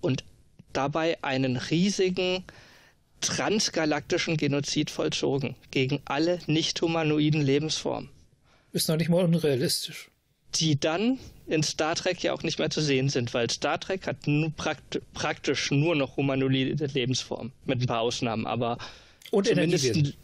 und 0.02 0.26
dabei 0.74 1.18
einen 1.24 1.56
riesigen 1.56 2.44
transgalaktischen 3.22 4.36
Genozid 4.36 4.90
vollzogen 4.90 5.56
gegen 5.72 6.02
alle 6.04 6.40
nicht 6.48 6.82
humanoiden 6.82 7.42
Lebensformen. 7.42 8.10
Ist 8.74 8.90
noch 8.90 8.98
nicht 8.98 9.10
mal 9.10 9.24
unrealistisch 9.24 10.10
die 10.60 10.80
dann 10.80 11.20
in 11.48 11.64
Star 11.64 11.96
Trek 11.96 12.22
ja 12.24 12.34
auch 12.34 12.44
nicht 12.44 12.60
mehr 12.60 12.70
zu 12.70 12.82
sehen 12.82 13.10
sind, 13.10 13.34
weil 13.34 13.50
Star 13.50 13.80
Trek 13.80 14.08
hat 14.08 14.18
prakt 14.58 15.02
praktisch 15.14 15.72
nur 15.72 15.96
noch 15.96 16.18
humanoide 16.18 16.86
Lebensformen, 16.88 17.52
mit 17.66 17.82
ein 17.82 17.88
paar 17.88 18.02
Ausnahmen, 18.02 18.48
aber 18.48 18.78
und 19.32 19.48
zumindest, 19.48 20.16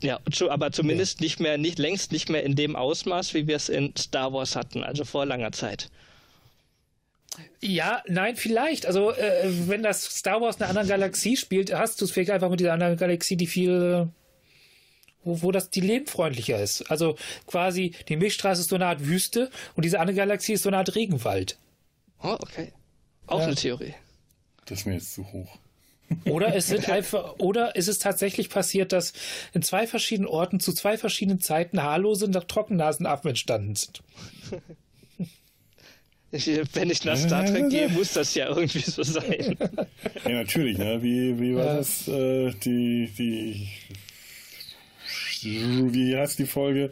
ja, 0.00 0.20
aber 0.48 0.72
zumindest 0.72 1.20
ja. 1.20 1.24
nicht 1.24 1.40
mehr, 1.40 1.58
nicht 1.58 1.78
längst 1.78 2.12
nicht 2.12 2.28
mehr 2.28 2.44
in 2.44 2.54
dem 2.54 2.76
Ausmaß, 2.76 3.34
wie 3.34 3.46
wir 3.46 3.56
es 3.56 3.68
in 3.68 3.94
Star 3.96 4.32
Wars 4.32 4.56
hatten, 4.56 4.82
also 4.84 5.04
vor 5.04 5.26
langer 5.26 5.52
Zeit. 5.52 5.88
Ja, 7.60 8.02
nein, 8.06 8.36
vielleicht. 8.36 8.86
Also, 8.86 9.12
äh, 9.12 9.44
wenn 9.66 9.82
das 9.82 10.04
Star 10.04 10.40
Wars 10.40 10.56
in 10.56 10.62
einer 10.62 10.70
anderen 10.70 10.88
Galaxie 10.88 11.36
spielt, 11.36 11.72
hast 11.72 12.00
du 12.00 12.04
es 12.04 12.10
vielleicht 12.10 12.30
einfach 12.30 12.50
mit 12.50 12.60
dieser 12.60 12.72
anderen 12.72 12.96
Galaxie, 12.96 13.36
die 13.36 13.46
viel, 13.46 14.08
wo, 15.24 15.42
wo 15.42 15.52
das 15.52 15.70
die 15.70 15.80
lebenfreundlicher 15.80 16.60
ist. 16.62 16.90
Also 16.90 17.16
quasi 17.46 17.94
die 18.08 18.16
Milchstraße 18.16 18.60
ist 18.62 18.70
so 18.70 18.76
eine 18.76 18.86
Art 18.86 19.06
Wüste 19.06 19.50
und 19.74 19.84
diese 19.84 20.00
andere 20.00 20.16
Galaxie 20.16 20.52
ist 20.54 20.62
so 20.62 20.68
eine 20.70 20.78
Art 20.78 20.94
Regenwald. 20.94 21.58
Oh, 22.22 22.36
okay. 22.40 22.72
Auch 23.26 23.40
Ja. 23.40 23.46
eine 23.46 23.54
Theorie. 23.54 23.94
Das 24.66 24.80
ist 24.80 24.86
mir 24.86 24.94
jetzt 24.94 25.14
zu 25.14 25.30
hoch. 25.32 25.58
Oder 26.24 26.54
es 26.54 26.66
sind 26.68 26.88
einfach, 26.90 27.34
oder 27.38 27.76
ist 27.76 27.88
es 27.88 27.98
tatsächlich 27.98 28.48
passiert, 28.48 28.92
dass 28.92 29.12
in 29.52 29.62
zwei 29.62 29.86
verschiedenen 29.86 30.28
Orten 30.28 30.60
zu 30.60 30.72
zwei 30.72 30.96
verschiedenen 30.96 31.40
Zeiten 31.40 31.82
haarlose 31.82 32.30
Trockennasenaffen 32.30 33.28
entstanden 33.30 33.74
sind. 33.76 34.02
Ich, 36.30 36.46
wenn 36.74 36.90
ich 36.90 37.04
nach 37.04 37.16
Star 37.16 37.46
Trek 37.46 37.70
gehe, 37.70 37.88
muss 37.88 38.12
das 38.12 38.34
ja 38.34 38.48
irgendwie 38.48 38.80
so 38.80 39.02
sein. 39.02 39.56
Ja, 40.24 40.30
natürlich, 40.30 40.76
ne? 40.76 41.02
Wie, 41.02 41.40
wie 41.40 41.54
war 41.56 41.64
Ja. 41.64 41.76
das? 41.76 42.06
Äh, 42.06 42.50
die, 42.62 43.10
die, 43.16 43.68
wie 45.44 46.16
heißt 46.16 46.38
die 46.38 46.46
Folge, 46.46 46.90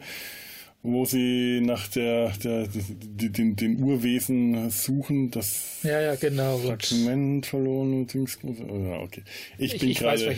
wo 0.83 1.05
sie 1.05 1.59
nach 1.61 1.87
der, 1.87 2.29
der, 2.43 2.67
die, 2.67 3.29
den, 3.31 3.55
den 3.55 3.81
Urwesen 3.83 4.69
suchen, 4.69 5.31
das 5.31 5.79
Ja, 5.83 5.99
ja, 6.01 6.15
genau. 6.15 6.55
Und 6.57 6.85
Fragment 6.85 7.45
verloren, 7.45 8.07
Dings, 8.07 8.39
ja, 8.43 8.99
okay. 8.99 9.23
Ich, 9.57 9.73
Ich- 9.75 9.81
bin 9.81 9.93
gerade 9.93 10.37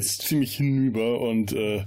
ziemlich 0.00 0.56
hinüber 0.56 1.20
und 1.20 1.52
äh, 1.52 1.84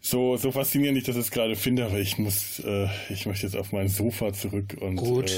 so, 0.00 0.36
so 0.38 0.50
faszinierend 0.50 0.96
ich 0.96 1.04
das 1.04 1.16
jetzt 1.16 1.30
gerade 1.32 1.56
finde, 1.56 1.84
aber 1.84 1.98
ich 1.98 2.16
muss, 2.16 2.60
äh, 2.60 2.86
ich 3.10 3.26
möchte 3.26 3.44
jetzt 3.46 3.56
auf 3.56 3.72
mein 3.72 3.88
Sofa 3.88 4.32
zurück 4.32 4.76
und 4.80 4.96
Gut. 4.96 5.30
Äh, 5.30 5.34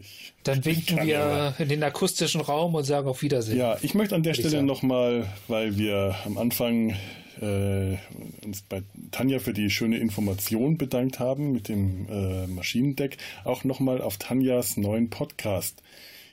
ich, 0.00 0.34
dann 0.42 0.62
winken 0.66 1.06
wir 1.06 1.20
aber- 1.22 1.54
in 1.58 1.70
den 1.70 1.82
akustischen 1.84 2.42
Raum 2.42 2.74
und 2.74 2.84
sagen 2.84 3.08
auf 3.08 3.22
Wiedersehen. 3.22 3.56
Ja, 3.56 3.78
ich 3.80 3.94
möchte 3.94 4.14
an 4.14 4.22
der 4.24 4.34
Stelle 4.34 4.62
nochmal, 4.62 5.26
weil 5.48 5.78
wir 5.78 6.16
am 6.26 6.36
Anfang 6.36 6.94
äh, 7.40 7.96
uns 8.44 8.62
bei 8.62 8.82
Tanja 9.10 9.38
für 9.38 9.52
die 9.52 9.70
schöne 9.70 9.98
Information 9.98 10.78
bedankt 10.78 11.18
haben 11.18 11.52
mit 11.52 11.68
dem 11.68 12.06
äh, 12.08 12.46
Maschinendeck, 12.46 13.18
auch 13.44 13.64
nochmal 13.64 14.00
auf 14.00 14.16
Tanjas 14.18 14.76
neuen 14.76 15.10
Podcast 15.10 15.82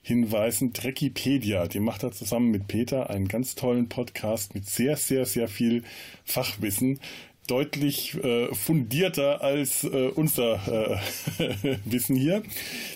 hinweisen, 0.04 0.74
Trekkipedia. 0.74 1.68
Die 1.68 1.80
macht 1.80 2.04
da 2.04 2.12
zusammen 2.12 2.52
mit 2.52 2.68
Peter 2.68 3.10
einen 3.10 3.28
ganz 3.28 3.56
tollen 3.56 3.88
Podcast 3.88 4.56
mit 4.56 4.68
sehr, 4.68 4.98
sehr, 4.98 5.26
sehr 5.26 5.48
viel 5.48 5.84
Fachwissen. 6.26 7.00
Deutlich 7.48 8.16
äh, 8.24 8.54
fundierter 8.54 9.42
als 9.42 9.84
äh, 9.84 10.10
unser 10.16 11.00
äh, 11.40 11.78
Wissen 11.86 12.16
hier. 12.16 12.44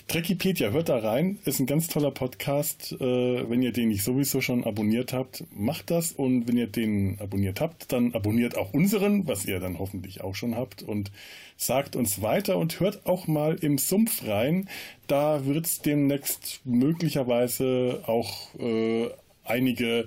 Trekkipedia, 0.08 0.70
hört 0.70 0.88
da 0.88 0.98
rein, 0.98 1.38
ist 1.44 1.60
ein 1.60 1.66
ganz 1.66 1.88
toller 1.88 2.10
Podcast. 2.10 2.92
Äh, 2.92 3.50
wenn 3.50 3.62
ihr 3.62 3.72
den 3.72 3.88
nicht 3.88 4.04
sowieso 4.04 4.40
schon 4.40 4.64
abonniert 4.64 5.12
habt, 5.12 5.44
macht 5.54 5.90
das. 5.90 6.12
Und 6.12 6.48
wenn 6.48 6.56
ihr 6.56 6.68
den 6.68 7.18
abonniert 7.20 7.60
habt, 7.60 7.92
dann 7.92 8.14
abonniert 8.14 8.56
auch 8.56 8.72
unseren, 8.72 9.26
was 9.26 9.44
ihr 9.44 9.60
dann 9.60 9.78
hoffentlich 9.78 10.22
auch 10.22 10.34
schon 10.34 10.54
habt. 10.54 10.82
Und 10.82 11.10
sagt 11.56 11.96
uns 11.96 12.22
weiter 12.22 12.56
und 12.56 12.80
hört 12.80 13.04
auch 13.06 13.26
mal 13.26 13.56
im 13.60 13.78
Sumpf 13.78 14.26
rein. 14.26 14.68
Da 15.06 15.44
wird 15.46 15.66
es 15.66 15.80
demnächst 15.80 16.60
möglicherweise 16.64 18.02
auch 18.06 18.54
äh, 18.58 19.08
einige 19.44 20.06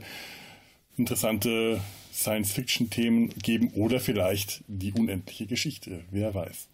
interessante 0.97 1.79
Science-Fiction-Themen 2.19 3.29
geben 3.41 3.71
oder 3.73 3.99
vielleicht 3.99 4.63
die 4.67 4.91
unendliche 4.91 5.45
Geschichte. 5.45 6.03
Wer 6.11 6.33
weiß. 6.33 6.67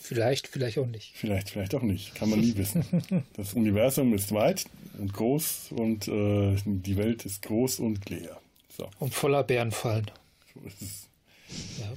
Vielleicht, 0.00 0.48
vielleicht 0.48 0.78
auch 0.78 0.86
nicht. 0.86 1.12
Vielleicht, 1.14 1.50
vielleicht 1.50 1.74
auch 1.74 1.82
nicht. 1.82 2.14
Kann 2.14 2.30
man 2.30 2.40
nie 2.40 2.56
wissen. 2.56 2.84
Das 3.36 3.54
Universum 3.54 4.14
ist 4.14 4.32
weit 4.32 4.64
und 4.98 5.12
groß 5.12 5.72
und 5.72 6.08
äh, 6.08 6.56
die 6.64 6.96
Welt 6.96 7.24
ist 7.26 7.42
groß 7.42 7.80
und 7.80 8.08
leer. 8.10 8.40
So, 8.76 8.88
Und 8.98 9.14
voller 9.14 9.42
Bärenfallen. 9.44 10.10
so 10.54 10.60
ist 10.66 10.82
es. 10.82 11.06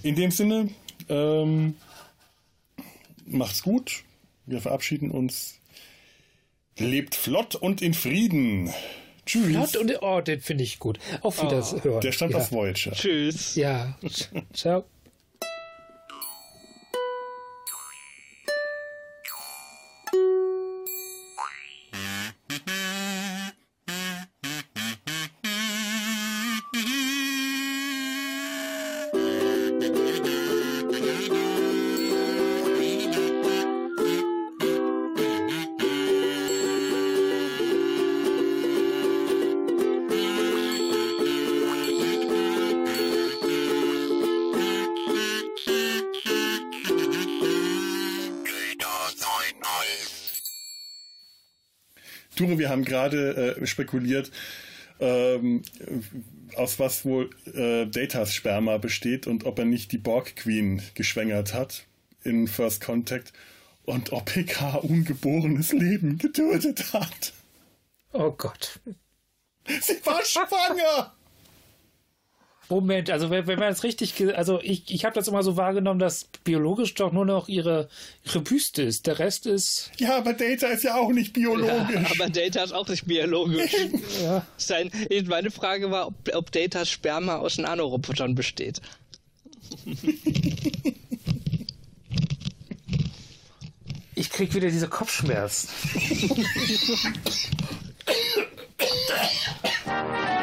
In 0.04 0.16
dem 0.16 0.32
Sinne, 0.32 0.70
ähm, 1.10 1.76
macht's 3.26 3.64
gut. 3.64 4.04
Wir 4.46 4.62
verabschieden 4.62 5.10
uns. 5.12 5.60
Lebt 6.78 7.16
flott 7.16 7.56
und 7.56 7.82
in 7.82 7.94
Frieden. 7.94 8.74
Tschüss. 9.26 9.72
Flott 9.72 9.76
und 9.78 10.02
oh, 10.02 10.22
den 10.22 10.42
finde 10.42 10.64
ich 10.64 10.80
gut. 10.80 11.00
Auf 11.22 11.42
Wiederhören. 11.42 12.02
Der 12.02 12.12
stammt 12.12 12.34
ja. 12.34 12.40
aus 12.40 12.52
Voyager. 12.52 12.92
Tschüss. 12.92 13.56
Ja. 13.56 13.98
Ciao. 14.54 14.86
Haben 52.74 52.84
gerade 52.84 53.56
äh, 53.58 53.66
spekuliert, 53.66 54.32
ähm, 55.00 55.62
aus 56.56 56.80
was 56.80 57.06
wohl 57.06 57.30
äh, 57.54 57.86
Datas 57.86 58.34
Sperma 58.34 58.78
besteht 58.78 59.28
und 59.28 59.46
ob 59.46 59.60
er 59.60 59.66
nicht 59.66 59.92
die 59.92 59.98
Borg 59.98 60.36
Queen 60.36 60.82
geschwängert 60.94 61.54
hat 61.54 61.86
in 62.24 62.48
First 62.48 62.82
Contact 62.82 63.34
und 63.86 64.12
ob 64.12 64.26
PK 64.26 64.76
ungeborenes 64.76 65.72
Leben 65.72 66.18
getötet 66.18 66.94
hat. 66.94 67.34
Oh 68.12 68.32
Gott. 68.32 68.80
Sie 69.66 70.06
war 70.06 70.24
schwanger! 70.24 71.14
Moment, 72.70 73.10
also 73.10 73.30
wenn, 73.30 73.46
wenn 73.46 73.60
man 73.60 73.70
das 73.70 73.84
richtig, 73.84 74.16
also 74.36 74.60
ich, 74.62 74.90
ich 74.90 75.04
habe 75.06 75.14
das 75.16 75.28
immer 75.28 75.44
so 75.44 75.58
wahrgenommen, 75.58 76.00
dass 76.00 76.30
biologisch 76.44 76.94
doch 76.94 77.12
nur 77.12 77.26
noch 77.26 77.50
ihre, 77.50 77.90
ihre 78.26 78.40
Büste 78.40 78.82
ist. 78.84 79.06
Der 79.06 79.20
Rest 79.20 79.46
ist, 79.46 79.92
Ja, 79.98 80.18
aber 80.18 80.34
Data 80.34 80.68
ist 80.68 80.84
ja 80.84 80.96
auch 80.96 81.12
nicht 81.12 81.34
biologisch. 81.34 82.12
Aber 82.12 82.30
Data 82.30 82.64
ist 82.64 82.72
auch 82.74 82.88
nicht 82.88 83.06
biologisch. 83.06 83.74
ja, 84.24 84.46
Sein, 84.58 84.90
meine 85.28 85.52
Frage 85.52 85.92
war, 85.92 86.08
ob, 86.08 86.16
ob 86.34 86.52
Datas 86.52 86.90
Sperma 86.90 87.36
aus 87.38 87.58
Nanorobotern 87.58 88.34
besteht. 88.36 88.82
ich 94.16 94.30
krieg 94.30 94.54
wieder 94.54 94.70
diese 94.70 94.88
Kopfschmerzen. 94.88 95.70